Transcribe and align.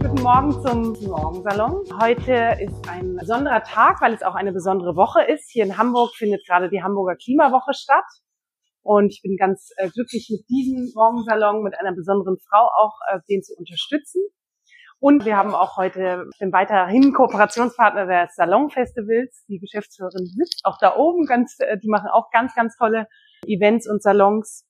Guten 0.00 0.22
Morgen 0.22 0.52
zum 0.62 1.08
Morgensalon. 1.08 1.84
Heute 2.00 2.56
ist 2.60 2.88
ein 2.88 3.14
besonderer 3.14 3.62
Tag, 3.62 4.00
weil 4.00 4.12
es 4.12 4.24
auch 4.24 4.34
eine 4.34 4.52
besondere 4.52 4.96
Woche 4.96 5.22
ist. 5.22 5.48
Hier 5.50 5.64
in 5.64 5.78
Hamburg 5.78 6.16
findet 6.16 6.44
gerade 6.46 6.68
die 6.68 6.82
Hamburger 6.82 7.14
Klimawoche 7.14 7.74
statt. 7.74 8.04
Und 8.82 9.12
ich 9.12 9.22
bin 9.22 9.36
ganz 9.36 9.70
äh, 9.76 9.88
glücklich 9.90 10.28
mit 10.30 10.48
diesem 10.48 10.90
Morgensalon, 10.94 11.62
mit 11.62 11.78
einer 11.78 11.94
besonderen 11.94 12.38
Frau 12.48 12.68
auch, 12.82 12.98
äh, 13.12 13.20
den 13.28 13.42
zu 13.44 13.54
unterstützen. 13.56 14.22
Und 14.98 15.24
wir 15.24 15.36
haben 15.36 15.54
auch 15.54 15.76
heute 15.76 16.28
den 16.40 16.52
weiterhin 16.52 17.12
Kooperationspartner 17.12 18.06
des 18.06 18.34
Salonfestivals. 18.34 19.44
Die 19.48 19.60
Geschäftsführerin 19.60 20.26
sitzt 20.26 20.62
auch 20.64 20.76
da 20.78 20.96
oben. 20.96 21.24
Ganz, 21.24 21.56
äh, 21.60 21.78
die 21.78 21.88
machen 21.88 22.08
auch 22.12 22.30
ganz, 22.32 22.54
ganz 22.56 22.76
tolle 22.76 23.06
Events 23.46 23.88
und 23.88 24.02
Salons. 24.02 24.66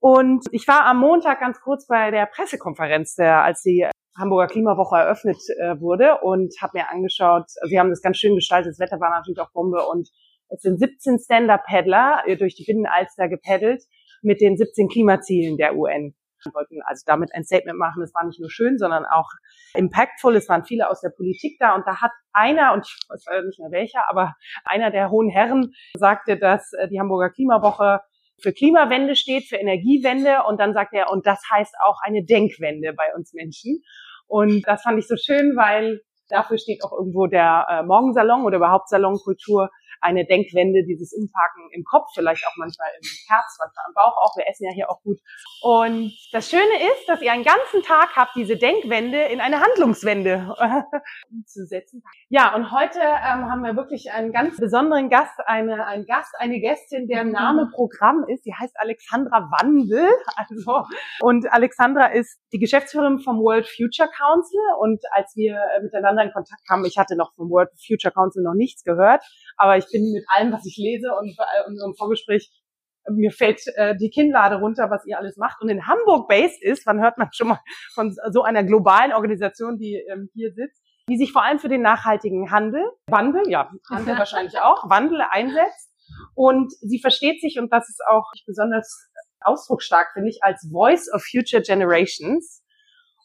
Und 0.00 0.46
ich 0.50 0.66
war 0.66 0.86
am 0.86 0.98
Montag 0.98 1.40
ganz 1.40 1.60
kurz 1.60 1.86
bei 1.86 2.10
der 2.10 2.26
Pressekonferenz, 2.26 3.14
der, 3.16 3.42
als 3.42 3.62
die 3.62 3.86
Hamburger 4.18 4.48
Klimawoche 4.48 4.96
eröffnet 4.96 5.36
äh, 5.58 5.78
wurde 5.80 6.18
und 6.22 6.54
habe 6.60 6.78
mir 6.78 6.90
angeschaut, 6.90 7.44
sie 7.68 7.78
haben 7.78 7.90
das 7.90 8.02
ganz 8.02 8.16
schön 8.16 8.34
gestaltet, 8.34 8.72
das 8.72 8.78
Wetter 8.78 9.00
war 9.00 9.10
natürlich 9.10 9.38
auch 9.38 9.52
Bombe 9.52 9.86
und 9.86 10.08
es 10.48 10.62
sind 10.62 10.78
17 10.78 11.18
Stand-Up-Paddler 11.18 12.22
äh, 12.26 12.36
durch 12.36 12.56
die 12.56 12.64
Binnenalster 12.64 13.28
gepaddelt 13.28 13.84
mit 14.22 14.40
den 14.40 14.56
17 14.56 14.88
Klimazielen 14.88 15.56
der 15.56 15.76
UN. 15.76 16.14
Wir 16.42 16.54
wollten 16.54 16.80
also 16.86 17.02
damit 17.06 17.34
ein 17.34 17.44
Statement 17.44 17.78
machen. 17.78 18.02
Es 18.02 18.14
war 18.14 18.24
nicht 18.24 18.40
nur 18.40 18.50
schön, 18.50 18.78
sondern 18.78 19.04
auch 19.04 19.28
impactful. 19.74 20.34
Es 20.36 20.48
waren 20.48 20.64
viele 20.64 20.88
aus 20.88 21.02
der 21.02 21.10
Politik 21.10 21.58
da 21.60 21.74
und 21.74 21.86
da 21.86 22.00
hat 22.00 22.12
einer, 22.32 22.72
und 22.72 22.86
ich 22.86 22.96
weiß 23.08 23.44
nicht 23.44 23.60
mehr 23.60 23.70
welcher, 23.70 24.08
aber 24.08 24.34
einer 24.64 24.90
der 24.90 25.10
hohen 25.10 25.28
Herren 25.28 25.72
sagte, 25.96 26.38
dass 26.38 26.72
äh, 26.72 26.88
die 26.88 26.98
Hamburger 26.98 27.30
Klimawoche 27.30 28.00
für 28.42 28.52
Klimawende 28.52 29.16
steht, 29.16 29.48
für 29.48 29.56
Energiewende 29.56 30.44
und 30.48 30.58
dann 30.60 30.72
sagt 30.72 30.92
er, 30.94 31.10
und 31.10 31.26
das 31.26 31.40
heißt 31.52 31.74
auch 31.84 31.98
eine 32.02 32.24
Denkwende 32.24 32.92
bei 32.92 33.14
uns 33.16 33.32
Menschen. 33.34 33.82
Und 34.26 34.66
das 34.66 34.82
fand 34.82 34.98
ich 34.98 35.08
so 35.08 35.16
schön, 35.16 35.56
weil 35.56 36.00
dafür 36.28 36.58
steht 36.58 36.84
auch 36.84 36.92
irgendwo 36.92 37.26
der 37.26 37.66
äh, 37.68 37.82
Morgensalon 37.82 38.44
oder 38.44 38.56
überhaupt 38.58 38.88
Salonkultur 38.88 39.70
eine 40.00 40.24
Denkwende, 40.24 40.84
dieses 40.86 41.12
Umparken 41.12 41.70
im 41.72 41.84
Kopf, 41.84 42.08
vielleicht 42.14 42.46
auch 42.46 42.56
manchmal 42.56 42.88
im 43.00 43.08
Herz, 43.28 43.58
manchmal 43.58 43.84
am 43.86 43.94
Bauch 43.94 44.16
auch. 44.16 44.36
Wir 44.36 44.48
essen 44.48 44.64
ja 44.64 44.72
hier 44.72 44.90
auch 44.90 45.02
gut. 45.02 45.18
Und 45.62 46.12
das 46.32 46.50
Schöne 46.50 46.62
ist, 46.62 47.08
dass 47.08 47.22
ihr 47.22 47.32
einen 47.32 47.44
ganzen 47.44 47.82
Tag 47.82 48.16
habt, 48.16 48.34
diese 48.36 48.56
Denkwende 48.56 49.22
in 49.24 49.40
eine 49.40 49.60
Handlungswende 49.60 50.54
umzusetzen. 51.30 52.02
Ja, 52.28 52.54
und 52.54 52.72
heute 52.72 52.98
ähm, 53.00 53.50
haben 53.50 53.62
wir 53.62 53.76
wirklich 53.76 54.10
einen 54.12 54.32
ganz 54.32 54.56
besonderen 54.56 55.10
Gast, 55.10 55.38
eine, 55.46 55.86
einen 55.86 56.06
Gast, 56.06 56.34
eine 56.38 56.60
Gästin, 56.60 57.06
deren 57.06 57.30
Name 57.30 57.70
Programm 57.74 58.24
ist. 58.28 58.46
Die 58.46 58.54
heißt 58.54 58.74
Alexandra 58.78 59.50
Wandel. 59.50 60.08
Also, 60.50 60.84
und 61.20 61.52
Alexandra 61.52 62.06
ist 62.06 62.40
die 62.52 62.58
Geschäftsführerin 62.58 63.18
vom 63.18 63.40
World 63.40 63.68
Future 63.68 64.08
Council. 64.08 64.60
Und 64.80 65.02
als 65.12 65.36
wir 65.36 65.54
äh, 65.54 65.82
miteinander 65.82 66.22
in 66.22 66.32
Kontakt 66.32 66.66
kamen, 66.66 66.84
ich 66.86 66.96
hatte 66.96 67.14
noch 67.16 67.34
vom 67.34 67.50
World 67.50 67.68
Future 67.86 68.12
Council 68.12 68.42
noch 68.42 68.54
nichts 68.54 68.82
gehört, 68.84 69.22
aber 69.56 69.76
ich 69.76 69.89
bin 69.92 70.12
mit 70.12 70.24
allem, 70.34 70.52
was 70.52 70.66
ich 70.66 70.76
lese 70.76 71.08
und 71.18 71.36
bei 71.36 71.44
unserem 71.66 71.94
Vorgespräch, 71.94 72.50
mir 73.08 73.32
fällt 73.32 73.62
äh, 73.76 73.96
die 73.96 74.10
Kinnlade 74.10 74.56
runter, 74.56 74.90
was 74.90 75.06
ihr 75.06 75.18
alles 75.18 75.36
macht. 75.36 75.60
Und 75.62 75.68
in 75.68 75.86
Hamburg 75.86 76.28
based 76.28 76.62
ist, 76.62 76.86
wann 76.86 77.00
hört 77.00 77.18
man 77.18 77.28
schon 77.32 77.48
mal 77.48 77.60
von 77.94 78.14
so 78.30 78.42
einer 78.42 78.62
globalen 78.64 79.12
Organisation, 79.12 79.78
die 79.78 79.94
ähm, 80.10 80.28
hier 80.34 80.52
sitzt, 80.52 80.82
die 81.08 81.16
sich 81.16 81.32
vor 81.32 81.42
allem 81.42 81.58
für 81.58 81.68
den 81.68 81.82
nachhaltigen 81.82 82.50
Handel, 82.50 82.84
Wandel, 83.06 83.48
ja, 83.48 83.70
Handel 83.90 84.16
wahrscheinlich 84.18 84.58
auch, 84.60 84.88
Wandel 84.88 85.22
einsetzt. 85.28 85.90
Und 86.34 86.72
sie 86.80 87.00
versteht 87.00 87.40
sich, 87.40 87.58
und 87.58 87.72
das 87.72 87.88
ist 87.88 88.00
auch 88.08 88.30
besonders 88.46 89.08
ausdrucksstark, 89.40 90.12
finde 90.12 90.28
ich, 90.28 90.42
als 90.42 90.68
Voice 90.70 91.10
of 91.12 91.24
Future 91.24 91.62
Generations. 91.62 92.62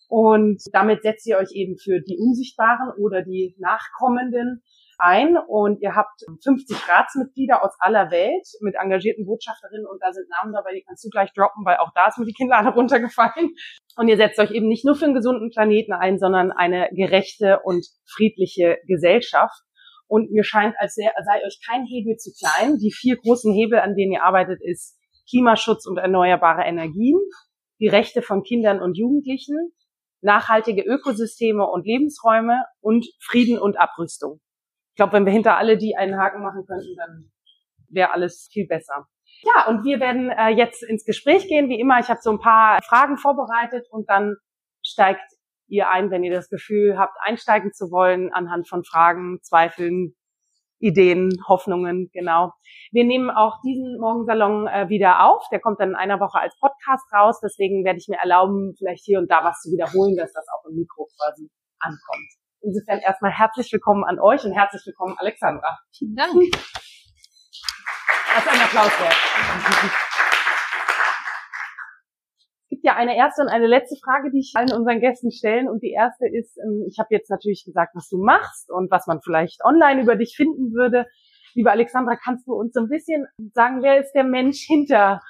Und 0.08 0.61
damit 0.71 1.02
setzt 1.02 1.25
ihr 1.27 1.38
euch 1.38 1.52
eben 1.52 1.77
für 1.77 1.99
die 1.99 2.17
Unsichtbaren 2.17 2.92
oder 2.97 3.23
die 3.23 3.55
Nachkommenden 3.59 4.64
ein 4.98 5.38
und 5.38 5.82
ihr 5.82 5.95
habt 5.95 6.22
50 6.44 6.89
Ratsmitglieder 6.89 7.64
aus 7.64 7.76
aller 7.80 8.11
Welt 8.11 8.48
mit 8.61 8.76
engagierten 8.76 9.26
Botschafterinnen 9.26 9.86
und 9.86 10.02
da 10.02 10.14
sind 10.14 10.28
Namen 10.30 10.54
dabei, 10.54 10.73
die 10.73 10.83
kannst 10.83 11.04
du 11.04 11.10
gleich 11.10 11.33
droppen, 11.33 11.66
weil 11.66 11.78
auch 11.78 11.92
da 11.94 12.08
ist 12.08 12.17
mir 12.17 12.26
die 12.26 12.33
Kinnlade 12.33 12.70
runtergefallen. 12.70 13.56
Und 13.98 14.08
ihr 14.08 14.17
setzt 14.17 14.39
euch 14.39 14.52
eben 14.52 14.67
nicht 14.67 14.86
nur 14.86 14.95
für 14.95 15.06
einen 15.06 15.14
gesunden 15.14 15.50
Planeten 15.52 15.94
ein, 15.94 16.20
sondern 16.20 16.52
eine 16.52 16.89
gerechte 16.92 17.60
und 17.64 17.88
friedliche 18.06 18.78
Gesellschaft. 18.88 19.61
Und 20.08 20.32
mir 20.32 20.44
scheint, 20.44 20.76
als 20.78 20.95
sei 20.95 21.45
euch 21.45 21.60
kein 21.66 21.86
Hebel 21.86 22.17
zu 22.17 22.32
klein. 22.32 22.77
Die 22.77 22.92
vier 22.92 23.17
großen 23.17 23.54
Hebel, 23.54 23.80
an 23.80 23.95
denen 23.95 24.12
ihr 24.12 24.23
arbeitet, 24.23 24.60
ist 24.62 25.00
Klimaschutz 25.30 25.88
und 25.88 25.98
erneuerbare 25.98 26.64
Energien, 26.64 27.20
die 27.80 27.88
Rechte 27.88 28.22
von 28.22 28.44
Kindern 28.44 28.82
und 28.82 28.98
Jugendlichen, 28.98 29.72
nachhaltige 30.22 30.83
Ökosysteme 30.83 31.66
und 31.66 31.86
Lebensräume 31.86 32.64
und 32.82 33.08
Frieden 33.20 33.60
und 33.60 33.80
Abrüstung. 33.80 34.39
Ich 34.95 34.98
glaube, 34.98 35.11
wenn 35.11 35.26
wir 35.26 35.33
hinter 35.33 35.58
alle 35.58 35.78
die 35.78 35.98
einen 35.98 36.17
Haken 36.17 36.42
machen 36.42 36.66
könnten, 36.66 36.95
dann 36.95 37.30
wäre 37.89 38.11
alles 38.11 38.48
viel 38.50 38.66
besser. 38.66 39.06
Ja, 39.44 39.67
und 39.67 39.83
wir 39.83 40.00
werden 40.00 40.30
äh, 40.30 40.52
jetzt 40.52 40.83
ins 40.83 41.04
Gespräch 41.04 41.50
gehen, 41.50 41.67
wie 41.67 41.82
immer. 41.82 42.00
Ich 42.00 42.08
habe 42.08 42.22
so 42.22 42.32
ein 42.32 42.39
paar 42.39 42.82
Fragen 42.82 43.17
vorbereitet 43.17 43.86
und 43.92 44.10
dann 44.10 44.38
steigt 44.82 45.20
ihr 45.67 45.89
ein, 45.89 46.11
wenn 46.11 46.23
ihr 46.23 46.32
das 46.32 46.48
Gefühl 46.48 46.98
habt, 46.98 47.17
einsteigen 47.20 47.73
zu 47.73 47.92
wollen, 47.92 48.32
anhand 48.32 48.70
von 48.70 48.86
Fragen, 48.86 49.39
Zweifeln, 49.42 50.16
Ideen, 50.80 51.32
Hoffnungen, 51.45 52.10
genau. 52.14 52.54
Wir 52.94 53.04
nehmen 53.04 53.30
auch 53.30 53.60
diesen 53.66 54.00
Morgensalon 54.00 54.67
äh, 54.67 54.88
wieder 54.88 55.26
auf. 55.26 55.44
Der 55.52 55.60
kommt 55.60 55.82
dann 55.82 55.89
in 55.89 55.95
einer 55.95 56.22
Woche 56.22 56.39
als 56.39 56.58
Podcast 56.58 57.12
raus. 57.12 57.42
Deswegen 57.44 57.83
werde 57.83 58.00
ich 58.00 58.08
mir 58.08 58.20
erlauben, 58.20 58.73
vielleicht 58.77 59.04
hier 59.04 59.20
und 59.20 59.30
da 59.30 59.44
was 59.44 59.60
zu 59.60 59.72
wiederholen, 59.72 60.16
dass 60.16 60.32
das 60.32 60.45
auch 60.56 60.70
im 60.70 60.77
Mikro 60.77 61.06
quasi 61.17 61.50
ankommt. 61.80 62.45
Insofern 62.65 62.99
erstmal 62.99 63.31
herzlich 63.31 63.71
willkommen 63.71 64.03
an 64.03 64.20
euch 64.20 64.43
und 64.43 64.52
herzlich 64.53 64.81
willkommen 64.87 65.15
Alexandra. 65.20 65.77
Vielen 65.95 66.15
Dank. 66.15 66.33
Das 68.33 68.43
ist 68.43 68.52
ein 68.52 68.59
Applaus 68.59 68.99
wert. 68.99 69.15
Es 72.64 72.70
gibt 72.70 72.83
ja 72.83 72.95
eine 72.95 73.15
erste 73.15 73.43
und 73.43 73.49
eine 73.49 73.67
letzte 73.67 73.95
Frage, 74.03 74.31
die 74.31 74.39
ich 74.39 74.53
allen 74.55 74.73
unseren 74.73 74.99
Gästen 74.99 75.30
stellen. 75.30 75.70
Und 75.70 75.83
die 75.83 75.92
erste 75.92 76.26
ist, 76.27 76.58
ähm, 76.58 76.87
ich 76.89 76.98
habe 76.98 77.09
jetzt 77.11 77.30
natürlich 77.30 77.65
gesagt, 77.65 77.93
was 77.93 78.09
du 78.09 78.17
machst 78.17 78.71
und 78.71 78.89
was 78.89 79.05
man 79.05 79.21
vielleicht 79.23 79.64
online 79.64 80.02
über 80.02 80.15
dich 80.15 80.33
finden 80.36 80.73
würde. 80.73 81.05
Liebe 81.53 81.70
Alexandra, 81.70 82.15
kannst 82.15 82.47
du 82.47 82.53
uns 82.53 82.73
so 82.73 82.82
ein 82.82 82.89
bisschen 82.89 83.27
sagen, 83.53 83.83
wer 83.83 83.99
ist 83.99 84.14
der 84.14 84.23
Mensch 84.23 84.65
hinter 84.65 85.21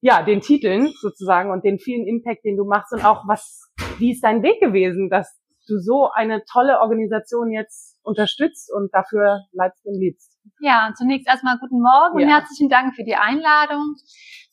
ja, 0.00 0.22
den 0.22 0.40
Titeln 0.40 0.88
sozusagen 1.02 1.50
und 1.50 1.64
den 1.64 1.78
vielen 1.78 2.06
Impact, 2.06 2.46
den 2.46 2.56
du 2.56 2.64
machst 2.64 2.94
und 2.94 3.04
auch 3.04 3.28
was, 3.28 3.70
wie 3.98 4.12
ist 4.12 4.24
dein 4.24 4.42
Weg 4.42 4.58
gewesen, 4.58 5.10
dass 5.10 5.41
du 5.72 5.78
so 5.78 6.10
eine 6.12 6.44
tolle 6.44 6.80
Organisation 6.80 7.50
jetzt 7.50 7.98
unterstützt 8.02 8.70
und 8.72 8.92
dafür 8.92 9.46
leibst 9.52 9.84
und 9.86 9.98
liebst. 9.98 10.38
Ja, 10.60 10.92
zunächst 10.96 11.28
erstmal 11.28 11.58
guten 11.58 11.80
Morgen 11.80 12.18
ja. 12.18 12.26
und 12.26 12.32
herzlichen 12.32 12.68
Dank 12.68 12.94
für 12.94 13.04
die 13.04 13.16
Einladung. 13.16 13.96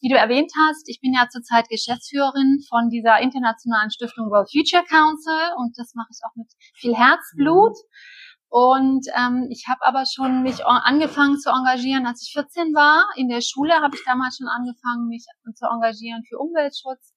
Wie 0.02 0.10
du 0.10 0.16
erwähnt 0.16 0.52
hast, 0.56 0.88
ich 0.88 1.02
bin 1.02 1.14
ja 1.14 1.28
zurzeit 1.30 1.68
Geschäftsführerin 1.68 2.60
von 2.70 2.90
dieser 2.90 3.20
internationalen 3.20 3.92
Stiftung 3.92 4.30
World 4.30 4.50
Future 4.50 4.86
Council 4.88 5.54
und 5.58 5.78
das 5.78 5.94
mache 5.96 6.10
ich 6.12 6.20
auch 6.24 6.36
mit 6.36 6.48
viel 6.76 6.96
Herzblut. 6.96 7.76
Mhm. 7.76 8.30
Und 8.52 9.06
ähm, 9.14 9.48
ich 9.52 9.66
habe 9.70 9.86
aber 9.86 10.06
schon 10.10 10.42
mich 10.42 10.66
angefangen 10.66 11.38
zu 11.38 11.52
engagieren, 11.52 12.08
als 12.08 12.26
ich 12.26 12.34
14 12.34 12.74
war. 12.74 13.06
In 13.16 13.30
der 13.30 13.42
Schule 13.42 13.76
habe 13.76 13.96
ich 13.96 14.04
damals 14.06 14.38
schon 14.38 14.48
angefangen, 14.48 15.08
mich 15.08 15.26
zu 15.54 15.66
engagieren 15.68 16.24
für 16.28 16.40
Umweltschutz 16.40 17.14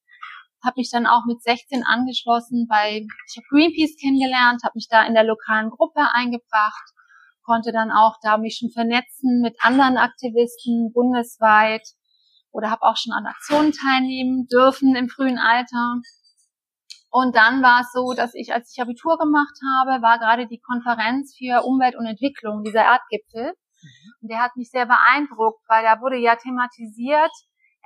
habe 0.65 0.75
mich 0.79 0.91
dann 0.91 1.07
auch 1.07 1.25
mit 1.27 1.43
16 1.43 1.85
angeschlossen 1.85 2.67
bei, 2.69 3.07
ich 3.29 3.37
habe 3.37 3.47
Greenpeace 3.51 3.97
kennengelernt, 4.01 4.63
habe 4.63 4.77
mich 4.77 4.89
da 4.89 5.05
in 5.05 5.15
der 5.15 5.25
lokalen 5.25 5.71
Gruppe 5.71 6.01
eingebracht, 6.13 6.93
konnte 7.43 7.73
dann 7.73 7.91
auch 7.91 8.17
da 8.23 8.39
mich 8.39 8.59
schon 8.59 8.71
vernetzen 8.71 9.41
mit 9.41 9.57
anderen 9.61 9.97
Aktivisten 9.97 10.93
bundesweit 10.93 11.83
oder 12.53 12.71
habe 12.71 12.83
auch 12.83 12.97
schon 12.97 13.13
an 13.13 13.27
Aktionen 13.27 13.73
teilnehmen 13.73 14.47
dürfen 14.47 14.95
im 14.95 15.09
frühen 15.09 15.39
Alter. 15.39 16.01
Und 17.11 17.37
dann 17.37 17.63
war 17.63 17.81
es 17.81 17.93
so, 17.93 18.15
dass 18.15 18.35
ich, 18.35 18.55
als 18.55 18.73
ich 18.73 18.81
Abitur 18.81 19.19
gemacht 19.19 19.59
habe, 19.77 20.03
war 20.03 20.19
gerade 20.19 20.47
die 20.47 20.61
Konferenz 20.61 21.37
für 21.37 21.63
Umwelt 21.63 21.97
und 21.97 22.07
Entwicklung, 22.07 22.63
dieser 22.65 22.85
Erdgipfel. 22.85 23.53
Mhm. 23.53 24.13
Und 24.23 24.31
der 24.31 24.41
hat 24.41 24.57
mich 24.57 24.71
sehr 24.71 24.87
beeindruckt, 24.87 25.61
weil 25.69 25.83
da 25.83 26.01
wurde 26.01 26.17
ja 26.17 26.37
thematisiert, 26.37 27.33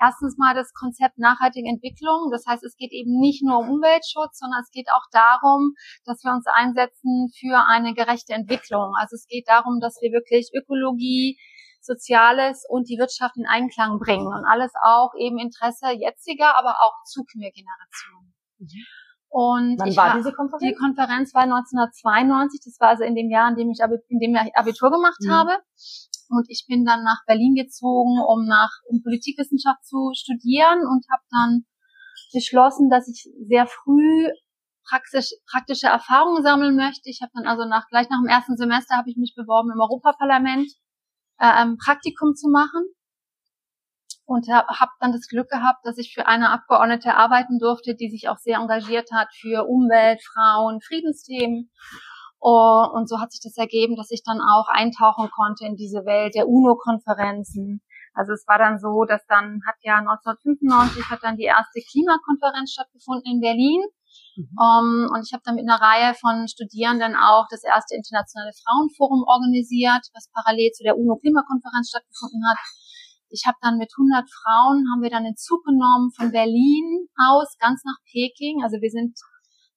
erstens 0.01 0.37
mal 0.39 0.55
das 0.55 0.73
Konzept 0.73 1.19
nachhaltige 1.19 1.69
Entwicklung. 1.69 2.31
Das 2.31 2.45
heißt, 2.47 2.65
es 2.65 2.77
geht 2.77 2.93
eben 2.93 3.19
nicht 3.19 3.43
nur 3.45 3.59
um 3.59 3.71
Umweltschutz, 3.71 4.39
sondern 4.39 4.61
es 4.61 4.71
geht 4.71 4.89
auch 4.93 5.07
darum, 5.13 5.75
dass 6.05 6.23
wir 6.25 6.33
uns 6.33 6.47
einsetzen 6.47 7.31
für 7.39 7.67
eine 7.67 7.95
gerechte 7.95 8.35
Entwicklung. 8.35 8.93
Also 9.01 9.15
es 9.15 9.27
geht 9.27 9.49
darum, 9.49 9.81
dass 9.81 9.99
wir 10.01 10.13
wirklich 10.13 10.51
Ökologie, 10.55 11.39
Soziales 11.81 12.65
und 12.69 12.89
die 12.89 12.99
Wirtschaft 12.99 13.37
in 13.37 13.47
Einklang 13.47 13.99
bringen 13.99 14.27
und 14.27 14.45
alles 14.45 14.73
auch 14.83 15.13
eben 15.19 15.39
Interesse 15.39 15.93
jetziger, 15.93 16.57
aber 16.57 16.83
auch 16.83 16.95
zukünftiger 17.05 17.53
Generationen. 17.55 18.35
Mhm. 18.59 18.85
Und 19.29 19.79
Wann 19.79 19.97
war 19.97 20.17
diese 20.17 20.33
Konferenz? 20.33 20.63
Die 20.63 20.75
Konferenz 20.75 21.35
war 21.35 21.43
1992. 21.43 22.61
Das 22.65 22.81
war 22.81 22.89
also 22.89 23.05
in 23.05 23.15
dem 23.15 23.31
Jahr, 23.31 23.51
in 23.51 23.57
dem 23.57 23.71
ich, 23.71 23.81
in 24.09 24.19
dem 24.19 24.35
ich 24.35 24.57
Abitur 24.57 24.91
gemacht 24.91 25.21
mhm. 25.21 25.31
habe. 25.31 25.59
Und 26.31 26.47
ich 26.49 26.67
bin 26.69 26.85
dann 26.85 27.05
nach 27.05 27.25
Berlin 27.27 27.55
gezogen, 27.55 28.19
um 28.27 28.45
nach 28.47 28.71
um 28.89 29.03
Politikwissenschaft 29.03 29.85
zu 29.85 30.13
studieren 30.15 30.81
und 30.87 31.07
habe 31.11 31.23
dann 31.31 31.65
beschlossen, 32.33 32.91
dass 32.91 33.09
ich 33.09 33.29
sehr 33.49 33.67
früh 33.67 34.29
praktisch, 34.89 35.31
praktische 35.51 35.89
Erfahrungen 35.89 36.43
sammeln 36.43 36.77
möchte. 36.77 37.11
Ich 37.11 37.21
habe 37.23 37.33
dann 37.35 37.47
also 37.47 37.65
nach 37.65 37.89
gleich 37.89 38.09
nach 38.09 38.21
dem 38.21 38.29
ersten 38.29 38.57
Semester 38.57 38.97
habe 38.97 39.11
ich 39.11 39.17
mich 39.17 39.35
beworben 39.35 39.71
im 39.73 39.81
Europaparlament 39.81 40.71
äh, 41.39 41.47
ein 41.47 41.77
Praktikum 41.77 42.35
zu 42.35 42.49
machen 42.49 42.85
und 44.25 44.49
habe 44.49 44.67
hab 44.69 44.91
dann 45.01 45.13
das 45.13 45.29
Glück 45.29 45.49
gehabt, 45.49 45.85
dass 45.85 45.99
ich 45.99 46.13
für 46.13 46.27
eine 46.27 46.51
Abgeordnete 46.51 47.15
arbeiten 47.15 47.59
durfte, 47.59 47.95
die 47.95 48.11
sich 48.11 48.29
auch 48.29 48.39
sehr 48.39 48.59
engagiert 48.59 49.11
hat 49.13 49.29
für 49.35 49.67
Umwelt, 49.67 50.21
Frauen, 50.23 50.81
Friedensthemen. 50.81 51.71
Und 52.47 53.09
so 53.09 53.19
hat 53.19 53.33
sich 53.33 53.43
das 53.43 53.57
ergeben, 53.57 53.97
dass 53.97 54.11
ich 54.11 54.23
dann 54.23 54.39
auch 54.39 54.69
eintauchen 54.69 55.31
konnte 55.35 55.67
in 55.67 55.75
diese 55.75 56.07
Welt 56.07 56.35
der 56.37 56.47
UNO-Konferenzen. 56.47 57.83
Also 58.15 58.33
es 58.33 58.47
war 58.47 58.57
dann 58.57 58.79
so, 58.79 59.05
dass 59.05 59.27
dann 59.27 59.61
hat 59.67 59.75
ja 59.83 59.99
1995 59.99 61.11
hat 61.11 61.21
dann 61.23 61.37
die 61.37 61.51
erste 61.51 61.83
Klimakonferenz 61.83 62.73
stattgefunden 62.73 63.27
in 63.35 63.41
Berlin. 63.41 63.83
Mhm. 64.39 64.55
Um, 64.57 64.87
und 65.11 65.27
ich 65.27 65.35
habe 65.35 65.43
dann 65.45 65.57
mit 65.57 65.67
einer 65.67 65.83
Reihe 65.83 66.15
von 66.15 66.47
Studierenden 66.47 67.17
auch 67.19 67.51
das 67.51 67.65
erste 67.65 67.99
internationale 67.99 68.55
Frauenforum 68.63 69.27
organisiert, 69.27 70.07
was 70.15 70.31
parallel 70.33 70.71
zu 70.71 70.85
der 70.85 70.97
UNO-Klimakonferenz 70.97 71.91
stattgefunden 71.91 72.47
hat. 72.47 72.63
Ich 73.29 73.43
habe 73.45 73.59
dann 73.61 73.77
mit 73.77 73.91
100 73.91 74.23
Frauen, 74.31 74.87
haben 74.95 75.03
wir 75.03 75.11
dann 75.11 75.27
den 75.27 75.37
Zug 75.37 75.67
genommen 75.67 76.15
von 76.15 76.31
Berlin 76.31 77.11
aus 77.19 77.59
ganz 77.59 77.83
nach 77.83 77.99
Peking. 78.07 78.63
Also 78.63 78.79
wir 78.81 78.91
sind 78.91 79.19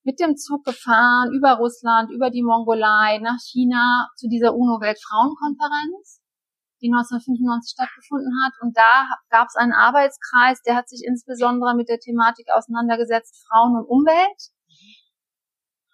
mit 0.03 0.19
dem 0.19 0.37
Zug 0.37 0.63
gefahren 0.63 1.31
über 1.33 1.53
Russland, 1.53 2.11
über 2.11 2.29
die 2.29 2.43
Mongolei, 2.43 3.19
nach 3.19 3.39
China 3.39 4.09
zu 4.15 4.27
dieser 4.27 4.55
UNO-Weltfrauenkonferenz, 4.55 6.21
die 6.81 6.91
1995 6.91 7.73
stattgefunden 7.73 8.31
hat. 8.43 8.53
Und 8.61 8.77
da 8.77 9.09
gab 9.29 9.47
es 9.47 9.55
einen 9.55 9.73
Arbeitskreis, 9.73 10.61
der 10.61 10.75
hat 10.75 10.89
sich 10.89 11.03
insbesondere 11.05 11.75
mit 11.75 11.89
der 11.89 11.99
Thematik 11.99 12.47
auseinandergesetzt, 12.53 13.45
Frauen 13.47 13.75
und 13.75 13.85
Umwelt 13.85 14.51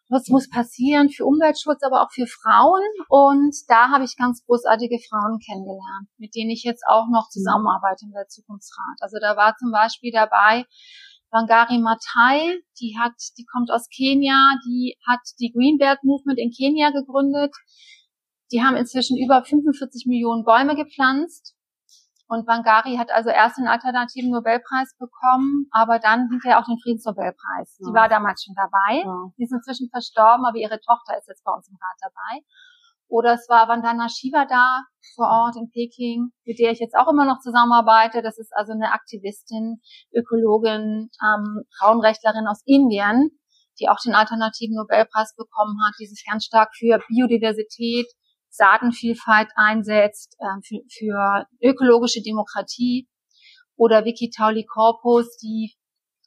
was 0.10 0.28
muss 0.30 0.50
passieren 0.50 1.10
für 1.10 1.26
Umweltschutz, 1.26 1.82
aber 1.84 2.04
auch 2.04 2.12
für 2.12 2.28
Frauen. 2.28 2.84
Und 3.10 3.56
da 3.68 3.90
habe 3.90 4.04
ich 4.04 4.18
ganz 4.18 4.44
großartige 4.46 5.00
Frauen 5.10 5.40
kennengelernt, 5.40 6.10
mit 6.18 6.36
denen 6.36 6.52
ich 6.52 6.64
jetzt 6.64 6.84
auch 6.88 7.08
noch 7.12 7.30
zusammenarbeite 7.30 8.06
in 8.06 8.12
der 8.12 8.28
Zukunftsrat. 8.28 8.98
Also 9.00 9.18
da 9.20 9.36
war 9.36 9.56
zum 9.58 9.72
Beispiel 9.72 10.12
dabei 10.12 10.66
Wangari 11.36 11.80
Matai, 11.80 12.64
die 12.80 12.96
hat, 12.98 13.12
die 13.38 13.46
kommt 13.52 13.70
aus 13.70 13.90
Kenia, 13.90 14.56
die 14.66 14.96
hat 15.06 15.20
die 15.40 15.52
Green 15.52 15.78
Belt 15.78 16.00
Movement 16.04 16.40
in 16.40 16.52
Kenia 16.52 16.92
gegründet. 16.92 17.54
Die 18.54 18.64
haben 18.64 18.78
inzwischen 18.78 19.18
über 19.18 19.44
45 19.44 20.06
Millionen 20.08 20.46
Bäume 20.46 20.76
gepflanzt 20.76 21.56
und 22.28 22.48
Wangari 22.48 22.98
hat 22.98 23.12
also 23.12 23.30
erst 23.30 23.58
den 23.58 23.68
alternativen 23.68 24.32
Nobelpreis 24.32 24.96
bekommen, 24.98 25.68
aber 25.72 26.00
dann 26.00 26.30
hinterher 26.30 26.60
auch 26.60 26.66
den 26.66 26.80
Friedensnobelpreis. 26.82 27.78
Ja. 27.80 27.88
Die 27.88 27.94
war 27.94 28.10
damals 28.10 28.44
schon 28.44 28.56
dabei. 28.56 29.04
Ja. 29.06 29.30
Die 29.38 29.44
ist 29.44 29.54
inzwischen 29.54 29.90
verstorben, 29.90 30.46
aber 30.46 30.58
ihre 30.58 30.80
Tochter 30.80 31.18
ist 31.18 31.28
jetzt 31.28 31.44
bei 31.44 31.54
uns 31.54 31.68
im 31.68 31.78
Rat 31.78 32.00
dabei. 32.02 32.42
Oder 33.08 33.34
es 33.34 33.48
war 33.50 33.68
Vandana 33.68 34.10
Shiva 34.10 34.46
da 34.46 34.82
vor 35.16 35.28
Ort 35.28 35.56
in 35.56 35.70
Peking, 35.70 36.32
mit 36.44 36.60
der 36.60 36.72
ich 36.72 36.80
jetzt 36.80 36.96
auch 36.96 37.08
immer 37.08 37.26
noch 37.26 37.40
zusammenarbeite. 37.40 38.22
Das 38.22 38.38
ist 38.38 38.52
also 38.56 38.74
eine 38.74 38.92
Aktivistin, 38.92 39.82
Ökologin, 40.14 41.10
ähm, 41.24 41.64
Frauenrechtlerin 41.78 42.48
aus 42.48 42.62
Indien, 42.66 43.30
die 43.80 43.90
auch 43.90 44.00
den 44.04 44.16
alternativen 44.16 44.76
Nobelpreis 44.76 45.36
bekommen 45.36 45.78
hat, 45.86 45.94
die 46.00 46.08
sich 46.08 46.26
ganz 46.30 46.46
stark 46.46 46.76
für 46.76 47.00
Biodiversität, 47.08 48.08
Saatenvielfalt 48.50 49.50
einsetzt, 49.56 50.36
äh, 50.40 50.62
für, 50.66 50.80
für 50.90 51.46
ökologische 51.62 52.22
Demokratie. 52.22 53.08
Oder 53.78 54.06
Vicky 54.06 54.32
Tauli 54.36 54.66
Corpus, 54.66 55.38
die 55.38 55.76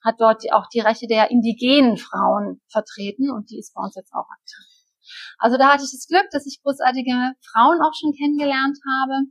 hat 0.05 0.17
dort 0.19 0.45
auch 0.53 0.67
die 0.73 0.81
Rechte 0.81 1.07
der 1.07 1.31
indigenen 1.31 1.97
Frauen 1.97 2.61
vertreten 2.71 3.31
und 3.31 3.51
die 3.51 3.59
ist 3.59 3.75
bei 3.75 3.83
uns 3.83 3.97
jetzt 3.97 4.13
auch 4.13 4.29
aktiv. 4.29 4.78
Also 5.39 5.57
da 5.57 5.73
hatte 5.73 5.85
ich 5.85 5.93
das 5.93 6.07
Glück, 6.09 6.27
dass 6.31 6.47
ich 6.47 6.61
großartige 6.63 7.13
Frauen 7.53 7.81
auch 7.81 7.95
schon 7.99 8.13
kennengelernt 8.13 8.79
habe. 8.85 9.29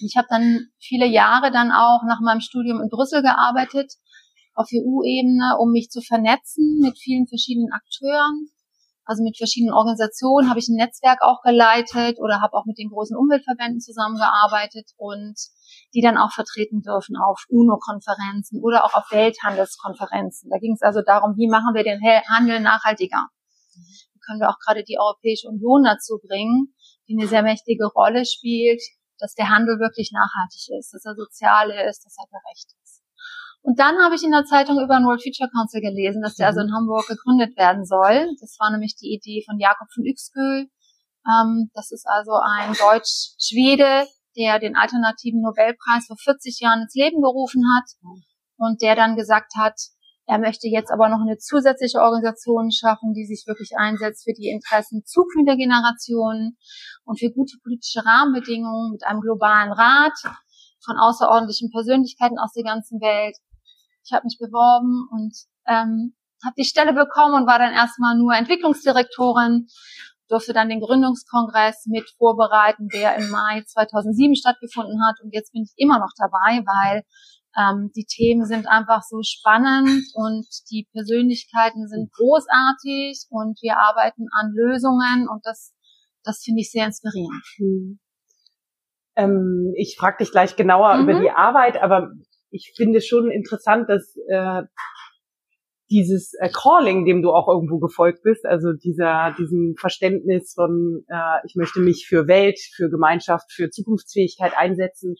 Ich 0.00 0.16
habe 0.16 0.28
dann 0.30 0.68
viele 0.78 1.06
Jahre 1.06 1.50
dann 1.50 1.72
auch 1.72 2.02
nach 2.06 2.20
meinem 2.20 2.40
Studium 2.40 2.80
in 2.80 2.88
Brüssel 2.88 3.22
gearbeitet, 3.22 3.92
auf 4.54 4.68
EU-Ebene, 4.72 5.56
um 5.58 5.72
mich 5.72 5.88
zu 5.88 6.00
vernetzen 6.02 6.78
mit 6.80 6.98
vielen 6.98 7.26
verschiedenen 7.26 7.72
Akteuren 7.72 8.52
also 9.04 9.24
mit 9.24 9.36
verschiedenen 9.36 9.74
Organisationen 9.74 10.48
habe 10.48 10.60
ich 10.60 10.68
ein 10.68 10.76
Netzwerk 10.76 11.22
auch 11.22 11.42
geleitet 11.42 12.20
oder 12.20 12.40
habe 12.40 12.54
auch 12.54 12.66
mit 12.66 12.78
den 12.78 12.88
großen 12.88 13.16
Umweltverbänden 13.16 13.80
zusammengearbeitet 13.80 14.90
und 14.96 15.34
die 15.92 16.00
dann 16.00 16.16
auch 16.16 16.30
vertreten 16.30 16.82
dürfen 16.82 17.16
auf 17.16 17.44
UNO-Konferenzen 17.48 18.62
oder 18.62 18.84
auch 18.84 18.94
auf 18.94 19.10
Welthandelskonferenzen. 19.10 20.50
Da 20.50 20.58
ging 20.58 20.74
es 20.74 20.82
also 20.82 21.02
darum, 21.02 21.36
wie 21.36 21.48
machen 21.48 21.74
wir 21.74 21.82
den 21.82 22.00
Handel 22.28 22.60
nachhaltiger. 22.60 23.26
Können 24.24 24.40
wir 24.40 24.50
auch 24.50 24.58
gerade 24.64 24.84
die 24.84 24.98
Europäische 24.98 25.48
Union 25.48 25.84
dazu 25.84 26.18
bringen, 26.22 26.74
die 27.08 27.16
eine 27.18 27.28
sehr 27.28 27.42
mächtige 27.42 27.86
Rolle 27.86 28.24
spielt, 28.24 28.82
dass 29.18 29.34
der 29.34 29.48
Handel 29.48 29.78
wirklich 29.78 30.10
nachhaltig 30.12 30.68
ist, 30.78 30.92
dass 30.92 31.04
er 31.04 31.14
sozial 31.14 31.70
ist, 31.88 32.04
dass 32.04 32.16
er 32.18 32.26
gerecht 32.26 32.74
ist. 32.82 33.02
Und 33.62 33.78
dann 33.78 33.98
habe 34.02 34.16
ich 34.16 34.24
in 34.24 34.32
der 34.32 34.44
Zeitung 34.44 34.82
über 34.82 34.98
den 34.98 35.06
World 35.06 35.22
Future 35.22 35.48
Council 35.48 35.80
gelesen, 35.80 36.20
dass 36.20 36.34
der 36.34 36.48
also 36.48 36.60
in 36.60 36.74
Hamburg 36.74 37.06
gegründet 37.06 37.56
werden 37.56 37.86
soll. 37.86 38.26
Das 38.40 38.56
war 38.58 38.72
nämlich 38.72 38.96
die 38.96 39.14
Idee 39.14 39.44
von 39.46 39.58
Jakob 39.60 39.86
von 39.94 40.04
Yxkull. 40.04 40.66
Ähm, 41.30 41.70
das 41.72 41.92
ist 41.92 42.06
also 42.06 42.32
ein 42.42 42.74
Deutsch-Schwede, 42.74 44.08
der 44.36 44.58
den 44.58 44.74
alternativen 44.74 45.42
Nobelpreis 45.42 46.06
vor 46.06 46.16
40 46.16 46.58
Jahren 46.58 46.82
ins 46.82 46.94
Leben 46.94 47.22
gerufen 47.22 47.62
hat 47.76 47.86
und 48.56 48.82
der 48.82 48.96
dann 48.96 49.14
gesagt 49.14 49.52
hat, 49.56 49.78
er 50.26 50.38
möchte 50.38 50.68
jetzt 50.68 50.90
aber 50.90 51.08
noch 51.08 51.20
eine 51.20 51.38
zusätzliche 51.38 51.98
Organisation 51.98 52.70
schaffen, 52.70 53.12
die 53.12 53.26
sich 53.26 53.44
wirklich 53.46 53.72
einsetzt 53.76 54.24
für 54.24 54.32
die 54.32 54.50
Interessen 54.50 55.04
zukünftiger 55.04 55.56
Generationen 55.56 56.56
und 57.04 57.18
für 57.18 57.30
gute 57.30 57.58
politische 57.62 58.04
Rahmenbedingungen 58.04 58.92
mit 58.92 59.04
einem 59.04 59.20
globalen 59.20 59.72
Rat 59.72 60.16
von 60.84 60.96
außerordentlichen 60.96 61.70
Persönlichkeiten 61.70 62.38
aus 62.38 62.52
der 62.52 62.64
ganzen 62.64 63.00
Welt, 63.00 63.36
ich 64.04 64.12
habe 64.12 64.24
mich 64.24 64.38
beworben 64.38 65.08
und 65.10 65.34
ähm, 65.66 66.14
habe 66.44 66.54
die 66.58 66.64
Stelle 66.64 66.92
bekommen 66.92 67.34
und 67.34 67.46
war 67.46 67.58
dann 67.58 67.72
erstmal 67.72 68.16
nur 68.16 68.34
Entwicklungsdirektorin, 68.34 69.68
durfte 70.28 70.52
dann 70.52 70.68
den 70.68 70.80
Gründungskongress 70.80 71.86
mit 71.86 72.08
vorbereiten, 72.18 72.88
der 72.88 73.16
im 73.16 73.30
Mai 73.30 73.62
2007 73.66 74.34
stattgefunden 74.34 75.04
hat. 75.06 75.20
Und 75.22 75.32
jetzt 75.34 75.52
bin 75.52 75.62
ich 75.62 75.72
immer 75.76 75.98
noch 75.98 76.12
dabei, 76.16 76.64
weil 76.64 77.02
ähm, 77.58 77.90
die 77.94 78.06
Themen 78.06 78.46
sind 78.46 78.66
einfach 78.66 79.02
so 79.02 79.20
spannend 79.22 80.04
und 80.14 80.46
die 80.70 80.88
Persönlichkeiten 80.92 81.86
sind 81.88 82.12
großartig 82.12 83.26
und 83.30 83.58
wir 83.62 83.78
arbeiten 83.78 84.26
an 84.32 84.52
Lösungen 84.54 85.28
und 85.28 85.44
das, 85.44 85.74
das 86.24 86.42
finde 86.42 86.60
ich 86.60 86.70
sehr 86.70 86.86
inspirierend. 86.86 87.44
Hm. 87.56 87.98
Ähm, 89.16 89.74
ich 89.76 89.96
frage 89.98 90.18
dich 90.18 90.30
gleich 90.30 90.56
genauer 90.56 90.96
mhm. 90.96 91.02
über 91.02 91.20
die 91.20 91.30
Arbeit, 91.30 91.80
aber 91.82 92.12
ich 92.50 92.72
finde 92.76 93.00
schon 93.00 93.30
interessant, 93.30 93.88
dass 93.88 94.16
äh, 94.28 94.62
dieses 95.90 96.32
äh, 96.40 96.48
Calling, 96.48 97.04
dem 97.04 97.20
du 97.20 97.30
auch 97.32 97.48
irgendwo 97.48 97.78
gefolgt 97.78 98.22
bist, 98.22 98.46
also 98.46 98.72
dieser 98.72 99.34
diesem 99.38 99.74
Verständnis 99.78 100.54
von 100.54 101.04
äh, 101.08 101.46
ich 101.46 101.54
möchte 101.54 101.80
mich 101.80 102.06
für 102.08 102.26
Welt, 102.26 102.58
für 102.74 102.88
Gemeinschaft, 102.88 103.52
für 103.52 103.68
Zukunftsfähigkeit 103.68 104.52
einsetzen, 104.56 105.16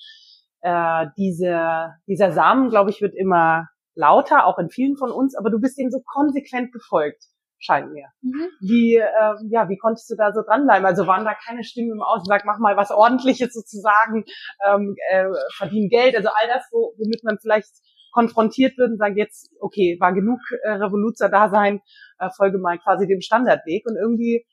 äh, 0.63 1.07
diese, 1.17 1.95
dieser 2.07 2.33
Samen, 2.33 2.71
glaube 2.71 2.91
ich, 2.91 3.01
wird 3.03 3.15
immer 3.15 3.69
lauter, 3.95 4.47
auch 4.47 4.59
in 4.59 4.71
vielen 4.71 4.97
von 4.97 5.11
uns, 5.11 5.37
aber 5.37 5.51
du 5.51 5.61
bist 5.61 5.79
dem 5.79 5.91
so 5.91 6.01
konsequent 6.05 6.73
gefolgt 6.73 7.25
scheint 7.63 7.93
mir. 7.93 8.09
Mhm. 8.23 8.49
Wie, 8.61 8.97
äh, 8.97 9.35
ja, 9.51 9.69
wie 9.69 9.79
konntest 9.79 10.11
du 10.11 10.17
da 10.17 10.33
so 10.33 10.43
dranbleiben? 10.43 10.85
Also 10.85 11.07
waren 11.07 11.25
da 11.25 11.35
keine 11.35 11.63
Stimmen 11.63 11.93
im 11.93 12.03
Außen, 12.03 12.27
sag, 12.27 12.45
mach 12.45 12.59
mal 12.59 12.77
was 12.77 12.91
Ordentliches 12.91 13.55
sozusagen, 13.55 14.25
ähm, 14.67 14.97
äh, 15.11 15.27
verdienen 15.57 15.89
Geld, 15.89 16.17
also 16.17 16.29
all 16.29 16.49
das, 16.49 16.67
wo, 16.73 16.93
womit 16.99 17.23
man 17.25 17.39
vielleicht 17.41 17.71
konfrontiert 18.13 18.77
wird 18.77 18.91
und 18.91 18.99
sagt, 18.99 19.17
jetzt, 19.17 19.51
okay, 19.61 19.97
war 20.01 20.13
genug 20.13 20.41
äh, 20.65 20.73
Revoluzer 20.73 21.29
da 21.29 21.49
sein, 21.49 21.81
äh, 22.19 22.29
folge 22.37 22.59
mal 22.59 22.79
quasi 22.79 23.07
dem 23.07 23.21
Standardweg 23.21 23.87
und 23.87 23.97
irgendwie 23.97 24.45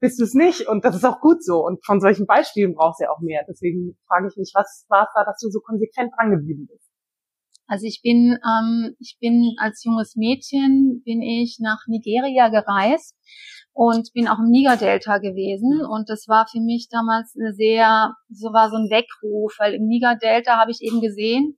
bist 0.00 0.20
du 0.20 0.24
es 0.24 0.34
nicht 0.34 0.68
und 0.68 0.84
das 0.84 0.96
ist 0.96 1.04
auch 1.04 1.20
gut 1.20 1.42
so 1.42 1.64
und 1.64 1.84
von 1.84 2.00
solchen 2.00 2.26
Beispielen 2.26 2.74
brauchst 2.74 3.00
du 3.00 3.04
ja 3.04 3.10
auch 3.10 3.20
mehr. 3.20 3.44
Deswegen 3.48 3.98
frage 4.06 4.28
ich 4.28 4.36
mich, 4.36 4.52
was 4.54 4.86
war 4.88 5.04
es 5.04 5.10
da, 5.14 5.24
dass 5.24 5.40
du 5.40 5.50
so 5.50 5.60
konsequent 5.60 6.12
dran 6.16 6.30
geblieben 6.30 6.66
bist? 6.70 6.88
Also 7.66 7.84
ich 7.86 8.00
bin, 8.02 8.38
ähm, 8.46 8.96
ich 8.98 9.18
bin 9.20 9.54
als 9.58 9.84
junges 9.84 10.16
Mädchen 10.16 11.02
bin 11.04 11.20
ich 11.20 11.58
nach 11.60 11.80
Nigeria 11.86 12.48
gereist 12.48 13.14
und 13.74 14.10
bin 14.14 14.26
auch 14.26 14.38
im 14.38 14.48
Niger-Delta 14.48 15.18
gewesen 15.18 15.84
und 15.84 16.08
das 16.08 16.26
war 16.28 16.46
für 16.50 16.60
mich 16.60 16.88
damals 16.90 17.36
eine 17.38 17.52
sehr, 17.52 18.14
so 18.30 18.54
war 18.54 18.70
so 18.70 18.76
ein 18.76 18.88
Weckruf, 18.88 19.54
weil 19.58 19.74
im 19.74 19.86
Niger-Delta 19.86 20.56
habe 20.56 20.70
ich 20.70 20.80
eben 20.80 21.02
gesehen, 21.02 21.57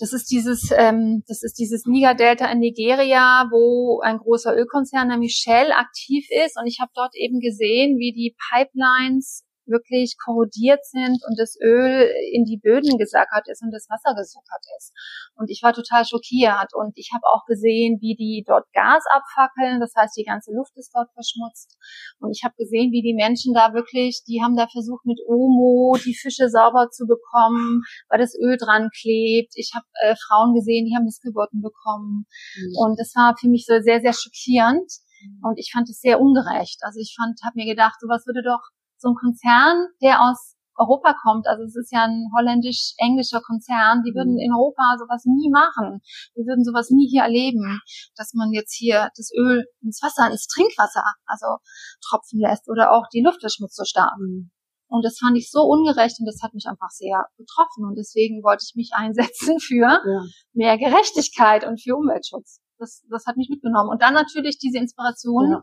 das 0.00 0.14
ist 0.14 0.30
dieses, 0.30 0.70
ähm, 0.76 1.22
das 1.28 1.42
ist 1.42 1.58
dieses 1.58 1.84
Niger-Delta 1.84 2.50
in 2.50 2.58
Nigeria, 2.58 3.46
wo 3.50 4.00
ein 4.00 4.16
großer 4.16 4.56
Ölkonzern, 4.56 5.08
nämlich 5.08 5.34
Shell, 5.34 5.72
aktiv 5.72 6.26
ist. 6.44 6.58
Und 6.58 6.66
ich 6.66 6.78
habe 6.80 6.90
dort 6.94 7.14
eben 7.14 7.38
gesehen, 7.38 7.98
wie 7.98 8.12
die 8.12 8.34
Pipelines 8.50 9.44
wirklich 9.70 10.16
korrodiert 10.22 10.84
sind 10.84 11.22
und 11.26 11.38
das 11.38 11.56
Öl 11.62 12.10
in 12.32 12.44
die 12.44 12.58
Böden 12.58 12.98
gesackert 12.98 13.48
ist 13.48 13.62
und 13.62 13.70
das 13.70 13.88
Wasser 13.88 14.14
gesuckert 14.14 14.64
ist. 14.78 14.92
Und 15.34 15.48
ich 15.48 15.62
war 15.62 15.72
total 15.72 16.04
schockiert 16.04 16.74
und 16.74 16.92
ich 16.96 17.10
habe 17.14 17.24
auch 17.32 17.46
gesehen, 17.46 17.98
wie 18.00 18.14
die 18.14 18.44
dort 18.46 18.66
Gas 18.72 19.04
abfackeln, 19.08 19.80
das 19.80 19.94
heißt, 19.96 20.16
die 20.16 20.24
ganze 20.24 20.52
Luft 20.52 20.76
ist 20.76 20.92
dort 20.94 21.08
verschmutzt. 21.14 21.78
Und 22.18 22.30
ich 22.32 22.42
habe 22.44 22.54
gesehen, 22.58 22.92
wie 22.92 23.02
die 23.02 23.14
Menschen 23.14 23.54
da 23.54 23.72
wirklich, 23.72 24.22
die 24.26 24.42
haben 24.42 24.56
da 24.56 24.66
versucht 24.66 25.06
mit 25.06 25.20
Omo 25.26 25.96
die 26.04 26.14
Fische 26.14 26.48
sauber 26.48 26.90
zu 26.90 27.06
bekommen, 27.06 27.82
weil 28.08 28.18
das 28.18 28.34
Öl 28.34 28.56
dran 28.58 28.90
klebt. 28.90 29.52
Ich 29.54 29.72
habe 29.74 29.86
äh, 30.02 30.14
Frauen 30.16 30.54
gesehen, 30.54 30.86
die 30.86 30.96
haben 30.96 31.04
Missgeburten 31.04 31.62
bekommen. 31.62 32.26
Mhm. 32.56 32.74
Und 32.76 32.98
das 32.98 33.14
war 33.14 33.34
für 33.38 33.48
mich 33.48 33.64
so 33.66 33.80
sehr, 33.80 34.00
sehr 34.00 34.12
schockierend. 34.12 34.90
Mhm. 35.22 35.40
Und 35.42 35.58
ich 35.58 35.70
fand 35.72 35.88
es 35.88 36.00
sehr 36.00 36.20
ungerecht. 36.20 36.80
Also 36.82 37.00
ich 37.00 37.14
fand, 37.16 37.38
habe 37.44 37.56
mir 37.56 37.66
gedacht, 37.66 38.00
sowas 38.00 38.26
würde 38.26 38.42
doch 38.42 38.62
so 39.00 39.08
ein 39.08 39.14
Konzern, 39.14 39.88
der 40.02 40.20
aus 40.22 40.56
Europa 40.80 41.14
kommt, 41.22 41.46
also 41.46 41.62
es 41.64 41.76
ist 41.76 41.92
ja 41.92 42.04
ein 42.04 42.30
holländisch-englischer 42.34 43.42
Konzern, 43.42 44.02
die 44.02 44.14
würden 44.14 44.34
mhm. 44.34 44.44
in 44.48 44.52
Europa 44.52 44.96
sowas 44.98 45.24
nie 45.26 45.50
machen. 45.50 46.00
Die 46.36 46.46
würden 46.46 46.64
sowas 46.64 46.88
nie 46.90 47.06
hier 47.06 47.22
erleben, 47.22 47.80
dass 48.16 48.32
man 48.32 48.50
jetzt 48.52 48.72
hier 48.72 49.10
das 49.14 49.30
Öl 49.36 49.66
ins 49.82 50.00
Wasser, 50.02 50.30
ins 50.30 50.46
Trinkwasser, 50.46 51.04
also 51.26 51.58
tropfen 52.00 52.40
lässt 52.40 52.68
oder 52.70 52.92
auch 52.92 53.08
die 53.12 53.20
Luft 53.20 53.40
verschmutzt 53.40 53.76
so 53.76 53.84
stark. 53.84 54.16
Mhm. 54.18 54.50
Und 54.90 55.04
das 55.04 55.18
fand 55.18 55.36
ich 55.36 55.50
so 55.50 55.62
ungerecht 55.62 56.18
und 56.18 56.26
das 56.26 56.42
hat 56.42 56.52
mich 56.52 56.66
einfach 56.66 56.90
sehr 56.90 57.26
betroffen. 57.36 57.84
Und 57.84 57.94
deswegen 57.96 58.42
wollte 58.42 58.64
ich 58.66 58.74
mich 58.74 58.90
einsetzen 58.96 59.60
für 59.60 59.86
ja. 59.86 60.24
mehr 60.52 60.78
Gerechtigkeit 60.78 61.66
und 61.66 61.80
für 61.80 61.94
Umweltschutz. 61.94 62.60
Das, 62.78 63.04
das 63.10 63.26
hat 63.26 63.36
mich 63.36 63.50
mitgenommen. 63.50 63.90
Und 63.90 64.02
dann 64.02 64.14
natürlich 64.14 64.58
diese 64.58 64.78
Inspiration 64.78 65.50
ja. 65.50 65.62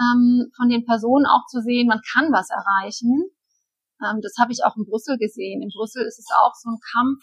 Ähm, 0.00 0.50
von 0.56 0.68
den 0.68 0.84
Personen 0.84 1.26
auch 1.26 1.46
zu 1.46 1.60
sehen, 1.60 1.88
man 1.88 2.00
kann 2.12 2.32
was 2.32 2.50
erreichen. 2.50 3.30
Ähm, 4.02 4.20
das 4.22 4.34
habe 4.38 4.52
ich 4.52 4.64
auch 4.64 4.76
in 4.76 4.84
Brüssel 4.84 5.18
gesehen. 5.18 5.62
In 5.62 5.70
Brüssel 5.70 6.04
ist 6.06 6.18
es 6.18 6.28
auch 6.34 6.54
so 6.54 6.70
ein 6.70 6.78
Kampf, 6.92 7.22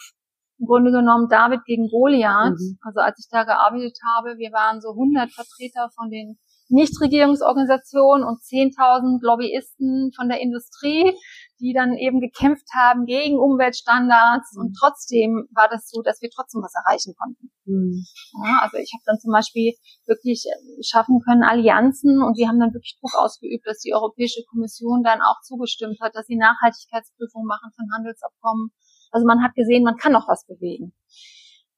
im 0.60 0.68
Grunde 0.68 0.92
genommen 0.92 1.28
David 1.28 1.66
gegen 1.66 1.90
Goliath. 1.90 2.60
Mhm. 2.60 2.78
Also 2.82 3.00
als 3.00 3.20
ich 3.20 3.28
da 3.30 3.44
gearbeitet 3.44 3.98
habe, 4.06 4.38
wir 4.38 4.52
waren 4.52 4.80
so 4.80 4.92
100 4.92 5.32
Vertreter 5.32 5.90
von 5.96 6.10
den 6.10 6.38
Nichtregierungsorganisationen 6.72 8.26
und 8.26 8.42
10.000 8.42 9.20
Lobbyisten 9.22 10.12
von 10.16 10.30
der 10.30 10.42
Industrie, 10.42 11.14
die 11.60 11.74
dann 11.74 11.94
eben 11.94 12.20
gekämpft 12.20 12.68
haben 12.74 13.06
gegen 13.06 13.38
Umweltstandards 13.38 14.56
mhm. 14.56 14.62
und 14.62 14.74
trotzdem 14.80 15.48
war 15.54 15.70
das 15.70 15.90
so, 15.90 16.02
dass 16.02 16.22
wir 16.22 16.30
trotzdem 16.34 16.62
was 16.62 16.74
erreichen 16.74 17.14
konnten. 17.16 17.52
Mhm. 17.66 18.04
Ja, 18.44 18.60
also 18.64 18.78
ich 18.78 18.92
habe 18.94 19.04
dann 19.06 19.20
zum 19.20 19.32
Beispiel 19.32 19.74
wirklich 20.08 20.46
äh, 20.48 20.84
schaffen 20.84 21.22
können 21.22 21.44
Allianzen 21.44 22.24
und 22.24 22.38
wir 22.38 22.48
haben 22.48 22.60
dann 22.60 22.74
wirklich 22.74 22.98
Druck 23.00 23.16
ausgeübt, 23.16 23.68
dass 23.68 23.80
die 23.80 23.94
Europäische 23.94 24.42
Kommission 24.50 25.04
dann 25.04 25.22
auch 25.22 25.42
zugestimmt 25.44 26.00
hat, 26.02 26.16
dass 26.16 26.26
sie 26.26 26.38
Nachhaltigkeitsprüfungen 26.38 27.46
machen 27.46 27.70
von 27.76 27.86
Handelsabkommen. 27.94 28.72
Also 29.12 29.28
man 29.28 29.44
hat 29.44 29.54
gesehen, 29.54 29.84
man 29.84 29.98
kann 29.98 30.14
noch 30.14 30.28
was 30.28 30.46
bewegen. 30.48 30.94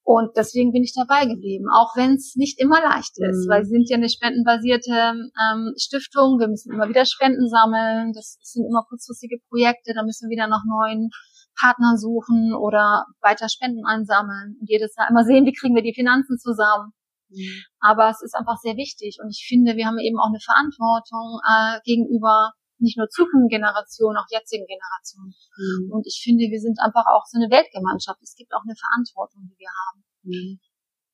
Und 0.05 0.35
deswegen 0.35 0.73
bin 0.73 0.83
ich 0.83 0.93
dabei 0.93 1.25
geblieben, 1.25 1.65
auch 1.71 1.95
wenn 1.95 2.15
es 2.15 2.35
nicht 2.35 2.59
immer 2.59 2.81
leicht 2.81 3.15
ist, 3.15 3.47
mhm. 3.47 3.49
weil 3.49 3.63
sie 3.63 3.71
sind 3.71 3.89
ja 3.89 3.95
eine 3.95 4.09
spendenbasierte 4.09 4.91
ähm, 4.91 5.73
Stiftung. 5.77 6.39
Wir 6.39 6.49
müssen 6.49 6.73
immer 6.73 6.89
wieder 6.89 7.05
Spenden 7.05 7.47
sammeln. 7.47 8.11
Das 8.11 8.37
sind 8.41 8.65
immer 8.67 8.83
kurzfristige 8.89 9.39
Projekte. 9.47 9.93
Da 9.95 10.03
müssen 10.03 10.27
wir 10.27 10.35
wieder 10.35 10.47
nach 10.47 10.63
neuen 10.67 11.09
Partnern 11.57 11.97
suchen 11.97 12.53
oder 12.53 13.05
weiter 13.21 13.47
Spenden 13.47 13.85
einsammeln 13.85 14.57
und 14.59 14.69
jedes 14.69 14.95
Jahr 14.97 15.09
immer 15.09 15.23
sehen, 15.23 15.45
wie 15.45 15.53
kriegen 15.53 15.75
wir 15.75 15.83
die 15.83 15.93
Finanzen 15.95 16.37
zusammen. 16.37 16.91
Mhm. 17.29 17.63
Aber 17.79 18.09
es 18.09 18.21
ist 18.21 18.35
einfach 18.35 18.57
sehr 18.57 18.75
wichtig 18.75 19.19
und 19.23 19.29
ich 19.29 19.45
finde, 19.47 19.75
wir 19.75 19.85
haben 19.85 19.99
eben 19.99 20.19
auch 20.19 20.29
eine 20.29 20.43
Verantwortung 20.43 21.39
äh, 21.47 21.79
gegenüber 21.85 22.51
nicht 22.83 22.97
nur 22.97 23.09
zukünftigen 23.09 23.63
Generationen, 23.63 24.19
auch 24.19 24.29
jetzigen 24.29 24.67
Generationen. 24.67 25.33
Mhm. 25.57 25.91
Und 25.91 26.05
ich 26.05 26.21
finde, 26.21 26.51
wir 26.51 26.59
sind 26.59 26.77
einfach 26.83 27.07
auch 27.07 27.25
so 27.25 27.39
eine 27.39 27.49
Weltgemeinschaft. 27.49 28.21
Es 28.21 28.35
gibt 28.35 28.53
auch 28.53 28.61
eine 28.67 28.75
Verantwortung, 28.75 29.47
die 29.47 29.57
wir 29.57 29.71
haben. 29.71 29.99
Mhm. 30.23 30.59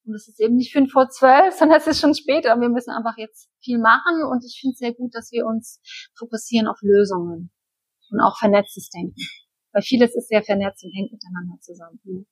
Und 0.06 0.16
es 0.16 0.28
ist 0.28 0.42
eben 0.42 0.56
nicht 0.56 0.74
fünf 0.74 0.92
vor 0.92 1.10
zwölf, 1.10 1.54
sondern 1.60 1.78
es 1.78 1.88
ist 1.88 2.02
schon 2.02 2.16
später. 2.18 2.60
Wir 2.60 2.70
müssen 2.70 2.92
einfach 2.92 3.18
jetzt 3.18 3.48
viel 3.62 3.78
machen. 3.78 4.26
Und 4.26 4.44
ich 4.44 4.58
finde 4.60 4.74
es 4.74 4.80
sehr 4.80 4.94
gut, 4.94 5.14
dass 5.14 5.32
wir 5.32 5.46
uns 5.46 5.80
fokussieren 6.18 6.68
auf 6.68 6.82
Lösungen 6.82 7.52
und 8.10 8.20
auch 8.20 8.38
vernetztes 8.38 8.90
Denken. 8.90 9.22
Weil 9.72 9.84
vieles 9.84 10.16
ist 10.16 10.28
sehr 10.28 10.42
vernetzt 10.42 10.84
und 10.84 10.92
hängt 10.92 11.14
miteinander 11.14 11.62
zusammen. 11.62 12.02
Mhm. 12.04 12.26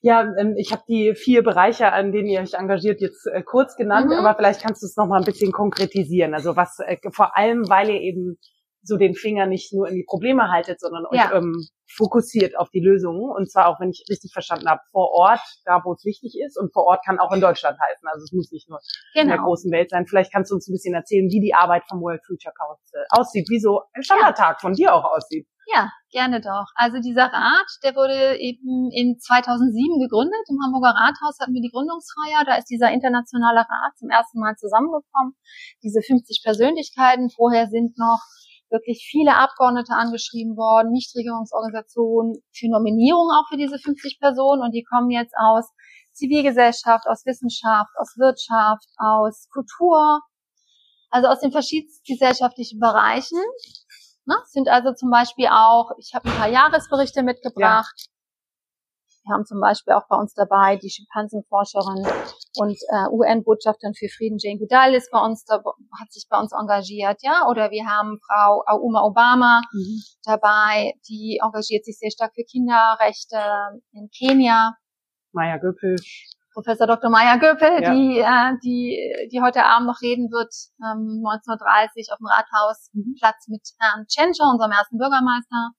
Ja, 0.00 0.22
ähm, 0.38 0.54
ich 0.56 0.72
habe 0.72 0.82
die 0.88 1.14
vier 1.14 1.42
Bereiche, 1.42 1.92
an 1.92 2.12
denen 2.12 2.28
ihr 2.28 2.40
euch 2.40 2.54
engagiert, 2.54 3.00
jetzt 3.00 3.26
äh, 3.26 3.42
kurz 3.42 3.76
genannt, 3.76 4.06
mhm. 4.06 4.12
aber 4.14 4.34
vielleicht 4.36 4.62
kannst 4.62 4.82
du 4.82 4.86
es 4.86 4.96
noch 4.96 5.06
mal 5.06 5.18
ein 5.18 5.24
bisschen 5.24 5.52
konkretisieren. 5.52 6.34
Also 6.34 6.56
was 6.56 6.78
äh, 6.80 6.96
vor 7.12 7.36
allem, 7.36 7.68
weil 7.68 7.90
ihr 7.90 8.00
eben 8.00 8.38
so 8.82 8.96
den 8.96 9.14
Finger 9.14 9.46
nicht 9.46 9.72
nur 9.72 9.88
in 9.88 9.94
die 9.94 10.04
Probleme 10.04 10.50
haltet, 10.50 10.80
sondern 10.80 11.06
euch 11.06 11.16
ja. 11.16 11.32
ähm, 11.32 11.54
fokussiert 11.88 12.58
auf 12.58 12.68
die 12.70 12.80
Lösungen. 12.80 13.30
Und 13.30 13.50
zwar 13.50 13.68
auch, 13.68 13.80
wenn 13.80 13.90
ich 13.90 14.04
richtig 14.10 14.32
verstanden 14.32 14.68
habe, 14.68 14.80
vor 14.90 15.10
Ort, 15.12 15.40
da 15.64 15.82
wo 15.84 15.92
es 15.92 16.04
wichtig 16.04 16.34
ist. 16.44 16.58
Und 16.58 16.72
vor 16.72 16.86
Ort 16.86 17.04
kann 17.04 17.18
auch 17.18 17.32
in 17.32 17.40
Deutschland 17.40 17.78
heißen. 17.78 18.08
Also 18.08 18.24
es 18.24 18.32
muss 18.32 18.50
nicht 18.50 18.68
nur 18.68 18.80
genau. 19.14 19.22
in 19.22 19.28
der 19.28 19.36
genau. 19.36 19.48
großen 19.48 19.70
Welt 19.70 19.90
sein. 19.90 20.06
Vielleicht 20.06 20.32
kannst 20.32 20.50
du 20.50 20.56
uns 20.56 20.68
ein 20.68 20.72
bisschen 20.72 20.94
erzählen, 20.94 21.28
wie 21.30 21.40
die 21.40 21.54
Arbeit 21.54 21.84
vom 21.88 22.00
World 22.00 22.22
Future 22.26 22.54
Council 22.54 23.04
aussieht, 23.10 23.48
wie 23.50 23.60
so 23.60 23.82
ein 23.94 24.02
Standardtag 24.02 24.60
von 24.60 24.72
dir 24.72 24.94
auch 24.94 25.04
aussieht. 25.04 25.46
Ja, 25.66 25.90
gerne 26.10 26.40
doch. 26.40 26.66
Also 26.74 26.98
dieser 26.98 27.32
Rat, 27.32 27.70
der 27.84 27.94
wurde 27.94 28.38
eben 28.40 28.90
in 28.90 29.18
2007 29.18 30.00
gegründet. 30.00 30.42
Im 30.48 30.58
Hamburger 30.64 30.94
Rathaus 30.94 31.38
hatten 31.40 31.54
wir 31.54 31.62
die 31.62 31.70
Gründungsfeier. 31.70 32.44
Da 32.44 32.56
ist 32.56 32.66
dieser 32.66 32.90
internationale 32.90 33.60
Rat 33.60 33.96
zum 33.96 34.10
ersten 34.10 34.40
Mal 34.40 34.56
zusammengekommen. 34.56 35.34
Diese 35.82 36.02
50 36.02 36.42
Persönlichkeiten. 36.42 37.30
Vorher 37.30 37.68
sind 37.68 37.96
noch 37.96 38.20
wirklich 38.72 39.06
viele 39.08 39.36
Abgeordnete 39.36 39.92
angeschrieben 39.92 40.56
worden, 40.56 40.90
Nichtregierungsorganisationen 40.90 42.42
für 42.52 42.68
Nominierung 42.68 43.28
auch 43.30 43.46
für 43.48 43.58
diese 43.58 43.78
50 43.78 44.18
Personen 44.18 44.62
und 44.62 44.72
die 44.72 44.82
kommen 44.82 45.10
jetzt 45.10 45.34
aus 45.36 45.70
Zivilgesellschaft, 46.12 47.06
aus 47.06 47.24
Wissenschaft, 47.26 47.92
aus 48.00 48.16
Wirtschaft, 48.16 48.88
aus 48.96 49.48
Kultur, 49.52 50.20
also 51.10 51.28
aus 51.28 51.40
den 51.40 51.52
verschiedensten 51.52 52.02
gesellschaftlichen 52.06 52.80
Bereichen. 52.80 53.38
Ne? 54.24 54.36
Sind 54.44 54.68
also 54.68 54.92
zum 54.92 55.10
Beispiel 55.10 55.48
auch, 55.48 55.90
ich 55.98 56.14
habe 56.14 56.28
ein 56.28 56.36
paar 56.36 56.48
Jahresberichte 56.48 57.22
mitgebracht. 57.22 57.94
Ja. 57.96 58.12
Wir 59.24 59.34
haben 59.34 59.44
zum 59.44 59.60
Beispiel 59.60 59.94
auch 59.94 60.08
bei 60.08 60.16
uns 60.16 60.34
dabei 60.34 60.76
die 60.76 60.90
Schimpansenforscherin 60.90 62.04
und 62.56 62.76
äh, 62.90 63.08
UN-Botschafterin 63.08 63.94
für 63.94 64.08
Frieden 64.08 64.38
Jane 64.40 64.58
Goodall 64.58 64.94
ist 64.94 65.12
bei 65.12 65.20
uns, 65.20 65.44
da, 65.44 65.62
hat 66.00 66.10
sich 66.10 66.26
bei 66.28 66.38
uns 66.40 66.52
engagiert, 66.52 67.22
ja. 67.22 67.46
Oder 67.48 67.70
wir 67.70 67.86
haben 67.86 68.18
Frau 68.26 68.64
Auma 68.66 69.02
Obama 69.02 69.62
mhm. 69.72 70.02
dabei, 70.24 70.94
die 71.08 71.38
engagiert 71.40 71.84
sich 71.84 71.98
sehr 71.98 72.10
stark 72.10 72.34
für 72.34 72.42
Kinderrechte 72.42 73.38
in 73.92 74.10
Kenia. 74.10 74.76
Maya 75.30 75.56
Göpel. 75.58 75.96
Professor 76.52 76.86
Dr. 76.86 77.10
Maya 77.10 77.36
Göpel, 77.36 77.82
ja. 77.82 77.92
die, 77.92 78.18
äh, 78.18 78.58
die, 78.62 79.28
die 79.32 79.40
heute 79.40 79.64
Abend 79.64 79.86
noch 79.86 80.02
reden 80.02 80.30
wird, 80.30 80.52
ähm, 80.84 81.22
19.30 81.24 82.12
auf 82.12 82.18
dem 82.18 82.26
Rathausplatz 82.26 83.48
mit 83.48 83.62
Herrn 83.80 84.06
Tschentscher, 84.06 84.50
unserem 84.50 84.72
ersten 84.72 84.98
Bürgermeister 84.98 85.72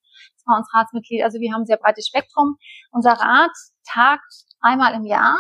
bei 0.46 0.56
uns 0.56 0.68
Ratsmitglied. 0.74 1.24
Also 1.24 1.40
wir 1.40 1.54
haben 1.54 1.62
ein 1.62 1.66
sehr 1.66 1.78
breites 1.78 2.08
Spektrum. 2.08 2.58
Unser 2.92 3.14
Rat 3.14 3.56
tagt 3.88 4.34
einmal 4.62 4.94
im 4.94 5.06
Jahr 5.06 5.38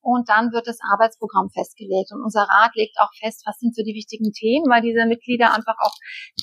und 0.00 0.28
dann 0.28 0.52
wird 0.52 0.66
das 0.66 0.78
Arbeitsprogramm 0.92 1.48
festgelegt. 1.50 2.10
Und 2.12 2.22
unser 2.22 2.42
Rat 2.42 2.74
legt 2.74 2.98
auch 2.98 3.10
fest, 3.20 3.42
was 3.46 3.58
sind 3.58 3.74
so 3.74 3.82
die 3.82 3.94
wichtigen 3.94 4.32
Themen, 4.32 4.68
weil 4.68 4.82
diese 4.82 5.06
Mitglieder 5.06 5.54
einfach 5.54 5.76
auch 5.78 5.94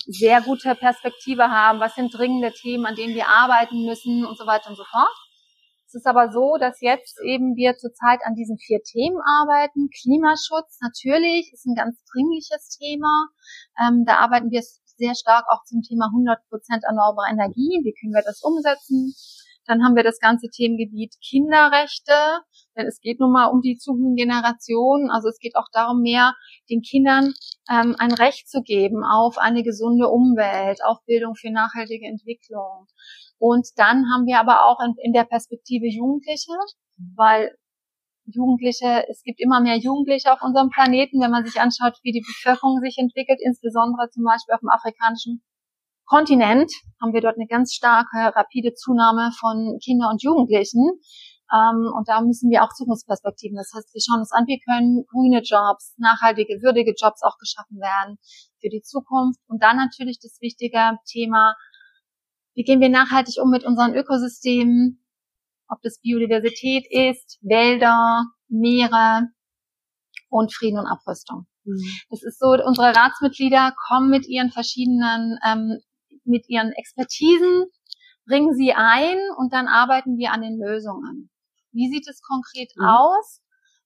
sehr 0.07 0.41
gute 0.41 0.75
Perspektive 0.75 1.51
haben. 1.51 1.79
Was 1.79 1.95
sind 1.95 2.15
dringende 2.15 2.51
Themen, 2.53 2.85
an 2.85 2.95
denen 2.95 3.15
wir 3.15 3.27
arbeiten 3.27 3.85
müssen 3.85 4.25
und 4.25 4.37
so 4.37 4.47
weiter 4.47 4.69
und 4.69 4.75
so 4.75 4.85
fort. 4.85 5.28
Es 5.89 5.95
ist 5.95 6.05
aber 6.05 6.31
so, 6.31 6.57
dass 6.59 6.81
jetzt 6.81 7.17
eben 7.25 7.55
wir 7.55 7.75
zurzeit 7.75 8.19
an 8.23 8.35
diesen 8.35 8.59
vier 8.59 8.77
Themen 8.83 9.17
arbeiten. 9.25 9.89
Klimaschutz 9.89 10.77
natürlich 10.81 11.49
ist 11.51 11.65
ein 11.65 11.73
ganz 11.73 11.97
dringliches 12.13 12.77
Thema. 12.77 13.25
Ähm, 13.81 14.05
da 14.05 14.17
arbeiten 14.17 14.51
wir 14.51 14.61
sehr 14.61 15.15
stark 15.15 15.45
auch 15.49 15.63
zum 15.65 15.81
Thema 15.81 16.13
100% 16.13 16.85
erneuerbare 16.85 17.31
Energie. 17.31 17.81
Wie 17.81 17.95
können 17.99 18.13
wir 18.13 18.21
das 18.21 18.43
umsetzen? 18.43 19.15
Dann 19.65 19.83
haben 19.83 19.95
wir 19.95 20.03
das 20.03 20.19
ganze 20.19 20.49
Themengebiet 20.49 21.15
Kinderrechte, 21.27 22.13
denn 22.77 22.85
es 22.85 22.99
geht 23.01 23.19
nun 23.19 23.31
mal 23.31 23.47
um 23.47 23.61
die 23.61 23.77
zukünftigen 23.77 24.29
Generationen. 24.29 25.09
Also 25.09 25.27
es 25.29 25.39
geht 25.39 25.55
auch 25.55 25.69
darum, 25.71 26.01
mehr 26.01 26.35
den 26.69 26.81
Kindern 26.81 27.33
ähm, 27.67 27.95
ein 27.97 28.13
Recht 28.13 28.47
zu 28.47 28.61
geben 28.61 29.03
auf 29.03 29.39
eine 29.39 29.63
gesunde 29.63 30.07
Umwelt, 30.07 30.83
auf 30.85 31.03
Bildung 31.05 31.33
für 31.33 31.49
nachhaltige 31.49 32.05
Entwicklung. 32.05 32.85
Und 33.39 33.67
dann 33.77 34.05
haben 34.11 34.25
wir 34.25 34.39
aber 34.39 34.65
auch 34.65 34.79
in, 34.83 34.93
in 35.01 35.13
der 35.13 35.23
Perspektive 35.23 35.87
Jugendliche, 35.87 36.53
weil 37.15 37.55
Jugendliche, 38.25 39.07
es 39.09 39.23
gibt 39.23 39.39
immer 39.39 39.61
mehr 39.61 39.77
Jugendliche 39.77 40.31
auf 40.31 40.41
unserem 40.41 40.69
Planeten, 40.69 41.19
wenn 41.21 41.31
man 41.31 41.45
sich 41.45 41.59
anschaut, 41.59 41.97
wie 42.03 42.11
die 42.11 42.21
Bevölkerung 42.21 42.79
sich 42.81 42.97
entwickelt, 42.97 43.39
insbesondere 43.41 44.09
zum 44.11 44.23
Beispiel 44.23 44.53
auf 44.53 44.61
dem 44.61 44.69
afrikanischen 44.69 45.41
Kontinent, 46.05 46.71
haben 47.01 47.13
wir 47.13 47.21
dort 47.21 47.37
eine 47.37 47.47
ganz 47.47 47.73
starke, 47.73 48.35
rapide 48.35 48.73
Zunahme 48.73 49.31
von 49.39 49.77
Kindern 49.83 50.11
und 50.11 50.23
Jugendlichen. 50.23 50.99
Ähm, 51.53 51.89
und 51.95 52.09
da 52.09 52.21
müssen 52.21 52.49
wir 52.49 52.63
auch 52.63 52.73
Zukunftsperspektiven. 52.73 53.57
Das 53.57 53.71
heißt, 53.73 53.93
wir 53.93 54.01
schauen 54.01 54.19
uns 54.19 54.31
an, 54.31 54.45
wie 54.45 54.59
können 54.59 55.05
grüne 55.09 55.41
Jobs, 55.41 55.93
nachhaltige, 55.97 56.61
würdige 56.61 56.93
Jobs 56.97 57.21
auch 57.23 57.37
geschaffen 57.37 57.77
werden 57.77 58.17
für 58.61 58.69
die 58.69 58.81
Zukunft. 58.81 59.39
Und 59.47 59.61
dann 59.61 59.77
natürlich 59.77 60.19
das 60.21 60.37
wichtige 60.41 60.97
Thema 61.05 61.55
Wie 62.59 62.65
gehen 62.65 62.81
wir 62.81 62.89
nachhaltig 62.89 63.37
um 63.41 63.49
mit 63.49 63.63
unseren 63.63 63.95
Ökosystemen? 63.95 65.01
Ob 65.69 65.81
das 65.81 66.01
Biodiversität 66.01 66.83
ist, 66.91 67.39
Wälder, 67.41 68.25
Meere 68.49 69.29
und 70.27 70.53
Frieden 70.53 70.77
und 70.77 70.85
Abrüstung. 70.85 71.47
Mhm. 71.63 71.79
Das 72.09 72.21
ist 72.21 72.37
so, 72.37 72.47
unsere 72.47 72.93
Ratsmitglieder 72.93 73.73
kommen 73.87 74.09
mit 74.09 74.27
ihren 74.27 74.51
verschiedenen, 74.51 75.39
ähm, 75.47 75.79
mit 76.25 76.49
ihren 76.49 76.73
Expertisen, 76.73 77.67
bringen 78.27 78.53
sie 78.53 78.73
ein 78.73 79.17
und 79.37 79.53
dann 79.53 79.69
arbeiten 79.69 80.17
wir 80.17 80.33
an 80.33 80.41
den 80.41 80.59
Lösungen. 80.59 81.29
Wie 81.71 81.87
sieht 81.89 82.09
es 82.09 82.19
konkret 82.21 82.73
mhm. 82.75 82.85
aus? 82.87 83.41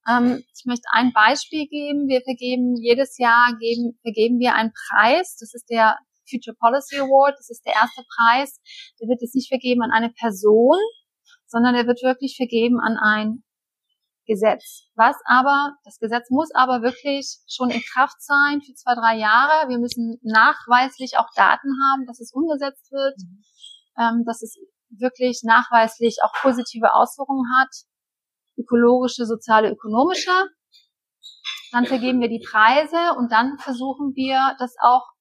Ähm, 0.08 0.42
ich 0.52 0.64
möchte 0.64 0.88
ein 0.90 1.12
Beispiel 1.12 1.68
geben. 1.68 2.08
Wir 2.08 2.22
vergeben 2.22 2.74
jedes 2.74 3.18
Jahr 3.18 3.56
geben, 3.56 3.96
vergeben 4.02 4.40
wir 4.40 4.56
einen 4.56 4.72
Preis. 4.72 5.36
Das 5.38 5.54
ist 5.54 5.70
der 5.70 5.96
Future 6.28 6.56
Policy 6.58 6.98
Award. 6.98 7.34
Das 7.38 7.50
ist 7.50 7.64
der 7.64 7.74
erste 7.74 8.02
Preis. 8.16 8.60
Der 9.00 9.08
wird 9.08 9.22
jetzt 9.22 9.34
nicht 9.34 9.48
vergeben 9.48 9.82
an 9.82 9.90
eine 9.90 10.10
Person, 10.10 10.78
sondern 11.46 11.74
der 11.74 11.86
wird 11.86 12.02
wirklich 12.02 12.36
vergeben 12.36 12.80
an 12.80 12.96
ein 12.96 13.44
Gesetz. 14.26 14.88
Was 14.94 15.16
aber, 15.26 15.76
das 15.84 15.98
Gesetz 15.98 16.30
muss 16.30 16.48
aber 16.54 16.82
wirklich 16.82 17.38
schon 17.46 17.70
in 17.70 17.82
Kraft 17.92 18.22
sein 18.22 18.62
für 18.62 18.72
zwei, 18.74 18.94
drei 18.94 19.18
Jahre. 19.18 19.68
Wir 19.68 19.78
müssen 19.78 20.18
nachweislich 20.22 21.18
auch 21.18 21.28
Daten 21.36 21.68
haben, 21.90 22.06
dass 22.06 22.20
es 22.20 22.32
umgesetzt 22.32 22.90
wird, 22.90 23.16
mhm. 23.18 23.44
ähm, 23.98 24.24
dass 24.24 24.42
es 24.42 24.56
wirklich 24.90 25.42
nachweislich 25.44 26.18
auch 26.22 26.32
positive 26.40 26.94
Auswirkungen 26.94 27.44
hat, 27.58 27.68
ökologische, 28.56 29.26
soziale, 29.26 29.70
ökonomische. 29.70 30.32
Dann 31.72 31.86
vergeben 31.86 32.20
wir 32.20 32.28
die 32.28 32.44
Preise 32.44 33.18
und 33.18 33.32
dann 33.32 33.58
versuchen 33.58 34.14
wir, 34.14 34.54
das 34.58 34.76
auch 34.80 35.13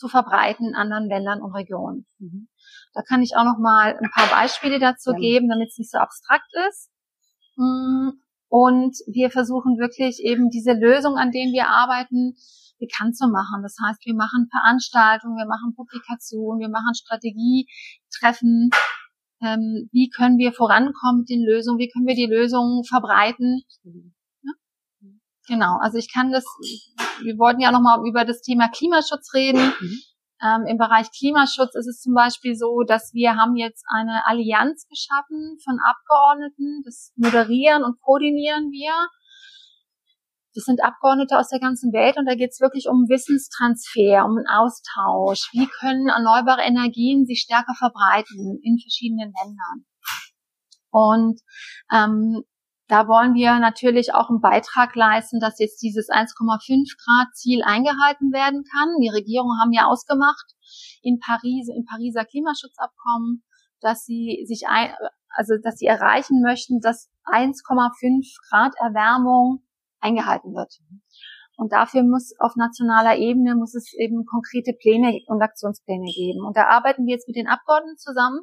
zu 0.00 0.08
verbreiten 0.08 0.68
in 0.68 0.74
anderen 0.74 1.06
Ländern 1.08 1.42
und 1.42 1.54
Regionen. 1.54 2.06
Mhm. 2.18 2.48
Da 2.94 3.02
kann 3.02 3.22
ich 3.22 3.36
auch 3.36 3.44
noch 3.44 3.58
mal 3.58 3.96
ein 3.96 4.10
paar 4.10 4.28
Beispiele 4.30 4.78
dazu 4.78 5.12
ja. 5.12 5.18
geben, 5.18 5.50
damit 5.50 5.68
es 5.68 5.78
nicht 5.78 5.90
so 5.90 5.98
abstrakt 5.98 6.50
ist. 6.70 6.90
Mm, 7.56 8.08
und 8.48 8.96
wir 9.06 9.30
versuchen 9.30 9.78
wirklich 9.78 10.24
eben 10.24 10.48
diese 10.48 10.72
Lösung, 10.72 11.16
an 11.16 11.30
denen 11.30 11.52
wir 11.52 11.68
arbeiten, 11.68 12.34
bekannt 12.78 13.14
zu 13.14 13.28
machen. 13.28 13.62
Das 13.62 13.76
heißt, 13.84 14.04
wir 14.06 14.14
machen 14.14 14.48
Veranstaltungen, 14.50 15.36
wir 15.36 15.46
machen 15.46 15.74
Publikationen, 15.76 16.60
wir 16.60 16.70
machen 16.70 16.94
Strategietreffen. 16.94 18.70
Ähm, 19.42 19.88
wie 19.92 20.08
können 20.08 20.38
wir 20.38 20.52
vorankommen 20.52 21.20
mit 21.20 21.28
den 21.28 21.44
Lösungen? 21.44 21.78
Wie 21.78 21.90
können 21.90 22.06
wir 22.06 22.16
die 22.16 22.26
Lösungen 22.26 22.84
verbreiten? 22.84 23.62
Ja? 23.84 24.52
Genau. 25.46 25.76
Also 25.80 25.98
ich 25.98 26.12
kann 26.12 26.32
das, 26.32 26.44
wir 27.22 27.38
wollten 27.38 27.60
ja 27.60 27.72
nochmal 27.72 28.00
über 28.06 28.24
das 28.24 28.42
Thema 28.42 28.68
Klimaschutz 28.68 29.32
reden. 29.34 29.72
Mhm. 29.80 29.98
Ähm, 30.42 30.66
Im 30.66 30.78
Bereich 30.78 31.10
Klimaschutz 31.12 31.74
ist 31.74 31.86
es 31.86 32.00
zum 32.00 32.14
Beispiel 32.14 32.54
so, 32.54 32.82
dass 32.86 33.12
wir 33.12 33.36
haben 33.36 33.56
jetzt 33.56 33.84
eine 33.88 34.26
Allianz 34.26 34.86
geschaffen 34.88 35.58
von 35.62 35.78
Abgeordneten. 35.84 36.82
Das 36.84 37.12
moderieren 37.16 37.84
und 37.84 38.00
koordinieren 38.00 38.70
wir. 38.70 38.92
Das 40.54 40.64
sind 40.64 40.82
Abgeordnete 40.82 41.38
aus 41.38 41.48
der 41.48 41.60
ganzen 41.60 41.92
Welt 41.92 42.16
und 42.16 42.26
da 42.26 42.34
geht 42.34 42.50
es 42.50 42.60
wirklich 42.60 42.88
um 42.88 43.06
Wissenstransfer, 43.08 44.24
um 44.24 44.38
einen 44.38 44.48
Austausch. 44.48 45.50
Wie 45.52 45.66
können 45.66 46.08
erneuerbare 46.08 46.62
Energien 46.62 47.24
sich 47.24 47.40
stärker 47.40 47.74
verbreiten 47.78 48.58
in 48.62 48.78
verschiedenen 48.78 49.30
Ländern? 49.30 49.86
Und 50.90 51.40
ähm, 51.92 52.42
da 52.90 53.06
wollen 53.06 53.34
wir 53.34 53.58
natürlich 53.60 54.12
auch 54.14 54.30
einen 54.30 54.40
Beitrag 54.40 54.96
leisten, 54.96 55.38
dass 55.38 55.60
jetzt 55.60 55.80
dieses 55.80 56.08
1,5 56.08 56.96
Grad 56.98 57.34
Ziel 57.36 57.62
eingehalten 57.62 58.32
werden 58.32 58.64
kann. 58.64 58.88
Die 59.00 59.08
Regierungen 59.08 59.60
haben 59.60 59.72
ja 59.72 59.86
ausgemacht 59.86 60.56
in 61.00 61.20
Paris, 61.20 61.68
im 61.68 61.84
Pariser 61.84 62.24
Klimaschutzabkommen, 62.24 63.44
dass 63.80 64.04
sie 64.04 64.44
sich 64.46 64.66
ein, 64.68 64.92
also 65.28 65.54
dass 65.62 65.76
sie 65.76 65.86
erreichen 65.86 66.42
möchten, 66.42 66.80
dass 66.80 67.08
1,5 67.26 68.26
Grad 68.48 68.74
Erwärmung 68.80 69.62
eingehalten 70.00 70.52
wird. 70.52 70.80
Und 71.56 71.72
dafür 71.72 72.02
muss 72.02 72.32
auf 72.40 72.56
nationaler 72.56 73.18
Ebene 73.18 73.54
muss 73.54 73.74
es 73.74 73.92
eben 73.92 74.24
konkrete 74.24 74.72
Pläne 74.72 75.20
und 75.26 75.42
Aktionspläne 75.42 76.10
geben. 76.10 76.44
Und 76.44 76.56
da 76.56 76.64
arbeiten 76.66 77.06
wir 77.06 77.14
jetzt 77.14 77.28
mit 77.28 77.36
den 77.36 77.46
Abgeordneten 77.46 77.98
zusammen 77.98 78.40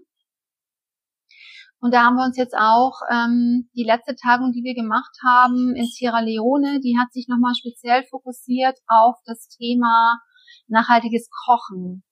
und 1.80 1.94
da 1.94 2.06
haben 2.06 2.16
wir 2.16 2.26
uns 2.26 2.38
jetzt 2.38 2.56
auch 2.58 3.02
ähm, 3.12 3.70
die 3.76 3.84
letzte 3.84 4.16
Tagung, 4.16 4.52
die 4.52 4.64
wir 4.64 4.74
gemacht 4.74 5.16
haben 5.24 5.76
in 5.76 5.86
Sierra 5.86 6.22
Leone, 6.22 6.80
die 6.82 6.98
hat 7.00 7.12
sich 7.14 7.28
nochmal 7.28 7.54
speziell 7.56 8.04
fokussiert 8.10 8.78
auf 8.88 9.16
das 9.26 9.48
Thema 9.48 10.20
nachhaltiges 10.68 11.30
Kochen 11.46 12.04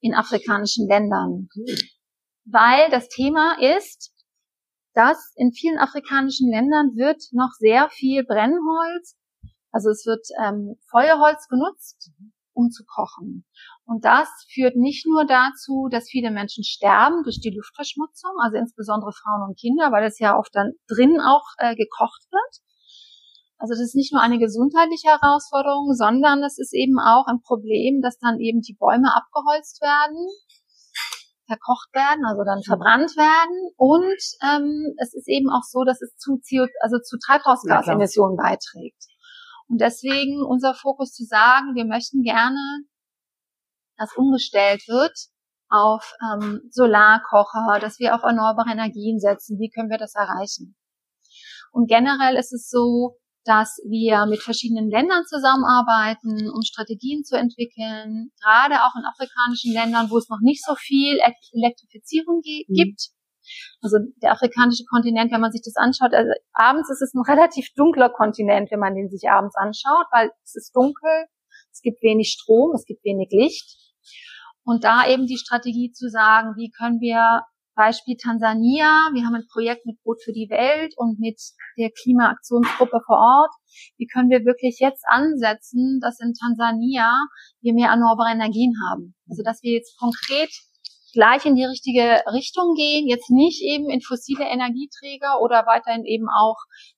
in 0.00 0.14
afrikanischen 0.14 0.88
Ländern. 0.88 1.48
Weil 2.44 2.90
das 2.90 3.08
Thema 3.08 3.56
ist, 3.60 4.12
dass 4.94 5.32
in 5.36 5.52
vielen 5.52 5.78
afrikanischen 5.78 6.50
Ländern 6.50 6.96
wird 6.96 7.22
noch 7.30 7.52
sehr 7.58 7.88
viel 7.90 8.24
Brennholz, 8.24 9.16
also 9.70 9.88
es 9.90 10.04
wird 10.04 10.26
ähm, 10.44 10.76
Feuerholz 10.90 11.48
genutzt, 11.48 12.10
um 12.52 12.70
zu 12.70 12.84
kochen. 12.84 13.46
Und 13.84 14.04
das 14.04 14.28
führt 14.52 14.76
nicht 14.76 15.06
nur 15.06 15.26
dazu, 15.26 15.88
dass 15.90 16.08
viele 16.08 16.30
Menschen 16.30 16.64
sterben 16.64 17.22
durch 17.24 17.40
die 17.40 17.54
Luftverschmutzung, 17.54 18.30
also 18.42 18.56
insbesondere 18.56 19.12
Frauen 19.12 19.48
und 19.48 19.58
Kinder, 19.58 19.90
weil 19.90 20.04
es 20.04 20.18
ja 20.18 20.38
oft 20.38 20.54
dann 20.54 20.72
drin 20.88 21.20
auch 21.20 21.44
äh, 21.58 21.74
gekocht 21.74 22.22
wird. 22.30 22.62
Also 23.58 23.74
das 23.74 23.80
ist 23.80 23.94
nicht 23.94 24.12
nur 24.12 24.22
eine 24.22 24.38
gesundheitliche 24.38 25.08
Herausforderung, 25.08 25.94
sondern 25.94 26.42
es 26.42 26.58
ist 26.58 26.74
eben 26.74 26.98
auch 26.98 27.26
ein 27.26 27.42
Problem, 27.42 28.02
dass 28.02 28.18
dann 28.18 28.40
eben 28.40 28.60
die 28.60 28.74
Bäume 28.74 29.14
abgeholzt 29.14 29.80
werden, 29.80 30.18
verkocht 31.46 31.94
werden, 31.94 32.24
also 32.26 32.42
dann 32.42 32.62
verbrannt 32.62 33.14
werden. 33.14 33.70
Und 33.76 34.18
ähm, 34.42 34.94
es 34.98 35.14
ist 35.14 35.28
eben 35.28 35.50
auch 35.50 35.62
so, 35.62 35.84
dass 35.84 36.02
es 36.02 36.16
zu 36.16 36.38
CO, 36.42 36.66
also 36.80 36.98
zu 36.98 37.18
Treibhausgasemissionen 37.18 38.36
beiträgt. 38.36 39.06
Und 39.68 39.80
deswegen 39.80 40.42
unser 40.42 40.74
Fokus 40.74 41.12
zu 41.12 41.24
sagen, 41.24 41.74
wir 41.74 41.84
möchten 41.84 42.22
gerne 42.22 42.58
dass 44.02 44.16
umgestellt 44.16 44.82
wird 44.88 45.16
auf 45.68 46.12
ähm, 46.20 46.60
Solarkocher, 46.70 47.78
dass 47.80 47.98
wir 47.98 48.14
auf 48.14 48.22
erneuerbare 48.22 48.72
Energien 48.72 49.18
setzen. 49.18 49.58
Wie 49.58 49.70
können 49.70 49.90
wir 49.90 49.98
das 49.98 50.14
erreichen? 50.14 50.76
Und 51.72 51.88
generell 51.88 52.36
ist 52.36 52.52
es 52.52 52.68
so, 52.68 53.16
dass 53.44 53.80
wir 53.88 54.26
mit 54.26 54.42
verschiedenen 54.42 54.90
Ländern 54.90 55.24
zusammenarbeiten, 55.26 56.50
um 56.50 56.62
Strategien 56.62 57.24
zu 57.24 57.36
entwickeln, 57.36 58.30
gerade 58.40 58.84
auch 58.84 58.94
in 58.94 59.08
afrikanischen 59.08 59.72
Ländern, 59.72 60.10
wo 60.10 60.18
es 60.18 60.28
noch 60.28 60.40
nicht 60.42 60.62
so 60.64 60.74
viel 60.76 61.18
Elektrifizierung 61.52 62.42
mhm. 62.44 62.74
gibt. 62.74 63.10
Also 63.80 63.98
der 64.22 64.32
afrikanische 64.32 64.84
Kontinent, 64.88 65.32
wenn 65.32 65.40
man 65.40 65.50
sich 65.50 65.62
das 65.64 65.74
anschaut, 65.74 66.14
also 66.14 66.30
abends 66.52 66.88
ist 66.90 67.02
es 67.02 67.14
ein 67.14 67.26
relativ 67.26 67.66
dunkler 67.74 68.10
Kontinent, 68.10 68.70
wenn 68.70 68.78
man 68.78 68.94
den 68.94 69.08
sich 69.08 69.28
abends 69.28 69.56
anschaut, 69.56 70.06
weil 70.12 70.30
es 70.44 70.54
ist 70.54 70.70
dunkel, 70.76 71.26
es 71.72 71.80
gibt 71.80 72.02
wenig 72.02 72.30
Strom, 72.30 72.72
es 72.74 72.84
gibt 72.84 73.04
wenig 73.04 73.30
Licht. 73.32 73.81
Und 74.64 74.84
da 74.84 75.06
eben 75.08 75.26
die 75.26 75.38
Strategie 75.38 75.90
zu 75.92 76.08
sagen, 76.08 76.54
wie 76.56 76.70
können 76.70 77.00
wir 77.00 77.42
Beispiel 77.74 78.16
Tansania, 78.16 79.08
wir 79.12 79.24
haben 79.24 79.34
ein 79.34 79.46
Projekt 79.50 79.86
mit 79.86 80.02
Boot 80.02 80.22
für 80.22 80.32
die 80.32 80.48
Welt 80.50 80.92
und 80.96 81.18
mit 81.18 81.40
der 81.78 81.90
Klimaaktionsgruppe 81.90 83.00
vor 83.06 83.16
Ort. 83.16 83.54
Wie 83.96 84.06
können 84.06 84.28
wir 84.28 84.44
wirklich 84.44 84.78
jetzt 84.78 85.04
ansetzen, 85.08 85.98
dass 86.02 86.20
in 86.20 86.34
Tansania 86.34 87.16
wir 87.62 87.72
mehr 87.72 87.88
erneuerbare 87.88 88.32
Energien 88.32 88.74
haben? 88.90 89.14
Also 89.28 89.42
dass 89.42 89.62
wir 89.62 89.72
jetzt 89.72 89.98
konkret 89.98 90.52
gleich 91.12 91.44
in 91.44 91.54
die 91.54 91.64
richtige 91.64 92.24
Richtung 92.32 92.74
gehen, 92.74 93.06
jetzt 93.06 93.30
nicht 93.30 93.62
eben 93.62 93.88
in 93.88 94.00
fossile 94.00 94.44
Energieträger 94.44 95.40
oder 95.40 95.66
weiterhin 95.66 96.04
eben 96.04 96.28
auch 96.28 96.56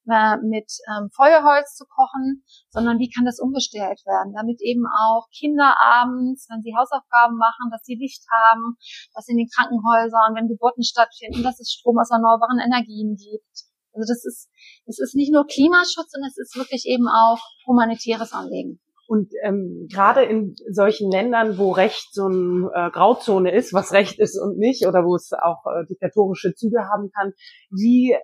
äh, 0.09 0.37
mit 0.38 0.70
ähm, 0.88 1.11
Feuerholz 1.14 1.74
zu 1.74 1.85
kochen, 1.85 2.44
sondern 2.70 2.98
wie 2.98 3.11
kann 3.11 3.24
das 3.24 3.40
umgestellt 3.40 4.00
werden, 4.07 4.33
damit 4.35 4.62
eben 4.62 4.87
auch 4.87 5.27
Kinder 5.35 5.74
abends, 5.81 6.46
wenn 6.48 6.62
sie 6.62 6.74
Hausaufgaben 6.79 7.37
machen, 7.37 7.70
dass 7.70 7.83
sie 7.83 7.98
Licht 7.98 8.22
haben, 8.31 8.77
dass 9.14 9.29
in 9.29 9.37
den 9.37 9.50
Krankenhäusern, 9.50 10.35
wenn 10.35 10.48
Geburten 10.48 10.85
stattfinden, 10.85 11.42
dass 11.42 11.61
es 11.61 11.72
Strom 11.72 11.98
aus 11.98 12.11
erneuerbaren 12.11 12.62
Energien 12.62 13.16
gibt. 13.16 13.66
Also 13.94 14.11
das 14.11 14.24
ist, 14.24 14.50
es 14.87 14.98
ist 14.98 15.14
nicht 15.14 15.33
nur 15.33 15.46
Klimaschutz, 15.46 16.11
sondern 16.11 16.31
es 16.31 16.38
ist 16.38 16.57
wirklich 16.57 16.87
eben 16.87 17.07
auch 17.07 17.38
humanitäres 17.66 18.33
Anliegen. 18.33 18.81
Und 19.06 19.32
ähm, 19.42 19.86
gerade 19.90 20.24
in 20.24 20.54
solchen 20.70 21.10
Ländern, 21.10 21.58
wo 21.58 21.72
Recht 21.72 22.14
so 22.14 22.24
eine 22.26 22.70
äh, 22.74 22.90
Grauzone 22.90 23.54
ist, 23.54 23.72
was 23.72 23.92
Recht 23.92 24.18
ist 24.18 24.38
und 24.38 24.58
nicht, 24.58 24.86
oder 24.86 25.04
wo 25.04 25.14
es 25.14 25.32
auch 25.32 25.64
äh, 25.66 25.86
diktatorische 25.86 26.54
Züge 26.54 26.88
haben 26.90 27.10
kann, 27.14 27.32
wie 27.70 28.16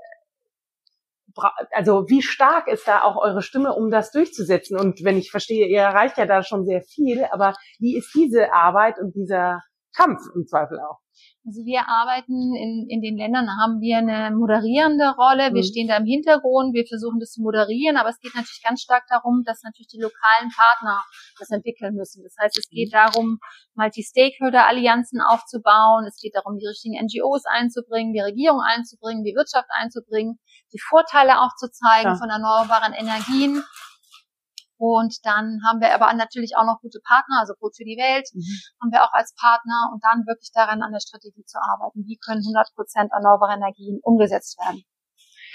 also 1.72 2.06
wie 2.08 2.22
stark 2.22 2.66
ist 2.68 2.88
da 2.88 3.02
auch 3.02 3.16
eure 3.16 3.42
Stimme, 3.42 3.74
um 3.74 3.90
das 3.90 4.10
durchzusetzen? 4.10 4.78
Und 4.78 5.04
wenn 5.04 5.16
ich 5.16 5.30
verstehe, 5.30 5.66
ihr 5.66 5.80
erreicht 5.80 6.18
ja 6.18 6.26
da 6.26 6.42
schon 6.42 6.64
sehr 6.64 6.82
viel, 6.82 7.24
aber 7.30 7.54
wie 7.78 7.96
ist 7.96 8.12
diese 8.14 8.52
Arbeit 8.52 8.98
und 8.98 9.14
dieser 9.14 9.60
Kampf 9.94 10.20
im 10.34 10.46
Zweifel 10.46 10.78
auch? 10.80 10.98
Also 11.46 11.64
wir 11.64 11.88
arbeiten 11.88 12.53
in, 12.55 12.85
in 12.90 13.00
den 13.00 13.16
Ländern, 13.16 13.48
haben 13.57 13.81
wir 13.81 13.96
eine 13.96 14.31
moderierende 14.37 15.16
Rolle. 15.16 15.57
Wir 15.57 15.64
mhm. 15.64 15.70
stehen 15.72 15.88
da 15.88 15.96
im 15.96 16.05
Hintergrund, 16.05 16.74
wir 16.74 16.85
versuchen 16.85 17.18
das 17.18 17.33
zu 17.33 17.40
moderieren, 17.40 17.96
aber 17.96 18.11
es 18.11 18.20
geht 18.20 18.35
natürlich 18.35 18.61
ganz 18.62 18.83
stark 18.83 19.09
darum, 19.09 19.42
dass 19.46 19.62
natürlich 19.62 19.88
die 19.88 20.00
lokalen 20.00 20.53
Partner 20.53 21.00
das 21.38 21.50
entwickeln 21.50 21.94
müssen. 21.94 22.22
Das 22.22 22.37
heißt, 22.38 22.59
es 22.59 22.68
geht 22.68 22.92
mhm. 22.92 23.00
darum, 23.00 23.38
Multi-Stakeholder-Allianzen 23.74 25.22
aufzubauen. 25.22 26.05
Es 26.05 26.20
geht 26.20 26.37
darum, 26.37 26.59
die 26.59 26.68
richtigen 26.68 27.00
NGOs 27.00 27.48
einzubringen, 27.48 28.12
die 28.12 28.20
Regierung 28.20 28.61
einzubringen, 28.61 29.24
die 29.24 29.35
Wirtschaft 29.35 29.68
einzubringen, 29.72 30.38
die 30.74 30.81
Vorteile 30.92 31.40
aufzuzeigen 31.40 32.12
ja. 32.12 32.18
von 32.20 32.29
erneuerbaren 32.29 32.92
Energien 32.92 33.64
und 34.80 35.14
dann 35.24 35.60
haben 35.66 35.80
wir 35.80 35.94
aber 35.94 36.12
natürlich 36.14 36.56
auch 36.56 36.64
noch 36.64 36.80
gute 36.80 37.00
Partner, 37.04 37.40
also 37.40 37.54
Brot 37.58 37.76
für 37.76 37.84
die 37.84 38.00
Welt 38.00 38.26
mhm. 38.32 38.40
haben 38.80 38.92
wir 38.92 39.04
auch 39.04 39.12
als 39.12 39.34
Partner 39.36 39.92
und 39.92 40.02
dann 40.02 40.24
wirklich 40.26 40.50
daran 40.54 40.82
an 40.82 40.92
der 40.92 41.00
Strategie 41.00 41.44
zu 41.44 41.58
arbeiten. 41.60 42.06
Wie 42.06 42.16
können 42.16 42.40
100 42.40 42.72
Prozent 42.74 43.12
erneuerbare 43.12 43.54
Energien 43.54 44.00
umgesetzt 44.02 44.58
werden? 44.58 44.82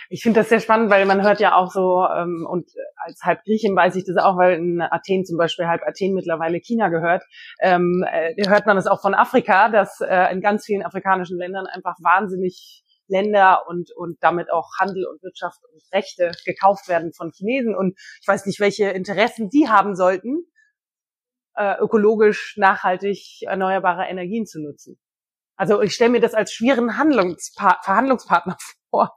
Ich 0.09 0.21
finde 0.21 0.41
das 0.41 0.49
sehr 0.49 0.59
spannend, 0.59 0.91
weil 0.91 1.05
man 1.05 1.23
hört 1.23 1.39
ja 1.39 1.55
auch 1.55 1.71
so, 1.71 2.05
ähm, 2.05 2.45
und 2.47 2.69
als 2.97 3.21
halb 3.23 3.43
Griechin 3.43 3.75
weiß 3.75 3.95
ich 3.95 4.05
das 4.05 4.17
auch, 4.23 4.37
weil 4.37 4.59
in 4.59 4.81
Athen 4.81 5.25
zum 5.25 5.37
Beispiel 5.37 5.67
halb 5.67 5.81
Athen 5.81 6.13
mittlerweile 6.13 6.59
China 6.59 6.89
gehört, 6.89 7.23
ähm, 7.59 8.05
äh, 8.11 8.35
hört 8.47 8.67
man 8.67 8.75
das 8.75 8.87
auch 8.87 9.01
von 9.01 9.15
Afrika, 9.15 9.69
dass 9.69 10.01
äh, 10.01 10.31
in 10.31 10.41
ganz 10.41 10.65
vielen 10.65 10.83
afrikanischen 10.83 11.37
Ländern 11.39 11.65
einfach 11.65 11.95
wahnsinnig 12.01 12.83
Länder 13.07 13.63
und, 13.67 13.91
und 13.95 14.17
damit 14.21 14.51
auch 14.51 14.69
Handel 14.79 15.05
und 15.05 15.21
Wirtschaft 15.23 15.59
und 15.71 15.81
Rechte 15.93 16.31
gekauft 16.45 16.87
werden 16.87 17.13
von 17.13 17.31
Chinesen. 17.31 17.75
Und 17.75 17.97
ich 18.21 18.27
weiß 18.27 18.45
nicht, 18.45 18.59
welche 18.59 18.89
Interessen 18.89 19.49
die 19.49 19.69
haben 19.69 19.95
sollten, 19.95 20.45
äh, 21.55 21.75
ökologisch 21.79 22.55
nachhaltig 22.57 23.43
erneuerbare 23.43 24.05
Energien 24.05 24.45
zu 24.45 24.61
nutzen. 24.61 24.99
Also 25.57 25.81
ich 25.81 25.93
stelle 25.93 26.11
mir 26.11 26.21
das 26.21 26.33
als 26.33 26.51
schweren 26.51 26.97
Handlungspa 26.97 27.79
Verhandlungspartner 27.83 28.57
vor. 28.89 29.15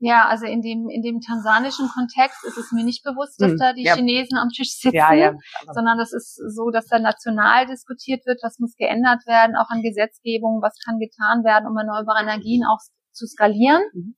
Ja, 0.00 0.26
also 0.28 0.44
in 0.44 0.60
dem, 0.60 0.88
in 0.90 1.02
dem 1.02 1.20
tansanischen 1.20 1.88
Kontext 1.88 2.44
ist 2.44 2.58
es 2.58 2.72
mir 2.72 2.84
nicht 2.84 3.04
bewusst, 3.04 3.40
dass 3.40 3.52
hm, 3.52 3.58
da 3.58 3.72
die 3.72 3.84
ja. 3.84 3.94
Chinesen 3.94 4.36
am 4.36 4.48
Tisch 4.48 4.72
sitzen, 4.72 4.96
ja, 4.96 5.14
ja, 5.14 5.32
sondern 5.72 5.96
das 5.96 6.12
ist 6.12 6.34
so, 6.34 6.70
dass 6.70 6.88
da 6.88 6.98
national 6.98 7.66
diskutiert 7.66 8.26
wird, 8.26 8.40
was 8.42 8.58
muss 8.58 8.74
geändert 8.76 9.24
werden, 9.26 9.56
auch 9.56 9.70
an 9.70 9.82
Gesetzgebung, 9.82 10.60
was 10.60 10.76
kann 10.84 10.98
getan 10.98 11.44
werden, 11.44 11.66
um 11.68 11.76
erneuerbare 11.78 12.22
Energien 12.22 12.64
auch 12.64 12.80
zu 13.14 13.26
skalieren. 13.26 13.82
Mhm. 13.92 14.16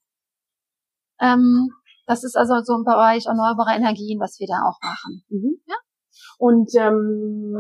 Ähm, 1.21 1.69
das 2.07 2.25
ist 2.25 2.37
also 2.37 2.55
so 2.63 2.75
im 2.75 2.85
Bereich 2.85 3.27
erneuerbare 3.27 3.75
Energien, 3.75 4.21
was 4.21 4.39
wir 4.39 4.47
da 4.47 4.69
auch 4.69 4.79
machen. 4.83 5.25
Mhm. 5.29 5.61
Ja? 5.67 5.77
Und 6.39 6.71
ähm, 6.79 7.59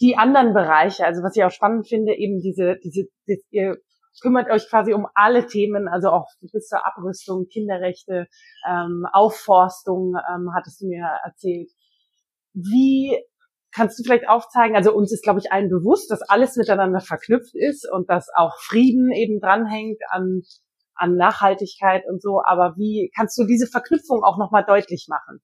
die 0.00 0.16
anderen 0.16 0.52
Bereiche, 0.52 1.04
also 1.04 1.22
was 1.22 1.36
ich 1.36 1.44
auch 1.44 1.50
spannend 1.50 1.88
finde, 1.88 2.14
eben 2.14 2.40
diese, 2.40 2.76
diese, 2.82 3.08
diese 3.26 3.42
ihr 3.50 3.76
kümmert 4.20 4.50
euch 4.50 4.68
quasi 4.68 4.94
um 4.94 5.06
alle 5.14 5.46
Themen, 5.46 5.88
also 5.88 6.10
auch 6.10 6.26
bis 6.52 6.66
zur 6.68 6.84
Abrüstung, 6.84 7.46
Kinderrechte, 7.46 8.26
ähm, 8.68 9.06
Aufforstung, 9.12 10.14
ähm, 10.28 10.50
hattest 10.54 10.80
du 10.80 10.86
mir 10.86 11.06
erzählt. 11.24 11.70
Wie 12.52 13.16
kannst 13.72 13.98
du 13.98 14.02
vielleicht 14.02 14.28
aufzeigen, 14.28 14.76
also 14.76 14.92
uns 14.92 15.12
ist, 15.12 15.22
glaube 15.22 15.38
ich, 15.38 15.52
allen 15.52 15.68
bewusst, 15.68 16.10
dass 16.10 16.22
alles 16.22 16.56
miteinander 16.56 17.00
verknüpft 17.00 17.54
ist 17.54 17.88
und 17.90 18.10
dass 18.10 18.28
auch 18.34 18.58
Frieden 18.58 19.12
eben 19.12 19.40
dranhängt 19.40 20.00
an 20.10 20.42
an 20.98 21.16
Nachhaltigkeit 21.16 22.04
und 22.08 22.20
so, 22.20 22.42
aber 22.44 22.74
wie 22.76 23.10
kannst 23.16 23.38
du 23.38 23.44
diese 23.44 23.66
Verknüpfung 23.66 24.22
auch 24.24 24.38
nochmal 24.38 24.64
deutlich 24.64 25.06
machen? 25.08 25.40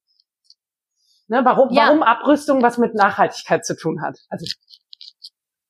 Ne, 1.28 1.40
warum, 1.44 1.70
ja. 1.72 1.86
warum 1.86 2.02
Abrüstung 2.02 2.62
was 2.62 2.76
mit 2.76 2.94
Nachhaltigkeit 2.94 3.64
zu 3.64 3.76
tun 3.76 4.02
hat? 4.02 4.18
Also 4.28 4.44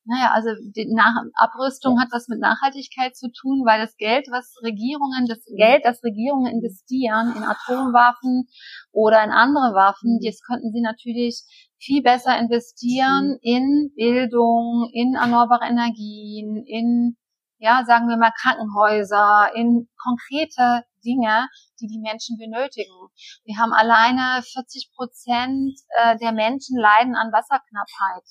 naja, 0.07 0.33
also 0.35 0.51
die 0.77 0.93
Nach 0.93 1.17
Abrüstung 1.35 1.99
hat 1.99 2.09
was 2.11 2.29
mit 2.29 2.39
Nachhaltigkeit 2.39 3.17
zu 3.17 3.29
tun, 3.33 3.65
weil 3.65 3.81
das 3.81 3.97
Geld, 3.97 4.27
was 4.31 4.55
Regierungen, 4.63 5.27
das. 5.27 5.43
Geld, 5.57 5.83
das 5.85 6.03
Regierungen 6.05 6.53
investieren 6.53 7.33
in 7.35 7.43
Atomwaffen 7.43 8.47
oder 8.93 9.25
in 9.25 9.31
andere 9.31 9.73
Waffen, 9.73 10.19
mhm. 10.21 10.25
das 10.25 10.43
könnten 10.43 10.73
sie 10.73 10.83
natürlich 10.83 11.45
viel 11.79 12.03
besser 12.03 12.39
investieren 12.39 13.29
mhm. 13.29 13.39
in 13.41 13.93
Bildung, 13.97 14.91
in 14.93 15.15
erneuerbare 15.15 15.65
Energien, 15.65 16.63
in 16.67 17.17
ja, 17.59 17.85
sagen 17.87 18.09
wir 18.09 18.17
mal 18.17 18.33
Krankenhäuser, 18.41 19.51
in 19.55 19.89
konkrete 19.97 20.85
Dinge, 21.05 21.49
die 21.81 21.87
die 21.87 22.01
Menschen 22.01 22.37
benötigen. 22.37 23.09
Wir 23.45 23.59
haben 23.59 23.73
alleine 23.73 24.43
40 24.43 24.91
Prozent 24.97 25.79
äh, 26.01 26.17
der 26.19 26.33
Menschen 26.33 26.79
leiden 26.79 27.15
an 27.15 27.33
Wasserknappheit. 27.33 28.25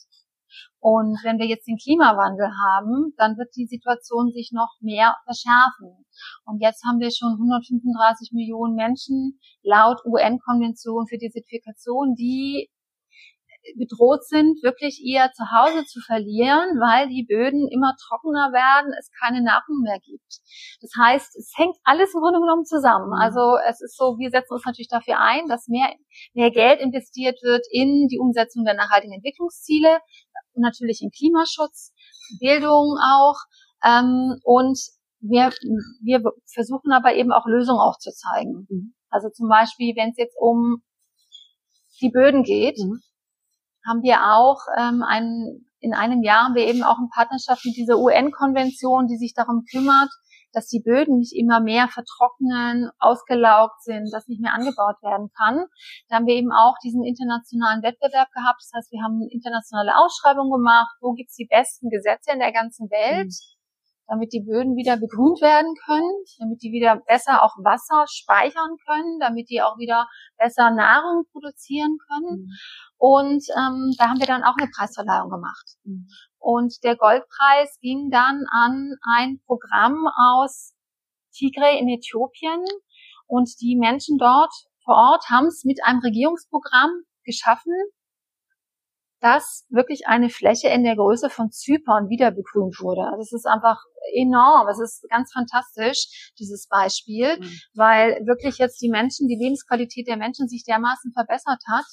Und 0.80 1.18
wenn 1.24 1.40
wir 1.40 1.48
jetzt 1.48 1.66
den 1.66 1.78
Klimawandel 1.78 2.46
haben, 2.46 3.14
dann 3.18 3.38
wird 3.38 3.56
die 3.56 3.66
Situation 3.66 4.32
sich 4.32 4.52
noch 4.52 4.76
mehr 4.82 5.16
verschärfen. 5.24 6.06
Und 6.46 6.62
jetzt 6.62 6.84
haben 6.86 7.00
wir 7.00 7.10
schon 7.10 7.34
135 7.34 8.32
Millionen 8.34 8.76
Menschen 8.76 9.40
laut 9.64 10.04
UN-Konvention 10.06 11.08
für 11.08 11.18
Desertifikation, 11.18 12.16
die 12.16 12.70
bedroht 13.78 14.24
sind, 14.28 14.62
wirklich 14.62 15.00
ihr 15.02 15.32
Zuhause 15.36 15.86
zu 15.86 16.02
verlieren, 16.02 16.80
weil 16.80 17.08
die 17.08 17.24
Böden 17.24 17.68
immer 17.72 17.96
trockener 17.96 18.52
werden, 18.52 18.92
es 19.00 19.10
keine 19.20 19.42
Nahrung 19.42 19.82
mehr 19.82 20.00
gibt. 20.04 20.42
Das 20.82 20.92
heißt, 21.00 21.36
es 21.38 21.54
hängt 21.56 21.76
alles 21.84 22.14
im 22.14 22.22
Grunde 22.22 22.40
genommen 22.40 22.66
zusammen. 22.66 23.16
Mhm. 23.16 23.22
Also 23.22 23.58
es 23.68 23.82
ist 23.82 23.96
so, 23.96 24.18
wir 24.20 24.30
setzen 24.30 24.54
uns 24.54 24.66
natürlich 24.66 24.90
dafür 24.90 25.20
ein, 25.20 25.48
dass 25.48 25.68
mehr, 25.68 25.96
mehr 26.34 26.52
Geld 26.52 26.82
investiert 26.82 27.40
wird 27.42 27.66
in 27.72 28.08
die 28.08 28.20
Umsetzung 28.20 28.66
der 28.66 28.76
nachhaltigen 28.76 29.16
Entwicklungsziele 29.16 30.00
und 30.54 30.62
natürlich 30.62 31.02
in 31.02 31.12
Klimaschutz, 31.12 31.94
Bildung 32.40 33.00
auch. 33.00 33.40
Ähm, 33.84 34.40
und 34.44 34.78
wir, 35.20 35.52
wir 36.04 36.20
versuchen 36.52 36.92
aber 36.92 37.16
eben 37.16 37.32
auch 37.32 37.48
Lösungen 37.48 37.80
aufzuzeigen. 37.80 38.68
Mhm. 38.70 38.94
Also 39.10 39.30
zum 39.30 39.48
Beispiel, 39.48 39.96
wenn 39.96 40.10
es 40.10 40.18
jetzt 40.18 40.36
um 40.38 40.84
die 42.02 42.10
Böden 42.10 42.44
geht, 42.44 42.78
mhm 42.78 43.00
haben 43.88 44.02
wir 44.02 44.34
auch 44.34 44.60
ähm, 44.78 45.04
ein, 45.04 45.66
in 45.80 45.94
einem 45.94 46.24
Jahr 46.24 46.46
haben 46.46 46.56
wir 46.56 46.68
eben 46.68 46.84
auch 46.84 47.00
in 47.00 47.10
Partnerschaft 47.10 47.66
mit 47.66 47.76
dieser 47.76 47.98
UN-Konvention, 47.98 49.08
die 49.08 49.18
sich 49.18 49.34
darum 49.34 49.66
kümmert, 49.70 50.10
dass 50.54 50.68
die 50.68 50.80
Böden 50.80 51.18
nicht 51.18 51.34
immer 51.36 51.60
mehr 51.60 51.88
vertrocknen, 51.88 52.92
ausgelaugt 53.00 53.82
sind, 53.84 54.14
dass 54.14 54.28
nicht 54.28 54.42
mehr 54.42 54.54
angebaut 54.54 55.02
werden 55.02 55.30
kann. 55.36 55.66
Da 56.08 56.18
haben 56.18 56.28
wir 56.28 56.36
eben 56.36 56.52
auch 56.52 56.76
diesen 56.84 57.04
internationalen 57.04 57.82
Wettbewerb 57.82 58.32
gehabt. 58.32 58.62
Das 58.62 58.72
heißt, 58.76 58.92
wir 58.92 59.02
haben 59.02 59.20
eine 59.20 59.32
internationale 59.32 59.98
Ausschreibung 59.98 60.52
gemacht, 60.52 60.96
wo 61.02 61.14
gibt's 61.14 61.36
die 61.36 61.48
besten 61.50 61.90
Gesetze 61.90 62.32
in 62.32 62.40
der 62.40 62.54
ganzen 62.54 62.90
Welt. 62.90 63.34
Mhm 63.34 63.53
damit 64.08 64.34
die 64.34 64.42
Böden 64.42 64.76
wieder 64.76 64.98
begrünt 64.98 65.42
werden 65.42 65.74
können, 65.86 66.12
damit 66.40 66.62
die 66.62 66.72
wieder 66.72 66.98
besser 67.08 67.44
auch 67.44 67.56
Wasser 67.64 68.06
speichern 68.08 68.78
können, 68.86 69.20
damit 69.20 69.50
die 69.50 69.62
auch 69.62 69.78
wieder 69.78 70.08
besser 70.38 70.72
Nahrung 70.72 71.26
produzieren 71.32 71.98
können. 72.08 72.46
Mhm. 72.46 72.50
Und 72.98 73.44
ähm, 73.58 73.94
da 73.98 74.10
haben 74.10 74.20
wir 74.20 74.28
dann 74.28 74.44
auch 74.44 74.56
eine 74.58 74.70
Preisverleihung 74.70 75.30
gemacht. 75.30 75.66
Mhm. 75.84 76.08
Und 76.40 76.84
der 76.84 76.98
Goldpreis 76.98 77.80
ging 77.82 78.10
dann 78.10 78.46
an 78.52 78.96
ein 79.16 79.40
Programm 79.46 80.08
aus 80.32 80.74
Tigray 81.34 81.80
in 81.80 81.90
Äthiopien. 81.90 82.64
Und 83.28 83.50
die 83.62 83.78
Menschen 83.78 84.18
dort 84.18 84.54
vor 84.84 84.96
Ort 84.96 85.26
haben 85.30 85.48
es 85.48 85.64
mit 85.64 85.80
einem 85.84 86.00
Regierungsprogramm 86.00 86.92
geschaffen, 87.24 87.74
dass 89.24 89.66
wirklich 89.70 90.06
eine 90.08 90.30
Fläche 90.30 90.68
in 90.68 90.84
der 90.84 90.98
Größe 90.98 91.30
von 91.30 91.50
Zypern 91.50 92.10
wieder 92.10 92.32
begrünt 92.32 92.82
wurde. 92.82 93.08
Also 93.08 93.22
es 93.22 93.32
ist 93.32 93.48
einfach 93.48 93.82
enorm. 94.14 94.68
Es 94.68 94.82
ist 94.82 95.08
ganz 95.10 95.32
fantastisch, 95.32 96.34
dieses 96.38 96.68
Beispiel, 96.68 97.40
mhm. 97.40 97.60
weil 97.74 98.20
wirklich 98.28 98.58
jetzt 98.58 98.82
die 98.82 98.90
Menschen, 98.90 99.30
die 99.30 99.40
Lebensqualität 99.40 100.10
der 100.10 100.18
Menschen 100.18 100.50
sich 100.50 100.66
dermaßen 100.66 101.14
verbessert 101.14 101.64
hat, 101.72 101.86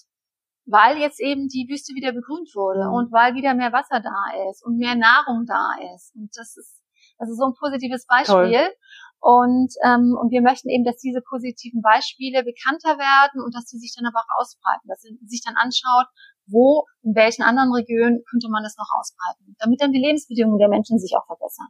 weil 0.66 0.99
jetzt 0.99 1.21
eben 1.21 1.47
die 1.47 1.69
Wüste 1.71 1.95
wieder 1.95 2.11
begrünt 2.11 2.51
wurde 2.57 2.88
mhm. 2.88 2.95
und 2.95 3.12
weil 3.12 3.35
wieder 3.35 3.55
mehr 3.55 3.73
Wasser 3.73 4.01
da 4.03 4.51
ist 4.51 4.66
und 4.66 4.77
mehr 4.77 4.97
Nahrung 4.97 5.47
da 5.47 5.71
ist. 5.95 6.12
Und 6.16 6.31
das 6.35 6.57
ist 6.57 6.83
also 7.19 7.35
so 7.35 7.47
ein 7.47 7.55
positives 7.55 8.07
Beispiel. 8.07 8.59
Toll. 8.59 8.75
Und, 9.21 9.69
ähm, 9.85 10.16
und 10.19 10.33
wir 10.33 10.40
möchten 10.40 10.71
eben, 10.71 10.83
dass 10.83 10.97
diese 10.97 11.21
positiven 11.21 11.83
Beispiele 11.83 12.43
bekannter 12.43 12.97
werden 12.97 13.45
und 13.45 13.55
dass 13.55 13.69
sie 13.69 13.79
sich 13.79 13.93
dann 13.95 14.09
aber 14.09 14.19
auch 14.19 14.40
ausbreiten, 14.40 14.88
dass 14.88 15.03
sie 15.03 15.21
sich 15.29 15.43
dann 15.45 15.61
anschaut, 15.61 16.09
wo, 16.51 16.87
in 17.03 17.15
welchen 17.15 17.43
anderen 17.43 17.73
Regionen 17.73 18.23
könnte 18.29 18.49
man 18.51 18.63
das 18.63 18.77
noch 18.77 18.89
ausbreiten, 18.99 19.57
damit 19.59 19.81
dann 19.81 19.93
die 19.93 20.01
Lebensbedingungen 20.01 20.59
der 20.59 20.69
Menschen 20.69 20.99
sich 20.99 21.15
auch 21.17 21.27
verbessern. 21.27 21.69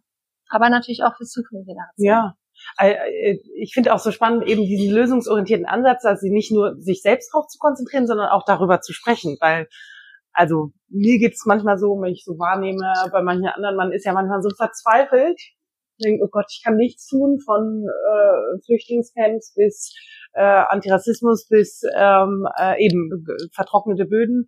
Aber 0.49 0.69
natürlich 0.69 1.03
auch 1.05 1.15
für 1.17 1.25
zukünftige 1.25 1.75
Generationen. 1.75 2.07
Ja, 2.07 2.35
äh, 2.79 2.93
äh, 3.33 3.39
ich 3.57 3.73
finde 3.73 3.95
auch 3.95 3.99
so 3.99 4.11
spannend, 4.11 4.47
eben 4.47 4.63
diesen 4.63 4.95
lösungsorientierten 4.95 5.67
Ansatz, 5.67 6.03
dass 6.03 6.21
sie 6.21 6.31
nicht 6.31 6.53
nur 6.53 6.77
sich 6.81 7.03
selbst 7.03 7.33
drauf 7.33 7.47
zu 7.47 7.59
konzentrieren, 7.59 8.07
sondern 8.07 8.29
auch 8.29 8.45
darüber 8.45 8.81
zu 8.81 8.93
sprechen, 8.93 9.37
weil 9.41 9.69
also 10.33 10.71
mir 10.89 11.19
geht's 11.19 11.45
manchmal 11.45 11.79
so, 11.79 12.01
wenn 12.01 12.13
ich 12.13 12.25
so 12.25 12.39
wahrnehme, 12.39 12.93
bei 13.11 13.23
manchen 13.23 13.47
anderen, 13.47 13.77
man 13.77 13.93
ist 13.93 14.05
ja 14.05 14.13
manchmal 14.13 14.43
so 14.43 14.51
verzweifelt, 14.51 15.41
denkt, 16.03 16.23
oh 16.25 16.29
Gott, 16.31 16.47
ich 16.51 16.63
kann 16.65 16.77
nichts 16.77 17.07
tun, 17.07 17.39
von 17.45 17.85
äh, 17.85 18.61
Flüchtlingscamps 18.65 19.55
bis 19.55 19.93
äh, 20.33 20.41
Antirassismus 20.43 21.47
bis 21.49 21.83
ähm, 21.95 22.47
äh, 22.59 22.83
eben 22.83 23.27
vertrocknete 23.53 24.07
Böden. 24.07 24.47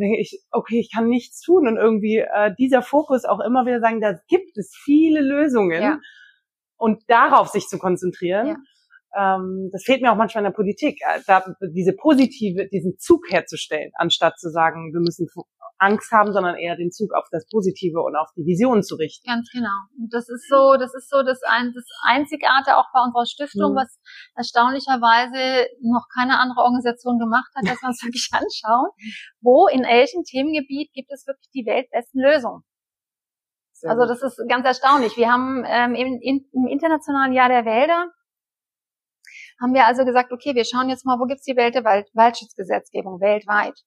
Denke 0.00 0.20
ich, 0.20 0.42
okay, 0.50 0.80
ich 0.80 0.90
kann 0.94 1.08
nichts 1.08 1.40
tun 1.40 1.66
und 1.66 1.76
irgendwie 1.76 2.18
äh, 2.18 2.54
dieser 2.58 2.82
Fokus 2.82 3.24
auch 3.24 3.40
immer 3.40 3.66
wieder 3.66 3.80
sagen, 3.80 4.00
da 4.00 4.14
gibt 4.28 4.56
es 4.56 4.74
viele 4.84 5.20
Lösungen 5.20 5.82
ja. 5.82 5.98
und 6.76 7.02
darauf 7.08 7.48
sich 7.48 7.66
zu 7.66 7.78
konzentrieren. 7.78 8.46
Ja 8.46 8.56
ähm, 9.16 9.70
das 9.72 9.84
fehlt 9.84 10.02
mir 10.02 10.12
auch 10.12 10.16
manchmal 10.16 10.44
in 10.44 10.50
der 10.50 10.56
Politik, 10.56 11.00
äh, 11.00 11.20
da 11.26 11.44
diese 11.62 11.94
positive, 11.94 12.68
diesen 12.68 12.98
Zug 12.98 13.30
herzustellen, 13.30 13.90
anstatt 13.94 14.38
zu 14.38 14.50
sagen, 14.50 14.92
wir 14.92 15.00
müssen 15.00 15.26
Angst 15.78 16.10
haben, 16.12 16.32
sondern 16.32 16.56
eher 16.56 16.76
den 16.76 16.90
Zug 16.90 17.12
auf 17.12 17.28
das 17.30 17.46
Positive 17.48 18.00
und 18.00 18.16
auf 18.16 18.30
die 18.36 18.44
Vision 18.44 18.82
zu 18.82 18.96
richten. 18.96 19.26
Ganz 19.26 19.50
genau. 19.52 19.76
Und 19.98 20.12
das 20.12 20.28
ist 20.28 20.48
so, 20.48 20.76
das 20.78 20.94
ist 20.94 21.10
so 21.10 21.22
das, 21.22 21.40
ein, 21.48 21.72
das 21.74 21.84
Einzigartige 22.04 22.76
auch 22.76 22.88
bei 22.92 23.00
unserer 23.00 23.26
Stiftung, 23.26 23.72
mhm. 23.72 23.76
was 23.76 23.98
erstaunlicherweise 24.34 25.68
noch 25.82 26.06
keine 26.14 26.38
andere 26.38 26.60
Organisation 26.60 27.18
gemacht 27.18 27.50
hat, 27.54 27.66
dass 27.68 27.82
wir 27.82 27.88
uns 27.88 28.02
wirklich 28.04 28.28
anschauen, 28.32 28.88
wo 29.40 29.68
in 29.68 29.82
welchem 29.82 30.24
Themengebiet 30.24 30.92
gibt 30.92 31.12
es 31.12 31.26
wirklich 31.26 31.50
die 31.52 31.66
weltbesten 31.66 32.22
Lösungen. 32.22 32.62
Sehr 33.72 33.90
also 33.90 34.06
das 34.06 34.22
ist 34.22 34.40
ganz 34.48 34.64
erstaunlich. 34.64 35.16
Wir 35.16 35.30
haben 35.30 35.62
ähm, 35.66 35.94
im, 35.94 36.18
im 36.22 36.66
Internationalen 36.66 37.34
Jahr 37.34 37.50
der 37.50 37.66
Wälder 37.66 38.10
haben 39.60 39.74
wir 39.74 39.86
also 39.86 40.04
gesagt, 40.04 40.32
okay, 40.32 40.54
wir 40.54 40.64
schauen 40.64 40.88
jetzt 40.88 41.04
mal, 41.04 41.18
wo 41.18 41.24
gibt's 41.24 41.44
die 41.44 41.56
Welt 41.56 41.74
Wald 41.84 42.08
Waldschutzgesetzgebung 42.14 43.20
weltweit. 43.20 43.78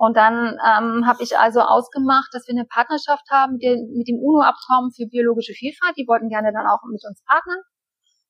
Und 0.00 0.16
dann 0.16 0.56
ähm, 0.64 1.04
habe 1.04 1.22
ich 1.22 1.36
also 1.36 1.60
ausgemacht, 1.60 2.32
dass 2.32 2.48
wir 2.48 2.56
eine 2.56 2.64
Partnerschaft 2.64 3.28
haben 3.30 3.60
mit 3.60 3.62
dem, 3.62 3.92
mit 3.92 4.08
dem 4.08 4.16
UNO-Abkommen 4.16 4.92
für 4.96 5.04
biologische 5.04 5.52
Vielfalt. 5.52 5.92
Die 5.98 6.08
wollten 6.08 6.30
gerne 6.30 6.54
dann 6.54 6.66
auch 6.66 6.80
mit 6.88 7.04
uns 7.04 7.22
partnern. 7.28 7.60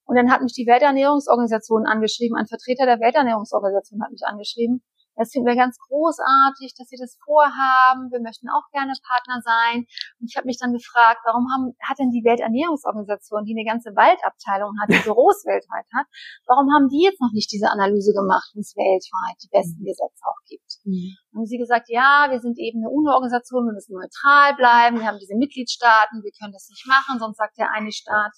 Und 0.03 0.17
dann 0.17 0.33
hat 0.33 0.43
mich 0.43 0.53
die 0.53 0.67
Welternährungsorganisation 0.67 1.87
angeschrieben, 1.87 2.37
ein 2.37 2.49
Vertreter 2.49 2.87
der 2.87 2.99
Welternährungsorganisation 2.99 4.03
hat 4.03 4.11
mich 4.11 4.27
angeschrieben 4.27 4.83
das 5.21 5.37
finden 5.37 5.53
wir 5.53 5.55
ganz 5.55 5.77
großartig, 5.77 6.73
dass 6.81 6.89
Sie 6.89 6.97
das 6.97 7.21
vorhaben. 7.21 8.09
Wir 8.09 8.25
möchten 8.25 8.49
auch 8.49 8.65
gerne 8.73 8.97
Partner 9.05 9.45
sein. 9.45 9.85
Und 10.17 10.25
ich 10.25 10.37
habe 10.41 10.49
mich 10.49 10.57
dann 10.57 10.73
gefragt, 10.73 11.21
warum 11.29 11.45
haben, 11.53 11.77
hat 11.85 12.01
denn 12.01 12.09
die 12.09 12.25
Welternährungsorganisation, 12.25 13.45
die 13.45 13.53
eine 13.53 13.69
ganze 13.69 13.93
Waldabteilung 13.93 14.73
hat, 14.81 14.89
die 14.89 14.97
Büros 15.05 15.45
weltweit 15.45 15.85
hat, 15.93 16.09
warum 16.49 16.73
haben 16.73 16.89
die 16.89 17.05
jetzt 17.05 17.21
noch 17.21 17.37
nicht 17.37 17.53
diese 17.53 17.69
Analyse 17.69 18.17
gemacht, 18.17 18.49
wenn 18.57 18.65
es 18.65 18.73
weltweit 18.73 19.37
die 19.45 19.53
besten 19.53 19.85
mhm. 19.85 19.93
Gesetze 19.93 20.25
auch 20.25 20.41
gibt? 20.49 20.71
Mhm. 20.89 21.13
Haben 21.37 21.45
sie 21.45 21.61
gesagt, 21.61 21.93
ja, 21.93 22.33
wir 22.33 22.41
sind 22.41 22.57
eben 22.57 22.81
eine 22.81 22.89
UNO-Organisation, 22.89 23.69
wir 23.69 23.77
müssen 23.77 23.93
neutral 23.93 24.57
bleiben, 24.57 25.05
wir 25.05 25.07
haben 25.07 25.21
diese 25.21 25.37
Mitgliedstaaten, 25.37 26.25
wir 26.25 26.33
können 26.33 26.57
das 26.57 26.73
nicht 26.73 26.89
machen, 26.89 27.21
sonst 27.21 27.37
sagt 27.37 27.61
der 27.61 27.69
eine 27.77 27.93
Staat, 27.93 28.33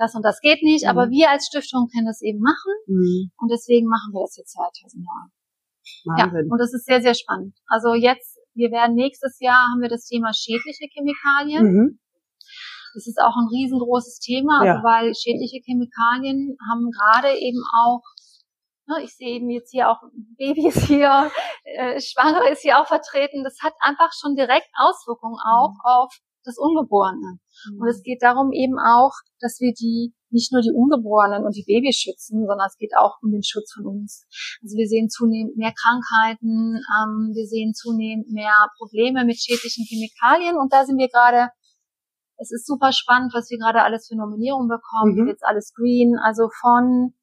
das 0.00 0.14
und 0.14 0.24
das 0.24 0.40
geht 0.40 0.62
nicht, 0.62 0.88
mhm. 0.88 0.90
aber 0.90 1.10
wir 1.10 1.28
als 1.28 1.52
Stiftung 1.52 1.92
können 1.92 2.08
das 2.08 2.22
eben 2.22 2.40
machen 2.40 2.72
mhm. 2.86 3.28
und 3.36 3.52
deswegen 3.52 3.92
machen 3.92 4.16
wir 4.16 4.24
das 4.24 4.40
jetzt 4.40 4.56
2009. 4.56 5.04
Wahnsinn. 6.04 6.46
Ja, 6.46 6.52
und 6.52 6.58
das 6.58 6.72
ist 6.72 6.86
sehr, 6.86 7.00
sehr 7.00 7.14
spannend. 7.14 7.54
Also 7.66 7.94
jetzt, 7.94 8.38
wir 8.54 8.70
werden 8.70 8.94
nächstes 8.94 9.38
Jahr 9.40 9.70
haben 9.70 9.80
wir 9.80 9.88
das 9.88 10.06
Thema 10.06 10.32
schädliche 10.32 10.88
Chemikalien. 10.92 11.64
Mhm. 11.64 12.00
Das 12.94 13.06
ist 13.06 13.20
auch 13.20 13.36
ein 13.36 13.48
riesengroßes 13.52 14.18
Thema, 14.18 14.60
also 14.60 14.80
ja. 14.80 14.82
weil 14.82 15.14
schädliche 15.14 15.60
Chemikalien 15.62 16.56
haben 16.68 16.90
gerade 16.90 17.36
eben 17.36 17.62
auch 17.76 18.02
ne, 18.88 19.02
ich 19.04 19.14
sehe 19.14 19.36
eben 19.36 19.50
jetzt 19.50 19.70
hier 19.70 19.90
auch 19.90 20.00
Babys 20.36 20.86
hier, 20.86 21.30
äh, 21.64 22.00
Schwangere 22.00 22.50
ist 22.50 22.62
hier 22.62 22.80
auch 22.80 22.86
vertreten. 22.86 23.44
Das 23.44 23.58
hat 23.62 23.74
einfach 23.80 24.10
schon 24.18 24.34
direkt 24.34 24.68
Auswirkungen 24.76 25.38
auch 25.44 25.74
mhm. 25.74 25.80
auf 25.84 26.18
das 26.44 26.56
Ungeborene. 26.58 27.38
Mhm. 27.66 27.80
Und 27.80 27.88
es 27.88 28.02
geht 28.02 28.22
darum 28.22 28.52
eben 28.52 28.78
auch, 28.78 29.12
dass 29.40 29.60
wir 29.60 29.72
die 29.72 30.14
nicht 30.30 30.52
nur 30.52 30.60
die 30.60 30.72
Ungeborenen 30.72 31.44
und 31.44 31.56
die 31.56 31.64
Babys 31.64 31.96
schützen, 31.96 32.46
sondern 32.46 32.66
es 32.66 32.76
geht 32.76 32.92
auch 32.96 33.16
um 33.22 33.30
den 33.30 33.42
Schutz 33.42 33.72
von 33.72 33.86
uns. 33.86 34.26
Also 34.62 34.76
wir 34.76 34.86
sehen 34.86 35.08
zunehmend 35.08 35.56
mehr 35.56 35.72
Krankheiten, 35.72 36.76
ähm, 36.76 37.32
wir 37.32 37.46
sehen 37.46 37.72
zunehmend 37.72 38.30
mehr 38.30 38.68
Probleme 38.76 39.24
mit 39.24 39.40
schädlichen 39.40 39.84
Chemikalien 39.88 40.58
und 40.58 40.72
da 40.72 40.84
sind 40.84 40.98
wir 40.98 41.08
gerade 41.08 41.50
es 42.40 42.52
ist 42.52 42.66
super 42.66 42.92
spannend, 42.92 43.32
was 43.34 43.50
wir 43.50 43.58
gerade 43.58 43.82
alles 43.82 44.06
für 44.06 44.14
Nominierungen 44.14 44.68
bekommen. 44.68 45.24
Mhm. 45.24 45.28
Jetzt 45.28 45.44
alles 45.44 45.72
green, 45.74 46.16
also 46.22 46.48
von 46.60 47.14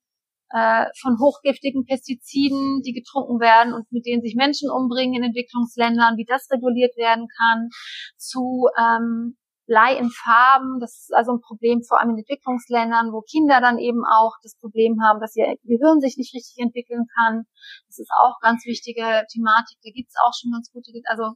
äh, 0.52 0.86
von 1.02 1.18
hochgiftigen 1.20 1.86
Pestiziden, 1.86 2.82
die 2.86 2.94
getrunken 2.94 3.40
werden 3.40 3.74
und 3.74 3.92
mit 3.92 4.06
denen 4.06 4.22
sich 4.22 4.36
Menschen 4.36 4.70
umbringen 4.70 5.16
in 5.16 5.24
Entwicklungsländern, 5.24 6.18
wie 6.18 6.26
das 6.26 6.48
reguliert 6.52 6.96
werden 6.98 7.28
kann, 7.38 7.70
zu 8.18 8.68
ähm, 8.78 9.38
Blei 9.66 9.98
in 9.98 10.10
Farben. 10.10 10.80
Das 10.80 10.94
ist 10.94 11.14
also 11.14 11.34
ein 11.34 11.42
Problem 11.42 11.82
vor 11.84 12.00
allem 12.00 12.12
in 12.12 12.20
Entwicklungsländern, 12.20 13.12
wo 13.12 13.22
Kinder 13.22 13.62
dann 13.62 13.78
eben 13.78 14.04
auch 14.06 14.34
das 14.44 14.56
Problem 14.60 15.02
haben, 15.02 15.20
dass 15.20 15.36
ihr 15.36 15.58
Gehirn 15.64 16.02
sich 16.02 16.18
nicht 16.18 16.34
richtig 16.34 16.58
entwickeln 16.58 17.06
kann. 17.18 17.46
Das 17.88 18.00
ist 18.00 18.12
auch 18.20 18.40
ganz 18.42 18.66
wichtige 18.66 19.26
Thematik. 19.32 19.78
Da 19.84 19.90
gibt's 19.92 20.16
auch 20.24 20.34
schon 20.40 20.52
ganz 20.52 20.72
gute, 20.72 20.92
also 21.06 21.34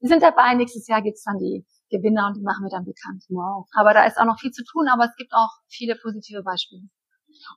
wir 0.00 0.08
sind 0.08 0.22
dabei, 0.22 0.54
nächstes 0.54 0.86
Jahr 0.88 1.02
gibt's 1.02 1.24
dann 1.24 1.38
die 1.38 1.64
Gewinner 1.90 2.28
und 2.28 2.36
die 2.36 2.42
machen 2.42 2.64
wir 2.64 2.70
dann 2.70 2.84
bekannt. 2.84 3.24
Wow. 3.28 3.66
Aber 3.74 3.92
da 3.92 4.04
ist 4.04 4.16
auch 4.16 4.24
noch 4.24 4.38
viel 4.38 4.50
zu 4.50 4.64
tun, 4.64 4.88
aber 4.88 5.04
es 5.04 5.16
gibt 5.16 5.32
auch 5.32 5.50
viele 5.68 5.96
positive 6.00 6.42
Beispiele. 6.42 6.88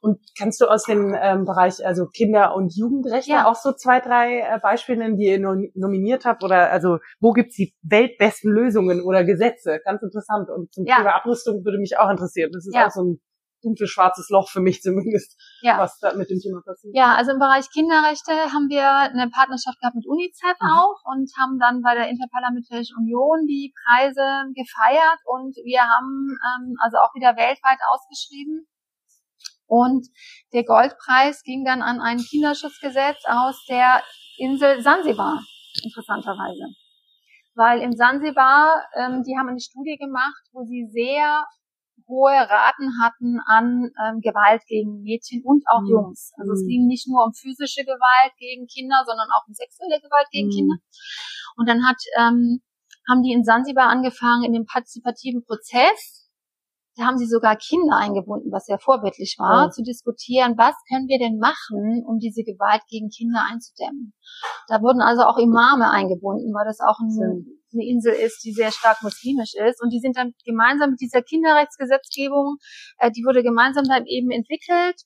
Und 0.01 0.19
kannst 0.37 0.61
du 0.61 0.67
aus 0.67 0.83
dem 0.83 1.15
ähm, 1.19 1.45
Bereich 1.45 1.85
also 1.85 2.07
Kinder- 2.07 2.55
und 2.55 2.75
Jugendrechte 2.75 3.31
ja. 3.31 3.47
auch 3.47 3.55
so 3.55 3.71
zwei, 3.73 3.99
drei 3.99 4.39
äh, 4.39 4.59
Beispiele 4.59 4.99
nennen, 4.99 5.17
die 5.17 5.27
ihr 5.27 5.39
nominiert 5.39 6.25
habt? 6.25 6.43
Oder 6.43 6.71
also 6.71 6.99
wo 7.19 7.31
gibt's 7.31 7.55
die 7.55 7.73
weltbesten 7.81 8.51
Lösungen 8.51 9.01
oder 9.01 9.23
Gesetze? 9.23 9.79
Ganz 9.83 10.01
interessant. 10.01 10.49
Und 10.49 10.73
zum 10.73 10.85
ja. 10.85 10.97
Thema 10.97 11.15
Abrüstung 11.15 11.63
würde 11.65 11.77
mich 11.77 11.97
auch 11.97 12.09
interessieren. 12.09 12.51
Das 12.53 12.65
ist 12.65 12.75
ja. 12.75 12.87
auch 12.87 12.91
so 12.91 13.03
ein 13.03 13.21
dunkles 13.63 13.89
schwarzes 13.89 14.29
Loch 14.29 14.49
für 14.49 14.59
mich 14.59 14.81
zumindest, 14.81 15.39
ja. 15.61 15.79
was 15.79 15.97
da 15.99 16.13
mit 16.13 16.29
dem 16.29 16.39
Thema 16.39 16.61
passiert. 16.61 16.93
Ja, 16.95 17.15
also 17.15 17.31
im 17.31 17.39
Bereich 17.39 17.71
Kinderrechte 17.71 18.51
haben 18.51 18.67
wir 18.69 18.83
eine 18.83 19.31
Partnerschaft 19.31 19.79
gehabt 19.79 19.95
mit 19.95 20.05
UNICEF 20.05 20.59
mhm. 20.59 20.67
auch 20.67 20.99
und 21.07 21.31
haben 21.39 21.57
dann 21.59 21.81
bei 21.81 21.95
der 21.95 22.09
Interparlamentarischen 22.09 22.97
Union 22.99 23.47
die 23.47 23.73
Preise 23.87 24.51
gefeiert 24.53 25.19
und 25.25 25.55
wir 25.63 25.81
haben 25.81 26.35
ähm, 26.35 26.75
also 26.83 26.97
auch 26.97 27.15
wieder 27.15 27.35
weltweit 27.39 27.79
ausgeschrieben 27.89 28.67
und 29.73 30.05
der 30.53 30.63
Goldpreis 30.63 31.41
ging 31.41 31.65
dann 31.65 31.81
an 31.81 31.99
ein 31.99 32.19
Kinderschutzgesetz 32.19 33.25
aus 33.25 33.65
der 33.67 34.03
Insel 34.37 34.83
Sansibar, 34.83 35.41
interessanterweise. 35.81 36.69
Weil 37.55 37.81
in 37.81 37.97
Sansibar, 37.97 38.83
ähm, 38.95 39.23
die 39.23 39.35
haben 39.35 39.49
eine 39.49 39.59
Studie 39.59 39.97
gemacht, 39.97 40.43
wo 40.51 40.63
sie 40.63 40.85
sehr 40.91 41.43
hohe 42.07 42.37
Raten 42.37 43.01
hatten 43.01 43.39
an 43.47 43.89
ähm, 43.97 44.21
Gewalt 44.21 44.61
gegen 44.67 45.01
Mädchen 45.01 45.41
und 45.43 45.63
auch 45.65 45.81
mhm. 45.81 45.89
Jungs. 45.89 46.33
Also 46.37 46.53
es 46.53 46.61
mhm. 46.61 46.67
ging 46.67 46.87
nicht 46.87 47.07
nur 47.07 47.25
um 47.25 47.33
physische 47.33 47.83
Gewalt 47.83 48.33
gegen 48.37 48.67
Kinder, 48.67 49.01
sondern 49.07 49.29
auch 49.33 49.47
um 49.47 49.55
sexuelle 49.55 49.99
Gewalt 50.01 50.27
gegen 50.29 50.49
mhm. 50.49 50.53
Kinder. 50.53 50.75
Und 51.57 51.67
dann 51.67 51.81
hat, 51.87 51.97
ähm, 52.19 52.61
haben 53.09 53.23
die 53.23 53.33
in 53.33 53.43
Sansibar 53.43 53.89
angefangen, 53.89 54.43
in 54.43 54.53
dem 54.53 54.65
partizipativen 54.65 55.43
Prozess 55.45 56.22
da 56.95 57.05
haben 57.05 57.17
sie 57.17 57.25
sogar 57.25 57.55
Kinder 57.55 57.97
eingebunden, 57.97 58.51
was 58.51 58.65
sehr 58.65 58.79
vorbildlich 58.79 59.37
war, 59.39 59.67
oh. 59.67 59.69
zu 59.71 59.81
diskutieren, 59.81 60.53
was 60.57 60.75
können 60.87 61.07
wir 61.07 61.17
denn 61.17 61.39
machen, 61.39 62.03
um 62.05 62.19
diese 62.19 62.43
Gewalt 62.43 62.81
gegen 62.87 63.09
Kinder 63.09 63.41
einzudämmen. 63.49 64.13
Da 64.67 64.81
wurden 64.81 65.01
also 65.01 65.23
auch 65.23 65.37
Imame 65.37 65.89
eingebunden, 65.89 66.53
weil 66.53 66.65
das 66.65 66.79
auch 66.79 66.99
ein, 66.99 67.09
eine 67.73 67.85
Insel 67.85 68.13
ist, 68.13 68.43
die 68.43 68.53
sehr 68.53 68.71
stark 68.71 69.01
muslimisch 69.01 69.53
ist. 69.55 69.81
Und 69.81 69.89
die 69.89 69.99
sind 69.99 70.17
dann 70.17 70.33
gemeinsam 70.45 70.91
mit 70.91 71.01
dieser 71.01 71.21
Kinderrechtsgesetzgebung, 71.21 72.57
äh, 72.99 73.09
die 73.09 73.23
wurde 73.25 73.41
gemeinsam 73.41 73.85
dann 73.85 74.05
eben 74.05 74.29
entwickelt 74.29 75.01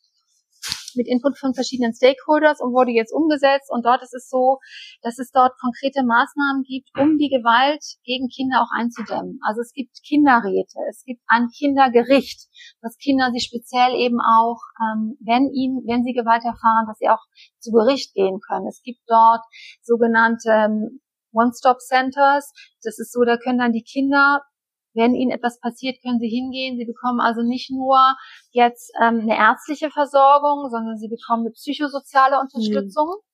mit 0.96 1.08
Input 1.08 1.38
von 1.38 1.54
verschiedenen 1.54 1.94
Stakeholders 1.94 2.60
und 2.60 2.74
wurde 2.74 2.92
jetzt 2.92 3.14
umgesetzt. 3.14 3.70
Und 3.70 3.86
dort 3.86 4.02
ist 4.02 4.14
es 4.14 4.30
so, 4.30 4.60
dass 5.02 5.20
es 5.20 5.32
dort 5.32 5.54
konkrete 5.60 6.04
Maßnahmen 6.04 6.64
gibt, 6.64 6.90
um 6.98 7.18
die 7.18 7.30
Gewalt 7.30 7.84
gegen 8.04 8.28
Kinder 8.28 8.62
auch 8.66 8.74
einzudämmen. 8.74 9.40
Also 9.46 9.62
es 9.62 9.72
gibt 9.72 10.02
Kinderräte, 10.04 10.80
es 10.90 11.04
gibt 11.06 11.22
ein 11.28 11.48
Kindergericht, 11.50 12.50
dass 12.82 12.98
Kinder 12.98 13.32
sich 13.32 13.46
speziell 13.46 13.94
eben 13.96 14.20
auch, 14.20 14.60
ähm, 14.82 15.18
wenn 15.22 15.54
ihnen, 15.54 15.86
wenn 15.86 16.04
sie 16.04 16.14
Gewalt 16.14 16.44
erfahren, 16.44 16.86
dass 16.88 16.98
sie 16.98 17.10
auch 17.10 17.24
zu 17.60 17.72
Gericht 17.72 18.14
gehen 18.14 18.40
können. 18.42 18.68
Es 18.68 18.82
gibt 18.82 19.02
dort 19.08 19.46
sogenannte 19.84 20.50
ähm, 20.50 21.00
One-Stop-Centers. 21.32 22.52
Das 22.82 22.98
ist 23.00 23.12
so, 23.12 23.24
da 23.24 23.38
können 23.38 23.60
dann 23.60 23.72
die 23.72 23.84
Kinder 23.84 24.42
wenn 24.98 25.14
ihnen 25.16 25.32
etwas 25.32 25.60
passiert, 25.62 26.02
können 26.02 26.20
sie 26.20 26.28
hingehen. 26.28 26.78
Sie 26.78 26.86
bekommen 26.86 27.22
also 27.22 27.42
nicht 27.44 27.72
nur 27.72 27.98
jetzt 28.52 28.92
ähm, 29.00 29.22
eine 29.22 29.38
ärztliche 29.38 29.90
Versorgung, 29.90 30.70
sondern 30.70 30.98
sie 30.98 31.08
bekommen 31.08 31.46
eine 31.46 31.52
psychosoziale 31.52 32.40
Unterstützung. 32.42 33.08
Mhm. 33.08 33.28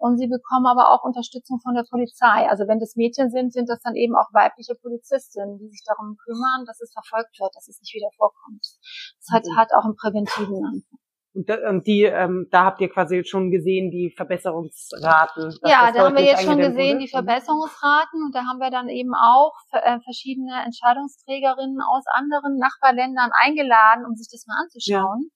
Und 0.00 0.16
sie 0.16 0.28
bekommen 0.28 0.64
aber 0.64 0.92
auch 0.92 1.04
Unterstützung 1.04 1.60
von 1.60 1.74
der 1.74 1.84
Polizei. 1.84 2.48
Also 2.48 2.64
wenn 2.66 2.80
das 2.80 2.96
Mädchen 2.96 3.28
sind, 3.30 3.52
sind 3.52 3.68
das 3.68 3.80
dann 3.82 3.96
eben 3.96 4.16
auch 4.16 4.32
weibliche 4.32 4.74
Polizistinnen, 4.74 5.58
die 5.58 5.68
sich 5.68 5.82
darum 5.84 6.16
kümmern, 6.24 6.64
dass 6.64 6.80
es 6.80 6.92
verfolgt 6.92 7.38
wird, 7.38 7.54
dass 7.54 7.68
es 7.68 7.80
nicht 7.80 7.92
wieder 7.92 8.08
vorkommt. 8.16 8.64
Das 8.64 9.28
hat, 9.30 9.44
mhm. 9.44 9.56
hat 9.56 9.68
auch 9.76 9.84
einen 9.84 9.96
präventiven 9.96 10.64
Anfang. 10.64 11.00
Und, 11.48 11.86
die, 11.86 12.02
ähm, 12.02 12.48
da 12.50 12.64
habt 12.64 12.80
ihr 12.80 12.88
quasi 12.88 13.24
schon 13.24 13.50
gesehen, 13.50 13.90
die 13.90 14.12
Verbesserungsraten. 14.16 15.54
Ja, 15.64 15.92
da 15.92 16.06
haben 16.06 16.16
wir 16.16 16.24
jetzt 16.24 16.44
schon 16.44 16.58
gesehen, 16.58 16.96
wurde. 16.96 17.04
die 17.04 17.08
Verbesserungsraten. 17.08 18.22
Und 18.24 18.34
da 18.34 18.40
haben 18.40 18.58
wir 18.58 18.70
dann 18.70 18.88
eben 18.88 19.14
auch 19.14 19.54
äh, 19.72 20.00
verschiedene 20.00 20.64
Entscheidungsträgerinnen 20.64 21.78
aus 21.80 22.04
anderen 22.12 22.58
Nachbarländern 22.58 23.30
eingeladen, 23.32 24.04
um 24.06 24.14
sich 24.14 24.28
das 24.30 24.46
mal 24.46 24.62
anzuschauen. 24.62 25.30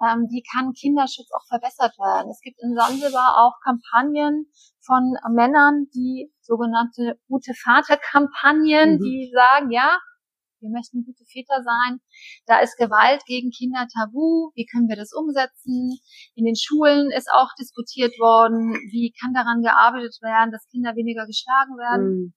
Ja. 0.00 0.12
ähm, 0.12 0.28
wie 0.30 0.42
kann 0.42 0.72
Kinderschutz 0.72 1.28
auch 1.32 1.46
verbessert 1.48 1.96
werden. 1.98 2.30
Es 2.30 2.40
gibt 2.40 2.60
in 2.62 2.74
Sansibar 2.74 3.40
auch 3.40 3.56
Kampagnen 3.64 4.46
von 4.84 5.16
Männern, 5.34 5.86
die 5.94 6.30
sogenannte 6.42 7.18
gute 7.28 7.52
Vater-Kampagnen, 7.54 8.96
mhm. 8.96 8.98
die 9.00 9.32
sagen, 9.32 9.70
ja, 9.70 9.98
wir 10.66 10.74
möchten 10.74 11.06
gute 11.06 11.24
Väter 11.24 11.62
sein. 11.62 12.02
Da 12.46 12.58
ist 12.58 12.76
Gewalt 12.76 13.22
gegen 13.26 13.50
Kinder 13.50 13.86
tabu. 13.86 14.50
Wie 14.54 14.66
können 14.66 14.88
wir 14.88 14.96
das 14.96 15.14
umsetzen? 15.14 15.98
In 16.34 16.44
den 16.44 16.58
Schulen 16.58 17.10
ist 17.14 17.30
auch 17.30 17.54
diskutiert 17.58 18.18
worden, 18.18 18.74
wie 18.90 19.14
kann 19.14 19.32
daran 19.32 19.62
gearbeitet 19.62 20.18
werden, 20.22 20.50
dass 20.50 20.66
Kinder 20.66 20.96
weniger 20.96 21.26
geschlagen 21.26 21.78
werden. 21.78 22.06
Mhm. 22.06 22.34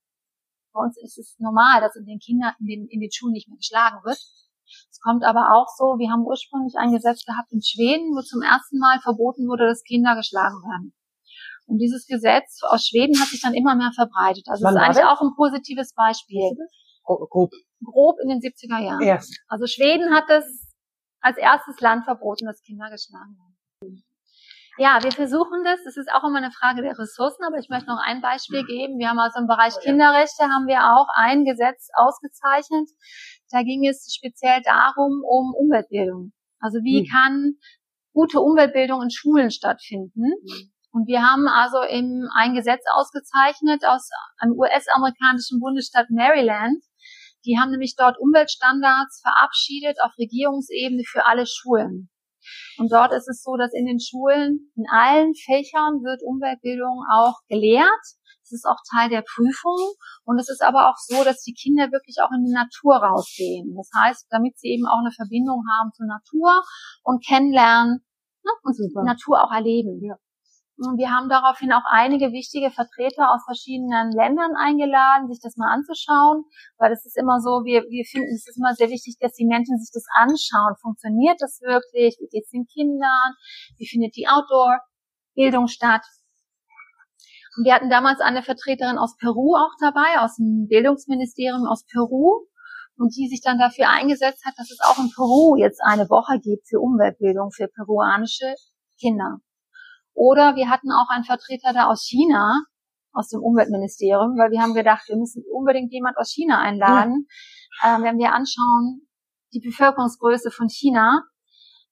Bei 0.73 0.81
uns 0.85 0.97
ist 1.01 1.17
es 1.17 1.35
normal, 1.39 1.81
dass 1.81 1.95
in 1.95 2.05
den 2.05 2.19
Kindern, 2.19 2.53
in 2.59 2.67
den, 2.67 2.87
in 2.87 3.01
den 3.01 3.11
Schulen 3.11 3.33
nicht 3.33 3.49
mehr 3.49 3.57
geschlagen 3.57 3.97
wird. 4.05 4.21
Es 4.91 4.99
kommt 5.01 5.25
aber 5.25 5.57
auch 5.57 5.65
so, 5.73 5.97
wir 5.97 6.11
haben 6.11 6.21
ursprünglich 6.21 6.77
ein 6.77 6.93
Gesetz 6.93 7.25
gehabt 7.25 7.51
in 7.51 7.61
Schweden, 7.61 8.13
wo 8.13 8.21
zum 8.21 8.45
ersten 8.45 8.77
Mal 8.77 8.99
verboten 9.01 9.49
wurde, 9.49 9.65
dass 9.65 9.81
Kinder 9.81 10.15
geschlagen 10.15 10.61
werden. 10.61 10.93
Und 11.65 11.77
dieses 11.77 12.05
Gesetz 12.07 12.61
aus 12.63 12.87
Schweden 12.87 13.19
hat 13.19 13.29
sich 13.29 13.41
dann 13.41 13.53
immer 13.53 13.75
mehr 13.75 13.91
verbreitet. 13.93 14.45
Also 14.47 14.65
es 14.65 14.71
ist 14.71 14.77
eigentlich 14.77 15.05
auch 15.05 15.21
ein 15.21 15.35
positives 15.35 15.93
Beispiel. 15.93 16.57
Grob. 17.03 17.51
Grob 17.83 18.17
in 18.21 18.29
den 18.29 18.39
70er 18.39 18.79
Jahren. 18.83 19.01
Erst. 19.01 19.39
Also 19.47 19.65
Schweden 19.67 20.13
hat 20.13 20.29
es 20.29 20.73
als 21.21 21.37
erstes 21.37 21.79
Land 21.79 22.05
verboten, 22.05 22.45
dass 22.45 22.61
Kinder 22.61 22.89
geschlagen 22.89 23.35
werden. 23.37 24.03
Ja, 24.79 25.03
wir 25.03 25.11
versuchen 25.11 25.63
das. 25.65 25.83
Das 25.83 25.97
ist 25.97 26.09
auch 26.09 26.23
immer 26.23 26.37
eine 26.37 26.51
Frage 26.51 26.81
der 26.81 26.97
Ressourcen, 26.97 27.43
aber 27.43 27.57
ich 27.57 27.67
möchte 27.67 27.89
noch 27.89 27.99
ein 28.01 28.21
Beispiel 28.21 28.63
geben. 28.63 28.97
Wir 28.97 29.09
haben 29.09 29.19
also 29.19 29.39
im 29.39 29.47
Bereich 29.47 29.73
Kinderrechte 29.83 30.43
haben 30.43 30.67
wir 30.67 30.95
auch 30.95 31.07
ein 31.15 31.43
Gesetz 31.43 31.89
ausgezeichnet. 31.95 32.89
Da 33.51 33.63
ging 33.63 33.85
es 33.85 34.07
speziell 34.15 34.61
darum, 34.63 35.21
um 35.27 35.53
Umweltbildung. 35.53 36.31
Also 36.61 36.79
wie 36.79 37.03
hm. 37.03 37.07
kann 37.11 37.53
gute 38.13 38.39
Umweltbildung 38.39 39.01
in 39.01 39.11
Schulen 39.11 39.51
stattfinden? 39.51 40.23
Hm. 40.23 40.71
Und 40.91 41.07
wir 41.07 41.21
haben 41.21 41.47
also 41.47 41.83
eben 41.83 42.29
ein 42.33 42.53
Gesetz 42.53 42.83
ausgezeichnet 42.93 43.83
aus 43.85 44.09
einem 44.37 44.53
US-amerikanischen 44.53 45.59
Bundesstaat 45.59 46.09
Maryland. 46.09 46.81
Die 47.45 47.57
haben 47.59 47.71
nämlich 47.71 47.95
dort 47.97 48.17
Umweltstandards 48.19 49.21
verabschiedet 49.21 49.97
auf 50.03 50.11
Regierungsebene 50.17 51.03
für 51.05 51.25
alle 51.25 51.45
Schulen. 51.45 52.09
Und 52.77 52.91
dort 52.91 53.13
ist 53.13 53.27
es 53.27 53.43
so, 53.43 53.57
dass 53.57 53.73
in 53.73 53.85
den 53.85 53.99
Schulen 53.99 54.71
in 54.75 54.85
allen 54.91 55.33
Fächern 55.35 56.03
wird 56.03 56.21
Umweltbildung 56.23 57.03
auch 57.11 57.35
gelehrt. 57.47 58.05
Es 58.43 58.51
ist 58.51 58.65
auch 58.65 58.79
Teil 58.91 59.09
der 59.09 59.21
Prüfung. 59.21 59.77
Und 60.23 60.39
es 60.39 60.49
ist 60.49 60.63
aber 60.63 60.89
auch 60.89 60.97
so, 60.97 61.23
dass 61.23 61.41
die 61.43 61.53
Kinder 61.53 61.91
wirklich 61.91 62.17
auch 62.23 62.31
in 62.31 62.45
die 62.45 62.53
Natur 62.53 62.95
rausgehen. 62.95 63.75
Das 63.75 63.89
heißt, 63.95 64.27
damit 64.29 64.57
sie 64.57 64.69
eben 64.69 64.87
auch 64.87 64.99
eine 64.99 65.11
Verbindung 65.11 65.63
haben 65.77 65.91
zur 65.93 66.07
Natur 66.07 66.63
und 67.03 67.25
kennenlernen 67.25 68.01
ne, 68.43 68.51
und 68.63 68.75
Super. 68.75 69.01
die 69.01 69.07
Natur 69.07 69.43
auch 69.43 69.51
erleben. 69.51 69.99
Ja. 70.03 70.15
Wir 70.79 71.11
haben 71.11 71.27
daraufhin 71.27 71.73
auch 71.73 71.83
einige 71.91 72.31
wichtige 72.31 72.71
Vertreter 72.71 73.35
aus 73.35 73.43
verschiedenen 73.43 74.11
Ländern 74.15 74.55
eingeladen, 74.55 75.27
sich 75.27 75.39
das 75.43 75.57
mal 75.57 75.73
anzuschauen, 75.73 76.45
weil 76.77 76.93
es 76.93 77.05
ist 77.05 77.17
immer 77.17 77.41
so, 77.41 77.67
wir, 77.67 77.83
wir 77.83 78.05
finden, 78.05 78.31
es 78.31 78.47
ist 78.47 78.55
immer 78.55 78.73
sehr 78.75 78.87
wichtig, 78.87 79.17
dass 79.19 79.33
die 79.33 79.45
Menschen 79.45 79.77
sich 79.77 79.91
das 79.91 80.07
anschauen. 80.15 80.79
Funktioniert 80.79 81.35
das 81.39 81.59
wirklich? 81.59 82.15
Wie 82.19 82.31
geht 82.31 82.45
es 82.45 82.51
den 82.51 82.65
Kindern? 82.65 83.35
Wie 83.75 83.87
findet 83.87 84.15
die 84.15 84.29
Outdoor-Bildung 84.29 85.67
statt? 85.67 86.07
Und 87.57 87.65
wir 87.65 87.75
hatten 87.75 87.89
damals 87.89 88.21
eine 88.21 88.41
Vertreterin 88.41 88.97
aus 88.97 89.17
Peru 89.17 89.55
auch 89.59 89.75
dabei, 89.81 90.23
aus 90.23 90.37
dem 90.37 90.67
Bildungsministerium 90.69 91.67
aus 91.67 91.83
Peru, 91.91 92.47
und 92.95 93.15
die 93.15 93.27
sich 93.27 93.41
dann 93.41 93.59
dafür 93.59 93.89
eingesetzt 93.89 94.45
hat, 94.45 94.53
dass 94.57 94.71
es 94.71 94.79
auch 94.79 94.97
in 94.97 95.11
Peru 95.11 95.55
jetzt 95.57 95.81
eine 95.83 96.09
Woche 96.09 96.39
gibt 96.39 96.67
für 96.69 96.79
Umweltbildung 96.79 97.51
für 97.51 97.67
peruanische 97.67 98.55
Kinder. 98.99 99.39
Oder 100.19 100.57
wir 100.57 100.69
hatten 100.69 100.91
auch 100.91 101.07
einen 101.07 101.23
Vertreter 101.23 101.71
da 101.71 101.87
aus 101.87 102.03
China, 102.03 102.65
aus 103.13 103.29
dem 103.29 103.39
Umweltministerium, 103.39 104.35
weil 104.35 104.51
wir 104.51 104.61
haben 104.61 104.73
gedacht, 104.73 105.07
wir 105.07 105.15
müssen 105.15 105.45
unbedingt 105.49 105.93
jemand 105.93 106.17
aus 106.17 106.29
China 106.29 106.59
einladen. 106.59 107.25
Ja. 107.81 107.95
Ähm, 107.95 108.03
wenn 108.03 108.17
wir 108.17 108.33
anschauen, 108.33 109.07
die 109.53 109.61
Bevölkerungsgröße 109.61 110.51
von 110.51 110.67
China. 110.67 111.23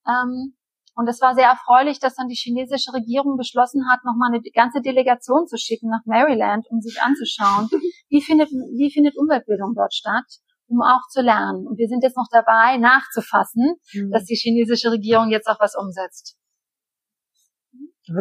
Ähm, 0.06 0.58
und 0.96 1.08
es 1.08 1.22
war 1.22 1.36
sehr 1.36 1.48
erfreulich, 1.48 2.02
dass 2.02 2.16
dann 2.16 2.28
die 2.28 2.36
chinesische 2.36 2.92
Regierung 2.92 3.38
beschlossen 3.38 3.88
hat, 3.90 4.04
nochmal 4.04 4.34
eine 4.34 4.42
ganze 4.54 4.82
Delegation 4.82 5.48
zu 5.48 5.56
schicken 5.56 5.88
nach 5.88 6.04
Maryland, 6.04 6.68
um 6.70 6.82
sich 6.82 7.02
anzuschauen, 7.02 7.70
wie 8.10 8.22
findet, 8.22 8.50
wie 8.52 8.92
findet 8.92 9.16
Umweltbildung 9.16 9.74
dort 9.74 9.94
statt, 9.94 10.28
um 10.68 10.82
auch 10.82 11.08
zu 11.08 11.22
lernen. 11.22 11.66
Und 11.66 11.78
wir 11.78 11.88
sind 11.88 12.04
jetzt 12.04 12.18
noch 12.18 12.28
dabei, 12.30 12.76
nachzufassen, 12.76 13.76
mhm. 13.94 14.12
dass 14.12 14.26
die 14.26 14.36
chinesische 14.36 14.92
Regierung 14.92 15.30
jetzt 15.30 15.48
auch 15.48 15.62
was 15.62 15.78
umsetzt 15.78 16.38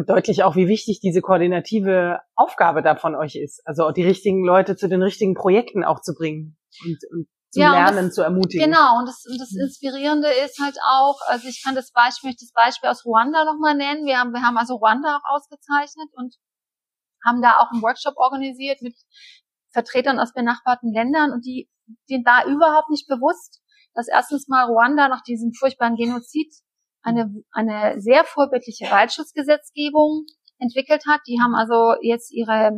deutlich 0.07 0.43
auch, 0.43 0.55
wie 0.55 0.67
wichtig 0.67 0.99
diese 0.99 1.21
koordinative 1.21 2.19
Aufgabe 2.35 2.81
da 2.81 2.95
von 2.95 3.15
euch 3.15 3.35
ist. 3.35 3.61
Also 3.65 3.91
die 3.91 4.03
richtigen 4.03 4.43
Leute 4.43 4.75
zu 4.75 4.89
den 4.89 5.01
richtigen 5.01 5.33
Projekten 5.33 5.83
auch 5.83 6.01
zu 6.01 6.13
bringen 6.13 6.57
und, 6.85 6.97
und 7.11 7.27
zum 7.51 7.61
ja, 7.61 7.71
Lernen 7.71 8.07
das, 8.07 8.15
zu 8.15 8.21
ermutigen. 8.21 8.65
Genau, 8.65 8.99
und 8.99 9.07
das, 9.07 9.23
und 9.29 9.39
das 9.39 9.53
Inspirierende 9.53 10.27
ist 10.45 10.59
halt 10.59 10.77
auch, 10.85 11.19
also 11.27 11.47
ich 11.47 11.63
kann 11.63 11.75
das 11.75 11.91
Beispiel, 11.91 12.33
das 12.39 12.51
Beispiel 12.53 12.89
aus 12.89 13.05
Ruanda 13.05 13.45
nochmal 13.45 13.75
nennen. 13.75 14.05
Wir 14.05 14.19
haben, 14.19 14.33
wir 14.33 14.41
haben 14.41 14.57
also 14.57 14.75
Ruanda 14.75 15.17
auch 15.17 15.35
ausgezeichnet 15.35 16.09
und 16.13 16.35
haben 17.25 17.41
da 17.41 17.57
auch 17.57 17.71
einen 17.71 17.81
Workshop 17.81 18.15
organisiert 18.17 18.81
mit 18.81 18.95
Vertretern 19.71 20.19
aus 20.19 20.33
benachbarten 20.33 20.93
Ländern 20.93 21.31
und 21.31 21.45
die, 21.45 21.69
denen 22.09 22.25
war 22.25 22.45
überhaupt 22.45 22.89
nicht 22.89 23.07
bewusst, 23.07 23.61
dass 23.93 24.07
erstens 24.07 24.47
mal 24.47 24.65
Ruanda 24.65 25.07
nach 25.07 25.23
diesem 25.23 25.53
furchtbaren 25.53 25.95
Genozid 25.95 26.53
eine, 27.07 27.33
eine 27.51 28.01
sehr 28.01 28.25
vorbildliche 28.25 28.91
Waldschutzgesetzgebung 28.91 30.25
entwickelt 30.59 31.03
hat. 31.07 31.21
Die 31.27 31.39
haben 31.41 31.55
also 31.55 31.95
jetzt 32.01 32.33
ihre, 32.33 32.71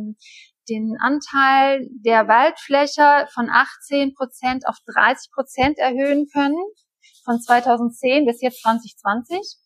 den 0.68 0.96
Anteil 1.00 1.88
der 2.04 2.28
Waldfläche 2.28 3.26
von 3.34 3.50
18 3.50 4.14
Prozent 4.14 4.68
auf 4.68 4.76
30 4.94 5.32
Prozent 5.32 5.78
erhöhen 5.78 6.26
können, 6.32 6.62
von 7.24 7.40
2010 7.40 8.24
bis 8.24 8.40
jetzt 8.40 8.62
2020. 8.62 9.56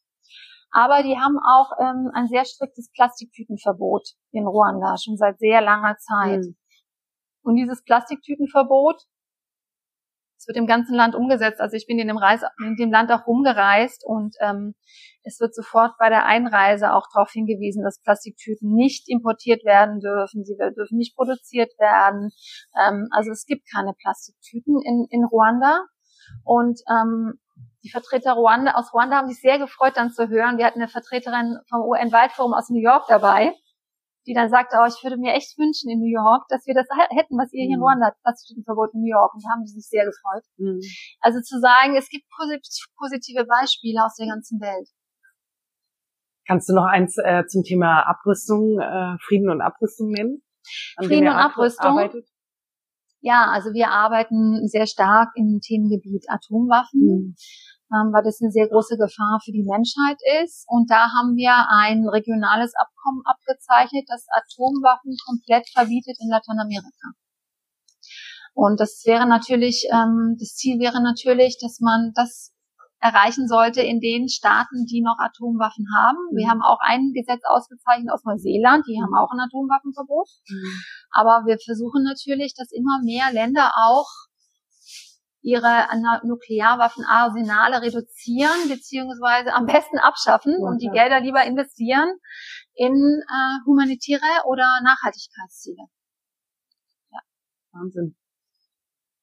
Aber 0.71 1.03
die 1.03 1.17
haben 1.17 1.39
auch 1.39 1.71
ähm, 1.79 2.11
ein 2.15 2.27
sehr 2.29 2.45
striktes 2.45 2.91
Plastiktütenverbot 2.93 4.15
in 4.33 4.47
Ruanda, 4.47 4.97
schon 4.97 5.17
seit 5.17 5.39
sehr 5.39 5.61
langer 5.61 5.97
Zeit. 5.99 6.41
Mhm. 6.41 6.57
Und 7.43 7.57
dieses 7.57 7.85
Plastiktütenverbot 7.85 9.03
es 10.45 10.49
wird 10.49 10.59
im 10.59 10.67
ganzen 10.67 10.95
Land 10.95 11.15
umgesetzt. 11.15 11.61
Also 11.61 11.75
ich 11.75 11.87
bin 11.87 11.99
in 11.99 12.07
dem, 12.09 12.19
Reise, 12.19 12.49
in 12.59 12.77
dem 12.77 12.93
Land 12.93 13.11
auch 13.11 13.27
rumgereist 13.27 14.05
und 14.05 14.37
ähm, 14.41 14.75
es 15.23 15.41
wird 15.41 15.55
sofort 15.55 15.93
bei 15.99 16.11
der 16.11 16.27
Einreise 16.27 16.93
auch 16.93 17.07
darauf 17.13 17.31
hingewiesen, 17.31 17.83
dass 17.83 18.03
Plastiktüten 18.03 18.75
nicht 18.75 19.09
importiert 19.09 19.65
werden 19.65 20.01
dürfen, 20.01 20.45
sie 20.45 20.55
dürfen 20.77 20.99
nicht 20.99 21.17
produziert 21.17 21.73
werden. 21.79 22.31
Ähm, 22.79 23.09
also 23.13 23.31
es 23.31 23.47
gibt 23.47 23.65
keine 23.73 23.95
Plastiktüten 23.95 24.83
in, 24.85 25.07
in 25.09 25.25
Ruanda. 25.25 25.87
Und 26.45 26.81
ähm, 26.91 27.41
die 27.83 27.91
Vertreter 27.91 28.35
Ruanda, 28.35 28.73
aus 28.75 28.93
Ruanda 28.93 29.17
haben 29.17 29.29
sich 29.29 29.41
sehr 29.41 29.59
gefreut, 29.59 29.93
dann 29.97 30.11
zu 30.11 30.29
hören. 30.29 30.59
Wir 30.59 30.67
hatten 30.67 30.81
eine 30.81 30.89
Vertreterin 30.89 31.57
vom 31.71 31.81
UN-Waldforum 31.83 32.53
aus 32.53 32.69
New 32.69 32.83
York 32.83 33.05
dabei 33.09 33.55
die 34.27 34.35
dann 34.35 34.49
sagte, 34.49 34.77
oh, 34.81 34.87
ich 34.87 35.03
würde 35.05 35.19
mir 35.19 35.35
echt 35.35 35.59
wünschen 35.59 35.91
in 35.91 36.01
New 36.01 36.11
York, 36.11 36.45
dass 36.49 36.67
wir 36.67 36.75
das 36.75 36.87
hätten, 37.11 37.37
was 37.37 37.53
ihr 37.53 37.65
hier 37.65 37.77
in 37.77 37.81
mhm. 37.81 37.85
Ruanda 37.85 38.07
habt, 38.07 38.23
Plastiktütenverbot 38.23 38.95
in 38.95 39.01
New 39.01 39.13
York. 39.13 39.35
Und 39.35 39.45
da 39.45 39.51
haben 39.53 39.67
sie 39.67 39.75
sich 39.75 39.89
sehr 39.89 40.05
gefreut. 40.05 40.45
Mhm. 40.57 40.81
Also 41.21 41.41
zu 41.41 41.61
sagen, 41.61 41.97
es 41.97 42.09
gibt 42.09 42.25
positive 42.97 43.45
Beispiele 43.45 44.05
aus 44.05 44.17
der 44.17 44.29
ganzen 44.29 44.61
Welt. 44.61 44.89
Kannst 46.47 46.69
du 46.69 46.75
noch 46.75 46.85
eins 46.85 47.17
äh, 47.19 47.45
zum 47.47 47.63
Thema 47.63 48.03
Abrüstung, 48.05 48.79
äh, 48.79 49.17
Frieden 49.27 49.49
und 49.49 49.61
Abrüstung 49.61 50.11
nennen? 50.11 50.43
Frieden 51.01 51.29
und 51.29 51.37
Abrüstung. 51.37 51.99
Arbeitet? 51.99 52.29
Ja, 53.21 53.49
also 53.51 53.73
wir 53.73 53.89
arbeiten 53.89 54.69
sehr 54.69 54.87
stark 54.87 55.31
im 55.37 55.61
Themengebiet 55.61 56.27
Atomwaffen. 56.29 57.01
Mhm 57.01 57.35
ähm, 57.95 58.13
weil 58.13 58.25
das 58.25 58.41
eine 58.43 58.51
sehr 58.51 58.69
große 58.69 58.97
Gefahr 58.97 59.39
für 59.45 59.53
die 59.53 59.63
Menschheit 59.63 60.19
ist. 60.43 60.67
Und 60.67 60.91
da 60.91 61.15
haben 61.15 61.37
wir 61.37 61.55
ein 61.71 62.09
regionales 62.09 62.75
Abkommen 62.75 63.23
abgezeichnet, 63.25 64.05
das 64.09 64.27
Atomwaffen 64.35 65.17
komplett 65.25 65.69
verbietet 65.71 66.19
in 66.21 66.31
Lateinamerika. 66.31 67.15
Und 68.55 68.81
das 68.81 69.03
wäre 69.05 69.27
natürlich, 69.27 69.87
ähm, 69.91 70.37
das 70.39 70.55
Ziel 70.55 70.79
wäre 70.79 71.03
natürlich, 71.03 71.59
dass 71.61 71.81
man 71.81 72.13
das 72.15 72.55
erreichen 73.05 73.47
sollte 73.49 73.83
in 73.83 74.01
den 74.01 74.29
Staaten, 74.29 74.87
die 74.87 75.03
noch 75.03 75.19
Atomwaffen 75.19 75.85
haben. 75.95 76.17
Wir 76.33 76.47
mhm. 76.47 76.51
haben 76.51 76.63
auch 76.63 76.79
ein 76.81 77.13
Gesetz 77.13 77.43
ausgezeichnet 77.45 78.11
aus 78.11 78.25
Neuseeland, 78.25 78.87
die 78.89 78.97
haben 78.97 79.13
auch 79.13 79.31
ein 79.31 79.41
Atomwaffenverbot. 79.41 80.29
Mhm. 80.49 80.81
Aber 81.11 81.45
wir 81.45 81.59
versuchen 81.59 82.03
natürlich, 82.03 82.55
dass 82.57 82.73
immer 82.73 83.03
mehr 83.05 83.31
Länder 83.31 83.73
auch 83.77 84.09
ihre 85.45 85.87
Nuklearwaffenarsenale 86.25 87.83
reduzieren 87.83 88.69
beziehungsweise 88.69 89.53
am 89.53 89.67
besten 89.67 89.99
abschaffen 89.99 90.57
und 90.59 90.81
die 90.81 90.89
Gelder 90.89 91.21
lieber 91.21 91.45
investieren 91.45 92.09
in 92.75 92.93
äh, 92.93 93.67
humanitäre 93.67 94.47
oder 94.47 94.81
Nachhaltigkeitsziele. 94.83 95.85
Ja. 97.11 97.21
Wahnsinn. 97.73 98.17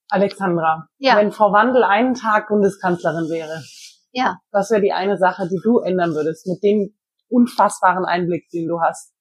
Alexandra, 0.10 0.88
ja. 0.98 1.16
wenn 1.16 1.32
Frau 1.32 1.52
Wandel 1.52 1.84
einen 1.84 2.14
Tag 2.14 2.50
Bundeskanzlerin 2.50 3.30
wäre, 3.30 3.64
Ja. 4.12 4.38
Was 4.52 4.70
wäre 4.72 4.82
die 4.82 4.92
eine 4.92 5.18
Sache, 5.18 5.48
die 5.48 5.60
du 5.64 5.80
ändern 5.80 6.14
würdest 6.14 6.46
mit 6.48 6.62
dem 6.64 6.94
unfassbaren 7.30 8.06
Einblick, 8.06 8.50
den 8.50 8.68
du 8.68 8.82
hast? 8.82 9.14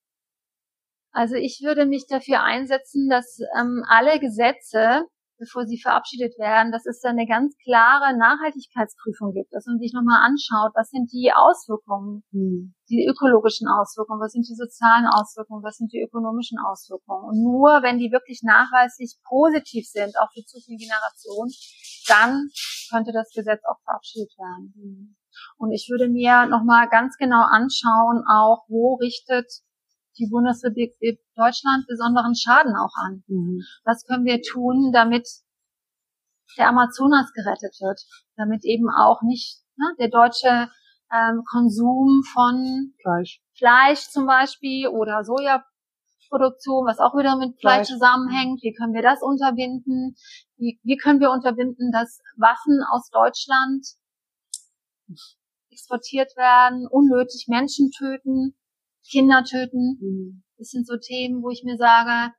Also 1.12 1.34
ich 1.36 1.60
würde 1.62 1.86
mich 1.86 2.06
dafür 2.08 2.42
einsetzen, 2.42 3.08
dass 3.08 3.38
ähm, 3.58 3.84
alle 3.88 4.18
Gesetze, 4.20 5.06
bevor 5.40 5.64
sie 5.64 5.80
verabschiedet 5.80 6.38
werden, 6.38 6.70
dass 6.70 6.84
es 6.84 7.00
da 7.00 7.08
eine 7.08 7.26
ganz 7.26 7.56
klare 7.64 8.16
Nachhaltigkeitsprüfung 8.16 9.32
gibt, 9.32 9.52
dass 9.52 9.64
man 9.64 9.80
sich 9.80 9.92
nochmal 9.96 10.20
anschaut, 10.20 10.76
was 10.76 10.92
sind 10.92 11.10
die 11.10 11.32
Auswirkungen, 11.34 12.22
hm. 12.30 12.76
die 12.88 13.08
ökologischen 13.08 13.66
Auswirkungen, 13.66 14.20
was 14.20 14.32
sind 14.36 14.46
die 14.46 14.54
sozialen 14.54 15.08
Auswirkungen, 15.08 15.64
was 15.64 15.80
sind 15.80 15.90
die 15.92 16.04
ökonomischen 16.04 16.60
Auswirkungen. 16.60 17.24
Und 17.24 17.42
nur 17.42 17.80
wenn 17.80 17.98
die 17.98 18.12
wirklich 18.12 18.44
nachweislich 18.44 19.16
positiv 19.24 19.88
sind, 19.88 20.12
auch 20.20 20.28
für 20.36 20.44
zukünftige 20.44 20.84
Generationen, 20.84 21.50
dann 22.06 22.52
könnte 22.92 23.12
das 23.16 23.32
Gesetz 23.32 23.64
auch 23.64 23.80
verabschiedet 23.82 24.36
werden. 24.36 24.74
Hm. 24.76 25.16
Und 25.56 25.72
ich 25.72 25.88
würde 25.88 26.08
mir 26.08 26.46
nochmal 26.46 26.88
ganz 26.90 27.16
genau 27.16 27.42
anschauen, 27.48 28.22
auch 28.28 28.68
wo 28.68 28.94
richtet 29.00 29.48
die 30.18 30.28
Bundesrepublik 30.30 30.92
Deutschland 31.36 31.86
besonderen 31.86 32.34
Schaden 32.34 32.74
auch 32.76 32.94
an. 33.06 33.22
Mhm. 33.26 33.62
Was 33.84 34.04
können 34.04 34.24
wir 34.24 34.42
tun, 34.42 34.90
damit 34.92 35.28
der 36.56 36.68
Amazonas 36.68 37.32
gerettet 37.32 37.76
wird, 37.80 38.00
damit 38.36 38.64
eben 38.64 38.88
auch 38.90 39.22
nicht 39.22 39.62
ne, 39.76 39.94
der 39.98 40.08
deutsche 40.08 40.70
ähm, 41.12 41.42
Konsum 41.50 42.22
von 42.32 42.94
Fleisch. 43.00 43.40
Fleisch 43.56 44.08
zum 44.08 44.26
Beispiel 44.26 44.88
oder 44.88 45.24
Sojaproduktion, 45.24 46.86
was 46.86 46.98
auch 46.98 47.14
wieder 47.16 47.36
mit 47.36 47.58
Fleisch, 47.60 47.86
Fleisch 47.86 47.88
zusammenhängt. 47.88 48.62
Wie 48.62 48.72
können 48.72 48.94
wir 48.94 49.02
das 49.02 49.22
unterbinden? 49.22 50.16
Wie, 50.56 50.80
wie 50.82 50.96
können 50.96 51.20
wir 51.20 51.30
unterbinden, 51.30 51.90
dass 51.92 52.20
Waffen 52.36 52.82
aus 52.90 53.10
Deutschland 53.10 53.86
exportiert 55.70 56.36
werden, 56.36 56.86
unnötig 56.86 57.46
Menschen 57.48 57.90
töten? 57.90 58.54
Kinder 59.08 59.44
töten. 59.44 59.98
Mhm. 60.00 60.42
Das 60.58 60.68
sind 60.68 60.86
so 60.86 60.96
Themen, 60.96 61.42
wo 61.42 61.50
ich 61.50 61.62
mir 61.64 61.76
sage, 61.76 62.32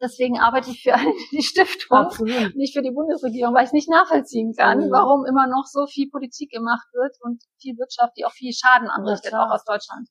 deswegen 0.00 0.38
arbeite 0.38 0.70
ich 0.70 0.82
für 0.82 0.94
die 1.32 1.42
Stiftung, 1.42 1.98
Absolut. 1.98 2.54
nicht 2.56 2.74
für 2.74 2.82
die 2.82 2.90
Bundesregierung, 2.90 3.54
weil 3.54 3.66
ich 3.66 3.72
nicht 3.72 3.90
nachvollziehen 3.90 4.54
kann, 4.56 4.86
mhm. 4.86 4.90
warum 4.90 5.24
immer 5.26 5.46
noch 5.46 5.64
so 5.66 5.86
viel 5.86 6.08
Politik 6.10 6.50
gemacht 6.50 6.86
wird 6.92 7.16
und 7.20 7.42
viel 7.60 7.76
Wirtschaft, 7.76 8.12
die 8.16 8.24
auch 8.24 8.32
viel 8.32 8.52
Schaden 8.52 8.88
anrichtet, 8.88 9.34
auch 9.34 9.50
aus 9.50 9.64
Deutschland. 9.64 10.08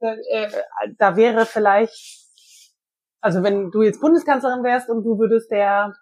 Da, 0.00 0.14
äh, 0.14 0.50
da 0.98 1.16
wäre 1.16 1.44
vielleicht, 1.44 2.24
also 3.20 3.42
wenn 3.42 3.70
du 3.70 3.82
jetzt 3.82 4.00
Bundeskanzlerin 4.00 4.64
wärst 4.64 4.88
und 4.88 5.04
du 5.04 5.18
würdest 5.18 5.50
der 5.50 5.94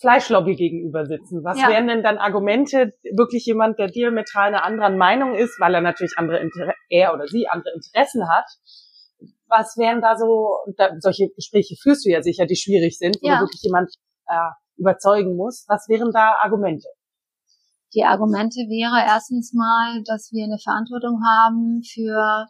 Fleischlobby 0.00 0.56
gegenüber 0.56 1.06
sitzen. 1.06 1.44
Was 1.44 1.60
ja. 1.60 1.68
wären 1.68 1.86
denn 1.86 2.02
dann 2.02 2.18
Argumente, 2.18 2.92
wirklich 3.16 3.46
jemand, 3.46 3.78
der 3.78 3.88
diametral 3.88 4.48
einer 4.48 4.64
anderen 4.64 4.96
Meinung 4.98 5.34
ist, 5.34 5.58
weil 5.60 5.74
er 5.74 5.80
natürlich 5.80 6.14
andere 6.16 6.38
Inter 6.38 6.74
er 6.88 7.14
oder 7.14 7.26
sie 7.26 7.46
andere 7.48 7.74
Interessen 7.74 8.28
hat? 8.28 8.46
Was 9.46 9.76
wären 9.76 10.00
da 10.00 10.16
so, 10.16 10.56
da, 10.76 10.90
solche 10.98 11.28
Gespräche 11.28 11.76
führst 11.80 12.04
du 12.04 12.10
ja 12.10 12.22
sicher, 12.22 12.46
die 12.46 12.56
schwierig 12.56 12.98
sind, 12.98 13.16
wo 13.20 13.28
ja. 13.28 13.40
wirklich 13.40 13.62
jemand 13.62 13.92
äh, 14.26 14.50
überzeugen 14.76 15.36
muss. 15.36 15.64
Was 15.68 15.88
wären 15.88 16.10
da 16.12 16.34
Argumente? 16.42 16.88
Die 17.94 18.04
Argumente 18.04 18.60
wäre 18.72 19.04
erstens 19.06 19.52
mal, 19.52 20.02
dass 20.04 20.32
wir 20.32 20.44
eine 20.44 20.58
Verantwortung 20.58 21.20
haben 21.24 21.82
für 21.84 22.46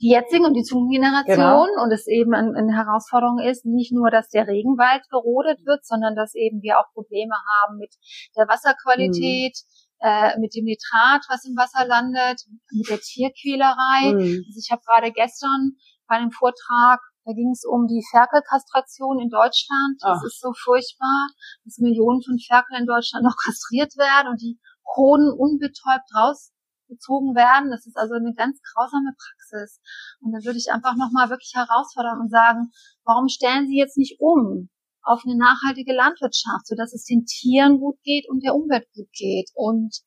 die 0.00 0.10
jetzigen 0.10 0.44
und 0.44 0.54
die 0.54 0.62
zukünftige 0.62 1.02
Generation 1.02 1.68
genau. 1.70 1.82
und 1.82 1.92
es 1.92 2.06
eben 2.06 2.34
eine, 2.34 2.52
eine 2.56 2.74
Herausforderung 2.74 3.38
ist, 3.38 3.64
nicht 3.64 3.92
nur, 3.92 4.10
dass 4.10 4.28
der 4.28 4.46
Regenwald 4.46 5.02
gerodet 5.10 5.64
wird, 5.64 5.86
sondern 5.86 6.14
dass 6.14 6.34
eben 6.34 6.62
wir 6.62 6.78
auch 6.78 6.92
Probleme 6.92 7.34
haben 7.34 7.78
mit 7.78 7.94
der 8.36 8.48
Wasserqualität, 8.48 9.54
mhm. 9.54 10.06
äh, 10.06 10.38
mit 10.38 10.54
dem 10.54 10.64
Nitrat, 10.64 11.22
was 11.28 11.44
im 11.44 11.56
Wasser 11.56 11.86
landet, 11.86 12.42
mit 12.72 12.90
der 12.90 12.98
Tierquälerei. 12.98 14.12
Mhm. 14.12 14.42
Also 14.46 14.58
ich 14.58 14.70
habe 14.70 14.82
gerade 14.84 15.12
gestern 15.12 15.78
bei 16.08 16.16
einem 16.16 16.32
Vortrag 16.32 17.00
da 17.24 17.32
ging 17.32 17.50
es 17.52 17.64
um 17.64 17.86
die 17.86 18.04
Ferkelkastration 18.10 19.18
in 19.18 19.30
Deutschland. 19.30 19.96
Das 20.00 20.20
Ach. 20.20 20.26
ist 20.26 20.40
so 20.40 20.52
furchtbar, 20.52 21.32
dass 21.64 21.78
Millionen 21.78 22.20
von 22.20 22.36
Ferkeln 22.38 22.84
in 22.84 22.86
Deutschland 22.86 23.24
noch 23.24 23.36
kastriert 23.42 23.96
werden 23.96 24.28
und 24.28 24.42
die 24.42 24.60
Hoden 24.96 25.32
unbetäubt 25.32 26.04
raus 26.14 26.52
gezogen 26.88 27.34
werden. 27.34 27.70
Das 27.70 27.86
ist 27.86 27.96
also 27.96 28.14
eine 28.14 28.34
ganz 28.34 28.60
grausame 28.62 29.12
Praxis. 29.16 29.80
Und 30.20 30.32
da 30.32 30.44
würde 30.44 30.58
ich 30.58 30.72
einfach 30.72 30.96
nochmal 30.96 31.30
wirklich 31.30 31.52
herausfordern 31.54 32.20
und 32.20 32.30
sagen, 32.30 32.70
warum 33.04 33.28
stellen 33.28 33.66
Sie 33.66 33.78
jetzt 33.78 33.96
nicht 33.96 34.20
um 34.20 34.68
auf 35.02 35.22
eine 35.24 35.36
nachhaltige 35.36 35.92
Landwirtschaft, 35.92 36.66
sodass 36.66 36.94
es 36.94 37.04
den 37.04 37.26
Tieren 37.26 37.78
gut 37.78 38.00
geht 38.02 38.28
und 38.28 38.42
der 38.42 38.54
Umwelt 38.54 38.86
gut 38.94 39.08
geht? 39.12 39.50
Und 39.54 40.00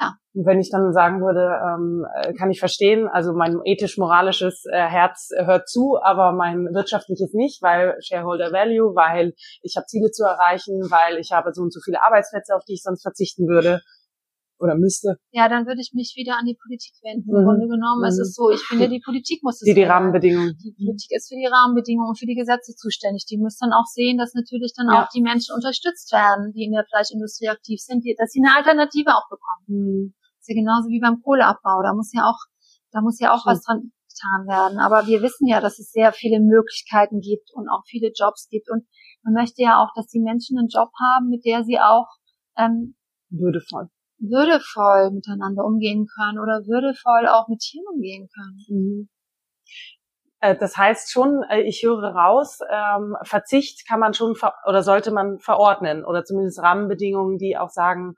ja. 0.00 0.14
Wenn 0.34 0.58
ich 0.58 0.70
dann 0.70 0.92
sagen 0.92 1.20
würde, 1.20 1.60
ähm, 1.62 2.06
äh, 2.14 2.32
kann 2.34 2.50
ich 2.50 2.58
verstehen, 2.58 3.06
also 3.06 3.32
mein 3.34 3.60
ethisch-moralisches 3.64 4.64
äh, 4.70 4.76
Herz 4.76 5.30
hört 5.36 5.68
zu, 5.68 5.98
aber 6.02 6.32
mein 6.32 6.68
wirtschaftliches 6.72 7.34
nicht, 7.34 7.62
weil 7.62 7.96
Shareholder 8.00 8.52
Value, 8.52 8.96
weil 8.96 9.34
ich 9.62 9.76
habe 9.76 9.86
Ziele 9.86 10.10
zu 10.10 10.24
erreichen, 10.24 10.80
weil 10.90 11.18
ich 11.18 11.30
habe 11.32 11.52
so 11.52 11.62
und 11.62 11.72
so 11.72 11.80
viele 11.84 12.02
Arbeitsplätze, 12.02 12.54
auf 12.56 12.64
die 12.64 12.74
ich 12.74 12.82
sonst 12.82 13.02
verzichten 13.02 13.46
würde 13.46 13.82
oder 14.62 14.78
müsste. 14.78 15.18
Ja, 15.34 15.48
dann 15.50 15.66
würde 15.66 15.82
ich 15.82 15.90
mich 15.92 16.14
wieder 16.14 16.38
an 16.38 16.46
die 16.46 16.54
Politik 16.54 16.94
wenden. 17.02 17.26
Mhm. 17.26 17.36
Im 17.36 17.44
Grunde 17.44 17.66
genommen 17.66 18.06
mhm. 18.06 18.10
ist 18.14 18.18
es 18.22 18.34
so, 18.34 18.50
ich 18.50 18.62
finde, 18.62 18.88
die 18.88 19.02
Politik 19.02 19.42
muss 19.42 19.58
es 19.60 19.66
Die, 19.66 19.74
die 19.74 19.82
Rahmenbedingungen. 19.82 20.54
Die 20.62 20.70
Politik 20.72 21.10
ist 21.10 21.28
für 21.28 21.34
die 21.34 21.50
Rahmenbedingungen 21.50 22.14
und 22.14 22.18
für 22.18 22.30
die 22.30 22.38
Gesetze 22.38 22.72
zuständig. 22.78 23.26
Die 23.26 23.36
muss 23.36 23.58
dann 23.58 23.74
auch 23.74 23.90
sehen, 23.90 24.16
dass 24.16 24.34
natürlich 24.34 24.72
dann 24.78 24.86
ja. 24.86 25.02
auch 25.02 25.08
die 25.10 25.20
Menschen 25.20 25.54
unterstützt 25.54 26.12
werden, 26.12 26.54
die 26.54 26.64
in 26.64 26.72
der 26.72 26.86
Fleischindustrie 26.86 27.50
aktiv 27.50 27.82
sind, 27.82 28.06
die, 28.06 28.14
dass 28.14 28.30
sie 28.30 28.40
eine 28.40 28.54
Alternative 28.54 29.10
auch 29.10 29.26
bekommen. 29.26 29.66
Mhm. 29.66 30.14
Das 30.38 30.46
ist 30.46 30.54
ja 30.54 30.62
genauso 30.62 30.88
wie 30.88 31.02
beim 31.02 31.20
Kohleabbau. 31.20 31.82
Da 31.82 31.92
muss 31.92 32.14
ja 32.14 32.30
auch, 32.30 32.38
da 32.94 33.02
muss 33.02 33.18
ja 33.18 33.34
auch 33.34 33.44
was 33.46 33.62
dran 33.62 33.90
getan 34.12 34.46
werden. 34.46 34.78
Aber 34.78 35.06
wir 35.06 35.22
wissen 35.22 35.46
ja, 35.46 35.60
dass 35.60 35.78
es 35.78 35.90
sehr 35.90 36.12
viele 36.12 36.40
Möglichkeiten 36.40 37.20
gibt 37.20 37.50
und 37.54 37.68
auch 37.68 37.82
viele 37.86 38.12
Jobs 38.14 38.48
gibt. 38.48 38.70
Und 38.70 38.86
man 39.22 39.34
möchte 39.34 39.62
ja 39.62 39.82
auch, 39.82 39.90
dass 39.94 40.06
die 40.06 40.20
Menschen 40.20 40.58
einen 40.58 40.68
Job 40.68 40.90
haben, 41.00 41.28
mit 41.28 41.44
der 41.44 41.64
sie 41.64 41.78
auch 41.78 42.08
ähm, 42.56 42.94
würdevoll 43.30 43.88
würdevoll 44.22 45.10
miteinander 45.10 45.64
umgehen 45.64 46.06
können 46.06 46.38
oder 46.38 46.64
würdevoll 46.66 47.26
auch 47.28 47.48
mit 47.48 47.60
Tieren 47.60 47.86
umgehen 47.92 48.28
können. 48.32 48.64
Mhm. 48.68 49.08
Äh, 50.40 50.56
das 50.56 50.76
heißt 50.76 51.10
schon, 51.12 51.42
äh, 51.48 51.62
ich 51.62 51.82
höre 51.82 52.14
raus, 52.14 52.58
ähm, 52.70 53.16
Verzicht 53.22 53.86
kann 53.88 54.00
man 54.00 54.14
schon 54.14 54.36
oder 54.66 54.82
sollte 54.82 55.12
man 55.12 55.38
verordnen 55.38 56.04
oder 56.04 56.24
zumindest 56.24 56.60
Rahmenbedingungen, 56.60 57.38
die 57.38 57.56
auch 57.56 57.70
sagen, 57.70 58.14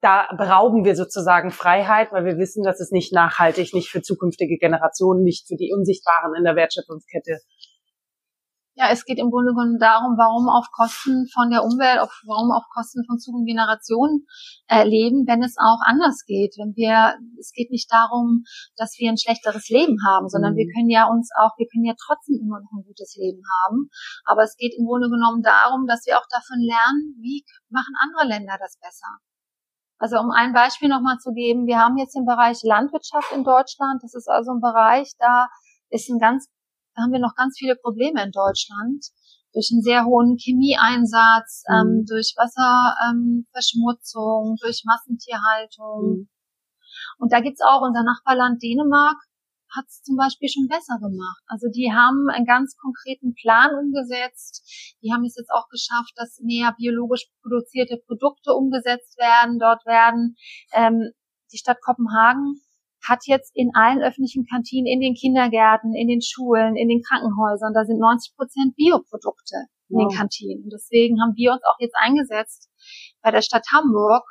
da 0.00 0.28
berauben 0.36 0.84
wir 0.84 0.96
sozusagen 0.96 1.50
Freiheit, 1.50 2.12
weil 2.12 2.26
wir 2.26 2.36
wissen, 2.36 2.62
dass 2.62 2.78
es 2.78 2.90
nicht 2.90 3.12
nachhaltig, 3.14 3.72
nicht 3.72 3.88
für 3.88 4.02
zukünftige 4.02 4.58
Generationen, 4.58 5.22
nicht 5.22 5.46
für 5.48 5.56
die 5.56 5.72
Unsichtbaren 5.74 6.34
in 6.36 6.44
der 6.44 6.56
Wertschöpfungskette 6.56 7.38
ja, 8.74 8.90
es 8.90 9.04
geht 9.04 9.18
im 9.18 9.30
Grunde 9.30 9.54
genommen 9.54 9.78
darum, 9.78 10.18
warum 10.18 10.50
auf 10.50 10.66
Kosten 10.74 11.30
von 11.30 11.50
der 11.50 11.62
Umwelt, 11.62 12.02
auf, 12.02 12.10
warum 12.26 12.50
auf 12.50 12.66
Kosten 12.74 13.06
von 13.06 13.18
zukünftigen 13.22 13.54
Generationen 13.54 14.26
äh, 14.66 14.82
leben, 14.82 15.30
wenn 15.30 15.46
es 15.46 15.54
auch 15.62 15.78
anders 15.86 16.26
geht. 16.26 16.58
Wenn 16.58 16.74
wir, 16.74 17.14
es 17.38 17.52
geht 17.54 17.70
nicht 17.70 17.86
darum, 17.92 18.42
dass 18.74 18.98
wir 18.98 19.10
ein 19.10 19.18
schlechteres 19.18 19.70
Leben 19.70 20.02
haben, 20.02 20.28
sondern 20.28 20.54
mhm. 20.54 20.58
wir 20.58 20.66
können 20.74 20.90
ja 20.90 21.06
uns 21.06 21.30
auch, 21.38 21.54
wir 21.56 21.70
können 21.70 21.86
ja 21.86 21.94
trotzdem 21.94 22.42
immer 22.42 22.58
noch 22.58 22.74
ein 22.74 22.82
gutes 22.82 23.14
Leben 23.14 23.42
haben. 23.62 23.90
Aber 24.26 24.42
es 24.42 24.56
geht 24.58 24.74
im 24.74 24.86
Grunde 24.86 25.06
genommen 25.06 25.42
darum, 25.46 25.86
dass 25.86 26.02
wir 26.06 26.18
auch 26.18 26.26
davon 26.26 26.58
lernen, 26.58 27.14
wie 27.22 27.46
machen 27.70 27.94
andere 28.02 28.26
Länder 28.26 28.58
das 28.58 28.74
besser. 28.82 29.22
Also 30.02 30.18
um 30.18 30.34
ein 30.34 30.52
Beispiel 30.52 30.88
nochmal 30.90 31.18
zu 31.22 31.30
geben, 31.30 31.70
wir 31.70 31.78
haben 31.78 31.96
jetzt 31.96 32.18
den 32.18 32.26
Bereich 32.26 32.58
Landwirtschaft 32.66 33.30
in 33.30 33.44
Deutschland. 33.44 34.02
Das 34.02 34.14
ist 34.14 34.26
also 34.26 34.50
ein 34.50 34.60
Bereich, 34.60 35.14
da 35.18 35.46
ist 35.90 36.10
ein 36.10 36.18
ganz 36.18 36.50
da 36.94 37.02
haben 37.02 37.12
wir 37.12 37.20
noch 37.20 37.34
ganz 37.34 37.58
viele 37.58 37.76
Probleme 37.76 38.22
in 38.22 38.30
Deutschland 38.30 39.06
durch 39.54 39.70
einen 39.72 39.82
sehr 39.82 40.04
hohen 40.04 40.36
Chemieeinsatz, 40.36 41.64
mhm. 41.68 41.74
ähm, 41.74 42.04
durch 42.06 42.34
Wasserverschmutzung, 42.36 44.50
ähm, 44.50 44.56
durch 44.60 44.82
Massentierhaltung. 44.84 46.02
Mhm. 46.02 46.28
Und 47.18 47.32
da 47.32 47.40
gibt's 47.40 47.62
auch 47.62 47.80
unser 47.82 48.02
Nachbarland 48.02 48.62
Dänemark, 48.62 49.16
hat 49.74 49.86
es 49.88 50.02
zum 50.02 50.16
Beispiel 50.16 50.48
schon 50.48 50.68
besser 50.68 50.98
gemacht. 50.98 51.42
Also 51.46 51.68
die 51.68 51.92
haben 51.92 52.28
einen 52.30 52.46
ganz 52.46 52.76
konkreten 52.76 53.34
Plan 53.34 53.74
umgesetzt. 53.74 54.62
Die 55.02 55.12
haben 55.12 55.24
es 55.24 55.36
jetzt 55.36 55.50
auch 55.50 55.68
geschafft, 55.68 56.12
dass 56.16 56.40
mehr 56.42 56.74
biologisch 56.78 57.26
produzierte 57.42 57.98
Produkte 58.06 58.54
umgesetzt 58.54 59.18
werden. 59.18 59.58
Dort 59.58 59.84
werden 59.86 60.36
ähm, 60.72 61.12
die 61.52 61.58
Stadt 61.58 61.82
Kopenhagen 61.82 62.62
hat 63.08 63.26
jetzt 63.26 63.52
in 63.54 63.70
allen 63.74 64.02
öffentlichen 64.02 64.46
Kantinen, 64.46 64.86
in 64.86 65.00
den 65.00 65.14
Kindergärten, 65.14 65.94
in 65.94 66.08
den 66.08 66.22
Schulen, 66.22 66.76
in 66.76 66.88
den 66.88 67.02
Krankenhäusern, 67.02 67.72
da 67.74 67.84
sind 67.84 67.98
90 67.98 68.36
Prozent 68.36 68.76
Bioprodukte 68.76 69.56
in 69.88 69.96
wow. 69.96 70.08
den 70.08 70.16
Kantinen. 70.16 70.64
Und 70.64 70.72
deswegen 70.72 71.20
haben 71.20 71.34
wir 71.36 71.52
uns 71.52 71.62
auch 71.64 71.78
jetzt 71.78 71.96
eingesetzt 71.96 72.70
bei 73.22 73.30
der 73.30 73.42
Stadt 73.42 73.64
Hamburg. 73.72 74.24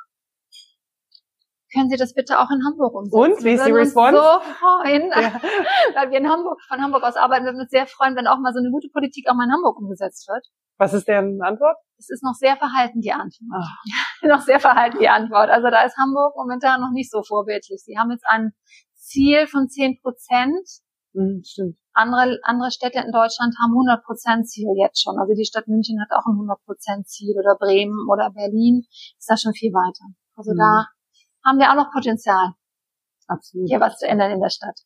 Können 1.72 1.90
Sie 1.90 1.96
das 1.96 2.14
bitte 2.14 2.38
auch 2.38 2.50
in 2.50 2.64
Hamburg 2.64 2.94
umsetzen? 2.94 3.32
Und 3.34 3.44
wie 3.44 3.54
ist 3.54 3.66
die 3.66 3.72
Response? 3.72 4.16
so 4.16 4.40
freuen, 4.54 5.10
ja. 5.10 5.40
weil 5.94 6.10
wir 6.10 6.18
in 6.18 6.28
Hamburg 6.30 6.60
von 6.68 6.80
Hamburg 6.80 7.02
aus 7.02 7.16
arbeiten. 7.16 7.44
Wir 7.44 7.50
würden 7.50 7.62
uns 7.62 7.70
sehr 7.70 7.86
freuen, 7.86 8.14
wenn 8.14 8.28
auch 8.28 8.38
mal 8.38 8.52
so 8.52 8.60
eine 8.60 8.70
gute 8.70 8.88
Politik 8.92 9.26
auch 9.28 9.34
mal 9.34 9.44
in 9.44 9.52
Hamburg 9.52 9.78
umgesetzt 9.78 10.28
wird. 10.28 10.46
Was 10.78 10.94
ist 10.94 11.08
deren 11.08 11.40
Antwort? 11.42 11.76
Es 11.98 12.10
ist 12.10 12.22
noch 12.22 12.34
sehr 12.34 12.56
verhalten, 12.56 13.00
die 13.00 13.12
Antwort. 13.12 13.58
Ach. 13.58 13.84
Noch 14.28 14.40
sehr 14.40 14.60
verhalten 14.60 14.98
die 15.00 15.08
Antwort. 15.08 15.50
Also 15.50 15.70
da 15.70 15.82
ist 15.82 15.96
Hamburg 15.96 16.34
momentan 16.36 16.80
noch 16.80 16.92
nicht 16.92 17.10
so 17.10 17.22
vorbildlich. 17.22 17.82
Sie 17.84 17.98
haben 17.98 18.10
jetzt 18.10 18.26
ein 18.28 18.52
Ziel 18.94 19.46
von 19.46 19.68
10 19.68 20.00
Prozent. 20.00 20.66
Mhm, 21.12 21.42
stimmt. 21.44 21.76
Andere, 21.92 22.38
andere 22.42 22.70
Städte 22.70 22.98
in 22.98 23.12
Deutschland 23.12 23.54
haben 23.62 23.72
100 23.72 24.04
Prozent 24.04 24.48
Ziel 24.48 24.66
jetzt 24.76 25.02
schon. 25.02 25.18
Also 25.18 25.34
die 25.34 25.44
Stadt 25.44 25.68
München 25.68 26.00
hat 26.00 26.10
auch 26.10 26.26
ein 26.26 26.34
100 26.34 26.64
Prozent 26.64 27.06
Ziel 27.06 27.36
oder 27.38 27.56
Bremen 27.56 28.08
oder 28.10 28.30
Berlin 28.30 28.84
ist 28.90 29.28
da 29.28 29.36
schon 29.36 29.52
viel 29.52 29.72
weiter. 29.72 30.04
Also 30.34 30.52
mhm. 30.52 30.58
da 30.58 30.86
haben 31.44 31.58
wir 31.58 31.70
auch 31.70 31.76
noch 31.76 31.92
Potenzial. 31.92 32.54
Absolut. 33.28 33.68
Hier 33.68 33.80
was 33.80 33.98
zu 33.98 34.06
ändern 34.06 34.32
in 34.32 34.40
der 34.40 34.50
Stadt. 34.50 34.80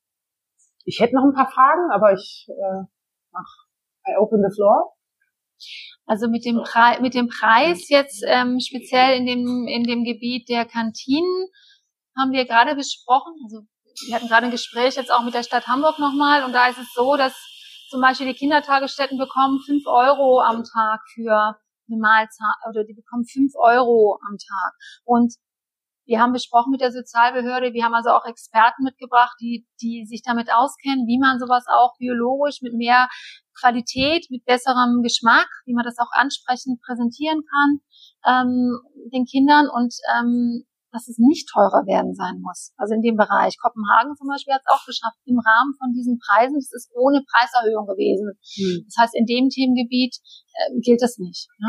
Ich 0.85 1.01
hätte 1.01 1.15
noch 1.15 1.25
ein 1.25 1.35
paar 1.35 1.51
Fragen, 1.51 1.91
aber 1.91 2.13
ich 2.13 2.47
äh, 2.49 2.85
mach 3.33 3.69
I 4.07 4.17
open 4.17 4.43
the 4.43 4.55
floor. 4.55 4.98
Also 6.07 6.29
mit 6.29 6.45
dem, 6.45 6.63
Pre 6.63 7.01
mit 7.01 7.15
dem 7.15 7.29
Preis 7.29 7.89
jetzt 7.89 8.25
ähm, 8.27 8.59
speziell 8.61 9.17
in 9.17 9.27
dem, 9.27 9.67
in 9.69 9.85
dem 9.85 10.05
Gebiet 10.05 10.49
der 10.49 10.65
Kantinen 10.65 11.49
haben 12.17 12.33
wir 12.33 12.47
gerade 12.47 12.75
besprochen. 12.75 13.35
Also 13.45 13.67
wir 14.07 14.15
hatten 14.15 14.29
gerade 14.29 14.47
ein 14.47 14.53
Gespräch 14.53 14.97
jetzt 14.97 15.13
auch 15.13 15.23
mit 15.23 15.35
der 15.35 15.43
Stadt 15.43 15.67
Hamburg 15.67 15.99
nochmal 15.99 16.45
und 16.45 16.53
da 16.53 16.69
ist 16.69 16.79
es 16.79 16.93
so, 16.95 17.17
dass 17.17 17.35
zum 17.91 18.01
Beispiel 18.01 18.27
die 18.27 18.35
Kindertagesstätten 18.35 19.19
bekommen 19.19 19.61
fünf 19.65 19.87
Euro 19.87 20.41
am 20.41 20.63
Tag 20.63 21.01
für 21.15 21.57
eine 21.91 22.01
Mahlzeit 22.01 22.57
oder 22.69 22.85
die 22.85 22.95
bekommen 22.95 23.25
fünf 23.25 23.53
Euro 23.57 24.19
am 24.29 24.37
Tag. 24.37 24.73
Und 25.05 25.35
wir 26.09 26.21
haben 26.21 26.33
besprochen 26.33 26.71
mit 26.71 26.81
der 26.81 26.91
Sozialbehörde, 26.91 27.75
wir 27.75 27.85
haben 27.85 27.95
also 27.95 28.11
auch 28.11 28.25
Experten 28.25 28.83
mitgebracht, 28.83 29.37
die, 29.41 29.67
die 29.83 30.07
sich 30.07 30.23
damit 30.23 30.49
auskennen, 30.51 31.07
wie 31.07 31.19
man 31.19 31.39
sowas 31.39 31.65
auch 31.69 31.97
biologisch 31.99 32.63
mit 32.63 32.73
mehr 32.73 33.09
Qualität, 33.61 34.27
mit 34.31 34.45
besserem 34.45 35.03
Geschmack, 35.03 35.49
wie 35.67 35.75
man 35.75 35.85
das 35.85 35.99
auch 35.99 36.11
ansprechend 36.13 36.81
präsentieren 36.83 37.43
kann, 37.45 37.71
ähm, 38.27 38.81
den 39.13 39.25
Kindern 39.25 39.69
und 39.69 39.95
ähm, 40.19 40.65
dass 40.91 41.09
es 41.09 41.19
nicht 41.19 41.49
teurer 41.53 41.85
werden 41.85 42.15
sein 42.15 42.41
muss. 42.41 42.73
Also 42.77 42.95
in 42.95 43.03
dem 43.03 43.17
Bereich. 43.17 43.55
Kopenhagen 43.61 44.17
zum 44.17 44.29
Beispiel 44.29 44.55
hat 44.55 44.65
es 44.65 44.73
auch 44.73 44.85
geschafft, 44.87 45.21
im 45.27 45.39
Rahmen 45.39 45.77
von 45.77 45.93
diesen 45.93 46.19
Preisen, 46.19 46.57
das 46.57 46.73
ist 46.73 46.89
ohne 46.97 47.21
Preiserhöhung 47.29 47.87
gewesen. 47.87 48.33
Hm. 48.57 48.89
Das 48.89 48.97
heißt, 48.97 49.15
in 49.15 49.27
dem 49.27 49.49
Themengebiet 49.53 50.17
äh, 50.17 50.81
gilt 50.81 51.03
das 51.03 51.19
nicht. 51.19 51.49
Ne? 51.61 51.69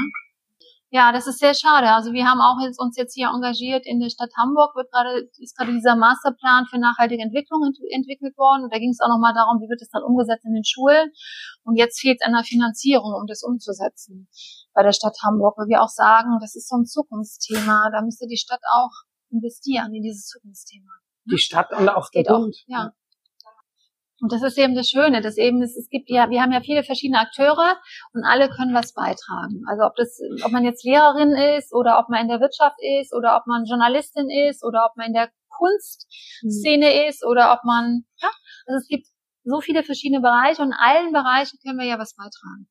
Ja, 0.91 1.11
das 1.11 1.27
ist 1.27 1.37
sehr 1.37 1.53
schade. 1.53 1.93
Also 1.93 2.13
wir 2.13 2.25
haben 2.25 2.41
auch 2.41 2.57
jetzt, 2.65 2.79
uns 2.81 2.97
jetzt 2.97 3.13
hier 3.13 3.29
engagiert 3.29 3.85
in 3.85 3.99
der 3.99 4.09
Stadt 4.09 4.31
Hamburg, 4.35 4.75
wird 4.75 4.91
gerade, 4.91 5.29
ist 5.37 5.55
gerade 5.55 5.71
dieser 5.71 5.95
Masterplan 5.95 6.65
für 6.65 6.79
nachhaltige 6.79 7.21
Entwicklung 7.21 7.61
ent 7.61 7.77
entwickelt 7.93 8.35
worden. 8.37 8.63
Und 8.63 8.73
da 8.73 8.79
ging 8.79 8.89
es 8.89 8.99
auch 8.99 9.07
nochmal 9.07 9.33
darum, 9.37 9.61
wie 9.61 9.69
wird 9.69 9.81
das 9.81 9.89
dann 9.89 10.01
umgesetzt 10.01 10.45
in 10.45 10.53
den 10.53 10.65
Schulen. 10.65 11.13
Und 11.61 11.77
jetzt 11.77 12.01
fehlt 12.01 12.17
es 12.19 12.25
an 12.25 12.33
der 12.33 12.43
Finanzierung, 12.43 13.13
um 13.13 13.27
das 13.27 13.43
umzusetzen 13.43 14.27
bei 14.73 14.81
der 14.81 14.93
Stadt 14.93 15.15
Hamburg, 15.23 15.57
weil 15.57 15.67
wir 15.67 15.83
auch 15.83 15.93
sagen, 15.93 16.41
das 16.41 16.55
ist 16.55 16.67
so 16.67 16.77
ein 16.77 16.85
Zukunftsthema. 16.85 17.91
Da 17.93 18.01
müsste 18.01 18.25
die 18.25 18.37
Stadt 18.37 18.61
auch 18.73 18.93
investieren 19.29 19.93
in 19.93 20.01
dieses 20.01 20.25
Zukunftsthema. 20.25 20.89
Die 21.29 21.37
Stadt 21.37 21.69
und 21.77 21.87
auch 21.89 22.09
der 22.09 22.23
Bund. 22.23 22.55
Auch, 22.55 22.69
ja. 22.69 22.91
Und 24.21 24.31
das 24.31 24.43
ist 24.43 24.57
eben 24.57 24.75
das 24.75 24.89
Schöne, 24.89 25.21
dass 25.21 25.37
eben 25.37 25.61
es, 25.61 25.75
es 25.77 25.89
gibt 25.89 26.09
ja, 26.09 26.29
wir 26.29 26.41
haben 26.41 26.51
ja 26.51 26.61
viele 26.61 26.83
verschiedene 26.83 27.19
Akteure 27.19 27.77
und 28.13 28.23
alle 28.23 28.49
können 28.49 28.73
was 28.73 28.93
beitragen. 28.93 29.63
Also 29.67 29.83
ob 29.83 29.95
das, 29.95 30.19
ob 30.43 30.51
man 30.51 30.65
jetzt 30.65 30.83
Lehrerin 30.83 31.31
ist 31.57 31.73
oder 31.73 31.99
ob 31.99 32.09
man 32.09 32.21
in 32.21 32.27
der 32.27 32.39
Wirtschaft 32.39 32.77
ist 33.01 33.13
oder 33.13 33.37
ob 33.37 33.47
man 33.47 33.65
Journalistin 33.65 34.29
ist 34.29 34.63
oder 34.63 34.85
ob 34.85 34.97
man 34.97 35.07
in 35.07 35.13
der 35.13 35.29
Kunstszene 35.49 36.85
mhm. 36.85 37.09
ist 37.09 37.25
oder 37.25 37.53
ob 37.53 37.63
man, 37.63 38.05
ja, 38.17 38.29
also 38.67 38.77
es 38.77 38.87
gibt 38.87 39.07
so 39.43 39.61
viele 39.61 39.83
verschiedene 39.83 40.21
Bereiche 40.21 40.61
und 40.61 40.69
in 40.69 40.77
allen 40.77 41.11
Bereichen 41.13 41.57
können 41.63 41.79
wir 41.79 41.85
ja 41.85 41.99
was 41.99 42.15
beitragen. 42.15 42.67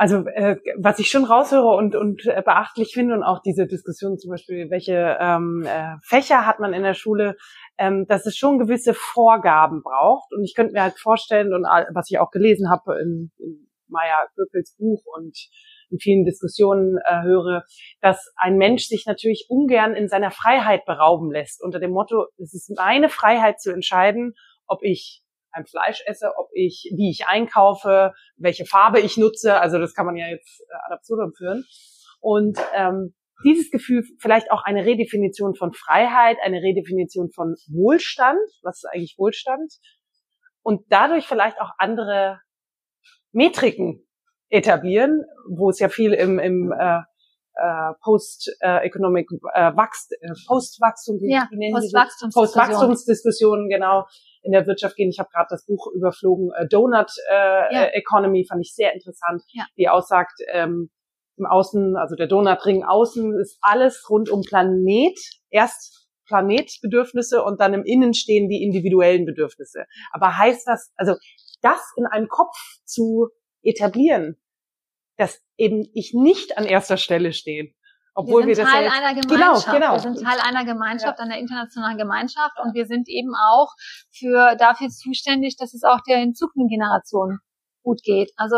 Also 0.00 0.24
äh, 0.28 0.56
was 0.78 0.98
ich 0.98 1.10
schon 1.10 1.26
raushöre 1.26 1.76
und, 1.76 1.94
und 1.94 2.24
äh, 2.24 2.40
beachtlich 2.42 2.94
finde 2.94 3.12
und 3.12 3.22
auch 3.22 3.42
diese 3.42 3.66
Diskussion 3.66 4.16
zum 4.16 4.30
Beispiel, 4.30 4.70
welche 4.70 5.18
ähm, 5.20 5.62
äh, 5.66 5.96
Fächer 6.02 6.46
hat 6.46 6.58
man 6.58 6.72
in 6.72 6.84
der 6.84 6.94
Schule, 6.94 7.36
ähm, 7.76 8.06
dass 8.06 8.24
es 8.24 8.34
schon 8.34 8.58
gewisse 8.58 8.94
Vorgaben 8.94 9.82
braucht. 9.82 10.32
Und 10.32 10.42
ich 10.42 10.54
könnte 10.54 10.72
mir 10.72 10.84
halt 10.84 10.98
vorstellen, 10.98 11.52
und 11.52 11.64
was 11.64 12.10
ich 12.10 12.18
auch 12.18 12.30
gelesen 12.30 12.70
habe 12.70 12.98
in, 12.98 13.30
in 13.36 13.68
Maya 13.88 14.16
Göppels 14.36 14.74
Buch 14.78 15.02
und 15.18 15.36
in 15.90 15.98
vielen 15.98 16.24
Diskussionen 16.24 16.96
äh, 17.06 17.20
höre, 17.20 17.64
dass 18.00 18.32
ein 18.36 18.56
Mensch 18.56 18.86
sich 18.86 19.04
natürlich 19.04 19.48
ungern 19.50 19.94
in 19.94 20.08
seiner 20.08 20.30
Freiheit 20.30 20.86
berauben 20.86 21.30
lässt, 21.30 21.62
unter 21.62 21.78
dem 21.78 21.90
Motto, 21.90 22.24
es 22.38 22.54
ist 22.54 22.74
meine 22.74 23.10
Freiheit 23.10 23.60
zu 23.60 23.70
entscheiden, 23.70 24.32
ob 24.66 24.82
ich 24.82 25.22
ein 25.52 25.66
Fleisch 25.66 26.02
esse, 26.06 26.32
ob 26.36 26.48
ich, 26.52 26.92
wie 26.96 27.10
ich 27.10 27.26
einkaufe, 27.26 28.12
welche 28.36 28.64
Farbe 28.64 29.00
ich 29.00 29.16
nutze. 29.16 29.60
Also 29.60 29.78
das 29.78 29.94
kann 29.94 30.06
man 30.06 30.16
ja 30.16 30.28
jetzt 30.28 30.60
äh, 30.60 30.74
ad 30.86 30.94
absurdum 30.94 31.32
führen. 31.32 31.64
Und 32.20 32.58
ähm, 32.74 33.14
dieses 33.44 33.70
Gefühl, 33.70 34.04
vielleicht 34.18 34.50
auch 34.50 34.62
eine 34.64 34.84
Redefinition 34.84 35.54
von 35.54 35.72
Freiheit, 35.72 36.36
eine 36.42 36.58
Redefinition 36.58 37.30
von 37.30 37.54
Wohlstand, 37.68 38.38
was 38.62 38.78
ist 38.78 38.90
eigentlich 38.92 39.16
Wohlstand, 39.18 39.72
und 40.62 40.84
dadurch 40.90 41.26
vielleicht 41.26 41.60
auch 41.60 41.70
andere 41.78 42.40
Metriken 43.32 44.06
etablieren, 44.50 45.24
wo 45.48 45.70
es 45.70 45.78
ja 45.78 45.88
viel 45.88 46.12
im, 46.12 46.38
im 46.38 46.72
äh, 46.72 47.00
äh, 47.54 47.92
Post-Economic 48.02 49.28
äh, 49.54 49.76
Wachst, 49.76 50.12
äh, 50.20 50.32
Post-Wachstum, 50.46 51.18
ja, 51.22 51.48
Post-Wachstumsdiskussionen, 52.32 53.68
genau, 53.68 54.06
in 54.42 54.52
der 54.52 54.66
Wirtschaft 54.66 54.96
gehen. 54.96 55.10
Ich 55.10 55.18
habe 55.18 55.30
gerade 55.32 55.48
das 55.50 55.66
Buch 55.66 55.88
überflogen, 55.94 56.50
äh, 56.56 56.66
Donut 56.66 57.10
äh, 57.30 57.74
ja. 57.74 57.84
Economy, 57.92 58.46
fand 58.48 58.62
ich 58.62 58.74
sehr 58.74 58.92
interessant, 58.94 59.42
ja. 59.52 59.64
die 59.76 59.88
aussagt, 59.88 60.40
ähm, 60.52 60.90
im 61.36 61.46
Außen, 61.46 61.96
also 61.96 62.16
der 62.16 62.26
Donutring 62.26 62.84
außen 62.84 63.38
ist 63.40 63.58
alles 63.62 64.08
rund 64.10 64.28
um 64.28 64.42
Planet. 64.42 65.18
Erst 65.48 66.08
Planetbedürfnisse 66.26 67.42
und 67.42 67.60
dann 67.60 67.74
im 67.74 67.82
Innen 67.84 68.14
stehen 68.14 68.48
die 68.48 68.62
individuellen 68.62 69.24
Bedürfnisse. 69.24 69.84
Aber 70.12 70.36
heißt 70.36 70.66
das, 70.66 70.92
also 70.96 71.16
das 71.62 71.80
in 71.96 72.06
einem 72.06 72.28
Kopf 72.28 72.56
zu 72.84 73.28
etablieren, 73.62 74.36
dass 75.16 75.42
eben 75.56 75.88
ich 75.92 76.14
nicht 76.14 76.56
an 76.56 76.64
erster 76.64 76.96
Stelle 76.96 77.32
stehe, 77.32 77.72
obwohl 78.20 78.46
wir, 78.46 78.54
sind 78.54 78.66
wir 78.66 78.72
Teil 78.72 78.84
das 78.84 78.94
einer 78.94 79.20
Gemeinschaft. 79.20 79.66
Genau, 79.66 79.78
genau. 79.78 79.92
Wir 79.92 80.00
sind 80.00 80.22
Teil 80.22 80.38
einer 80.40 80.64
Gemeinschaft, 80.64 81.18
ja. 81.18 81.24
einer 81.24 81.38
internationalen 81.38 81.98
Gemeinschaft 81.98 82.56
und 82.62 82.74
wir 82.74 82.86
sind 82.86 83.08
eben 83.08 83.32
auch 83.34 83.74
für 84.10 84.56
dafür 84.56 84.88
zuständig, 84.88 85.56
dass 85.56 85.74
es 85.74 85.82
auch 85.82 86.00
der 86.08 86.18
zukünftigen 86.32 86.68
Generation 86.68 87.38
gut 87.82 88.02
geht. 88.02 88.32
Also 88.36 88.56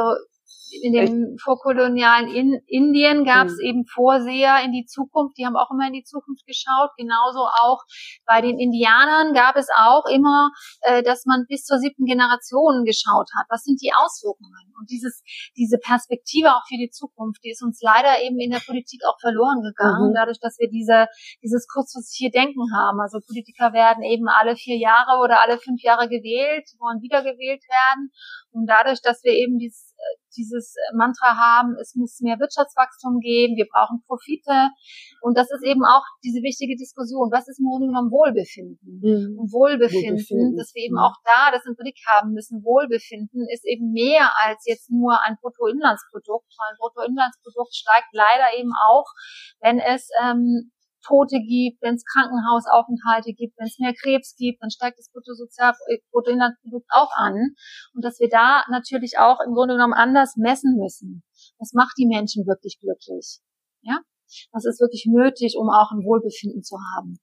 in 0.82 0.92
dem 0.92 1.36
vorkolonialen 1.38 2.28
in 2.28 2.60
Indien 2.66 3.24
gab 3.24 3.46
es 3.46 3.58
mhm. 3.60 3.68
eben 3.68 3.84
Vorseher 3.86 4.64
in 4.64 4.72
die 4.72 4.86
Zukunft, 4.86 5.36
die 5.38 5.46
haben 5.46 5.56
auch 5.56 5.70
immer 5.70 5.86
in 5.86 5.92
die 5.92 6.04
Zukunft 6.04 6.46
geschaut. 6.46 6.90
Genauso 6.96 7.40
auch 7.40 7.82
bei 8.26 8.40
den 8.40 8.58
Indianern 8.58 9.34
gab 9.34 9.56
es 9.56 9.68
auch 9.76 10.06
immer, 10.06 10.50
äh, 10.82 11.02
dass 11.02 11.24
man 11.26 11.44
bis 11.48 11.64
zur 11.64 11.78
siebten 11.78 12.04
Generation 12.04 12.84
geschaut 12.84 13.28
hat. 13.36 13.46
Was 13.48 13.64
sind 13.64 13.80
die 13.82 13.92
Auswirkungen? 13.92 14.72
Und 14.78 14.90
dieses, 14.90 15.22
diese 15.56 15.78
Perspektive 15.78 16.50
auch 16.50 16.64
für 16.66 16.78
die 16.78 16.90
Zukunft, 16.90 17.44
die 17.44 17.50
ist 17.50 17.62
uns 17.62 17.80
leider 17.82 18.22
eben 18.22 18.38
in 18.40 18.50
der 18.50 18.62
Politik 18.64 19.02
auch 19.06 19.18
verloren 19.20 19.62
gegangen, 19.62 20.10
mhm. 20.10 20.14
dadurch, 20.14 20.40
dass 20.40 20.58
wir 20.58 20.68
diese, 20.70 21.06
dieses 21.42 21.66
kurzfristige 21.68 22.30
Denken 22.30 22.72
haben. 22.74 23.00
Also 23.00 23.20
Politiker 23.20 23.72
werden 23.72 24.02
eben 24.02 24.28
alle 24.28 24.56
vier 24.56 24.76
Jahre 24.76 25.20
oder 25.22 25.42
alle 25.42 25.58
fünf 25.58 25.82
Jahre 25.82 26.08
gewählt, 26.08 26.66
wollen 26.78 27.02
wiedergewählt 27.02 27.62
werden. 27.68 28.10
Und 28.50 28.66
dadurch, 28.66 29.00
dass 29.02 29.22
wir 29.22 29.32
eben 29.32 29.58
dieses, 29.58 29.91
dieses 30.36 30.74
Mantra 30.94 31.36
haben, 31.36 31.76
es 31.80 31.94
muss 31.94 32.20
mehr 32.20 32.38
Wirtschaftswachstum 32.40 33.20
geben, 33.20 33.57
wir 33.57 33.66
brauchen 33.68 34.03
Profite. 34.07 34.72
Und 35.20 35.36
das 35.36 35.50
ist 35.50 35.64
eben 35.64 35.84
auch 35.84 36.05
diese 36.24 36.42
wichtige 36.42 36.76
Diskussion. 36.76 37.30
Was 37.30 37.48
ist 37.48 37.61
im 37.61 37.68
Grunde 37.68 37.88
genommen 37.88 38.11
Wohlbefinden? 38.11 38.80
Mhm. 38.80 39.38
Und 39.38 39.53
Wohlbefinden, 39.53 40.18
Wohlbefinden, 40.18 40.57
dass 40.57 40.74
wir 40.74 40.84
eben 40.84 40.98
auch 40.98 41.16
da 41.24 41.53
das 41.53 41.64
im 41.66 41.76
Blick 41.76 41.98
haben 42.09 42.32
müssen. 42.32 42.64
Wohlbefinden 42.64 43.46
ist 43.53 43.64
eben 43.66 43.92
mehr 43.92 44.32
als 44.40 44.64
jetzt 44.66 44.90
nur 44.90 45.20
ein 45.22 45.36
Bruttoinlandsprodukt. 45.40 46.48
Ein 46.70 46.76
Bruttoinlandsprodukt 46.78 47.74
steigt 47.74 48.12
leider 48.12 48.57
eben 48.57 48.72
auch, 48.72 49.07
wenn 49.61 49.78
es 49.78 50.09
ähm, 50.22 50.72
Tote 51.07 51.38
gibt, 51.42 51.82
wenn 51.82 51.94
es 51.94 52.05
Krankenhausaufenthalte 52.05 53.32
gibt, 53.32 53.59
wenn 53.59 53.66
es 53.66 53.78
mehr 53.78 53.94
Krebs 53.94 54.34
gibt, 54.36 54.62
dann 54.62 54.70
steigt 54.70 54.98
das 54.98 55.11
Bruttosozial 55.11 55.74
Bruttoinlandsprodukt 56.11 56.86
auch 56.90 57.11
an. 57.16 57.55
Und 57.94 58.05
dass 58.05 58.18
wir 58.20 58.28
da 58.28 58.64
natürlich 58.70 59.18
auch 59.18 59.40
im 59.44 59.55
Grunde 59.55 59.74
genommen 59.74 59.94
anders 59.94 60.36
messen 60.36 60.76
müssen. 60.78 61.22
Was 61.59 61.72
macht 61.72 61.94
die 61.98 62.07
Menschen 62.07 62.46
wirklich 62.46 62.78
glücklich? 62.80 63.40
Ja? 63.82 64.00
Was 64.53 64.64
ist 64.64 64.80
wirklich 64.80 65.07
nötig, 65.07 65.57
um 65.59 65.68
auch 65.68 65.92
ein 65.92 66.05
Wohlbefinden 66.05 66.62
zu 66.62 66.76
haben? 66.96 67.18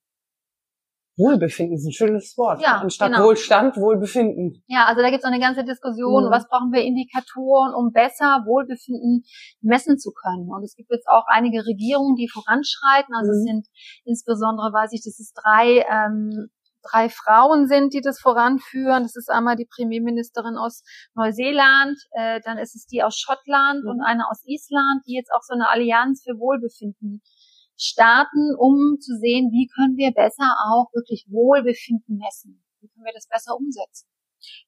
Wohlbefinden 1.20 1.76
ist 1.76 1.86
ein 1.86 1.92
schönes 1.92 2.38
Wort. 2.38 2.62
Ja, 2.62 2.80
Anstatt 2.80 3.12
genau. 3.12 3.26
Wohlstand, 3.26 3.76
Wohlbefinden. 3.76 4.64
Ja, 4.68 4.86
also 4.86 5.02
da 5.02 5.10
gibt 5.10 5.20
es 5.20 5.28
eine 5.28 5.40
ganze 5.40 5.66
Diskussion, 5.66 6.26
mhm. 6.26 6.32
was 6.32 6.48
brauchen 6.48 6.72
wir 6.72 6.82
Indikatoren, 6.82 7.76
um 7.76 7.92
besser 7.92 8.48
Wohlbefinden 8.48 9.24
messen 9.62 10.00
zu 10.00 10.12
können. 10.16 10.48
Und 10.50 10.64
es 10.64 10.76
gibt 10.76 10.90
jetzt 10.90 11.08
auch 11.08 11.26
einige 11.28 11.66
Regierungen, 11.68 12.16
die 12.16 12.30
voranschreiten. 12.32 13.14
Also 13.14 13.32
mhm. 13.32 13.38
es 13.38 13.44
sind 13.44 13.68
insbesondere, 14.06 14.72
weiß 14.72 14.94
ich, 14.94 15.04
dass 15.04 15.20
es 15.20 15.34
drei, 15.36 15.84
ähm, 15.92 16.48
drei 16.82 17.10
Frauen 17.10 17.68
sind, 17.68 17.94
die 17.94 18.00
das 18.00 18.20
voranführen. 18.20 19.04
Das 19.04 19.18
ist 19.18 19.30
einmal 19.30 19.58
die 19.58 19.68
Premierministerin 19.68 20.56
aus 20.56 20.84
Neuseeland, 21.16 22.00
äh, 22.16 22.40
dann 22.46 22.58
ist 22.58 22.76
es 22.76 22.88
die 22.88 23.04
aus 23.04 23.20
Schottland 23.20 23.84
mhm. 23.84 23.90
und 23.92 24.02
eine 24.02 24.24
aus 24.32 24.42
Island, 24.48 25.04
die 25.06 25.16
jetzt 25.16 25.32
auch 25.36 25.44
so 25.44 25.54
eine 25.54 25.70
Allianz 25.70 26.24
für 26.24 26.40
Wohlbefinden 26.40 27.22
starten, 27.80 28.56
um 28.58 29.00
zu 29.00 29.16
sehen, 29.18 29.52
wie 29.52 29.68
können 29.68 29.96
wir 29.98 30.12
besser 30.12 30.56
auch 30.68 30.94
wirklich 30.94 31.26
Wohlbefinden 31.30 32.18
messen? 32.18 32.64
Wie 32.82 32.88
können 32.90 33.06
wir 33.06 33.14
das 33.14 33.28
besser 33.28 33.56
umsetzen? 33.56 34.08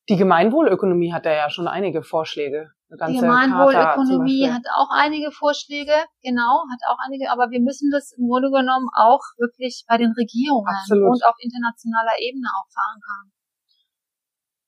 Die 0.09 0.17
Gemeinwohlökonomie 0.17 1.13
hat 1.13 1.25
da 1.25 1.31
ja 1.31 1.49
schon 1.49 1.67
einige 1.67 2.03
Vorschläge. 2.03 2.71
Die 2.89 3.19
Gemeinwohlökonomie 3.19 4.51
hat 4.51 4.63
auch 4.75 4.89
einige 4.91 5.31
Vorschläge, 5.31 5.93
genau, 6.21 6.65
hat 6.67 6.81
auch 6.89 6.97
einige, 7.05 7.31
aber 7.31 7.49
wir 7.49 7.61
müssen 7.61 7.89
das 7.89 8.11
im 8.17 8.27
Grunde 8.27 8.49
genommen 8.49 8.89
auch 8.97 9.21
wirklich 9.37 9.85
bei 9.87 9.97
den 9.97 10.11
Regierungen 10.11 10.67
Absolut. 10.67 11.07
und 11.07 11.25
auf 11.25 11.35
internationaler 11.39 12.19
Ebene 12.19 12.47
auch 12.51 12.67
verankern. 12.67 13.31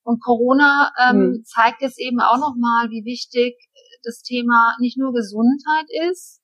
Und 0.03 0.21
Corona 0.21 0.91
ähm, 0.99 1.15
hm. 1.15 1.43
zeigt 1.43 1.81
es 1.81 1.97
eben 1.97 2.21
auch 2.21 2.37
nochmal, 2.37 2.89
wie 2.89 3.03
wichtig 3.03 3.55
das 4.03 4.21
Thema 4.21 4.75
nicht 4.79 4.97
nur 4.97 5.13
Gesundheit 5.13 5.87
ist, 6.09 6.42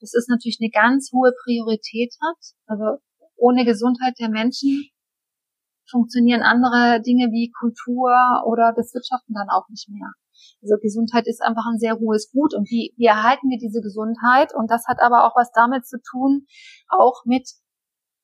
das 0.00 0.14
ist 0.14 0.28
natürlich 0.28 0.58
eine 0.60 0.70
ganz 0.70 1.10
hohe 1.12 1.32
Priorität 1.44 2.14
hat. 2.22 2.38
Also 2.66 3.02
ohne 3.36 3.64
Gesundheit 3.64 4.14
der 4.18 4.30
Menschen 4.30 4.90
funktionieren 5.90 6.42
andere 6.42 7.02
Dinge 7.02 7.32
wie 7.32 7.52
Kultur 7.58 8.12
oder 8.46 8.72
das 8.74 8.94
Wirtschaften 8.94 9.34
dann 9.34 9.48
auch 9.50 9.68
nicht 9.68 9.88
mehr. 9.88 10.12
Also 10.62 10.76
Gesundheit 10.80 11.26
ist 11.26 11.42
einfach 11.42 11.66
ein 11.70 11.78
sehr 11.78 11.98
hohes 11.98 12.30
Gut 12.32 12.54
und 12.54 12.70
wie, 12.70 12.94
wie 12.96 13.06
erhalten 13.06 13.48
wir 13.48 13.58
diese 13.58 13.80
Gesundheit? 13.80 14.54
Und 14.54 14.70
das 14.70 14.84
hat 14.86 15.00
aber 15.00 15.24
auch 15.24 15.36
was 15.36 15.50
damit 15.52 15.86
zu 15.86 15.98
tun, 16.00 16.46
auch 16.88 17.24
mit 17.24 17.48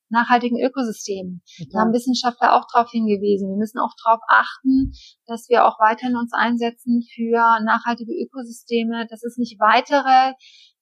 nachhaltigen 0.08 0.58
Ökosystemen. 0.58 1.42
Ja. 1.58 1.66
Da 1.72 1.78
haben 1.80 1.92
Wissenschaftler 1.92 2.54
auch 2.54 2.66
darauf 2.72 2.90
hingewiesen. 2.90 3.48
Wir 3.48 3.56
müssen 3.56 3.78
auch 3.78 3.94
darauf 4.04 4.20
achten, 4.28 4.92
dass 5.26 5.48
wir 5.48 5.66
auch 5.66 5.78
weiterhin 5.78 6.16
uns 6.16 6.32
einsetzen 6.32 7.02
für 7.14 7.60
nachhaltige 7.64 8.12
Ökosysteme, 8.12 9.06
dass 9.08 9.22
es 9.24 9.36
nicht 9.36 9.58
weitere 9.58 10.34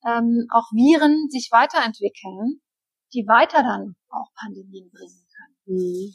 ähm, 0.06 0.46
auch 0.52 0.70
Viren 0.72 1.28
sich 1.30 1.48
weiterentwickeln, 1.50 2.60
die 3.14 3.24
weiter 3.26 3.62
dann 3.62 3.96
auch 4.10 4.28
Pandemien 4.34 4.90
bringen 4.90 5.24
können. 5.36 5.78
Mhm. 5.78 6.14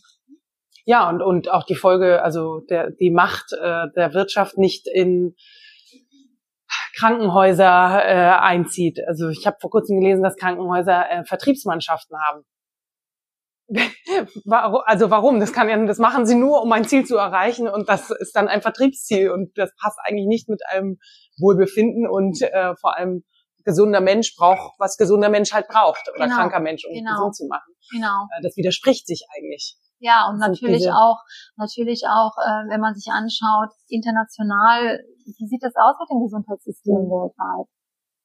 Ja, 0.85 1.07
und, 1.09 1.21
und 1.21 1.49
auch 1.51 1.65
die 1.65 1.75
Folge, 1.75 2.23
also 2.23 2.61
der, 2.69 2.91
die 2.91 3.11
Macht 3.11 3.53
äh, 3.53 3.87
der 3.95 4.13
Wirtschaft 4.13 4.57
nicht 4.57 4.87
in 4.87 5.35
Krankenhäuser 6.97 8.03
äh, 8.03 8.39
einzieht. 8.39 8.99
Also 9.07 9.29
ich 9.29 9.45
habe 9.45 9.57
vor 9.61 9.69
kurzem 9.69 9.99
gelesen, 9.99 10.23
dass 10.23 10.35
Krankenhäuser 10.35 11.09
äh, 11.09 11.23
Vertriebsmannschaften 11.25 12.17
haben. 12.19 12.43
also 14.85 15.09
warum? 15.09 15.39
Das 15.39 15.53
kann 15.53 15.69
ja, 15.69 15.85
das 15.85 15.99
machen 15.99 16.25
sie 16.25 16.35
nur, 16.35 16.61
um 16.61 16.71
ein 16.71 16.85
Ziel 16.85 17.05
zu 17.05 17.17
erreichen 17.17 17.67
und 17.67 17.87
das 17.89 18.09
ist 18.09 18.35
dann 18.35 18.47
ein 18.47 18.61
Vertriebsziel 18.61 19.31
und 19.31 19.57
das 19.57 19.71
passt 19.81 19.99
eigentlich 20.03 20.27
nicht 20.27 20.49
mit 20.49 20.61
einem 20.69 20.97
Wohlbefinden 21.39 22.07
und 22.07 22.41
äh, 22.41 22.75
vor 22.75 22.97
allem 22.97 23.23
gesunder 23.65 24.01
Mensch 24.01 24.35
braucht, 24.35 24.73
was 24.79 24.97
gesunder 24.97 25.29
Mensch 25.29 25.53
halt 25.53 25.67
braucht 25.67 26.09
oder 26.15 26.25
genau. 26.25 26.35
kranker 26.37 26.59
Mensch, 26.59 26.85
um 26.85 26.93
genau. 26.93 27.11
gesund 27.11 27.35
zu 27.35 27.47
machen. 27.47 27.73
Genau. 27.91 28.27
Äh, 28.35 28.41
das 28.41 28.57
widerspricht 28.57 29.05
sich 29.05 29.25
eigentlich. 29.35 29.77
Ja, 29.99 30.29
und 30.29 30.39
natürlich 30.39 30.89
auch, 30.89 31.19
natürlich 31.57 32.03
auch, 32.07 32.31
äh, 32.39 32.71
wenn 32.71 32.79
man 32.79 32.95
sich 32.95 33.11
anschaut, 33.11 33.69
international, 33.89 35.03
wie 35.25 35.47
sieht 35.47 35.61
das 35.61 35.75
aus 35.75 35.95
mit 35.99 36.09
dem 36.09 36.23
Gesundheitssystem 36.23 36.95
mhm. 36.95 37.11
weltweit? 37.11 37.67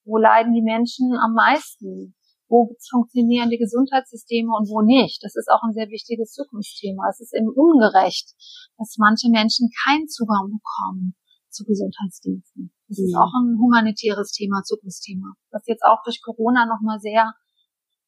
Wo 0.04 0.16
leiden 0.18 0.52
die 0.52 0.62
Menschen 0.62 1.18
am 1.18 1.34
meisten? 1.34 2.14
Wo 2.48 2.76
funktionieren 2.90 3.50
die 3.50 3.58
Gesundheitssysteme 3.58 4.52
und 4.52 4.68
wo 4.68 4.82
nicht? 4.82 5.22
Das 5.22 5.34
ist 5.34 5.48
auch 5.48 5.62
ein 5.62 5.72
sehr 5.72 5.88
wichtiges 5.88 6.32
Zukunftsthema. 6.32 7.08
Es 7.08 7.20
ist 7.20 7.34
eben 7.34 7.48
ungerecht, 7.48 8.34
dass 8.76 8.96
manche 8.98 9.30
Menschen 9.30 9.70
keinen 9.84 10.08
Zugang 10.08 10.52
bekommen 10.52 11.16
zu 11.48 11.64
Gesundheitsdiensten. 11.64 12.74
Das 12.88 12.98
mhm. 12.98 13.04
ist 13.06 13.16
auch 13.16 13.32
ein 13.32 13.56
humanitäres 13.58 14.32
Thema, 14.32 14.62
Zukunftsthema, 14.62 15.34
was 15.50 15.66
jetzt 15.66 15.84
auch 15.84 16.02
durch 16.04 16.20
Corona 16.22 16.66
nochmal 16.66 17.00
sehr 17.00 17.32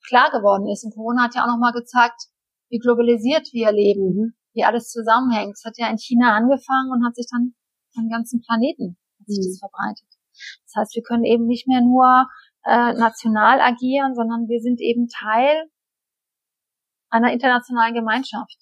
klar 0.07 0.31
geworden 0.31 0.69
ist. 0.69 0.85
Und 0.85 0.95
Corona 0.95 1.25
hat 1.25 1.35
ja 1.35 1.45
auch 1.45 1.51
nochmal 1.51 1.73
gezeigt, 1.73 2.29
wie 2.69 2.79
globalisiert 2.79 3.49
wir 3.53 3.73
leben, 3.73 4.05
mhm. 4.15 4.35
wie 4.53 4.65
alles 4.65 4.91
zusammenhängt. 4.91 5.55
Es 5.55 5.65
hat 5.65 5.79
ja 5.79 5.89
in 5.89 5.99
China 5.99 6.37
angefangen 6.37 6.93
und 6.93 7.07
hat 7.07 7.17
sich 7.17 7.27
dann 7.31 7.55
am 7.97 8.09
ganzen 8.09 8.43
Planeten 8.43 8.99
hat 9.21 9.27
sich 9.27 9.39
mhm. 9.39 9.51
das 9.51 9.59
verbreitet. 9.59 10.09
Das 10.65 10.75
heißt, 10.77 10.95
wir 10.95 11.03
können 11.03 11.25
eben 11.25 11.47
nicht 11.47 11.67
mehr 11.67 11.81
nur 11.81 12.29
äh, 12.67 12.93
national 12.95 13.61
agieren, 13.61 14.15
sondern 14.15 14.49
wir 14.49 14.61
sind 14.61 14.81
eben 14.81 15.09
Teil 15.09 15.71
einer 17.11 17.33
internationalen 17.33 17.95
Gemeinschaft 17.95 18.57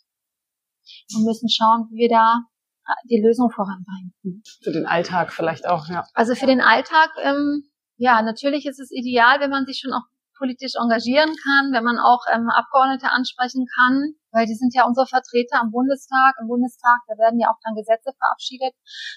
und 1.15 1.25
müssen 1.25 1.49
schauen, 1.49 1.89
wie 1.91 2.03
wir 2.03 2.09
da 2.09 2.45
äh, 2.87 3.09
die 3.09 3.23
Lösung 3.23 3.51
voranbringen. 3.51 4.13
Für 4.63 4.73
den 4.73 4.87
Alltag 4.87 5.33
vielleicht 5.33 5.67
auch, 5.67 5.89
ja. 5.89 6.05
Also 6.13 6.35
für 6.35 6.47
den 6.47 6.61
Alltag, 6.61 7.11
ähm, 7.23 7.71
ja, 7.97 8.21
natürlich 8.23 8.67
ist 8.67 8.79
es 8.79 8.91
ideal, 8.91 9.41
wenn 9.41 9.51
man 9.51 9.65
sich 9.65 9.81
schon 9.81 9.93
auch 9.93 10.05
politisch 10.37 10.75
engagieren 10.81 11.33
kann, 11.43 11.73
wenn 11.73 11.85
man 11.85 11.99
auch 11.99 12.25
ähm, 12.33 12.49
Abgeordnete 12.51 13.11
ansprechen 13.11 13.67
kann, 13.77 14.15
weil 14.35 14.47
die 14.47 14.59
sind 14.59 14.75
ja 14.75 14.85
unsere 14.85 15.07
Vertreter 15.07 15.63
am 15.63 15.71
Bundestag. 15.71 16.35
Im 16.43 16.49
Bundestag, 16.51 17.07
da 17.07 17.15
werden 17.17 17.39
ja 17.39 17.49
auch 17.49 17.61
dann 17.63 17.79
Gesetze 17.79 18.11
verabschiedet, 18.19 18.75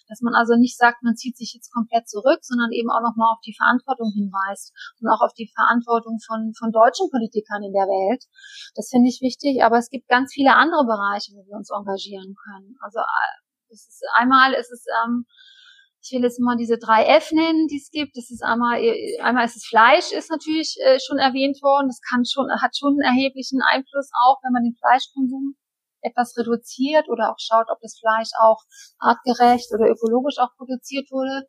dass 0.08 0.22
man 0.22 0.38
also 0.38 0.56
nicht 0.56 0.78
sagt, 0.78 1.02
man 1.02 1.18
zieht 1.18 1.36
sich 1.36 1.58
jetzt 1.58 1.74
komplett 1.74 2.08
zurück, 2.08 2.46
sondern 2.46 2.72
eben 2.72 2.94
auch 2.94 3.02
nochmal 3.02 3.34
auf 3.34 3.42
die 3.42 3.58
Verantwortung 3.58 4.14
hinweist 4.14 4.72
und 5.02 5.10
auch 5.10 5.26
auf 5.26 5.34
die 5.34 5.50
Verantwortung 5.50 6.22
von, 6.22 6.54
von 6.54 6.72
deutschen 6.72 7.10
Politikern 7.10 7.66
in 7.66 7.74
der 7.74 7.90
Welt. 7.90 8.24
Das 8.78 8.94
finde 8.94 9.10
ich 9.10 9.20
wichtig, 9.26 9.66
aber 9.66 9.82
es 9.82 9.90
gibt 9.90 10.08
ganz 10.08 10.32
viele 10.32 10.54
andere 10.54 10.86
Bereiche, 10.86 11.34
wo 11.34 11.42
wir 11.44 11.58
uns 11.58 11.74
engagieren 11.74 12.38
können. 12.38 12.78
Also 12.80 13.02
äh, 13.02 13.74
es 13.74 13.90
ist 13.90 14.06
einmal 14.16 14.54
ist 14.54 14.72
es 14.72 14.86
ähm, 15.04 15.26
ich 16.02 16.12
will 16.12 16.24
jetzt 16.24 16.40
mal 16.40 16.56
diese 16.56 16.78
drei 16.78 17.06
F 17.06 17.32
nennen, 17.32 17.68
die 17.68 17.78
es 17.78 17.90
gibt. 17.92 18.16
Das 18.16 18.30
ist 18.32 18.44
einmal, 18.44 18.80
einmal 19.22 19.46
ist 19.46 19.58
es 19.58 19.66
Fleisch, 19.66 20.12
ist 20.12 20.30
natürlich 20.30 20.78
äh, 20.86 21.00
schon 21.00 21.18
erwähnt 21.18 21.62
worden. 21.62 21.88
Das 21.88 22.00
kann 22.02 22.24
schon, 22.26 22.48
hat 22.62 22.78
schon 22.78 22.96
einen 23.00 23.18
erheblichen 23.18 23.62
Einfluss 23.62 24.10
auch, 24.26 24.40
wenn 24.44 24.54
man 24.54 24.64
den 24.64 24.76
Fleischkonsum 24.80 25.56
etwas 26.02 26.38
reduziert 26.38 27.10
oder 27.10 27.32
auch 27.32 27.40
schaut, 27.40 27.68
ob 27.70 27.80
das 27.82 27.98
Fleisch 28.00 28.30
auch 28.40 28.62
artgerecht 29.00 29.68
oder 29.74 29.90
ökologisch 29.90 30.38
auch 30.38 30.56
produziert 30.56 31.12
wurde. 31.12 31.48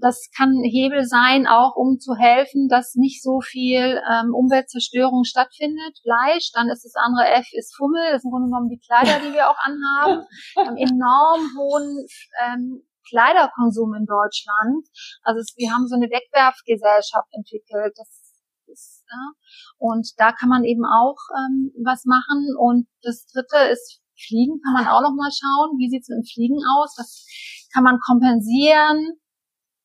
Das 0.00 0.30
kann 0.36 0.62
Hebel 0.62 1.04
sein, 1.04 1.48
auch 1.48 1.74
um 1.74 1.98
zu 1.98 2.14
helfen, 2.14 2.68
dass 2.68 2.94
nicht 2.94 3.20
so 3.20 3.40
viel 3.40 4.00
ähm, 4.08 4.32
Umweltzerstörung 4.32 5.24
stattfindet. 5.24 5.98
Fleisch, 6.02 6.52
dann 6.54 6.68
ist 6.70 6.84
das 6.84 6.94
andere 6.94 7.26
F 7.34 7.46
ist 7.52 7.74
Fummel, 7.74 8.12
das 8.12 8.22
sind 8.22 8.28
im 8.28 8.30
Grunde 8.30 8.46
genommen 8.46 8.68
die 8.68 8.78
Kleider, 8.78 9.18
die 9.18 9.34
wir 9.34 9.50
auch 9.50 9.58
anhaben. 9.58 10.24
Wir 10.54 10.66
haben 10.66 10.76
enorm 10.76 11.50
hohen 11.58 12.06
ähm, 12.46 12.82
Kleiderkonsum 13.08 13.94
in 13.94 14.06
Deutschland. 14.06 14.86
Also 15.22 15.40
es, 15.40 15.54
wir 15.56 15.72
haben 15.72 15.86
so 15.86 15.96
eine 15.96 16.10
Wegwerfgesellschaft 16.10 17.28
entwickelt. 17.32 17.94
Das 17.96 18.08
ist, 18.66 19.04
ja, 19.10 19.32
und 19.78 20.08
da 20.16 20.32
kann 20.32 20.48
man 20.48 20.64
eben 20.64 20.84
auch 20.84 21.18
ähm, 21.36 21.72
was 21.84 22.04
machen. 22.04 22.54
Und 22.58 22.86
das 23.02 23.26
Dritte 23.26 23.70
ist 23.70 24.02
Fliegen. 24.16 24.60
Kann 24.62 24.74
man 24.74 24.86
auch 24.88 25.02
noch 25.02 25.14
mal 25.16 25.30
schauen, 25.30 25.78
wie 25.78 25.90
sieht 25.90 26.02
es 26.02 26.08
mit 26.08 26.22
dem 26.22 26.28
Fliegen 26.28 26.60
aus? 26.78 26.94
Was 26.96 27.26
kann 27.72 27.84
man 27.84 27.98
kompensieren? 27.98 29.18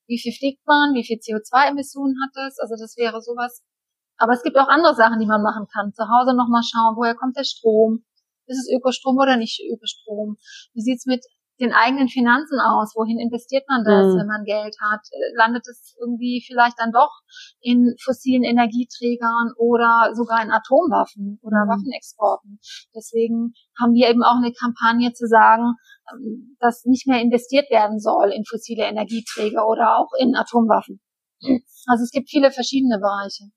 Wie 0.08 0.20
viel 0.20 0.34
fliegt 0.34 0.66
man? 0.66 0.94
Wie 0.94 1.04
viel 1.04 1.20
CO2-Emissionen 1.20 2.16
hat 2.24 2.36
es? 2.48 2.60
Also 2.60 2.76
das 2.80 2.96
wäre 2.98 3.22
sowas. 3.22 3.64
Aber 4.18 4.34
es 4.34 4.42
gibt 4.42 4.58
auch 4.58 4.68
andere 4.68 4.96
Sachen, 4.96 5.20
die 5.20 5.28
man 5.28 5.44
machen 5.44 5.68
kann. 5.72 5.94
Zu 5.94 6.08
Hause 6.08 6.36
noch 6.36 6.50
mal 6.50 6.64
schauen, 6.64 6.96
woher 6.96 7.16
kommt 7.16 7.38
der 7.38 7.44
Strom? 7.44 8.04
Ist 8.48 8.60
es 8.60 8.72
Ökostrom 8.72 9.18
oder 9.18 9.36
nicht 9.38 9.60
Ökostrom? 9.60 10.38
Wie 10.74 10.82
sieht's 10.82 11.06
mit 11.06 11.26
den 11.60 11.74
eigenen 11.74 12.08
Finanzen 12.08 12.60
aus? 12.60 12.94
Wohin 12.96 13.20
investiert 13.20 13.64
man 13.68 13.84
das, 13.84 14.14
mhm. 14.14 14.20
wenn 14.20 14.28
man 14.28 14.44
Geld 14.44 14.76
hat? 14.82 15.02
Landet 15.36 15.68
es 15.68 15.96
irgendwie 16.00 16.44
vielleicht 16.46 16.80
dann 16.80 16.92
doch 16.92 17.12
in 17.62 17.96
fossilen 18.04 18.44
Energieträgern 18.44 19.54
oder 19.58 20.12
sogar 20.14 20.44
in 20.44 20.52
Atomwaffen 20.52 21.40
oder 21.42 21.66
mhm. 21.66 21.70
Waffenexporten? 21.70 22.60
Deswegen 22.96 23.54
haben 23.80 23.94
wir 23.94 24.10
eben 24.10 24.24
auch 24.24 24.38
eine 24.38 24.54
Kampagne 24.54 25.14
zu 25.14 25.28
sagen, 25.28 25.76
ähm, 26.14 26.58
dass 26.60 26.86
nicht 26.86 27.08
mehr 27.08 27.22
investiert 27.22 27.70
werden 27.70 28.00
soll 28.00 28.32
in 28.32 28.46
fossile 28.46 28.86
Energieträger 28.86 29.68
oder 29.68 29.98
auch 29.98 30.12
in 30.20 30.36
Atomwaffen. 30.36 31.02
Also 31.86 32.04
es 32.04 32.12
gibt 32.12 32.30
viele 32.30 32.50
verschiedene 32.52 32.98
Bereiche 32.98 33.52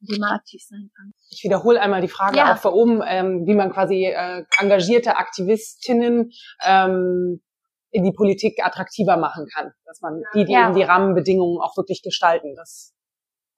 wie 0.00 0.18
man 0.18 0.32
aktiv 0.32 0.62
sein 0.66 0.90
kann. 0.96 1.12
Ich 1.30 1.42
wiederhole 1.44 1.80
einmal 1.80 2.00
die 2.00 2.08
Frage 2.08 2.38
ja. 2.38 2.54
auch 2.54 2.58
für 2.58 2.72
oben, 2.72 3.02
ähm, 3.06 3.46
wie 3.46 3.54
man 3.54 3.70
quasi 3.70 4.06
äh, 4.06 4.44
engagierte 4.58 5.16
Aktivistinnen 5.16 6.30
ähm, 6.64 7.42
in 7.90 8.04
die 8.04 8.12
Politik 8.12 8.64
attraktiver 8.64 9.16
machen 9.16 9.46
kann, 9.52 9.72
dass 9.84 10.00
man 10.00 10.22
die, 10.34 10.44
die 10.44 10.52
ja. 10.52 10.66
eben 10.66 10.76
die 10.76 10.82
Rahmenbedingungen 10.82 11.60
auch 11.60 11.76
wirklich 11.76 12.02
gestalten. 12.02 12.54
Das 12.56 12.94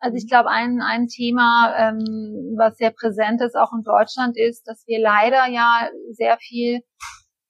also 0.02 0.16
ich 0.16 0.28
glaube, 0.28 0.50
ein, 0.50 0.80
ein 0.82 1.06
Thema, 1.06 1.74
ähm, 1.78 2.56
was 2.58 2.76
sehr 2.76 2.90
präsent 2.90 3.40
ist, 3.40 3.54
auch 3.54 3.72
in 3.72 3.84
Deutschland, 3.84 4.36
ist, 4.36 4.66
dass 4.66 4.84
wir 4.88 5.00
leider 5.00 5.46
ja 5.46 5.88
sehr 6.10 6.38
viel 6.38 6.80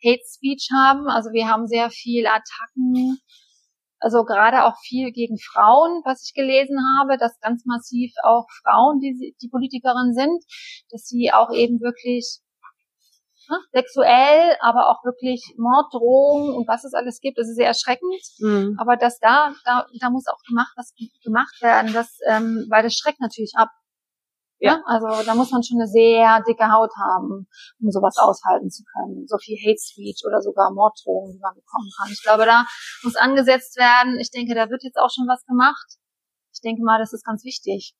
Hate 0.04 0.22
Speech 0.26 0.68
haben. 0.74 1.08
Also 1.08 1.30
wir 1.32 1.48
haben 1.48 1.66
sehr 1.66 1.88
viel 1.88 2.26
Attacken 2.26 3.16
also 4.02 4.24
gerade 4.24 4.64
auch 4.64 4.76
viel 4.82 5.12
gegen 5.12 5.38
Frauen, 5.38 6.02
was 6.04 6.26
ich 6.26 6.34
gelesen 6.34 6.78
habe, 6.98 7.16
dass 7.18 7.38
ganz 7.40 7.64
massiv 7.64 8.12
auch 8.24 8.46
Frauen, 8.62 8.98
die, 8.98 9.36
die 9.40 9.48
Politikerin 9.48 10.12
sind, 10.12 10.42
dass 10.90 11.06
sie 11.06 11.30
auch 11.32 11.50
eben 11.52 11.80
wirklich 11.80 12.40
ne, 13.48 13.58
sexuell, 13.72 14.56
aber 14.60 14.90
auch 14.90 15.04
wirklich 15.04 15.54
Morddrohungen 15.56 16.52
und 16.54 16.66
was 16.66 16.84
es 16.84 16.94
alles 16.94 17.20
gibt, 17.20 17.38
das 17.38 17.48
ist 17.48 17.56
sehr 17.56 17.68
erschreckend. 17.68 18.22
Mhm. 18.40 18.76
Aber 18.78 18.96
dass 18.96 19.18
da, 19.20 19.54
da, 19.64 19.86
da 20.00 20.10
muss 20.10 20.26
auch 20.26 20.42
gemacht, 20.48 20.72
was 20.76 20.92
gemacht 21.22 21.62
werden, 21.62 21.92
das, 21.92 22.18
ähm, 22.28 22.66
weil 22.70 22.82
das 22.82 22.94
schreckt 22.94 23.20
natürlich 23.20 23.52
ab. 23.56 23.68
Ja. 24.62 24.74
ja. 24.74 24.82
Also 24.86 25.26
da 25.26 25.34
muss 25.34 25.50
man 25.50 25.62
schon 25.62 25.78
eine 25.78 25.88
sehr 25.88 26.40
dicke 26.46 26.70
Haut 26.70 26.92
haben, 26.96 27.48
um 27.80 27.90
sowas 27.90 28.16
aushalten 28.16 28.70
zu 28.70 28.84
können. 28.84 29.26
So 29.26 29.36
viel 29.38 29.58
Hate 29.58 29.82
Speech 29.82 30.22
oder 30.26 30.40
sogar 30.40 30.72
Morddrohungen, 30.72 31.32
die 31.32 31.40
man 31.40 31.54
bekommen 31.54 31.90
kann. 31.98 32.12
Ich 32.12 32.22
glaube, 32.22 32.46
da 32.46 32.64
muss 33.02 33.16
angesetzt 33.16 33.76
werden. 33.76 34.18
Ich 34.20 34.30
denke, 34.30 34.54
da 34.54 34.70
wird 34.70 34.84
jetzt 34.84 34.98
auch 34.98 35.10
schon 35.10 35.26
was 35.26 35.44
gemacht. 35.46 35.98
Ich 36.54 36.60
denke 36.60 36.82
mal, 36.84 37.00
das 37.00 37.12
ist 37.12 37.24
ganz 37.24 37.44
wichtig. 37.44 37.94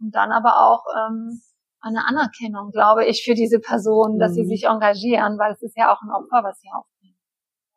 Und 0.00 0.14
dann 0.14 0.32
aber 0.32 0.58
auch 0.66 0.82
ähm, 0.98 1.40
eine 1.80 2.06
Anerkennung, 2.06 2.72
glaube 2.72 3.06
ich, 3.06 3.22
für 3.24 3.34
diese 3.34 3.60
Personen, 3.60 4.18
dass 4.18 4.32
mhm. 4.32 4.34
sie 4.34 4.46
sich 4.46 4.64
engagieren, 4.64 5.38
weil 5.38 5.52
es 5.52 5.62
ist 5.62 5.76
ja 5.76 5.92
auch 5.92 6.02
ein 6.02 6.10
Opfer, 6.10 6.42
was 6.42 6.58
sie 6.60 6.68
aufnehmen. 6.74 7.18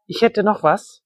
Ich 0.08 0.22
hätte 0.22 0.44
noch 0.44 0.64
was. 0.64 1.04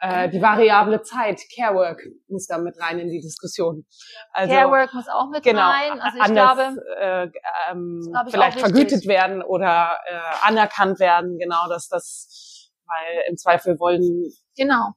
Äh, 0.00 0.28
die 0.28 0.40
variable 0.40 1.02
Zeit, 1.02 1.40
Carework, 1.54 2.02
muss 2.28 2.46
da 2.46 2.58
mit 2.58 2.80
rein 2.80 2.98
in 2.98 3.08
die 3.08 3.20
Diskussion. 3.20 3.86
Also, 4.32 4.54
Carework 4.54 4.94
muss 4.94 5.08
auch 5.08 5.28
mit 5.30 5.42
genau, 5.42 5.68
rein. 5.68 6.00
Also 6.00 6.18
ich 6.18 6.22
anders, 6.22 6.54
glaube, 6.56 6.82
äh, 6.98 7.30
ähm, 7.70 8.14
vielleicht 8.30 8.60
vergütet 8.60 9.06
werden 9.06 9.42
oder 9.42 9.96
äh, 10.06 10.46
anerkannt 10.46 11.00
werden, 11.00 11.38
genau, 11.38 11.68
dass 11.68 11.88
das, 11.88 12.70
weil 12.86 13.22
im 13.28 13.36
Zweifel 13.36 13.78
wollen 13.78 14.32
genau 14.56 14.94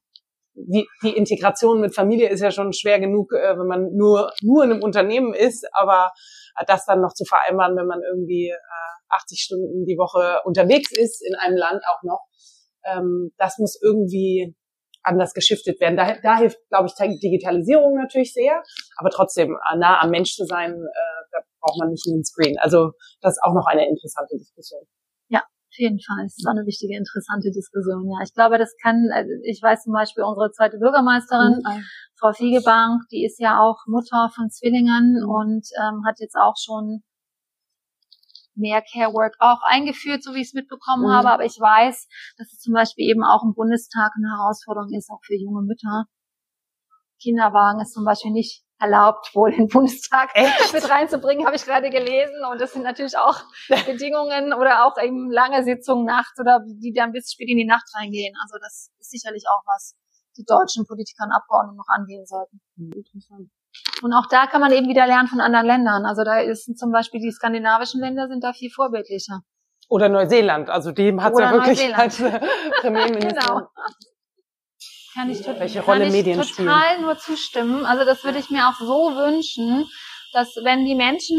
die, 0.54 0.88
die 1.04 1.16
Integration 1.16 1.80
mit 1.80 1.95
Familie 1.95 2.30
ist 2.30 2.41
ja 2.41 2.52
schon 2.52 2.74
schwer 2.74 2.99
genug, 2.99 3.32
äh, 3.34 3.58
wenn 3.58 3.68
man 3.68 3.93
nur, 3.93 4.32
nur 4.41 4.64
in 4.64 4.72
einem 4.72 4.84
Unternehmen 4.84 5.34
ist, 5.34 5.66
aber 5.74 6.12
das 6.68 6.86
dann 6.86 7.02
noch 7.02 7.14
zu 7.14 7.26
vereinbaren, 7.26 7.76
wenn 7.78 7.88
man 7.88 8.02
irgendwie 8.04 8.49
äh, 8.49 8.58
80 9.10 9.39
Stunden 9.39 9.86
die 9.86 9.97
Woche 9.97 10.41
unterwegs 10.43 10.91
ist 10.91 11.26
in 11.26 11.36
einem 11.36 11.58
Land 11.58 11.82
auch 11.89 12.04
noch, 12.04 12.26
ähm, 12.84 13.32
das 13.38 13.58
muss 13.58 13.80
irgendwie 13.82 14.56
anders 15.04 15.34
geschiftet 15.34 15.80
werden. 15.80 15.97
Da, 15.97 16.16
da 16.22 16.38
hilft, 16.38 16.58
glaube 16.70 16.88
ich, 16.88 17.20
Digitalisierung 17.20 17.95
natürlich 17.95 18.34
sehr, 18.34 18.64
aber 18.97 19.10
trotzdem 19.10 19.58
äh, 19.72 19.78
nah 19.78 20.02
am 20.02 20.10
Mensch 20.10 20.36
zu 20.36 20.45
sein, 20.45 20.72
äh, 20.72 21.22
da 21.32 21.39
braucht 21.60 21.80
man 21.80 21.89
nicht 21.89 22.06
nur 22.08 22.18
ein 22.18 22.24
Screen. 22.24 22.58
Also 22.60 22.91
das 23.22 23.34
ist 23.34 23.43
auch 23.43 23.54
noch 23.54 23.66
eine 23.68 23.88
interessante 23.88 24.38
Diskussion. 24.38 24.82
Auf 25.72 25.80
jeden 25.80 26.02
Fall. 26.02 26.26
Es 26.26 26.36
ist 26.36 26.45
auch 26.45 26.52
eine 26.52 26.66
wichtige, 26.66 26.97
interessante 26.97 27.49
Diskussion. 27.49 28.04
Ja, 28.12 28.20
ich 28.26 28.34
glaube, 28.34 28.58
das 28.58 28.76
kann, 28.84 29.08
also 29.14 29.32
ich 29.47 29.62
weiß 29.64 29.84
zum 29.84 29.93
Beispiel 29.93 30.26
unsere 30.26 30.52
zweite 30.52 30.78
Bürgermeisterin, 30.78 31.64
mhm. 31.64 31.84
Frau 32.20 32.34
Fiegebank, 32.34 33.08
die 33.10 33.24
ist 33.24 33.39
ja 33.39 33.62
auch 33.62 33.80
Mutter 33.88 34.30
von 34.36 34.49
Zwillingen 34.49 35.24
mhm. 35.24 35.30
und 35.30 35.64
ähm, 35.80 36.04
hat 36.06 36.20
jetzt 36.20 36.36
auch 36.36 36.60
schon 36.60 37.04
mehr 38.62 38.82
Care 38.82 39.14
Work 39.14 39.36
auch 39.39 39.62
eingeführt, 39.64 40.24
so 40.24 40.34
wie 40.34 40.41
ich 40.41 40.47
es 40.47 40.53
mitbekommen 40.53 41.07
mhm. 41.07 41.12
habe. 41.12 41.32
Aber 41.32 41.43
ich 41.43 41.59
weiß, 41.59 42.07
dass 42.38 42.53
es 42.53 42.59
zum 42.59 42.74
Beispiel 42.74 43.09
eben 43.09 43.24
auch 43.24 43.43
im 43.43 43.53
Bundestag 43.53 44.12
eine 44.16 44.30
Herausforderung 44.38 44.93
ist, 44.93 45.09
auch 45.09 45.20
für 45.26 45.36
junge 45.36 45.64
Mütter. 45.64 46.05
Kinderwagen 47.22 47.82
ist 47.82 47.93
zum 47.93 48.05
Beispiel 48.05 48.32
nicht 48.32 48.64
erlaubt, 48.80 49.30
wohl 49.36 49.51
in 49.51 49.57
den 49.57 49.68
Bundestag 49.68 50.32
Echt? 50.34 50.74
mit 50.74 50.89
reinzubringen, 50.89 51.45
habe 51.45 51.55
ich 51.55 51.66
gerade 51.66 51.89
gelesen. 51.89 52.43
Und 52.51 52.59
das 52.59 52.74
sind 52.74 52.84
natürlich 52.84 53.18
auch 53.18 53.38
Bedingungen 53.86 54.53
oder 54.53 54.86
auch 54.86 54.97
eben 55.01 55.30
lange 55.30 55.64
Sitzungen 55.64 56.05
nachts 56.05 56.39
oder 56.39 56.59
die 56.66 56.93
dann 56.93 57.12
bis 57.12 57.32
spät 57.32 57.49
in 57.49 57.57
die 57.57 57.66
Nacht 57.66 57.86
reingehen. 57.95 58.34
Also 58.41 58.57
das 58.59 58.89
ist 58.97 59.12
sicherlich 59.12 59.43
auch 59.47 59.62
was 59.66 59.95
die 60.38 60.45
deutschen 60.45 60.86
Politiker 60.88 61.26
und 61.26 61.32
Abgeordneten 61.32 61.78
noch 61.78 61.89
angehen 61.89 62.26
sollten. 62.26 62.62
Hm, 62.78 62.91
interessant. 62.93 63.49
Und 64.02 64.14
auch 64.14 64.28
da 64.30 64.48
kann 64.48 64.62
man 64.62 64.72
eben 64.72 64.88
wieder 64.88 65.08
lernen 65.08 65.28
von 65.28 65.40
anderen 65.40 65.66
Ländern. 65.66 66.06
Also 66.06 66.24
da 66.24 66.40
ist 66.40 66.78
zum 66.78 66.92
Beispiel 66.92 67.22
die 67.22 67.32
skandinavischen 67.32 68.02
Länder 68.02 68.28
sind 68.28 68.44
da 68.44 68.54
viel 68.54 68.72
vorbildlicher. 68.72 69.42
Oder 69.90 70.10
Neuseeland. 70.10 70.70
Also 70.70 70.92
dem 70.92 71.22
hat 71.22 71.34
ja 71.38 71.52
wirklich 71.52 71.96
als 71.96 72.18
Premierminister. 72.82 73.42
genau 73.46 73.68
kann 75.14 75.30
ich, 75.30 75.46
Welche 75.46 75.82
Rolle 75.82 76.06
kann 76.06 76.12
Medien 76.12 76.40
ich 76.40 76.56
total 76.56 76.92
spielen. 76.92 77.02
nur 77.02 77.18
zustimmen. 77.18 77.86
Also 77.86 78.06
das 78.06 78.24
würde 78.24 78.40
ich 78.40 78.50
mir 78.50 78.68
auch 78.68 78.80
so 78.80 79.16
wünschen, 79.16 79.86
dass 80.34 80.56
wenn 80.64 80.86
die 80.86 80.96
Menschen 80.96 81.38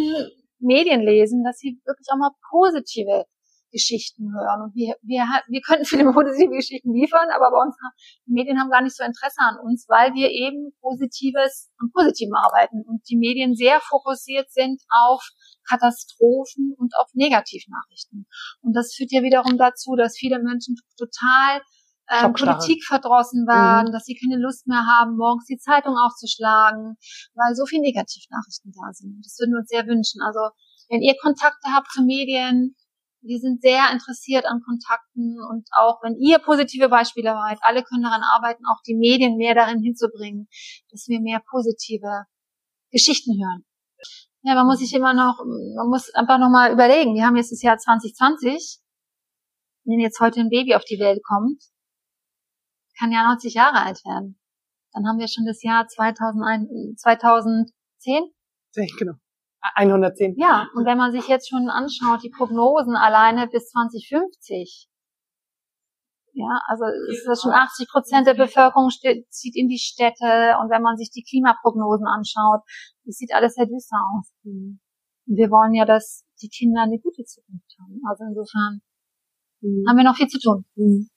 Medien 0.59 1.01
lesen, 1.01 1.43
dass 1.45 1.59
sie 1.59 1.81
wirklich 1.85 2.07
auch 2.13 2.19
mal 2.19 2.31
positive 2.51 3.25
Geschichten 3.73 4.33
hören. 4.33 4.63
Und 4.63 4.75
wir, 4.75 4.95
wir, 5.03 5.25
wir 5.49 5.61
könnten 5.63 5.85
viele 5.85 6.13
positive 6.13 6.55
Geschichten 6.55 6.93
liefern, 6.93 7.29
aber 7.35 7.51
bei 7.51 7.61
uns, 7.65 7.75
die 8.27 8.33
Medien 8.33 8.61
haben 8.61 8.71
gar 8.71 8.83
nicht 8.83 8.97
so 8.97 9.03
Interesse 9.03 9.41
an 9.41 9.59
uns, 9.59 9.87
weil 9.89 10.15
wir 10.15 10.31
eben 10.31 10.71
Positives 10.81 11.73
und 11.81 11.93
Positiven 11.93 12.35
arbeiten 12.37 12.85
und 12.87 13.03
die 13.09 13.17
Medien 13.17 13.55
sehr 13.57 13.81
fokussiert 13.81 14.53
sind 14.53 14.83
auf 14.89 15.25
Katastrophen 15.69 16.75
und 16.77 16.93
auf 17.01 17.09
Negativnachrichten. 17.15 18.27
Und 18.61 18.77
das 18.77 18.95
führt 18.95 19.11
ja 19.11 19.23
wiederum 19.23 19.57
dazu, 19.57 19.97
dass 19.97 20.17
viele 20.17 20.39
Menschen 20.39 20.77
total 20.99 21.63
ähm, 22.11 22.33
Politik 22.35 22.85
verdrossen 22.85 23.47
waren, 23.47 23.89
mhm. 23.89 23.93
dass 23.93 24.05
sie 24.05 24.19
keine 24.19 24.41
Lust 24.41 24.67
mehr 24.67 24.85
haben, 24.87 25.17
morgens 25.17 25.47
die 25.47 25.59
Zeitung 25.59 25.97
aufzuschlagen, 25.97 26.97
weil 27.35 27.55
so 27.55 27.65
viele 27.65 27.83
Negativnachrichten 27.83 28.73
da 28.75 28.93
sind. 28.93 29.25
Das 29.25 29.39
würden 29.39 29.53
wir 29.53 29.61
uns 29.61 29.71
sehr 29.71 29.87
wünschen. 29.87 30.21
Also 30.21 30.51
wenn 30.91 31.01
ihr 31.01 31.15
Kontakte 31.23 31.73
habt 31.73 31.91
zu 31.93 32.03
Medien, 32.03 32.77
wir 33.23 33.39
sind 33.39 33.63
sehr 33.63 33.91
interessiert 33.93 34.47
an 34.47 34.61
Kontakten 34.65 35.39
und 35.49 35.69
auch 35.73 36.03
wenn 36.03 36.17
ihr 36.17 36.39
positive 36.39 36.89
Beispiele 36.89 37.33
seid, 37.33 37.59
alle 37.63 37.83
können 37.85 38.03
daran 38.03 38.23
arbeiten, 38.23 38.65
auch 38.67 38.83
die 38.87 38.97
Medien 38.97 39.37
mehr 39.37 39.55
darin 39.55 39.81
hinzubringen, 39.81 40.49
dass 40.91 41.07
wir 41.09 41.21
mehr 41.21 41.41
positive 41.49 42.25
Geschichten 42.91 43.33
hören. 43.41 43.65
Ja, 44.43 44.55
man 44.55 44.67
muss 44.67 44.81
sich 44.81 44.93
immer 44.93 45.15
noch, 45.15 45.39
man 45.77 45.89
muss 45.89 46.13
einfach 46.15 46.39
nochmal 46.39 46.73
überlegen. 46.73 47.15
Wir 47.15 47.25
haben 47.25 47.37
jetzt 47.37 47.53
das 47.53 47.63
Jahr 47.63 47.79
2020. 47.79 48.81
Wenn 49.85 50.01
jetzt 50.01 50.21
heute 50.21 50.41
ein 50.41 50.49
Baby 50.49 50.75
auf 50.75 50.85
die 50.85 50.99
Welt 50.99 51.23
kommt, 51.25 51.63
kann 52.99 53.13
ja 53.13 53.23
90 53.23 53.55
Jahre 53.55 53.83
alt 53.83 54.05
werden. 54.05 54.39
Dann 54.93 55.07
haben 55.07 55.19
wir 55.19 55.29
schon 55.29 55.47
das 55.47 55.63
Jahr 55.63 55.87
2001, 55.87 57.01
2010. 57.01 57.73
Genau. 58.99 59.15
110. 59.75 60.37
Ja, 60.39 60.69
und 60.75 60.85
wenn 60.85 60.99
man 60.99 61.13
sich 61.13 61.29
jetzt 61.29 61.49
schon 61.49 61.69
anschaut, 61.69 62.23
die 62.23 62.31
Prognosen 62.31 62.97
alleine 62.97 63.47
bis 63.49 63.71
2050, 63.71 64.89
ja, 66.35 66.61
also 66.67 66.85
ist 67.11 67.27
das 67.27 67.43
schon 67.43 67.53
80 67.53 67.89
Prozent 67.89 68.27
der 68.27 68.35
Bevölkerung 68.35 68.89
zieht 68.89 69.55
in 69.55 69.69
die 69.69 69.79
Städte 69.79 70.57
und 70.61 70.71
wenn 70.73 70.83
man 70.83 70.97
sich 70.97 71.11
die 71.11 71.23
Klimaprognosen 71.23 72.07
anschaut, 72.07 72.65
das 73.05 73.17
sieht 73.17 73.35
alles 73.35 73.55
sehr 73.55 73.67
düster 73.67 74.01
aus. 74.17 74.33
Und 74.45 74.81
wir 75.27 75.51
wollen 75.51 75.75
ja, 75.75 75.85
dass 75.85 76.25
die 76.41 76.49
Kinder 76.49 76.83
eine 76.83 76.99
gute 76.99 77.23
Zukunft 77.25 77.77
haben. 77.79 78.01
Also 78.09 78.25
insofern 78.25 78.81
mhm. 79.61 79.85
haben 79.87 79.97
wir 79.97 80.05
noch 80.05 80.17
viel 80.17 80.29
zu 80.29 80.41
tun. 80.41 80.65
Mhm. 80.75 81.09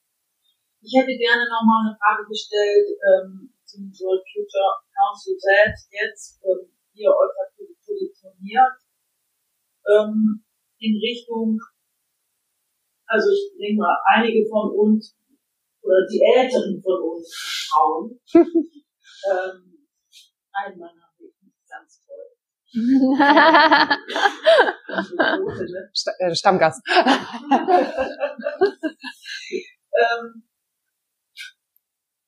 Ich 0.84 0.92
hätte 0.94 1.16
gerne 1.18 1.48
nochmal 1.50 1.88
eine 1.88 1.98
Frage 1.98 2.28
gestellt 2.28 2.86
ähm, 3.02 3.50
zum 3.64 3.90
World 3.90 4.22
Future 4.22 4.84
Council 4.94 5.34
selbst 5.34 5.90
jetzt, 5.90 6.38
ähm, 6.44 6.70
wie 6.92 7.02
ihr 7.02 7.10
euch 7.10 7.32
dafür 7.34 7.75
positioniert, 7.96 8.76
ähm, 9.88 10.44
in 10.78 10.96
Richtung, 11.00 11.58
also 13.06 13.30
ich 13.30 13.56
denke 13.58 13.80
mal, 13.80 13.96
einige 14.14 14.46
von 14.48 14.70
uns 14.72 15.16
oder 15.82 16.06
die 16.10 16.20
Älteren 16.36 16.82
von 16.82 17.00
uns 17.02 17.68
Frauen, 17.70 18.20
ähm, 18.34 19.88
ein 20.52 20.78
Mann 20.78 21.00
habe 21.00 21.24
ich 21.24 21.34
nicht 21.42 21.68
ganz 21.68 22.04
toll. 22.04 22.26
Äh, 26.18 26.34
Stammgast. 26.34 26.82
ähm, 29.96 30.42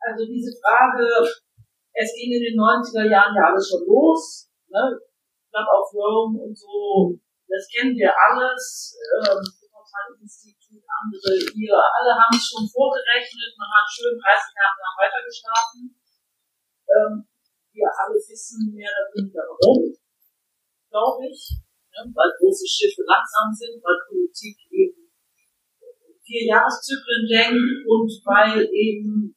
also 0.00 0.24
diese 0.26 0.52
Frage, 0.62 1.04
es 1.92 2.14
ging 2.14 2.32
in 2.32 2.42
den 2.42 2.58
90er 2.58 3.10
Jahren 3.10 3.34
ja 3.34 3.50
alles 3.50 3.68
schon 3.68 3.84
los, 3.86 4.48
ne? 4.68 5.00
Club 5.50 5.68
of 5.68 5.88
Rome 5.94 6.38
und 6.42 6.54
so, 6.56 7.18
das 7.48 7.68
kennen 7.72 7.96
wir 7.96 8.12
alles, 8.12 8.96
ähm, 9.24 9.40
Institut, 10.20 10.84
andere 10.84 11.32
hier, 11.56 11.74
alle 11.74 12.12
haben 12.14 12.36
es 12.36 12.46
schon 12.46 12.68
vorgerechnet, 12.68 13.56
man 13.56 13.70
hat 13.72 13.88
schön 13.88 14.14
30 14.14 14.54
Jahre 14.54 14.78
lang 14.78 14.96
weitergeschlafen. 15.00 15.82
Ähm, 16.88 17.14
wir 17.72 17.88
alle 17.88 18.18
wissen 18.18 18.74
mehr 18.74 18.90
oder 18.90 19.08
weniger 19.14 19.44
warum, 19.48 19.94
glaube 20.90 21.22
ich, 21.26 21.42
ne? 21.92 22.00
weil 22.14 22.30
große 22.38 22.66
Schiffe 22.66 23.02
langsam 23.06 23.48
sind, 23.52 23.82
weil 23.82 23.98
Politik 24.08 24.58
eben 24.70 25.08
vier 26.22 26.44
Jahreszyklen 26.44 27.24
denkt 27.28 27.88
und 27.88 28.10
weil 28.28 28.68
eben 28.68 29.34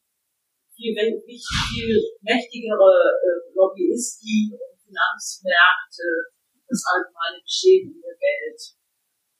viel, 0.76 0.94
viel 0.96 1.96
mächtigere 2.22 2.92
äh, 2.92 3.54
Lobbyisten 3.54 4.52
und 4.58 4.76
Finanzmärkte 4.92 6.36
das 6.68 6.84
allgemeine 6.88 7.40
Geschehen 7.44 7.92
in 7.92 8.02
der 8.04 8.16
Welt 8.16 8.62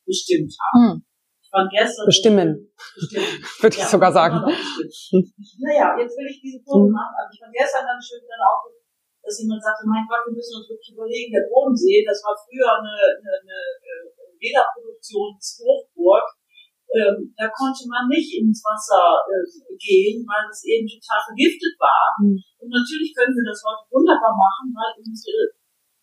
bestimmt 0.08 0.52
haben. 0.60 0.80
Hm. 0.80 0.96
Ich 1.42 1.50
fand 1.52 1.68
gestern 1.72 2.06
bestimmen, 2.08 2.50
bestimmen. 2.96 3.44
würde 3.60 3.76
ich 3.76 3.84
ja, 3.84 3.92
sogar 3.92 4.12
sagen. 4.12 4.40
Naja, 4.40 6.00
jetzt 6.00 6.16
will 6.16 6.28
ich 6.32 6.40
diese 6.40 6.64
Kurve 6.64 6.88
hm. 6.88 6.96
machen. 6.96 7.16
Also 7.16 7.32
ich 7.36 7.40
fand 7.40 7.52
gestern 7.56 7.84
ganz 7.88 8.04
schön 8.04 8.24
dann 8.24 8.44
auch, 8.44 8.64
dass 9.24 9.40
jemand 9.40 9.64
sagte, 9.64 9.84
mein 9.88 10.08
Gott, 10.08 10.24
wir 10.28 10.36
müssen 10.36 10.60
uns 10.60 10.68
wirklich 10.72 10.96
überlegen, 10.96 11.32
der 11.36 11.48
Bodensee, 11.48 12.04
das 12.04 12.24
war 12.24 12.36
früher 12.36 12.72
eine, 12.80 12.96
eine, 13.20 13.32
eine 13.44 13.60
äh, 13.84 14.32
Lederproduktionshochburg 14.40 16.26
ähm, 16.92 17.32
da 17.40 17.48
konnte 17.48 17.88
man 17.88 18.08
nicht 18.12 18.36
ins 18.36 18.60
Wasser 18.68 19.24
äh, 19.24 19.48
gehen, 19.80 20.28
weil 20.28 20.46
es 20.52 20.64
eben 20.68 20.88
total 20.88 21.24
vergiftet 21.32 21.76
war. 21.80 22.16
Mhm. 22.20 22.36
Und 22.60 22.70
natürlich 22.70 23.16
können 23.16 23.32
wir 23.32 23.48
das 23.48 23.64
heute 23.64 23.88
wunderbar 23.92 24.36
machen, 24.36 24.76
weil 24.76 25.00
unsere 25.00 25.56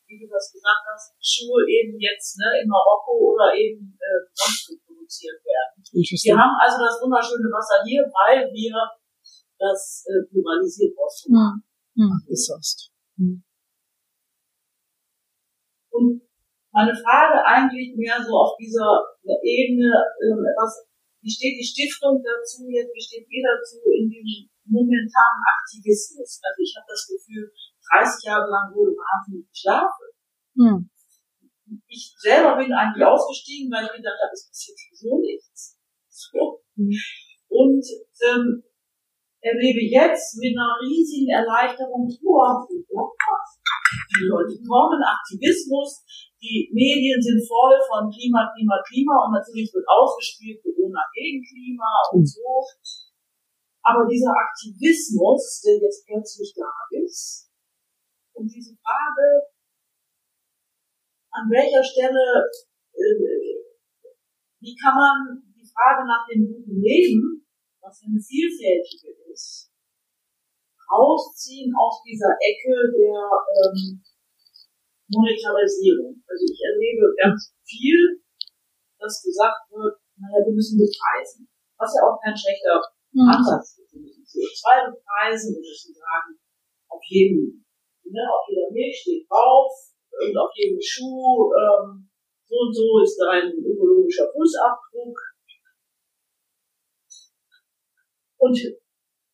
wie 0.08 0.18
du 0.18 0.26
das 0.26 0.50
gesagt 0.50 0.84
hast, 0.88 1.12
Schuhe 1.20 1.68
eben 1.68 2.00
jetzt 2.00 2.40
ne, 2.40 2.64
in 2.64 2.68
Marokko 2.68 3.36
oder 3.36 3.52
eben 3.52 3.92
äh, 4.00 4.24
sonst 4.32 4.72
produziert 4.86 5.36
werden. 5.44 5.84
Wir 5.92 6.36
haben 6.36 6.56
also 6.56 6.80
das 6.80 6.96
wunderschöne 7.04 7.52
Wasser 7.52 7.84
hier, 7.84 8.02
weil 8.08 8.48
wir 8.48 8.72
das 9.58 10.04
äh, 10.08 10.24
pluralisiert 10.32 10.96
auszumachen. 10.96 11.62
Mhm. 11.94 12.04
Mhm. 12.04 12.24
Ist 12.28 12.48
das. 12.48 12.90
Mhm. 13.16 13.44
Und 15.90 16.27
meine 16.72 16.94
Frage 16.94 17.44
eigentlich 17.44 17.96
mehr 17.96 18.20
so 18.20 18.32
auf 18.36 18.56
dieser 18.60 19.02
Ebene, 19.42 19.88
äh, 19.88 20.36
was, 20.56 20.84
wie 21.22 21.30
steht 21.30 21.56
die 21.58 21.64
Stiftung 21.64 22.22
dazu 22.22 22.68
jetzt, 22.68 22.92
wie 22.94 23.02
steht 23.02 23.26
ihr 23.28 23.44
dazu 23.44 23.80
in 23.88 24.08
diesem 24.08 24.48
momentanen 24.68 25.42
Aktivismus? 25.48 26.40
Also 26.44 26.60
ich 26.60 26.74
habe 26.76 26.86
das 26.88 27.08
Gefühl, 27.08 27.50
30 27.90 28.24
Jahre 28.24 28.48
lang 28.50 28.74
wurde 28.74 28.92
wahnsinnig 28.92 29.48
geschlafen. 29.48 30.06
Hm. 30.56 30.90
Ich 31.86 32.14
selber 32.16 32.56
bin 32.56 32.72
eigentlich 32.72 33.04
ausgestiegen, 33.04 33.70
weil 33.72 33.84
ich 33.84 33.92
gedacht 33.92 34.20
habe, 34.20 34.32
es 34.32 34.48
passiert 34.48 34.78
sowieso 34.78 35.20
nichts. 35.20 35.78
So. 36.08 36.62
Hm. 36.76 36.92
Und 37.48 37.84
ähm, 38.24 38.62
erlebe 39.40 39.82
jetzt 39.86 40.36
mit 40.38 40.54
einer 40.56 40.74
riesigen 40.82 41.30
Erleichterung, 41.30 42.08
die 42.08 42.18
Leute 44.26 44.58
kommen, 44.66 45.00
Aktivismus, 45.02 46.02
die 46.42 46.70
Medien 46.72 47.20
sind 47.22 47.42
voll 47.46 47.78
von 47.86 48.10
Klima, 48.10 48.50
Klima, 48.54 48.82
Klima 48.86 49.26
und 49.26 49.32
natürlich 49.34 49.70
wird 49.74 49.86
ausgespielt 49.86 50.62
Corona 50.62 51.02
gegen 51.14 51.42
Klima 51.42 51.90
und 52.12 52.26
so. 52.26 52.62
Aber 53.82 54.06
dieser 54.06 54.34
Aktivismus, 54.34 55.62
der 55.64 55.78
jetzt 55.82 56.06
plötzlich 56.06 56.52
da 56.54 56.70
ist, 56.90 57.48
und 58.34 58.46
diese 58.46 58.76
Frage, 58.78 59.50
an 61.30 61.50
welcher 61.50 61.82
Stelle, 61.82 62.46
äh, 62.94 63.58
wie 64.60 64.76
kann 64.78 64.94
man 64.94 65.42
die 65.54 65.66
Frage 65.66 66.06
nach 66.06 66.26
dem 66.30 66.46
guten 66.46 66.80
Leben, 66.80 67.46
was 67.80 68.02
eine 68.06 68.20
vielfältige 68.20 69.27
ist, 69.38 69.70
rausziehen 70.90 71.70
aus 71.78 72.02
dieser 72.02 72.34
Ecke 72.42 72.74
der 72.90 73.22
ähm, 73.54 74.02
Monetarisierung. 75.14 76.18
Also 76.26 76.42
ich 76.42 76.58
erlebe 76.58 77.06
ganz 77.22 77.54
viel, 77.62 78.18
dass 78.98 79.22
gesagt 79.22 79.70
wird, 79.70 79.94
naja, 80.18 80.42
wir 80.42 80.54
müssen 80.54 80.76
bepreisen. 80.76 81.46
Was 81.78 81.94
ja 81.94 82.02
auch 82.10 82.18
kein 82.18 82.34
schlechter 82.34 82.82
mhm. 83.14 83.30
Ansatz 83.30 83.78
ist. 83.78 83.94
Wir 83.94 84.02
müssen 84.02 84.26
CO2 84.26 84.90
bepreisen, 84.90 85.54
wir 85.54 85.62
müssen 85.62 85.94
sagen, 85.94 86.34
auf 86.90 87.02
jedem, 87.06 87.64
ne, 88.04 88.22
auf 88.26 88.44
jeder 88.50 88.70
Milch 88.72 88.98
steht 88.98 89.30
drauf 89.30 89.70
und 90.10 90.34
auf 90.36 90.50
jedem 90.56 90.80
Schuh, 90.82 91.52
ähm, 91.54 92.10
so 92.48 92.56
und 92.56 92.74
so 92.74 92.98
ist 93.04 93.16
dein 93.20 93.52
ökologischer 93.52 94.26
Fußabdruck. 94.32 95.16
Und 98.40 98.56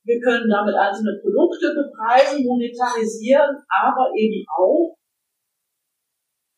wir 0.04 0.20
können 0.20 0.48
damit 0.52 0.76
einzelne 0.76 1.16
Produkte 1.20 1.72
bepreisen, 1.72 2.44
monetarisieren, 2.44 3.56
aber 3.72 4.12
eben 4.12 4.44
auch 4.52 4.92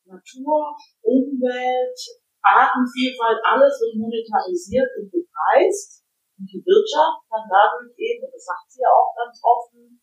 Natur, 0.07 0.75
Umwelt, 1.03 1.99
Artenvielfalt, 2.43 3.39
alles 3.43 3.75
wird 3.83 3.99
monetarisiert 4.03 4.91
und 4.99 5.11
bepreist. 5.11 6.03
Und 6.39 6.47
die 6.51 6.63
Wirtschaft 6.63 7.23
kann 7.31 7.47
dadurch 7.47 7.95
eben, 7.97 8.27
und 8.27 8.35
das 8.35 8.45
sagt 8.45 8.67
sie 8.71 8.83
ja 8.83 8.91
auch 8.91 9.15
ganz 9.15 9.39
offen, 9.43 10.03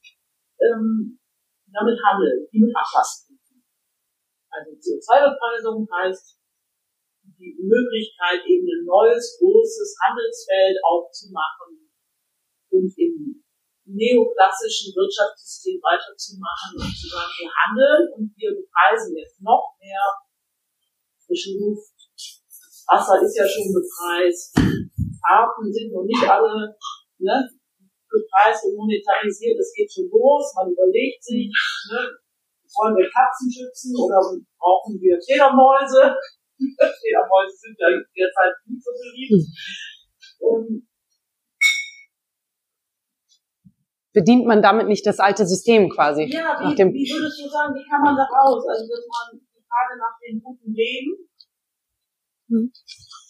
ähm, 0.59 1.19
damit 1.67 1.99
handeln, 1.99 2.47
die 2.51 2.59
mit 2.63 2.71
Ablasten. 2.75 3.39
Also 4.51 4.71
CO2-Bepreisung 4.71 5.87
heißt 5.87 6.39
die 7.39 7.57
Möglichkeit, 7.59 8.45
eben 8.45 8.67
ein 8.67 8.85
neues, 8.85 9.39
großes 9.39 9.95
Handelsfeld 9.99 10.77
aufzumachen 10.83 11.82
und 12.73 12.89
im 12.97 13.43
neoklassischen 13.85 14.95
Wirtschaftssystem 14.97 15.77
weiterzumachen 15.83 16.81
und 16.81 16.93
zu 16.97 17.07
sagen, 17.07 17.31
wir 17.37 17.51
handeln 17.53 18.03
und 18.17 18.33
wir 18.35 18.51
bepreisen 18.57 19.15
jetzt 19.17 19.41
noch 19.41 19.77
mehr 19.79 20.01
frische 21.21 21.53
Luft. 21.59 21.93
Wasser 22.87 23.21
ist 23.21 23.37
ja 23.37 23.47
schon 23.47 23.71
bepreist. 23.71 24.57
Arten 25.23 25.71
sind 25.71 25.93
noch 25.93 26.03
nicht 26.03 26.23
alle 26.27 26.75
ne, 27.19 27.37
bepreist 28.09 28.65
und 28.65 28.75
monetarisiert. 28.75 29.59
Es 29.59 29.71
geht 29.71 29.91
schon 29.91 30.09
los. 30.11 30.51
Man 30.55 30.71
überlegt 30.71 31.23
sich, 31.23 31.47
ne, 31.47 31.99
wollen 32.75 32.97
wir 32.97 33.09
Katzen 33.09 33.47
schützen 33.51 33.95
oder 33.95 34.19
brauchen 34.59 34.99
wir 34.99 35.15
Fledermäuse? 35.21 36.11
Fledermäuse 36.59 37.55
sind 37.55 37.77
ja 37.79 37.89
derzeit 37.89 38.53
nicht 38.65 38.83
so 38.83 38.91
beliebt. 38.91 39.47
Um, 40.39 40.87
bedient 44.13 44.45
man 44.45 44.61
damit 44.61 44.87
nicht 44.87 45.05
das 45.05 45.19
alte 45.19 45.45
System 45.45 45.89
quasi. 45.89 46.29
Ja, 46.29 46.61
wie, 46.61 46.75
dem 46.75 46.93
wie 46.93 47.09
würdest 47.09 47.41
du 47.41 47.49
sagen, 47.49 47.73
wie 47.73 47.85
kann 47.89 48.01
man 48.01 48.15
da 48.15 48.23
raus? 48.23 48.63
Also, 48.69 48.85
dass 48.87 49.05
man 49.09 49.41
die 49.41 49.65
Frage 49.65 49.97
nach 49.97 50.15
dem 50.21 50.41
guten 50.41 50.71
Leben, 50.71 51.29
hm. 52.47 52.71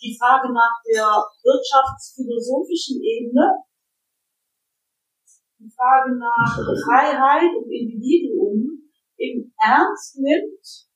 die 0.02 0.18
Frage 0.20 0.52
nach 0.54 0.84
der 0.86 1.08
wirtschaftsphilosophischen 1.44 3.02
Ebene, 3.02 3.64
die 5.60 5.72
Frage 5.72 6.20
nach 6.20 6.52
Freiheit 6.84 7.56
und 7.56 7.72
Individuum 7.72 8.92
eben 9.18 9.56
ernst 9.64 10.20
nimmt 10.20 10.92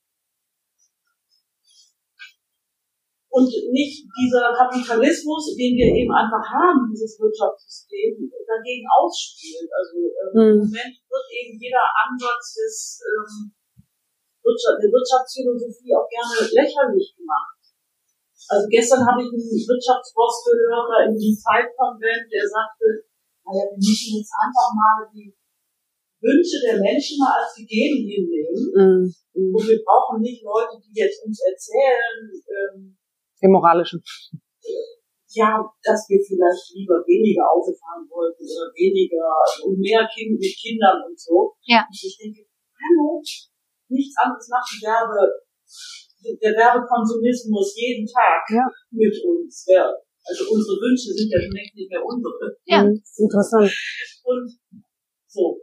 und 3.38 3.46
nicht 3.70 4.02
dieser 4.18 4.50
Kapitalismus, 4.50 5.54
den 5.54 5.78
wir 5.78 5.94
eben 5.94 6.10
einfach 6.10 6.42
haben, 6.42 6.90
dieses 6.90 7.22
Wirtschaftssystem, 7.22 8.18
dagegen 8.50 8.88
ausspielt. 8.90 9.70
Also 9.70 9.94
ähm, 10.10 10.34
mhm. 10.34 10.50
im 10.50 10.58
Moment 10.66 10.94
wird 11.06 11.28
eben 11.38 11.54
jeder 11.62 11.86
Ansatz 11.86 12.58
des, 12.58 13.04
ähm, 13.06 13.54
Wirtschaft, 14.42 14.80
der 14.82 14.90
Wirtschaftsphilosophie 14.90 15.94
auch 15.94 16.08
gerne 16.08 16.40
lächerlich 16.50 17.14
gemacht. 17.14 17.60
Also 18.48 18.66
gestern 18.72 19.04
habe 19.04 19.20
ich 19.22 19.28
einen 19.28 19.44
Wirtschaftsboss 19.44 20.48
gehört 20.48 21.12
in 21.12 21.20
diesem 21.20 21.36
Zeitkonvent, 21.36 22.32
der 22.32 22.48
sagte, 22.48 23.04
naja, 23.44 23.68
wir 23.70 23.78
müssen 23.78 24.18
jetzt 24.18 24.32
einfach 24.32 24.72
mal 24.72 25.04
die 25.12 25.36
Wünsche 26.24 26.58
der 26.64 26.80
Menschen 26.80 27.20
mal 27.20 27.44
als 27.44 27.54
gegeben 27.54 28.08
hinnehmen. 28.08 28.56
Mhm. 28.74 29.04
Und 29.36 29.64
wir 29.68 29.84
brauchen 29.84 30.24
nicht 30.24 30.42
Leute, 30.42 30.80
die 30.80 30.96
jetzt 30.96 31.22
uns 31.28 31.44
erzählen, 31.44 32.32
ähm, 32.48 32.98
im 33.42 33.52
moralischen. 33.52 34.02
Ja, 35.36 35.60
dass 35.84 36.08
wir 36.08 36.18
vielleicht 36.24 36.74
lieber 36.74 37.04
weniger 37.06 37.46
Auto 37.52 37.70
fahren 37.76 38.08
wollten 38.10 38.42
oder 38.42 38.72
weniger 38.74 39.28
und 39.68 39.78
mehr 39.78 40.08
Kinder 40.08 40.40
mit 40.40 40.56
Kindern 40.56 41.04
und 41.04 41.20
so. 41.20 41.54
Ja. 41.68 41.84
Und 41.84 41.94
ich 41.94 42.18
denke, 42.18 42.48
hallo, 42.74 43.22
nichts 43.92 44.16
anderes 44.18 44.48
macht 44.48 44.72
die 44.72 44.82
Werbe, 44.88 45.20
der 46.42 46.54
Werbekonsumismus 46.56 47.76
jeden 47.76 48.08
Tag 48.08 48.42
ja. 48.50 48.66
mit 48.90 49.14
uns. 49.24 49.68
Ja. 49.68 49.92
Also 50.28 50.44
unsere 50.52 50.76
Wünsche 50.80 51.12
sind 51.14 51.32
ja 51.32 51.40
schon 51.40 51.56
längst 51.56 51.76
nicht 51.76 51.92
mehr 51.92 52.04
unsere. 52.04 52.56
Ja. 52.66 52.84
Mhm, 52.84 53.00
interessant. 53.00 53.72
Und 54.24 54.48
so. 55.28 55.62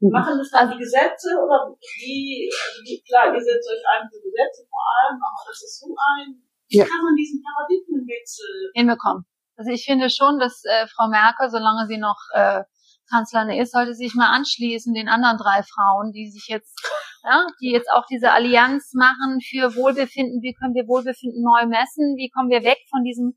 Mhm. 0.00 0.10
Machen 0.10 0.38
das 0.38 0.50
dann 0.50 0.70
die 0.72 0.80
Gesetze 0.80 1.36
oder 1.36 1.70
wie, 1.76 2.48
also 2.48 2.78
wie, 2.82 2.98
klar, 3.04 3.30
ihr 3.30 3.42
setzt 3.42 3.68
euch 3.68 3.84
ein 3.84 4.08
für 4.08 4.22
Gesetze 4.22 4.64
vor 4.64 4.80
allem, 4.80 5.18
aber 5.20 5.40
das 5.46 5.60
ist 5.60 5.78
so 5.78 5.92
ein 5.92 6.49
wie 6.70 6.78
ja. 6.78 6.84
kann 6.84 7.04
man 7.04 7.16
diesen 7.16 7.42
Paradigmenwechsel 7.42 8.70
hinbekommen? 8.74 9.24
Also 9.56 9.72
ich 9.72 9.84
finde 9.84 10.08
schon, 10.08 10.38
dass 10.38 10.62
äh, 10.64 10.86
Frau 10.86 11.08
Merkel, 11.08 11.50
solange 11.50 11.86
sie 11.86 11.98
noch 11.98 12.16
äh, 12.32 12.62
Kanzlerin 13.10 13.50
ist, 13.50 13.72
sollte 13.72 13.94
sich 13.94 14.14
mal 14.14 14.30
anschließen 14.30 14.94
den 14.94 15.08
anderen 15.08 15.36
drei 15.36 15.62
Frauen, 15.62 16.12
die 16.12 16.30
sich 16.30 16.46
jetzt, 16.48 16.80
ja, 17.24 17.44
die 17.60 17.70
jetzt 17.70 17.90
auch 17.90 18.06
diese 18.06 18.32
Allianz 18.32 18.92
machen 18.94 19.40
für 19.42 19.74
Wohlbefinden. 19.74 20.40
Wie 20.42 20.54
können 20.54 20.74
wir 20.74 20.86
Wohlbefinden 20.86 21.42
neu 21.42 21.66
messen? 21.66 22.16
Wie 22.16 22.30
kommen 22.30 22.50
wir 22.50 22.62
weg 22.62 22.78
von 22.88 23.02
diesem 23.02 23.36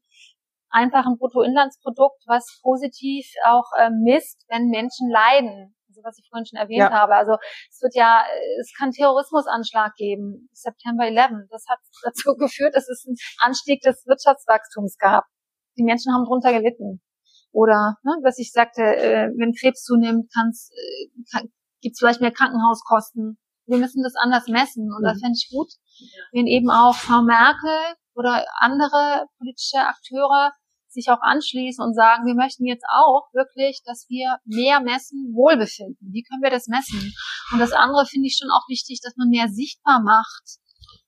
einfachen 0.69 1.17
Bruttoinlandsprodukt, 1.17 2.23
was 2.27 2.59
positiv 2.61 3.25
auch 3.45 3.65
äh, 3.77 3.89
misst, 3.89 4.45
wenn 4.47 4.69
Menschen 4.69 5.09
leiden? 5.09 5.75
Also 5.93 6.03
was 6.03 6.17
ich 6.17 6.27
vorhin 6.29 6.45
schon 6.45 6.57
erwähnt 6.57 6.89
ja. 6.89 6.91
habe. 6.91 7.15
Also 7.15 7.37
es 7.69 7.81
wird 7.81 7.95
ja, 7.95 8.23
es 8.59 8.73
kann 8.77 8.91
Terrorismusanschlag 8.91 9.93
geben, 9.95 10.49
September 10.53 11.05
11. 11.05 11.47
Das 11.49 11.65
hat 11.69 11.79
dazu 12.03 12.35
geführt, 12.35 12.75
dass 12.75 12.89
es 12.89 13.05
einen 13.05 13.17
Anstieg 13.39 13.81
des 13.81 14.05
Wirtschaftswachstums 14.05 14.97
gab. 14.97 15.25
Die 15.77 15.83
Menschen 15.83 16.13
haben 16.13 16.25
drunter 16.25 16.51
gelitten. 16.51 17.01
Oder, 17.51 17.97
ne, 18.03 18.17
was 18.23 18.39
ich 18.39 18.51
sagte, 18.51 18.81
äh, 18.81 19.29
wenn 19.37 19.53
Krebs 19.53 19.83
zunimmt, 19.83 20.31
kann's, 20.33 20.71
äh, 20.71 21.09
kann, 21.31 21.53
gibt 21.81 21.93
es 21.93 21.99
vielleicht 21.99 22.21
mehr 22.21 22.31
Krankenhauskosten. 22.31 23.37
Wir 23.67 23.77
müssen 23.77 24.01
das 24.01 24.15
anders 24.15 24.47
messen. 24.47 24.91
Und 24.91 25.01
mhm. 25.01 25.05
das 25.05 25.19
fände 25.21 25.37
ich 25.37 25.49
gut, 25.51 25.69
wenn 26.31 26.47
eben 26.47 26.71
auch 26.71 26.95
Frau 26.95 27.21
Merkel 27.21 27.93
oder 28.15 28.45
andere 28.59 29.27
politische 29.37 29.85
Akteure 29.85 30.51
sich 30.93 31.09
auch 31.09 31.21
anschließen 31.21 31.83
und 31.83 31.93
sagen, 31.93 32.25
wir 32.25 32.35
möchten 32.35 32.65
jetzt 32.65 32.85
auch 32.87 33.27
wirklich, 33.33 33.81
dass 33.85 34.05
wir 34.09 34.37
mehr 34.45 34.79
messen 34.79 35.33
Wohlbefinden. 35.33 36.11
Wie 36.11 36.23
können 36.23 36.41
wir 36.41 36.51
das 36.51 36.67
messen? 36.67 37.13
Und 37.51 37.59
das 37.59 37.73
andere 37.73 38.05
finde 38.05 38.27
ich 38.27 38.37
schon 38.39 38.51
auch 38.51 38.67
wichtig, 38.69 39.01
dass 39.03 39.15
man 39.17 39.29
mehr 39.29 39.49
sichtbar 39.49 40.01
macht, 40.01 40.59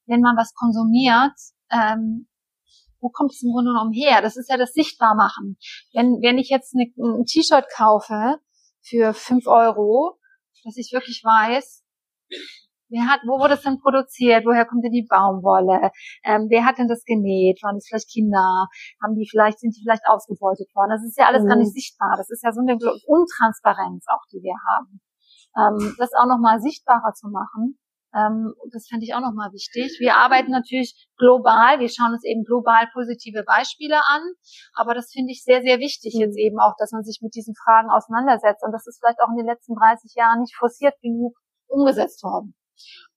wenn 0.06 0.22
man 0.22 0.36
was 0.36 0.54
konsumiert. 0.54 1.38
Ähm, 1.72 2.28
wo 3.00 3.10
kommt 3.10 3.32
es 3.32 3.44
im 3.44 3.52
Grunde 3.52 3.72
genommen 3.72 3.94
her? 3.94 4.22
Das 4.22 4.36
ist 4.36 4.50
ja 4.50 4.58
das 4.58 4.74
Sichtbarmachen. 4.74 5.58
Wenn, 5.94 6.22
wenn 6.22 6.38
ich 6.38 6.50
jetzt 6.50 6.74
eine, 6.74 6.92
ein 6.98 7.26
T-Shirt 7.26 7.66
kaufe 7.76 8.40
für 8.82 9.14
fünf 9.14 9.46
Euro, 9.48 10.18
dass 10.64 10.78
ich 10.78 10.92
wirklich 10.92 11.22
weiß, 11.24 11.84
Wer 12.90 13.08
hat, 13.10 13.22
wo 13.26 13.40
wurde 13.40 13.56
es 13.56 13.64
denn 13.64 13.80
produziert? 13.80 14.46
Woher 14.46 14.66
kommt 14.66 14.84
denn 14.84 14.92
die 14.92 15.08
Baumwolle? 15.10 15.92
Ähm, 16.24 16.48
wer 16.50 16.66
hat 16.66 16.78
denn 16.78 16.88
das 16.88 17.04
genäht? 17.04 17.60
Waren 17.64 17.78
es 17.78 17.88
vielleicht 17.88 18.12
Kinder? 18.12 18.68
Haben 19.02 19.16
die 19.16 19.28
vielleicht, 19.30 19.60
sind 19.60 19.76
die 19.76 19.82
vielleicht 19.82 20.06
ausgebeutet 20.08 20.70
worden? 20.76 20.92
Das 20.92 21.04
ist 21.04 21.18
ja 21.18 21.28
alles 21.28 21.44
mhm. 21.44 21.48
gar 21.48 21.58
nicht 21.58 21.74
sichtbar. 21.74 22.14
Das 22.18 22.30
ist 22.30 22.44
ja 22.44 22.52
so 22.52 22.62
eine 22.62 22.78
Untransparenz 23.08 24.06
auch, 24.08 24.26
die 24.32 24.42
wir 24.44 24.56
haben. 24.70 25.02
Ähm, 25.58 25.96
das 25.98 26.12
auch 26.14 26.28
nochmal 26.28 26.60
sichtbarer 26.60 27.14
zu 27.14 27.30
machen, 27.30 27.80
ähm, 28.16 28.56
das 28.72 28.88
fände 28.88 29.04
ich 29.04 29.14
auch 29.14 29.20
nochmal 29.20 29.52
wichtig. 29.52 29.98
Wir 30.00 30.16
arbeiten 30.16 30.52
natürlich 30.52 30.96
global. 31.18 31.80
Wir 31.80 31.90
schauen 31.90 32.14
uns 32.14 32.24
eben 32.24 32.44
global 32.46 32.88
positive 32.94 33.44
Beispiele 33.44 33.98
an. 34.08 34.24
Aber 34.74 34.94
das 34.94 35.12
finde 35.12 35.32
ich 35.32 35.44
sehr, 35.44 35.62
sehr 35.62 35.80
wichtig 35.80 36.16
mhm. 36.16 36.22
jetzt 36.22 36.38
eben 36.38 36.60
auch, 36.60 36.76
dass 36.78 36.92
man 36.92 37.04
sich 37.04 37.20
mit 37.22 37.36
diesen 37.36 37.56
Fragen 37.56 37.90
auseinandersetzt. 37.90 38.64
Und 38.64 38.72
das 38.72 38.88
ist 38.88 39.00
vielleicht 39.00 39.20
auch 39.20 39.30
in 39.30 39.38
den 39.38 39.48
letzten 39.48 39.76
30 39.76 40.16
Jahren 40.16 40.40
nicht 40.40 40.56
forciert 40.56 40.96
genug 41.02 41.36
umgesetzt 41.68 42.24
worden. 42.24 42.56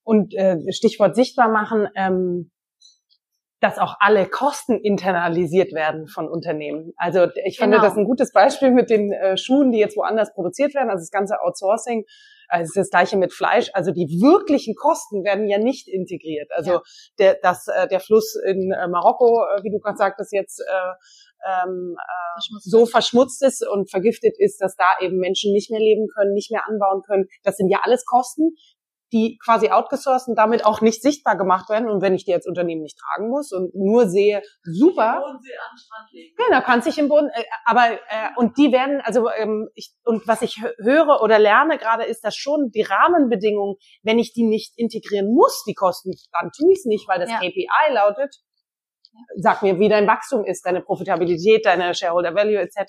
Und 0.02 0.34
äh, 0.34 0.56
Stichwort 0.72 1.14
sichtbar 1.16 1.48
machen, 1.48 1.88
ähm, 1.94 2.50
dass 3.60 3.78
auch 3.78 3.96
alle 3.98 4.26
Kosten 4.26 4.78
internalisiert 4.78 5.72
werden 5.72 6.06
von 6.06 6.28
Unternehmen. 6.28 6.92
Also 6.96 7.26
ich 7.44 7.58
finde 7.58 7.78
genau. 7.78 7.88
das 7.88 7.96
ein 7.96 8.04
gutes 8.04 8.32
Beispiel 8.32 8.70
mit 8.70 8.88
den 8.88 9.12
äh, 9.12 9.36
Schuhen, 9.36 9.72
die 9.72 9.78
jetzt 9.78 9.96
woanders 9.96 10.32
produziert 10.32 10.74
werden, 10.74 10.90
also 10.90 11.02
das 11.02 11.10
ganze 11.10 11.40
Outsourcing. 11.42 12.04
Also 12.48 12.62
es 12.62 12.68
ist 12.70 12.76
das 12.76 12.90
gleiche 12.90 13.16
mit 13.16 13.32
Fleisch. 13.32 13.70
Also 13.74 13.90
die 13.90 14.06
wirklichen 14.22 14.74
Kosten 14.74 15.24
werden 15.24 15.48
ja 15.48 15.58
nicht 15.58 15.88
integriert. 15.88 16.50
Also 16.52 16.72
ja. 16.72 16.82
der, 17.18 17.34
dass 17.42 17.66
äh, 17.66 17.88
der 17.88 18.00
Fluss 18.00 18.36
in 18.46 18.72
äh, 18.72 18.88
Marokko, 18.88 19.44
äh, 19.44 19.62
wie 19.64 19.70
du 19.70 19.78
gerade 19.80 19.98
sagtest, 19.98 20.32
jetzt 20.32 20.60
äh, 20.60 21.64
ähm, 21.64 21.96
äh, 21.98 22.40
so 22.60 22.86
verschmutzt 22.86 23.42
ist 23.42 23.66
und 23.66 23.90
vergiftet 23.90 24.34
ist, 24.38 24.62
dass 24.62 24.76
da 24.76 24.86
eben 25.00 25.18
Menschen 25.18 25.52
nicht 25.52 25.70
mehr 25.70 25.80
leben 25.80 26.06
können, 26.16 26.32
nicht 26.32 26.50
mehr 26.50 26.66
anbauen 26.66 27.02
können. 27.02 27.26
Das 27.42 27.56
sind 27.56 27.68
ja 27.70 27.80
alles 27.82 28.04
Kosten, 28.06 28.54
die 29.12 29.38
quasi 29.42 29.70
outgesourced 29.70 30.28
und 30.28 30.36
damit 30.36 30.64
auch 30.64 30.80
nicht 30.80 31.02
sichtbar 31.02 31.36
gemacht 31.36 31.68
werden. 31.68 31.88
Und 31.88 32.02
wenn 32.02 32.14
ich 32.14 32.24
die 32.24 32.34
als 32.34 32.46
Unternehmen 32.46 32.82
nicht 32.82 32.98
tragen 32.98 33.30
muss 33.30 33.52
und 33.52 33.74
nur 33.74 34.08
sehe, 34.08 34.42
super. 34.62 35.22
Genau, 36.36 36.60
kann 36.62 36.82
sich 36.82 36.98
im 36.98 37.08
Boden, 37.08 37.28
äh, 37.32 37.44
aber 37.64 37.92
äh, 37.92 38.30
und 38.36 38.58
die 38.58 38.72
werden, 38.72 39.00
also 39.02 39.30
ähm, 39.30 39.68
ich, 39.74 39.94
und 40.04 40.26
was 40.26 40.42
ich 40.42 40.62
höre 40.78 41.22
oder 41.22 41.38
lerne 41.38 41.78
gerade, 41.78 42.04
ist, 42.04 42.24
dass 42.24 42.36
schon 42.36 42.70
die 42.70 42.82
Rahmenbedingungen, 42.82 43.76
wenn 44.02 44.18
ich 44.18 44.32
die 44.32 44.44
nicht 44.44 44.76
integrieren 44.76 45.32
muss, 45.32 45.64
die 45.66 45.74
Kosten, 45.74 46.12
dann 46.32 46.50
tue 46.56 46.72
ich 46.72 46.80
es 46.80 46.84
nicht, 46.84 47.08
weil 47.08 47.20
das 47.20 47.30
ja. 47.30 47.38
KPI 47.38 47.92
lautet, 47.92 48.36
sag 49.36 49.62
mir, 49.62 49.78
wie 49.78 49.88
dein 49.88 50.06
Wachstum 50.06 50.44
ist, 50.44 50.64
deine 50.66 50.82
Profitabilität, 50.82 51.64
deine 51.64 51.94
Shareholder 51.94 52.34
Value 52.34 52.58
etc 52.58 52.84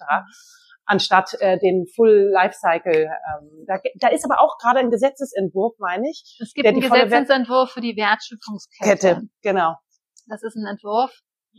anstatt 0.89 1.35
äh, 1.39 1.59
den 1.59 1.85
Full 1.95 2.31
Lifecycle. 2.33 3.05
Ähm, 3.05 3.65
da, 3.67 3.79
da 3.99 4.07
ist 4.09 4.25
aber 4.25 4.41
auch 4.41 4.57
gerade 4.57 4.79
ein 4.79 4.89
Gesetzesentwurf, 4.89 5.75
meine 5.77 6.09
ich. 6.09 6.37
Es 6.41 6.53
gibt 6.53 6.67
einen 6.67 6.81
Gesetzesentwurf 6.81 7.71
für 7.71 7.81
die 7.81 7.95
Wertschöpfungskette. 7.95 8.89
Kette, 8.89 9.21
genau. 9.41 9.75
Das 10.27 10.43
ist 10.43 10.55
ein 10.55 10.65
Entwurf. 10.65 11.11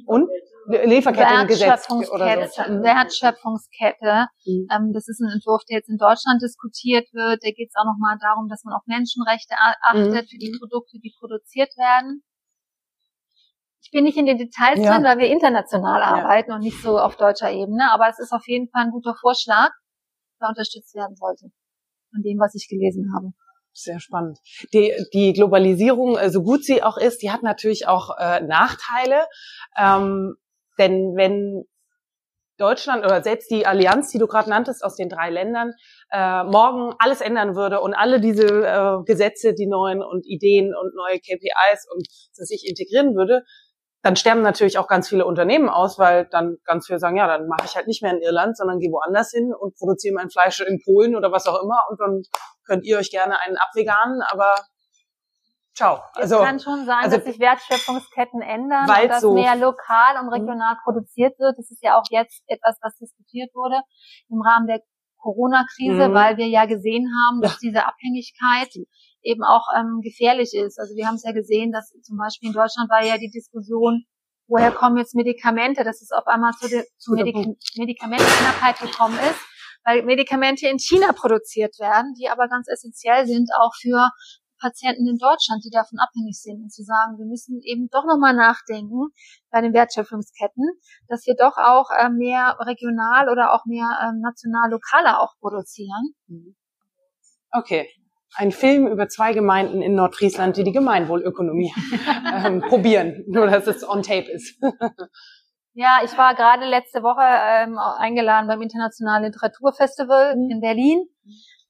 Und 0.07 0.29
Lieferkettengesetz 0.67 1.91
oder 1.91 2.49
so. 2.49 2.63
Wertschöpfungskette. 2.83 4.27
Mhm. 4.47 4.67
Ähm, 4.71 4.93
das 4.93 5.09
ist 5.09 5.21
ein 5.21 5.31
Entwurf, 5.33 5.63
der 5.69 5.79
jetzt 5.79 5.89
in 5.89 5.99
Deutschland 5.99 6.43
diskutiert 6.43 7.07
wird. 7.13 7.43
Da 7.43 7.51
geht 7.51 7.71
es 7.71 7.75
auch 7.77 7.87
nochmal 7.87 8.17
darum, 8.21 8.49
dass 8.49 8.65
man 8.65 8.75
auf 8.75 8.83
Menschenrechte 8.87 9.55
achtet 9.83 10.27
mhm. 10.27 10.29
für 10.29 10.39
die 10.39 10.57
Produkte, 10.59 10.99
die 10.99 11.13
produziert 11.19 11.71
werden. 11.77 12.23
Ich 13.83 13.91
bin 13.93 14.05
nicht 14.05 14.17
in 14.17 14.27
den 14.27 14.39
Details 14.39 14.79
ja. 14.79 14.93
drin, 14.93 15.05
weil 15.05 15.19
wir 15.19 15.29
international 15.29 16.03
arbeiten 16.03 16.53
und 16.53 16.61
nicht 16.61 16.81
so 16.83 16.99
auf 16.99 17.17
deutscher 17.17 17.51
Ebene, 17.51 17.91
aber 17.93 18.09
es 18.09 18.19
ist 18.19 18.33
auf 18.33 18.47
jeden 18.47 18.69
Fall 18.69 18.85
ein 18.85 18.91
guter 18.91 19.15
Vorschlag, 19.21 19.71
der 20.41 20.49
unterstützt 20.49 20.95
werden 20.95 21.17
sollte. 21.17 21.51
Von 22.13 22.23
dem, 22.23 22.39
was 22.39 22.55
ich 22.55 22.69
gelesen 22.69 23.13
habe. 23.15 23.33
Sehr 23.73 24.01
spannend. 24.01 24.39
Die, 24.73 24.93
die 25.15 25.33
Globalisierung, 25.33 26.19
äh, 26.19 26.31
so 26.31 26.43
gut 26.43 26.65
sie 26.65 26.83
auch 26.83 26.97
ist, 26.97 27.23
die 27.23 27.31
hat 27.31 27.43
natürlich 27.43 27.87
auch 27.87 28.17
äh, 28.19 28.41
Nachteile. 28.41 29.27
Ähm, 29.79 30.35
denn 30.79 31.15
wenn 31.15 31.65
Deutschland 32.61 33.05
oder 33.05 33.23
selbst 33.23 33.51
die 33.51 33.67
Allianz, 33.67 34.11
die 34.11 34.19
du 34.19 34.27
gerade 34.27 34.51
nanntest, 34.51 34.85
aus 34.85 34.97
den 34.97 35.09
drei 35.09 35.31
Ländern, 35.31 35.73
äh, 36.13 36.45
morgen 36.45 36.95
alles 36.99 37.21
ändern 37.21 37.57
würde 37.57 37.81
und 37.81 37.95
alle 37.95 38.21
diese 38.21 38.47
äh, 38.47 39.03
Gesetze, 39.05 39.55
die 39.55 39.67
neuen 39.67 40.03
und 40.03 40.27
Ideen 40.27 40.75
und 40.75 40.95
neue 40.95 41.19
KPIs 41.19 41.87
und 41.95 42.07
sich 42.33 42.69
integrieren 42.69 43.15
würde, 43.15 43.45
dann 44.03 44.17
sterben 44.17 44.43
natürlich 44.43 44.79
auch 44.79 44.89
ganz 44.89 45.09
viele 45.09 45.27
Unternehmen 45.27 45.69
aus, 45.69 45.99
weil 45.99 46.27
dann 46.27 46.57
ganz 46.65 46.87
viele 46.87 46.99
sagen, 46.99 47.17
ja, 47.17 47.27
dann 47.27 47.47
mache 47.47 47.67
ich 47.67 47.77
halt 47.77 47.87
nicht 47.87 48.03
mehr 48.03 48.13
in 48.13 48.23
Irland, 48.23 48.57
sondern 48.57 48.79
gehe 48.79 48.91
woanders 48.91 49.31
hin 49.31 49.53
und 49.53 49.77
produziere 49.77 50.15
mein 50.15 50.31
Fleisch 50.31 50.61
in 50.61 50.81
Polen 50.83 51.17
oder 51.17 51.33
was 51.33 51.47
auch 51.47 51.63
immer 51.63 51.85
und 51.91 52.01
dann 52.01 52.23
könnt 52.67 52.85
ihr 52.85 52.99
euch 52.99 53.11
gerne 53.11 53.41
einen 53.41 53.57
abveganen, 53.57 54.23
aber 54.31 54.55
ciao. 55.75 56.01
Also, 56.15 56.37
es 56.37 56.45
kann 56.45 56.61
schon 56.61 56.87
sein, 56.87 57.05
also, 57.05 57.17
dass 57.17 57.27
sich 57.27 57.41
Wertschöpfungsketten 57.41 58.41
ändern 58.41 58.89
und 58.89 59.11
dass 59.11 59.21
so 59.21 59.35
mehr 59.35 59.57
lokal 59.57 60.17
und 60.23 60.29
regional 60.29 60.75
mhm. 60.75 60.79
produziert 60.85 61.39
wird. 61.39 61.59
Das 61.59 61.71
ist 61.71 61.83
ja 61.83 61.99
auch 61.99 62.05
jetzt 62.11 62.43
etwas, 62.47 62.79
was 62.81 62.97
diskutiert 62.97 63.51
wurde 63.55 63.81
im 64.29 64.41
Rahmen 64.41 64.67
der 64.67 64.81
Corona-Krise, 65.19 66.09
mhm. 66.09 66.15
weil 66.15 66.37
wir 66.37 66.49
ja 66.49 66.65
gesehen 66.65 67.07
haben, 67.25 67.43
dass 67.43 67.53
ja. 67.53 67.59
diese 67.71 67.87
Abhängigkeit 67.87 68.71
eben 69.23 69.43
auch 69.43 69.67
ähm, 69.77 70.01
gefährlich 70.03 70.55
ist. 70.55 70.79
Also 70.79 70.95
wir 70.97 71.07
haben 71.07 71.17
es 71.17 71.25
ja 71.25 71.33
gesehen, 71.33 71.73
dass 71.73 71.93
zum 72.03 72.17
Beispiel 72.17 72.49
in 72.49 72.55
Deutschland 72.55 72.91
war 72.91 73.05
ja 73.05 73.19
die 73.19 73.31
Diskussion, 73.31 74.05
woher 74.47 74.73
kommen 74.73 74.97
jetzt 74.97 75.15
Medikamente, 75.15 75.85
dass 75.85 76.03
es 76.03 76.11
auf 76.11 76.27
einmal 76.27 76.53
zu, 76.53 76.69
de, 76.69 76.85
zu 76.99 77.13
Medik 77.13 77.37
Medikamentenknappheit 77.77 78.81
gekommen 78.81 79.19
ist, 79.19 79.41
weil 79.85 80.03
Medikamente 80.03 80.67
in 80.69 80.79
China 80.79 81.13
produziert 81.13 81.79
werden, 81.79 82.15
die 82.19 82.29
aber 82.29 82.49
ganz 82.49 82.69
essentiell 82.69 83.27
sind 83.27 83.49
auch 83.59 83.73
für 83.81 84.11
Patienten 84.61 85.09
in 85.09 85.17
Deutschland, 85.17 85.65
die 85.65 85.71
davon 85.71 85.99
abhängig 85.99 86.39
sind 86.39 86.63
und 86.63 86.71
zu 86.71 86.83
sagen, 86.83 87.19
wir 87.19 87.27
müssen 87.27 87.61
eben 87.63 87.89
doch 87.89 88.05
nochmal 88.05 88.35
nachdenken 88.35 89.09
bei 89.51 89.63
den 89.63 89.73
Wertschöpfungsketten, 89.73 90.69
dass 91.09 91.27
wir 91.27 91.35
doch 91.35 91.57
auch 91.57 91.89
äh, 91.97 92.11
mehr 92.11 92.57
regional 92.61 93.31
oder 93.31 93.55
auch 93.55 93.65
mehr 93.65 93.89
ähm, 94.05 94.21
national 94.21 94.71
lokaler 94.71 95.21
auch 95.21 95.35
produzieren. 95.41 96.15
Okay, 97.53 97.89
ein 98.35 98.53
Film 98.53 98.87
über 98.87 99.09
zwei 99.09 99.33
Gemeinden 99.33 99.83
in 99.83 99.95
Nordfriesland, 99.95 100.57
die 100.57 100.65
die 100.65 100.73
Gemeinwohlökonomie 100.73 101.73
ähm, 102.45 102.61
probieren, 102.61 103.25
nur 103.27 103.47
dass 103.47 103.67
es 103.67 103.89
on 103.89 104.03
tape 104.03 104.31
ist. 104.31 104.61
ja, 105.75 106.01
ich 106.05 106.17
war 106.17 106.35
gerade 106.35 106.67
letzte 106.67 107.03
Woche 107.03 107.23
ähm, 107.23 107.79
eingeladen 107.79 108.47
beim 108.47 108.63
Internationalen 108.63 109.25
Literaturfestival 109.25 110.37
mhm. 110.37 110.51
in 110.51 110.61
Berlin. 110.61 111.07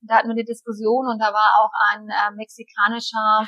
Da 0.02 0.16
hatten 0.16 0.28
wir 0.28 0.32
eine 0.32 0.44
Diskussion 0.44 1.06
und 1.06 1.18
da 1.18 1.32
war 1.32 1.60
auch 1.60 1.72
ein 1.92 2.08
äh, 2.08 2.34
mexikanischer 2.36 3.46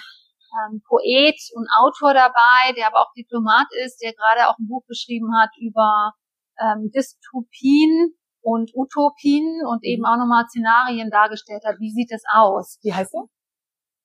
ähm, 0.52 0.82
Poet 0.86 1.40
und 1.54 1.66
Autor 1.80 2.12
dabei, 2.12 2.72
der 2.76 2.88
aber 2.88 3.00
auch 3.00 3.12
Diplomat 3.16 3.68
ist, 3.84 4.02
der 4.02 4.12
gerade 4.12 4.48
auch 4.48 4.58
ein 4.58 4.68
Buch 4.68 4.84
geschrieben 4.86 5.34
hat 5.36 5.50
über 5.58 6.12
ähm, 6.60 6.90
Dystopien 6.94 8.14
und 8.42 8.70
Utopien 8.74 9.62
und 9.66 9.84
eben 9.84 10.02
mhm. 10.02 10.06
auch 10.06 10.16
nochmal 10.18 10.46
Szenarien 10.48 11.10
dargestellt 11.10 11.62
hat. 11.64 11.76
Wie 11.78 11.90
sieht 11.90 12.10
es 12.12 12.22
aus? 12.32 12.78
Wie 12.82 12.92
heißt 12.92 13.14
er? 13.14 13.24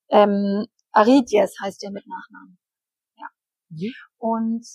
Ähm, 0.10 0.66
Aridies 0.92 1.56
heißt 1.62 1.82
der 1.84 1.92
mit 1.92 2.06
Nachnamen. 2.08 2.58
Ja. 3.16 3.28
Mhm. 3.70 3.94
Und 4.18 4.66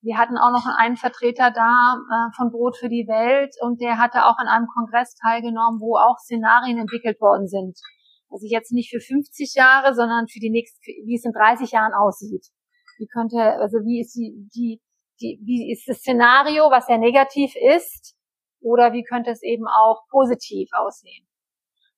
wir 0.00 0.16
hatten 0.16 0.38
auch 0.38 0.52
noch 0.52 0.66
einen 0.78 0.96
Vertreter 0.96 1.50
da 1.50 1.96
äh, 1.98 2.36
von 2.36 2.50
Brot 2.50 2.76
für 2.76 2.88
die 2.88 3.06
Welt 3.08 3.54
und 3.60 3.80
der 3.80 3.98
hatte 3.98 4.26
auch 4.26 4.38
an 4.38 4.46
einem 4.46 4.66
Kongress 4.66 5.14
teilgenommen, 5.16 5.80
wo 5.80 5.96
auch 5.96 6.18
Szenarien 6.18 6.78
entwickelt 6.78 7.20
worden 7.20 7.48
sind. 7.48 7.78
Also 8.30 8.46
jetzt 8.46 8.72
nicht 8.72 8.90
für 8.90 9.00
50 9.00 9.54
Jahre, 9.54 9.94
sondern 9.94 10.28
für 10.28 10.38
die 10.38 10.50
nächsten, 10.50 10.78
wie 10.82 11.16
es 11.16 11.24
in 11.24 11.32
30 11.32 11.72
Jahren 11.72 11.94
aussieht. 11.94 12.46
Wie 12.98 13.06
könnte, 13.06 13.38
also 13.38 13.78
wie 13.78 14.00
ist 14.00 14.14
die, 14.14 14.48
die, 14.54 14.80
die 15.20 15.40
wie 15.42 15.72
ist 15.72 15.88
das 15.88 15.98
Szenario, 15.98 16.70
was 16.70 16.88
ja 16.88 16.98
negativ 16.98 17.54
ist, 17.56 18.17
oder 18.60 18.92
wie 18.92 19.02
könnte 19.02 19.30
es 19.30 19.42
eben 19.42 19.66
auch 19.66 20.02
positiv 20.10 20.68
aussehen. 20.72 21.26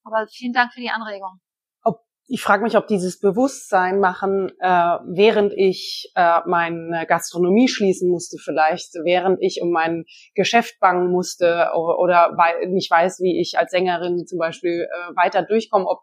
Aber 0.05 0.27
vielen 0.29 0.53
Dank 0.53 0.73
für 0.73 0.81
die 0.81 0.91
Anregung. 0.91 1.41
Ob, 1.83 2.01
ich 2.27 2.43
frage 2.43 2.63
mich, 2.63 2.77
ob 2.77 2.87
dieses 2.87 3.21
Bewusstsein 3.21 4.01
machen, 4.01 4.51
äh, 4.61 4.99
während 5.07 5.53
ich 5.53 6.11
äh, 6.15 6.41
meine 6.47 7.07
Gastronomie 7.07 7.69
schließen 7.69 8.11
musste, 8.11 8.39
vielleicht, 8.39 8.95
während 9.05 9.39
ich 9.41 9.61
um 9.63 9.71
mein 9.71 10.05
Geschäft 10.35 10.81
bangen 10.81 11.11
musste 11.11 11.71
oder, 11.75 11.99
oder 11.99 12.35
weil, 12.37 12.69
nicht 12.69 12.91
weiß, 12.91 13.21
wie 13.21 13.41
ich 13.41 13.59
als 13.59 13.71
Sängerin 13.71 14.27
zum 14.27 14.39
Beispiel 14.39 14.89
äh, 14.91 15.17
weiter 15.17 15.43
durchkomme, 15.43 15.87
ob 15.87 16.01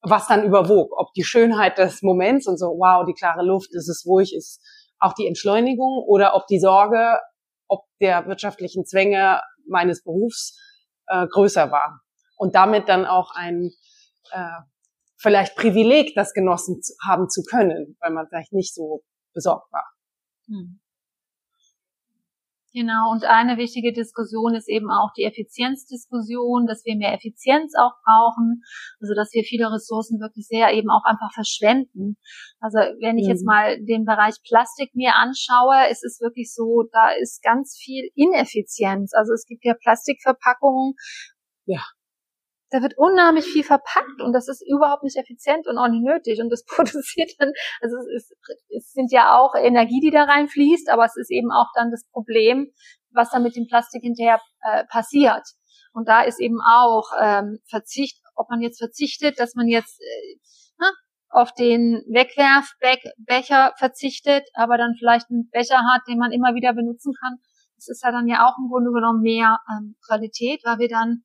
was 0.00 0.26
dann 0.28 0.44
überwog, 0.44 0.92
ob 0.96 1.12
die 1.14 1.24
Schönheit 1.24 1.78
des 1.78 2.02
Moments 2.02 2.46
und 2.46 2.56
so, 2.56 2.66
wow, 2.66 3.04
die 3.04 3.14
klare 3.14 3.44
Luft, 3.44 3.74
ist 3.74 3.88
es 3.88 4.06
ruhig, 4.06 4.34
ist 4.34 4.60
auch 5.00 5.12
die 5.12 5.26
Entschleunigung 5.26 6.04
oder 6.06 6.34
ob 6.34 6.46
die 6.46 6.60
Sorge, 6.60 7.18
ob 7.68 7.84
der 8.00 8.26
wirtschaftlichen 8.26 8.84
Zwänge 8.84 9.40
meines 9.68 10.02
Berufs 10.02 10.58
äh, 11.06 11.26
größer 11.26 11.70
war. 11.70 12.00
Und 12.36 12.54
damit 12.54 12.88
dann 12.88 13.04
auch 13.04 13.32
ein 13.34 13.70
äh, 14.30 14.60
vielleicht 15.16 15.56
Privileg, 15.56 16.14
das 16.14 16.32
genossen 16.32 16.80
zu, 16.82 16.94
haben 17.06 17.28
zu 17.28 17.42
können, 17.42 17.96
weil 18.00 18.12
man 18.12 18.28
vielleicht 18.28 18.52
nicht 18.52 18.74
so 18.74 19.02
besorgt 19.34 19.72
war. 19.72 19.86
Hm. 20.46 20.80
Genau, 22.74 23.10
und 23.12 23.24
eine 23.24 23.56
wichtige 23.56 23.94
Diskussion 23.94 24.54
ist 24.54 24.68
eben 24.68 24.90
auch 24.90 25.10
die 25.16 25.24
Effizienzdiskussion, 25.24 26.66
dass 26.66 26.84
wir 26.84 26.96
mehr 26.96 27.14
Effizienz 27.14 27.72
auch 27.78 27.92
brauchen, 28.04 28.62
also 29.00 29.14
dass 29.14 29.32
wir 29.32 29.42
viele 29.42 29.72
Ressourcen 29.72 30.20
wirklich 30.20 30.46
sehr 30.46 30.74
eben 30.74 30.90
auch 30.90 31.04
einfach 31.04 31.32
verschwenden. 31.32 32.18
Also 32.60 32.78
wenn 33.00 33.16
ich 33.16 33.24
mhm. 33.24 33.30
jetzt 33.30 33.46
mal 33.46 33.82
den 33.82 34.04
Bereich 34.04 34.34
Plastik 34.46 34.94
mir 34.94 35.14
anschaue, 35.16 35.88
ist 35.90 36.04
es 36.04 36.20
wirklich 36.20 36.52
so, 36.52 36.84
da 36.92 37.10
ist 37.18 37.42
ganz 37.42 37.74
viel 37.76 38.10
Ineffizienz. 38.14 39.14
Also 39.14 39.32
es 39.32 39.46
gibt 39.46 39.64
ja 39.64 39.72
Plastikverpackungen, 39.72 40.92
ja 41.64 41.80
da 42.70 42.82
wird 42.82 42.98
unheimlich 42.98 43.46
viel 43.46 43.64
verpackt 43.64 44.20
und 44.20 44.32
das 44.32 44.48
ist 44.48 44.62
überhaupt 44.66 45.02
nicht 45.02 45.16
effizient 45.16 45.66
und 45.66 45.78
auch 45.78 45.88
nicht 45.88 46.04
nötig 46.04 46.40
und 46.40 46.50
das 46.50 46.64
produziert 46.66 47.32
dann, 47.38 47.52
also 47.80 47.96
es, 47.96 48.30
ist, 48.30 48.36
es 48.76 48.92
sind 48.92 49.12
ja 49.12 49.38
auch 49.38 49.54
Energie, 49.54 50.00
die 50.00 50.10
da 50.10 50.24
reinfließt, 50.24 50.90
aber 50.90 51.04
es 51.04 51.16
ist 51.16 51.30
eben 51.30 51.50
auch 51.50 51.68
dann 51.74 51.90
das 51.90 52.04
Problem, 52.10 52.72
was 53.10 53.30
dann 53.30 53.42
mit 53.42 53.56
dem 53.56 53.66
Plastik 53.66 54.02
hinterher 54.02 54.40
äh, 54.62 54.84
passiert. 54.84 55.46
Und 55.92 56.08
da 56.08 56.22
ist 56.22 56.40
eben 56.40 56.58
auch 56.60 57.10
ähm, 57.20 57.58
Verzicht, 57.68 58.20
ob 58.36 58.50
man 58.50 58.60
jetzt 58.60 58.78
verzichtet, 58.78 59.40
dass 59.40 59.54
man 59.54 59.66
jetzt 59.66 60.00
äh, 60.00 60.38
na, 60.78 60.92
auf 61.30 61.52
den 61.54 62.04
Wegwerfbecher 62.08 63.72
verzichtet, 63.76 64.44
aber 64.54 64.76
dann 64.76 64.94
vielleicht 64.98 65.30
einen 65.30 65.48
Becher 65.50 65.78
hat, 65.78 66.02
den 66.06 66.18
man 66.18 66.32
immer 66.32 66.54
wieder 66.54 66.72
benutzen 66.72 67.14
kann. 67.20 67.38
Das 67.76 67.88
ist 67.88 68.04
ja 68.04 68.12
dann 68.12 68.28
ja 68.28 68.46
auch 68.46 68.58
im 68.58 68.68
Grunde 68.68 68.90
genommen 68.92 69.22
mehr 69.22 69.58
ähm, 69.70 69.96
Qualität, 70.06 70.60
weil 70.64 70.78
wir 70.78 70.88
dann 70.88 71.24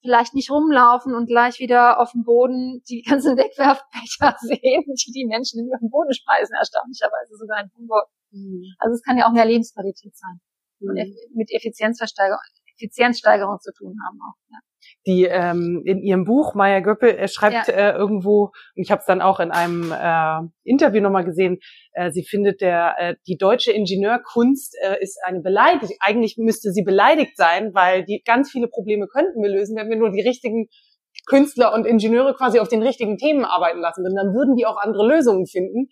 vielleicht 0.00 0.34
nicht 0.34 0.50
rumlaufen 0.50 1.14
und 1.14 1.26
gleich 1.26 1.58
wieder 1.58 2.00
auf 2.00 2.12
dem 2.12 2.24
Boden 2.24 2.82
die 2.88 3.02
ganzen 3.08 3.36
Wegwerfbecher 3.36 4.36
sehen, 4.40 4.84
die 4.86 5.12
die 5.12 5.26
Menschen 5.26 5.60
in 5.60 5.68
ihrem 5.68 5.90
Boden 5.90 6.12
speisen, 6.12 6.54
erstaunlicherweise 6.56 7.36
sogar 7.36 7.60
in 7.62 7.70
Hamburg. 7.76 8.08
Mhm. 8.30 8.64
Also 8.78 8.94
es 8.94 9.02
kann 9.02 9.18
ja 9.18 9.26
auch 9.26 9.32
mehr 9.32 9.46
Lebensqualität 9.46 10.16
sein. 10.16 10.40
Mhm. 10.80 11.14
Mit 11.34 11.50
Effizienzversteigerung, 11.52 12.40
Effizienzsteigerung 12.80 13.58
zu 13.60 13.72
tun 13.72 13.96
haben 14.06 14.18
auch. 14.22 14.36
Ja 14.50 14.58
die 15.06 15.24
ähm, 15.24 15.82
in 15.84 16.02
ihrem 16.02 16.24
Buch, 16.24 16.54
Maya 16.54 16.80
Göppel, 16.80 17.10
äh, 17.10 17.28
schreibt 17.28 17.68
ja. 17.68 17.74
äh, 17.74 17.92
irgendwo, 17.92 18.52
und 18.76 18.82
ich 18.82 18.90
habe 18.90 19.00
es 19.00 19.06
dann 19.06 19.22
auch 19.22 19.40
in 19.40 19.50
einem 19.50 19.92
äh, 19.92 20.48
Interview 20.62 21.00
nochmal 21.00 21.24
gesehen, 21.24 21.58
äh, 21.92 22.10
sie 22.10 22.24
findet, 22.24 22.60
der 22.60 22.94
äh, 22.98 23.14
die 23.26 23.36
deutsche 23.36 23.72
Ingenieurkunst 23.72 24.76
äh, 24.82 25.02
ist 25.02 25.18
eine 25.24 25.40
Beleidigung. 25.40 25.88
Eigentlich 26.00 26.36
müsste 26.36 26.72
sie 26.72 26.82
beleidigt 26.82 27.36
sein, 27.36 27.72
weil 27.72 28.04
die 28.04 28.22
ganz 28.24 28.50
viele 28.50 28.68
Probleme 28.68 29.06
könnten 29.06 29.42
wir 29.42 29.50
lösen, 29.50 29.76
wenn 29.76 29.88
wir 29.88 29.96
nur 29.96 30.10
die 30.10 30.20
richtigen 30.20 30.68
Künstler 31.26 31.72
und 31.72 31.86
Ingenieure 31.86 32.34
quasi 32.34 32.60
auf 32.60 32.68
den 32.68 32.82
richtigen 32.82 33.16
Themen 33.16 33.44
arbeiten 33.44 33.80
lassen 33.80 34.02
würden. 34.02 34.16
Dann 34.16 34.34
würden 34.34 34.56
die 34.56 34.66
auch 34.66 34.76
andere 34.76 35.06
Lösungen 35.06 35.46
finden. 35.46 35.88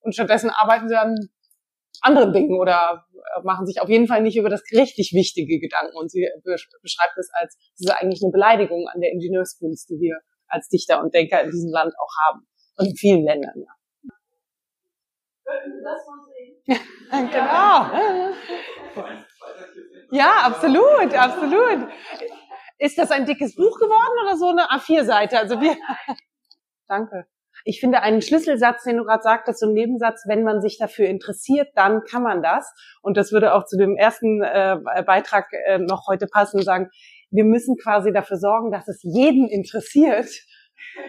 Und 0.00 0.14
stattdessen 0.14 0.50
arbeiten 0.50 0.88
sie 0.88 0.94
dann 0.94 1.16
anderen 2.00 2.32
Dingen 2.32 2.58
oder 2.58 3.04
äh, 3.14 3.42
machen 3.42 3.66
sich 3.66 3.80
auf 3.80 3.88
jeden 3.88 4.06
Fall 4.06 4.22
nicht 4.22 4.36
über 4.36 4.48
das 4.48 4.62
richtig 4.72 5.12
wichtige 5.12 5.58
Gedanken. 5.58 5.96
Und 5.96 6.10
sie 6.10 6.28
beschreibt 6.82 7.16
es 7.18 7.30
als, 7.32 7.56
das 7.56 7.80
ist 7.80 7.90
eigentlich 7.90 8.22
eine 8.22 8.32
Beleidigung 8.32 8.88
an 8.92 9.00
der 9.00 9.12
Ingenieurskunst, 9.12 9.88
die 9.90 9.98
wir 10.00 10.18
als 10.48 10.68
Dichter 10.68 11.00
und 11.02 11.14
Denker 11.14 11.42
in 11.42 11.50
diesem 11.50 11.70
Land 11.72 11.92
auch 11.98 12.12
haben. 12.28 12.46
Und 12.76 12.86
in 12.86 12.96
vielen 12.96 13.24
Ländern, 13.24 13.54
ja. 13.56 13.72
genau. 17.10 18.34
Ja, 20.10 20.42
absolut, 20.44 21.14
absolut. 21.14 21.88
Ist 22.78 22.98
das 22.98 23.10
ein 23.10 23.26
dickes 23.26 23.56
Buch 23.56 23.78
geworden 23.78 24.26
oder 24.26 24.36
so 24.36 24.48
eine 24.48 24.68
A4-Seite? 24.70 25.38
Also 25.38 25.60
wir. 25.60 25.76
Danke 26.86 27.26
ich 27.64 27.80
finde 27.80 28.02
einen 28.02 28.22
Schlüsselsatz, 28.22 28.84
den 28.84 28.96
du 28.96 29.04
gerade 29.04 29.22
sagtest, 29.22 29.60
so 29.60 29.66
ein 29.66 29.72
Nebensatz, 29.72 30.24
wenn 30.26 30.42
man 30.42 30.60
sich 30.60 30.78
dafür 30.78 31.06
interessiert, 31.06 31.68
dann 31.74 32.02
kann 32.04 32.22
man 32.22 32.42
das. 32.42 32.72
Und 33.02 33.16
das 33.16 33.32
würde 33.32 33.54
auch 33.54 33.64
zu 33.64 33.76
dem 33.76 33.96
ersten 33.96 34.42
äh, 34.42 34.78
Beitrag 35.06 35.46
äh, 35.66 35.78
noch 35.78 36.06
heute 36.08 36.26
passen, 36.26 36.62
sagen, 36.62 36.90
wir 37.30 37.44
müssen 37.44 37.76
quasi 37.76 38.12
dafür 38.12 38.38
sorgen, 38.38 38.70
dass 38.70 38.88
es 38.88 39.00
jeden 39.02 39.48
interessiert. 39.48 40.28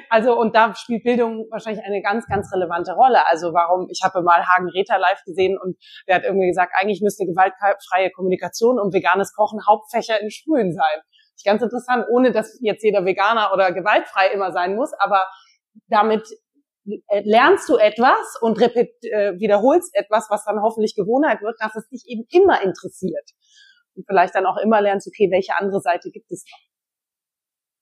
Also 0.09 0.37
und 0.37 0.55
da 0.55 0.75
spielt 0.75 1.03
Bildung 1.03 1.47
wahrscheinlich 1.51 1.83
eine 1.85 2.01
ganz, 2.01 2.25
ganz 2.27 2.51
relevante 2.53 2.93
Rolle. 2.93 3.27
Also 3.27 3.53
warum, 3.53 3.87
ich 3.89 4.01
habe 4.03 4.21
mal 4.21 4.45
Hagen 4.45 4.69
Rether 4.69 4.99
live 4.99 5.23
gesehen 5.25 5.57
und 5.57 5.77
der 6.07 6.15
hat 6.15 6.23
irgendwie 6.23 6.47
gesagt, 6.47 6.73
eigentlich 6.79 7.01
müsste 7.01 7.25
gewaltfreie 7.25 8.11
Kommunikation 8.11 8.79
und 8.79 8.93
veganes 8.93 9.33
Kochen 9.33 9.59
Hauptfächer 9.67 10.19
in 10.21 10.31
Schulen 10.31 10.73
sein. 10.73 11.01
Ganz 11.45 11.61
interessant, 11.61 12.05
ohne 12.09 12.31
dass 12.31 12.59
jetzt 12.61 12.83
jeder 12.83 13.05
Veganer 13.05 13.51
oder 13.53 13.71
gewaltfrei 13.71 14.27
immer 14.33 14.51
sein 14.51 14.75
muss, 14.75 14.91
aber 14.99 15.23
damit 15.87 16.27
äh, 16.85 17.21
lernst 17.23 17.69
du 17.69 17.77
etwas 17.77 18.37
und 18.41 18.59
repet, 18.59 18.91
äh, 19.03 19.33
wiederholst 19.39 19.95
etwas, 19.95 20.27
was 20.29 20.45
dann 20.45 20.61
hoffentlich 20.61 20.95
Gewohnheit 20.95 21.41
wird, 21.41 21.55
dass 21.59 21.75
es 21.75 21.87
dich 21.89 22.03
eben 22.07 22.25
immer 22.31 22.61
interessiert. 22.63 23.29
Und 23.95 24.05
vielleicht 24.07 24.35
dann 24.35 24.45
auch 24.45 24.57
immer 24.57 24.81
lernst, 24.81 25.07
okay, 25.07 25.29
welche 25.31 25.57
andere 25.57 25.81
Seite 25.81 26.09
gibt 26.09 26.31
es 26.31 26.45
noch? 26.49 26.69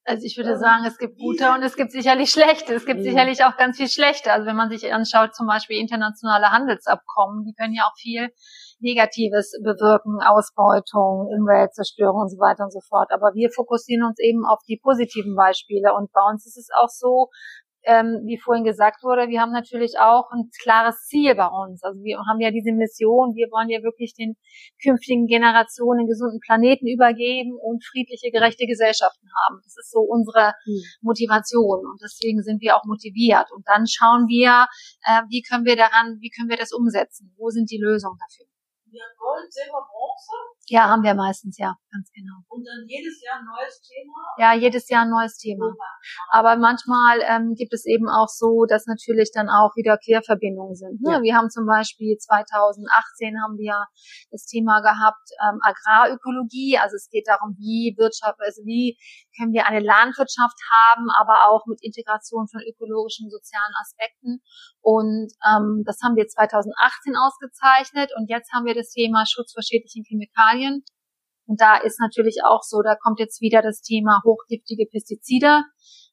Also 0.09 0.25
ich 0.25 0.37
würde 0.37 0.57
sagen, 0.57 0.85
es 0.85 0.97
gibt 0.97 1.19
gute 1.19 1.51
und 1.51 1.61
es 1.63 1.75
gibt 1.75 1.91
sicherlich 1.91 2.31
schlechte. 2.31 2.73
Es 2.73 2.85
gibt 2.85 3.01
mhm. 3.01 3.03
sicherlich 3.03 3.43
auch 3.43 3.57
ganz 3.57 3.75
viel 3.75 3.89
schlechte. 3.89 4.31
Also 4.31 4.47
wenn 4.47 4.55
man 4.55 4.69
sich 4.69 4.93
anschaut, 4.93 5.35
zum 5.35 5.47
Beispiel 5.47 5.81
internationale 5.81 6.49
Handelsabkommen, 6.49 7.43
die 7.43 7.53
können 7.53 7.73
ja 7.73 7.83
auch 7.83 7.97
viel 7.99 8.29
Negatives 8.79 9.51
bewirken, 9.61 10.21
Ausbeutung, 10.23 11.27
Umweltzerstörung 11.27 12.21
und 12.21 12.29
so 12.29 12.37
weiter 12.37 12.63
und 12.63 12.71
so 12.71 12.79
fort. 12.79 13.11
Aber 13.11 13.33
wir 13.35 13.49
fokussieren 13.51 14.05
uns 14.05 14.17
eben 14.19 14.45
auf 14.45 14.59
die 14.65 14.79
positiven 14.81 15.35
Beispiele. 15.35 15.93
Und 15.93 16.09
bei 16.13 16.21
uns 16.31 16.45
ist 16.45 16.55
es 16.57 16.69
auch 16.71 16.89
so, 16.89 17.27
ähm, 17.87 18.27
wie 18.27 18.37
vorhin 18.37 18.67
gesagt 18.67 19.01
wurde, 19.01 19.31
wir 19.31 19.39
haben 19.39 19.55
natürlich 19.55 19.95
auch 19.97 20.27
ein 20.35 20.51
klares 20.61 21.07
Ziel 21.07 21.35
bei 21.35 21.47
uns. 21.47 21.81
Also 21.83 22.03
wir 22.03 22.19
haben 22.19 22.39
ja 22.43 22.51
diese 22.51 22.75
Mission, 22.75 23.33
wir 23.33 23.47
wollen 23.47 23.69
ja 23.71 23.81
wirklich 23.81 24.13
den 24.13 24.35
künftigen 24.83 25.25
Generationen 25.25 26.03
einen 26.03 26.11
gesunden 26.11 26.43
Planeten 26.43 26.85
übergeben 26.85 27.55
und 27.55 27.79
friedliche, 27.87 28.29
gerechte 28.29 28.67
Gesellschaften 28.67 29.31
haben. 29.31 29.63
Das 29.63 29.79
ist 29.79 29.89
so 29.89 30.03
unsere 30.03 30.51
mhm. 30.67 30.83
Motivation 30.99 31.87
und 31.87 31.97
deswegen 32.03 32.43
sind 32.43 32.59
wir 32.59 32.75
auch 32.75 32.83
motiviert. 32.83 33.47
Und 33.55 33.63
dann 33.67 33.87
schauen 33.87 34.27
wir, 34.27 34.67
äh, 35.07 35.23
wie 35.31 35.41
können 35.41 35.63
wir 35.63 35.79
daran, 35.79 36.19
wie 36.19 36.29
können 36.29 36.49
wir 36.51 36.59
das 36.59 36.75
umsetzen? 36.75 37.31
Wo 37.39 37.47
sind 37.49 37.71
die 37.71 37.79
Lösungen 37.79 38.19
dafür? 38.19 38.51
Ja, 38.91 39.03
Gold, 39.15 39.47
Silber, 39.47 39.79
Bronze? 39.87 40.56
Ja, 40.69 40.89
haben 40.89 41.03
wir 41.03 41.15
meistens, 41.15 41.57
ja, 41.57 41.75
ganz 41.89 42.11
genau. 42.11 42.43
Und 42.49 42.67
dann 42.67 42.83
jedes 42.87 43.23
Jahr 43.23 43.39
ein 43.39 43.47
neues 43.47 43.79
Thema? 43.79 44.19
Ja, 44.37 44.53
jedes 44.53 44.89
Jahr 44.89 45.03
ein 45.03 45.09
neues 45.09 45.37
Thema. 45.37 45.71
Aber 46.29 46.57
manchmal 46.57 47.23
ähm, 47.23 47.55
gibt 47.55 47.73
es 47.73 47.85
eben 47.85 48.09
auch 48.09 48.27
so, 48.27 48.65
dass 48.67 48.85
natürlich 48.85 49.31
dann 49.33 49.47
auch 49.47 49.71
wieder 49.77 49.97
Querverbindungen 49.97 50.75
sind. 50.75 50.99
Ne? 51.01 51.13
Ja. 51.13 51.21
Wir 51.21 51.35
haben 51.35 51.49
zum 51.49 51.65
Beispiel 51.65 52.17
2018 52.17 53.39
haben 53.41 53.55
wir 53.55 53.87
das 54.29 54.45
Thema 54.45 54.81
gehabt 54.81 55.23
ähm, 55.39 55.59
Agrarökologie. 55.63 56.77
Also 56.77 56.97
es 56.97 57.07
geht 57.09 57.27
darum, 57.27 57.55
wie 57.55 57.95
Wirtschaft, 57.97 58.39
also 58.43 58.61
wie 58.65 58.99
können 59.39 59.53
wir 59.53 59.67
eine 59.67 59.79
Landwirtschaft 59.79 60.59
haben, 60.67 61.07
aber 61.15 61.47
auch 61.47 61.65
mit 61.65 61.79
Integration 61.81 62.47
von 62.51 62.59
ökologischen, 62.59 63.29
sozialen 63.29 63.71
Aspekten. 63.79 64.43
Und 64.81 65.31
ähm, 65.47 65.83
das 65.87 65.99
haben 66.03 66.15
wir 66.19 66.27
2018 66.27 67.15
ausgezeichnet. 67.15 68.11
Und 68.17 68.27
jetzt 68.27 68.51
haben 68.51 68.65
wir 68.65 68.75
das 68.75 68.91
Thema 68.91 69.23
Schutz 69.23 69.53
vor 69.53 69.63
schädlichen 69.63 70.03
Chemikalien 70.03 70.56
Chemikalien. 70.57 70.83
Und 71.47 71.61
da 71.61 71.77
ist 71.77 71.99
natürlich 71.99 72.39
auch 72.43 72.61
so, 72.61 72.81
da 72.81 72.95
kommt 72.95 73.19
jetzt 73.19 73.41
wieder 73.41 73.61
das 73.61 73.81
Thema 73.81 74.21
hochgiftige 74.25 74.85
Pestizide. 74.91 75.63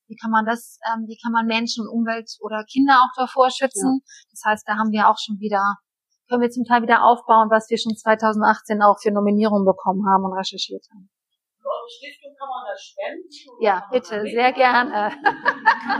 Wie 0.07 0.17
kann 0.17 0.31
man 0.31 0.45
das, 0.45 0.79
ähm, 0.87 1.07
wie 1.09 1.19
kann 1.19 1.33
man 1.33 1.47
Menschen, 1.47 1.89
Umwelt 1.89 2.31
oder 2.41 2.63
Kinder 2.71 3.03
auch 3.03 3.13
davor 3.17 3.51
schützen? 3.51 4.01
Ja. 4.05 4.27
Das 4.31 4.43
heißt, 4.45 4.65
da 4.69 4.77
haben 4.77 4.93
wir 4.93 5.09
auch 5.09 5.19
schon 5.19 5.41
wieder, 5.41 5.79
können 6.29 6.43
wir 6.43 6.51
zum 6.51 6.65
Teil 6.65 6.83
wieder 6.83 7.03
aufbauen, 7.03 7.51
was 7.51 7.69
wir 7.69 7.79
schon 7.79 7.97
2018 7.97 8.83
auch 8.83 9.01
für 9.03 9.11
Nominierungen 9.11 9.67
bekommen 9.67 10.07
haben 10.07 10.25
und 10.25 10.39
recherchiert 10.39 10.85
haben. 10.93 11.11
Stiftung 11.85 12.33
kann 12.39 12.49
man 12.49 12.65
das 12.65 12.81
spenden? 12.81 13.61
Ja, 13.61 13.87
bitte, 13.91 14.23
sehr 14.23 14.53
gerne. 14.53 15.13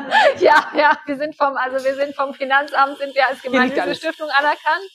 ja, 0.39 0.65
ja, 0.75 0.97
wir 1.05 1.17
sind 1.17 1.37
vom, 1.37 1.57
also 1.57 1.85
wir 1.85 1.95
sind 1.95 2.15
vom 2.15 2.33
Finanzamt, 2.33 2.97
sind 2.97 3.15
wir 3.15 3.27
als 3.27 3.43
gemeinnützige 3.43 3.95
Stiftung 3.95 4.31
anerkannt 4.31 4.89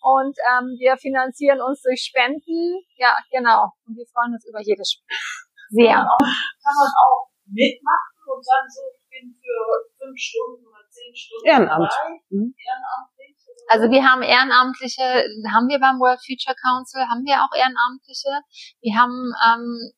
und 0.00 0.36
ähm, 0.48 0.76
wir 0.80 0.96
finanzieren 0.96 1.60
uns 1.60 1.82
durch 1.82 2.00
Spenden. 2.00 2.80
Ja, 2.96 3.16
genau. 3.30 3.72
Und 3.86 3.96
wir 3.96 4.06
freuen 4.12 4.32
uns 4.32 4.46
über 4.48 4.60
jedes 4.60 4.96
Spenden. 4.96 5.08
Sehr. 5.70 5.94
Kann 5.94 6.02
man, 6.02 6.08
auch, 6.08 6.18
kann 6.64 6.76
man 6.76 6.90
auch 6.90 7.30
mitmachen 7.46 8.20
und 8.26 8.42
sagen 8.44 8.68
so, 8.68 8.82
ich 8.96 9.06
bin 9.10 9.34
für 9.36 9.60
fünf 9.98 10.16
Stunden 10.18 10.66
oder 10.66 10.82
zehn 10.90 11.14
Stunden 11.14 11.46
Ehrenamt. 11.46 11.90
dabei, 11.90 12.20
mhm. 12.30 12.54
ehrenamtlich. 12.54 13.36
Also 13.68 13.86
wir 13.90 14.02
haben 14.02 14.22
Ehrenamtliche, 14.22 15.02
haben 15.46 15.68
wir 15.68 15.78
beim 15.78 16.00
World 16.00 16.18
Future 16.26 16.56
Council, 16.58 17.06
haben 17.06 17.22
wir 17.22 17.38
auch 17.38 17.54
Ehrenamtliche. 17.54 18.42
Wir 18.82 18.98
haben 18.98 19.30
ähm, 19.46 19.94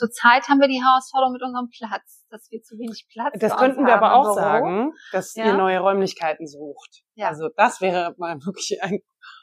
Zurzeit 0.00 0.48
haben 0.48 0.60
wir 0.60 0.68
die 0.68 0.82
Herausforderung 0.82 1.34
mit 1.34 1.42
unserem 1.42 1.68
Platz, 1.68 2.24
dass 2.30 2.50
wir 2.50 2.62
zu 2.62 2.78
wenig 2.78 3.06
Platz 3.12 3.38
Das 3.38 3.54
könnten 3.56 3.84
wir 3.84 3.94
aber 3.94 4.14
auch 4.14 4.34
sagen, 4.34 4.94
dass 5.12 5.34
ja. 5.34 5.44
ihr 5.44 5.54
neue 5.54 5.78
Räumlichkeiten 5.78 6.46
sucht. 6.46 7.02
Ja. 7.14 7.28
Also 7.28 7.50
das 7.54 7.82
wäre 7.82 8.14
mal 8.16 8.36
wirklich 8.44 8.82
ein 8.82 9.00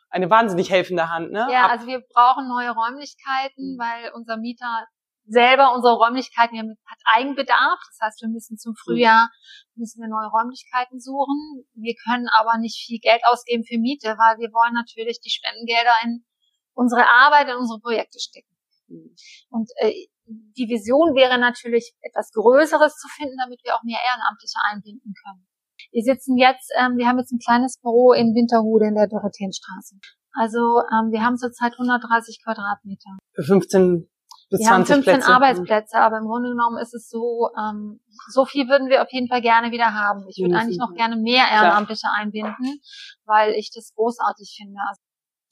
eine 0.09 0.29
wahnsinnig 0.29 0.71
helfende 0.71 1.09
Hand. 1.09 1.31
Ne? 1.31 1.47
Ja, 1.51 1.67
also 1.67 1.85
wir 1.85 2.01
brauchen 2.13 2.47
neue 2.47 2.71
Räumlichkeiten, 2.71 3.75
mhm. 3.75 3.77
weil 3.77 4.11
unser 4.13 4.37
Mieter 4.37 4.87
selber 5.25 5.75
unsere 5.75 5.95
Räumlichkeiten 5.95 6.57
hat 6.85 6.99
Eigenbedarf. 7.03 7.79
Das 7.91 7.99
heißt, 8.01 8.21
wir 8.21 8.29
müssen 8.29 8.57
zum 8.57 8.73
Frühjahr 8.75 9.29
müssen 9.75 10.01
wir 10.01 10.07
neue 10.07 10.31
Räumlichkeiten 10.31 10.99
suchen. 10.99 11.67
Wir 11.75 11.95
können 12.07 12.27
aber 12.39 12.57
nicht 12.57 12.79
viel 12.79 12.99
Geld 12.99 13.21
ausgeben 13.29 13.65
für 13.65 13.77
Miete, 13.77 14.15
weil 14.17 14.39
wir 14.39 14.49
wollen 14.53 14.73
natürlich 14.73 15.19
die 15.19 15.29
Spendengelder 15.29 15.93
in 16.05 16.25
unsere 16.73 17.05
Arbeit, 17.07 17.49
in 17.49 17.57
unsere 17.57 17.79
Projekte 17.79 18.19
stecken. 18.19 18.55
Mhm. 18.87 19.15
Und 19.49 19.69
äh, 19.81 20.07
die 20.27 20.67
Vision 20.67 21.15
wäre 21.15 21.39
natürlich, 21.39 21.93
etwas 22.01 22.31
Größeres 22.31 22.95
zu 22.95 23.07
finden, 23.15 23.37
damit 23.39 23.59
wir 23.63 23.75
auch 23.75 23.83
mehr 23.83 23.99
Ehrenamtliche 24.03 24.59
einbinden 24.69 25.13
können. 25.23 25.47
Wir 25.91 26.03
sitzen 26.03 26.37
jetzt, 26.37 26.71
ähm, 26.77 26.97
wir 26.97 27.07
haben 27.07 27.19
jetzt 27.19 27.31
ein 27.31 27.39
kleines 27.39 27.79
Büro 27.79 28.11
in 28.13 28.35
Winterhude 28.35 28.87
in 28.87 28.95
der 28.95 29.07
Dorotheenstraße. 29.07 29.95
Also 30.33 30.83
ähm, 30.91 31.11
wir 31.11 31.23
haben 31.23 31.37
zurzeit 31.37 31.73
130 31.73 32.43
Quadratmeter. 32.43 33.17
Für 33.33 33.43
15 33.43 34.09
bis 34.49 34.61
wir 34.61 34.67
20 34.67 34.71
haben 34.71 35.03
15 35.03 35.03
Plätze. 35.03 35.33
Arbeitsplätze, 35.33 35.97
aber 35.97 36.17
im 36.19 36.25
Grunde 36.25 36.49
genommen 36.49 36.77
ist 36.77 36.93
es 36.93 37.09
so, 37.09 37.49
ähm, 37.59 37.99
so 38.31 38.45
viel 38.45 38.69
würden 38.69 38.87
wir 38.87 39.01
auf 39.01 39.11
jeden 39.11 39.27
Fall 39.27 39.41
gerne 39.41 39.71
wieder 39.71 39.93
haben. 39.93 40.25
Ich 40.29 40.37
würde 40.39 40.55
eigentlich 40.55 40.77
noch 40.77 40.93
gerne 40.93 41.17
mehr 41.17 41.43
Ehrenamtliche 41.51 42.07
einbinden, 42.15 42.79
weil 43.25 43.51
ich 43.53 43.71
das 43.75 43.91
großartig 43.93 44.55
finde. 44.57 44.79
Also 44.87 45.01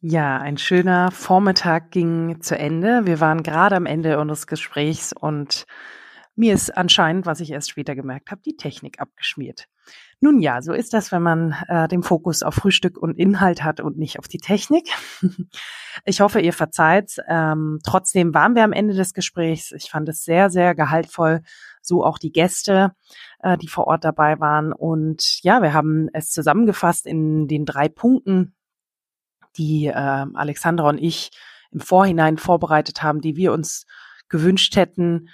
ja, 0.08 0.38
ein 0.38 0.60
schöner 0.60 1.10
Vormittag 1.10 1.90
ging 1.90 2.40
zu 2.40 2.56
Ende. 2.56 3.08
Wir 3.08 3.20
waren 3.20 3.42
gerade 3.42 3.76
am 3.76 3.88
Ende 3.88 4.20
unseres 4.20 4.46
Gesprächs 4.46 5.14
und 5.14 5.66
mir 6.36 6.54
ist 6.54 6.78
anscheinend, 6.78 7.26
was 7.26 7.40
ich 7.40 7.52
erst 7.52 7.72
später 7.72 7.96
gemerkt 7.96 8.30
habe, 8.30 8.42
die 8.46 8.56
Technik 8.56 9.00
abgeschmiert. 9.00 9.68
Nun 10.20 10.40
ja, 10.40 10.62
so 10.62 10.74
ist 10.74 10.94
das, 10.94 11.12
wenn 11.12 11.24
man 11.24 11.56
äh, 11.70 11.88
den 11.88 12.04
Fokus 12.04 12.44
auf 12.44 12.54
Frühstück 12.54 13.00
und 13.00 13.18
Inhalt 13.18 13.64
hat 13.64 13.80
und 13.80 13.98
nicht 13.98 14.20
auf 14.20 14.28
die 14.28 14.38
Technik. 14.38 14.90
ich 16.06 16.22
hoffe, 16.22 16.40
ihr 16.40 16.54
verzeiht. 16.54 17.16
Ähm, 17.28 17.80
trotzdem 17.84 18.36
waren 18.36 18.54
wir 18.54 18.64
am 18.64 18.74
Ende 18.74 18.94
des 18.94 19.14
Gesprächs. 19.14 19.72
Ich 19.72 19.90
fand 19.90 20.08
es 20.08 20.24
sehr, 20.24 20.52
sehr 20.52 20.76
gehaltvoll. 20.76 21.42
So 21.82 22.04
auch 22.04 22.20
die 22.20 22.32
Gäste, 22.32 22.92
äh, 23.40 23.58
die 23.58 23.68
vor 23.68 23.88
Ort 23.88 24.04
dabei 24.04 24.40
waren. 24.40 24.72
Und 24.72 25.42
ja, 25.42 25.64
wir 25.64 25.74
haben 25.74 26.10
es 26.14 26.30
zusammengefasst 26.30 27.08
in 27.08 27.48
den 27.48 27.66
drei 27.66 27.90
Punkten, 27.90 28.55
die 29.58 29.88
äh, 29.88 29.94
Alexandra 29.94 30.90
und 30.90 30.98
ich 30.98 31.32
im 31.72 31.80
Vorhinein 31.80 32.38
vorbereitet 32.38 33.04
haben, 33.04 33.22
die 33.22 33.36
wir 33.36 33.52
uns 33.52 33.86
gewünscht 34.30 34.76
hätten, 34.76 35.30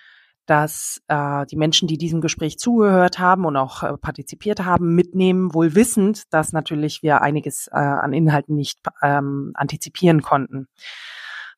dass 0.45 1.01
äh, 1.07 1.45
die 1.45 1.55
Menschen, 1.55 1.87
die 1.87 1.97
diesem 1.97 2.19
Gespräch 2.19 2.57
zugehört 2.57 3.19
haben 3.19 3.45
und 3.45 3.55
auch 3.55 3.83
äh, 3.83 3.97
partizipiert 3.97 4.65
haben, 4.65 4.95
mitnehmen, 4.95 5.53
wohl 5.53 5.75
wissend, 5.75 6.23
dass 6.33 6.51
natürlich 6.51 7.03
wir 7.03 7.21
einiges 7.21 7.67
äh, 7.67 7.77
an 7.77 8.11
Inhalten 8.11 8.55
nicht 8.55 8.79
ähm, 9.01 9.51
antizipieren 9.53 10.21
konnten. 10.21 10.67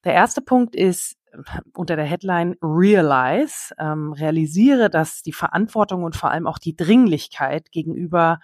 Der 0.04 0.14
erste 0.14 0.42
Punkt 0.42 0.76
ist 0.76 1.16
äh, 1.32 1.38
unter 1.74 1.96
der 1.96 2.06
Headline 2.06 2.56
Realize, 2.62 3.74
ähm, 3.80 4.12
realisiere, 4.14 4.90
dass 4.90 5.24
die 5.24 5.34
Verantwortung 5.34 6.04
und 6.04 6.16
vor 6.16 6.30
allem 6.30 6.46
auch 6.46 6.60
die 6.60 6.76
Dringlichkeit 6.76 7.72
gegenüber 7.72 8.40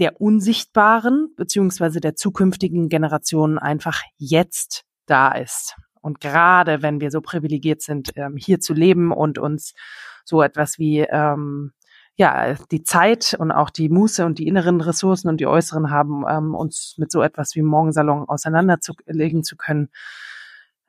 der 0.00 0.20
unsichtbaren 0.20 1.32
beziehungsweise 1.36 2.00
der 2.00 2.16
zukünftigen 2.16 2.88
Generationen 2.88 3.58
einfach 3.58 4.02
jetzt 4.16 4.84
da 5.06 5.32
ist. 5.32 5.76
Und 6.00 6.20
gerade 6.20 6.82
wenn 6.82 7.00
wir 7.00 7.10
so 7.10 7.20
privilegiert 7.20 7.80
sind, 7.80 8.12
ähm, 8.16 8.36
hier 8.36 8.60
zu 8.60 8.74
leben 8.74 9.12
und 9.12 9.38
uns 9.38 9.74
so 10.24 10.42
etwas 10.42 10.78
wie 10.78 11.00
ähm, 11.00 11.72
ja 12.16 12.54
die 12.70 12.82
Zeit 12.82 13.34
und 13.38 13.52
auch 13.52 13.70
die 13.70 13.88
Muße 13.88 14.24
und 14.26 14.38
die 14.38 14.46
inneren 14.46 14.80
Ressourcen 14.80 15.28
und 15.28 15.40
die 15.40 15.46
äußeren 15.46 15.90
haben, 15.90 16.24
ähm, 16.28 16.54
uns 16.54 16.96
mit 16.98 17.10
so 17.10 17.22
etwas 17.22 17.54
wie 17.54 17.62
Morgensalon 17.62 18.28
auseinanderzulegen 18.28 19.44
zu 19.44 19.56
können, 19.56 19.88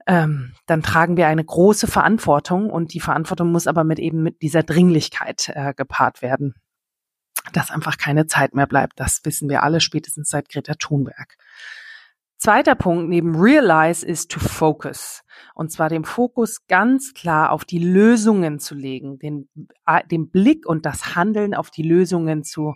ähm, 0.07 0.53
dann 0.65 0.83
tragen 0.83 1.17
wir 1.17 1.27
eine 1.27 1.43
große 1.43 1.87
Verantwortung 1.87 2.69
und 2.69 2.93
die 2.93 2.99
Verantwortung 2.99 3.51
muss 3.51 3.67
aber 3.67 3.83
mit 3.83 3.99
eben 3.99 4.21
mit 4.21 4.41
dieser 4.41 4.63
Dringlichkeit 4.63 5.51
äh, 5.53 5.73
gepaart 5.73 6.21
werden 6.21 6.55
dass 7.53 7.71
einfach 7.71 7.97
keine 7.97 8.27
Zeit 8.27 8.53
mehr 8.53 8.67
bleibt. 8.67 8.99
Das 8.99 9.21
wissen 9.23 9.49
wir 9.49 9.63
alle 9.63 9.81
spätestens 9.81 10.29
seit 10.29 10.49
Greta 10.49 10.73
Thunberg. 10.75 11.37
Zweiter 12.37 12.75
Punkt 12.75 13.09
neben 13.09 13.35
Realize 13.35 14.05
ist 14.05 14.29
to 14.29 14.39
focus. 14.39 15.23
Und 15.53 15.71
zwar 15.71 15.89
den 15.89 16.03
Fokus 16.03 16.67
ganz 16.67 17.13
klar 17.13 17.51
auf 17.51 17.65
die 17.65 17.79
Lösungen 17.79 18.59
zu 18.59 18.75
legen, 18.75 19.17
den, 19.19 19.49
äh, 19.85 20.05
den 20.05 20.29
Blick 20.29 20.67
und 20.67 20.85
das 20.85 21.15
Handeln 21.15 21.53
auf 21.53 21.71
die 21.71 21.83
Lösungen 21.83 22.43
zu 22.43 22.75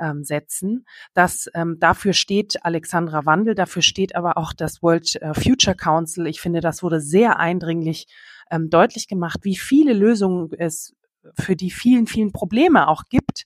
ähm, 0.00 0.24
setzen. 0.24 0.84
Das, 1.14 1.48
ähm, 1.54 1.76
dafür 1.78 2.12
steht 2.12 2.64
Alexandra 2.64 3.24
Wandel, 3.24 3.54
dafür 3.54 3.82
steht 3.82 4.16
aber 4.16 4.36
auch 4.36 4.52
das 4.52 4.82
World 4.82 5.16
äh, 5.22 5.32
Future 5.32 5.76
Council. 5.76 6.26
Ich 6.26 6.40
finde, 6.40 6.60
das 6.60 6.82
wurde 6.82 7.00
sehr 7.00 7.38
eindringlich 7.38 8.08
ähm, 8.50 8.68
deutlich 8.68 9.08
gemacht, 9.08 9.40
wie 9.42 9.56
viele 9.56 9.92
Lösungen 9.92 10.50
es 10.58 10.94
für 11.38 11.56
die 11.56 11.70
vielen, 11.70 12.06
vielen 12.06 12.32
Probleme 12.32 12.88
auch 12.88 13.04
gibt 13.08 13.37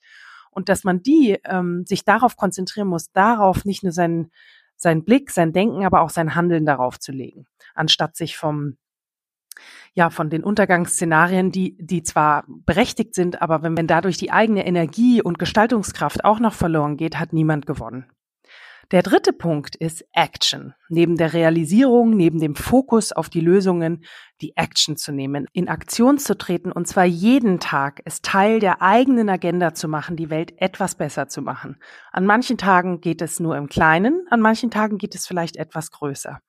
und 0.53 0.69
dass 0.69 0.85
man 0.85 1.03
die 1.03 1.39
ähm, 1.45 1.85
sich 1.87 2.05
darauf 2.05 2.37
konzentrieren 2.37 2.89
muss, 2.89 3.11
darauf 3.13 3.65
nicht 3.65 3.83
nur 3.83 3.93
seinen 3.93 4.31
sein 4.77 5.05
Blick, 5.05 5.31
sein 5.31 5.53
Denken, 5.53 5.85
aber 5.85 6.01
auch 6.01 6.11
sein 6.11 6.35
Handeln 6.35 6.67
darauf 6.67 6.99
zu 6.99 7.13
legen, 7.13 7.47
anstatt 7.75 8.17
sich 8.17 8.37
vom 8.37 8.77
ja, 9.95 10.09
von 10.09 10.31
den 10.31 10.43
Untergangsszenarien, 10.43 11.53
die, 11.53 11.77
die 11.79 12.03
zwar 12.03 12.45
berechtigt 12.49 13.15
sind, 13.15 13.43
aber 13.43 13.63
wenn, 13.63 13.77
wenn 13.77 13.87
dadurch 13.87 14.17
die 14.17 14.33
eigene 14.33 14.67
Energie 14.67 15.21
und 15.21 15.39
Gestaltungskraft 15.39 16.25
auch 16.25 16.41
noch 16.41 16.55
verloren 16.55 16.97
geht, 16.97 17.19
hat 17.19 17.35
niemand 17.35 17.67
gewonnen. 17.67 18.07
Der 18.93 19.03
dritte 19.03 19.33
Punkt 19.33 19.75
ist 19.75 20.05
Action. 20.13 20.75
Neben 20.91 21.17
der 21.17 21.33
Realisierung, 21.33 22.15
neben 22.15 22.41
dem 22.41 22.55
Fokus 22.55 23.11
auf 23.11 23.31
die 23.31 23.41
Lösungen, 23.41 24.05
die 24.43 24.55
Action 24.55 24.99
zu 24.99 25.13
nehmen, 25.13 25.47
in 25.55 25.69
Aktion 25.69 26.19
zu 26.19 26.37
treten 26.37 26.71
und 26.71 26.87
zwar 26.87 27.07
jeden 27.07 27.59
Tag, 27.59 28.03
es 28.05 28.21
Teil 28.21 28.61
der 28.61 28.83
eigenen 28.83 29.31
Agenda 29.31 29.73
zu 29.73 29.89
machen, 29.89 30.17
die 30.17 30.29
Welt 30.29 30.53
etwas 30.59 30.95
besser 30.95 31.27
zu 31.29 31.41
machen. 31.41 31.79
An 32.13 32.27
manchen 32.27 32.59
Tagen 32.59 33.01
geht 33.01 33.23
es 33.23 33.41
nur 33.41 33.57
im 33.57 33.71
Kleinen, 33.71 34.27
an 34.29 34.43
manchen 34.43 34.71
Tagen 34.71 34.99
geht 34.99 35.15
es 35.15 35.27
vielleicht 35.27 35.57
etwas 35.57 35.91
größer. 35.91 36.41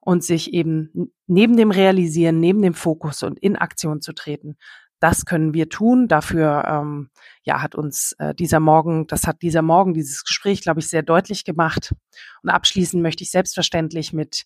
Und 0.00 0.24
sich 0.24 0.54
eben 0.54 1.12
neben 1.26 1.58
dem 1.58 1.72
Realisieren, 1.72 2.40
neben 2.40 2.62
dem 2.62 2.74
Fokus 2.74 3.22
und 3.22 3.38
in 3.38 3.54
Aktion 3.54 4.00
zu 4.00 4.14
treten, 4.14 4.56
das 4.98 5.26
können 5.26 5.54
wir 5.54 5.68
tun. 5.68 6.08
Dafür 6.08 6.64
ähm, 6.66 7.10
ja, 7.42 7.62
hat 7.62 7.74
uns 7.74 8.12
äh, 8.18 8.34
dieser 8.34 8.60
Morgen, 8.60 9.06
das 9.06 9.26
hat 9.26 9.42
dieser 9.42 9.62
Morgen, 9.62 9.94
dieses 9.94 10.24
Gespräch, 10.24 10.62
glaube 10.62 10.80
ich, 10.80 10.88
sehr 10.88 11.02
deutlich 11.02 11.44
gemacht. 11.44 11.94
Und 12.42 12.50
abschließen 12.50 13.00
möchte 13.02 13.22
ich 13.22 13.30
selbstverständlich 13.30 14.12
mit 14.12 14.44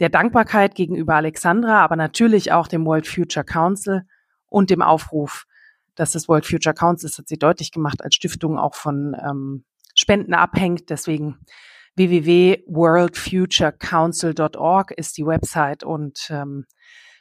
der 0.00 0.08
Dankbarkeit 0.08 0.74
gegenüber 0.74 1.14
Alexandra, 1.14 1.84
aber 1.84 1.96
natürlich 1.96 2.52
auch 2.52 2.66
dem 2.66 2.84
World 2.84 3.06
Future 3.06 3.44
Council 3.44 4.02
und 4.46 4.70
dem 4.70 4.82
Aufruf, 4.82 5.46
dass 5.94 6.10
das 6.12 6.28
World 6.28 6.46
Future 6.46 6.74
Council, 6.74 7.08
das 7.08 7.18
hat 7.18 7.28
sie 7.28 7.38
deutlich 7.38 7.70
gemacht, 7.70 8.02
als 8.02 8.16
Stiftung 8.16 8.58
auch 8.58 8.74
von 8.74 9.16
ähm, 9.24 9.64
Spenden 9.94 10.34
abhängt. 10.34 10.90
Deswegen 10.90 11.38
www.worldfuturecouncil.org 11.94 14.90
ist 14.90 15.16
die 15.16 15.26
Website 15.26 15.84
und 15.84 16.26
ähm, 16.30 16.66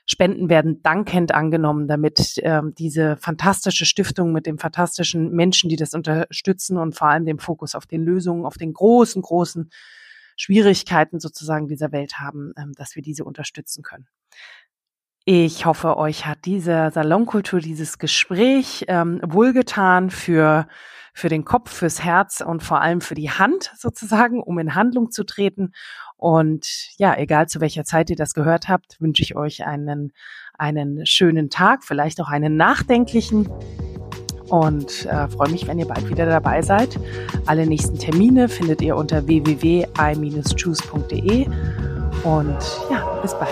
Spenden 0.06 0.50
werden 0.50 0.82
dankend 0.82 1.34
angenommen, 1.34 1.88
damit 1.88 2.36
ähm, 2.44 2.74
diese 2.78 3.16
fantastische 3.18 3.86
Stiftung 3.86 4.34
mit 4.34 4.46
den 4.46 4.58
fantastischen 4.58 5.32
Menschen, 5.32 5.70
die 5.70 5.78
das 5.78 5.94
unterstützen 5.94 6.78
und 6.78 6.96
vor 6.96 7.08
allem 7.08 7.26
den 7.26 7.40
Fokus 7.40 7.74
auf 7.74 7.86
den 7.86 8.04
Lösungen, 8.04 8.46
auf 8.46 8.58
den 8.58 8.74
großen, 8.74 9.22
großen 9.22 9.70
Schwierigkeiten 10.36 11.20
sozusagen 11.20 11.68
dieser 11.68 11.92
Welt 11.92 12.20
haben, 12.20 12.54
ähm, 12.58 12.74
dass 12.76 12.96
wir 12.96 13.04
diese 13.04 13.24
unterstützen 13.24 13.82
können. 13.82 14.08
Ich 15.26 15.66
hoffe, 15.66 15.96
euch 15.96 16.26
hat 16.26 16.40
diese 16.44 16.92
Salonkultur, 16.92 17.62
dieses 17.62 17.98
Gespräch 17.98 18.84
ähm, 18.90 19.22
wohlgetan 19.24 20.10
für, 20.10 20.68
für 21.14 21.30
den 21.30 21.46
Kopf, 21.46 21.72
fürs 21.72 22.04
Herz 22.04 22.42
und 22.42 22.62
vor 22.62 22.82
allem 22.82 23.00
für 23.00 23.16
die 23.16 23.30
Hand 23.30 23.72
sozusagen, 23.78 24.44
um 24.44 24.60
in 24.60 24.76
Handlung 24.76 25.12
zu 25.12 25.24
treten. 25.24 25.72
Und 26.24 26.66
ja, 26.96 27.18
egal 27.18 27.50
zu 27.50 27.60
welcher 27.60 27.84
Zeit 27.84 28.10
ihr 28.10 28.16
das 28.16 28.34
gehört 28.34 28.70
habt, 28.70 28.96
wünsche 29.02 29.22
ich 29.22 29.36
euch 29.36 29.66
einen, 29.66 30.14
einen 30.58 31.06
schönen 31.06 31.50
Tag, 31.50 31.84
vielleicht 31.84 32.22
auch 32.22 32.30
einen 32.30 32.56
nachdenklichen 32.56 33.50
und 34.48 35.06
äh, 35.06 35.28
freue 35.28 35.50
mich, 35.50 35.68
wenn 35.68 35.80
ihr 35.80 35.86
bald 35.86 36.10
wieder 36.10 36.26
dabei 36.26 36.62
seid. 36.62 36.98
Alle 37.46 37.68
nächsten 37.68 38.00
Termine 38.00 38.48
findet 38.48 38.82
ihr 38.82 38.96
unter 38.96 39.28
www.i-choose.de 39.28 39.90
und 42.24 42.58
ja, 42.90 43.20
bis 43.22 43.34
bald. 43.34 43.52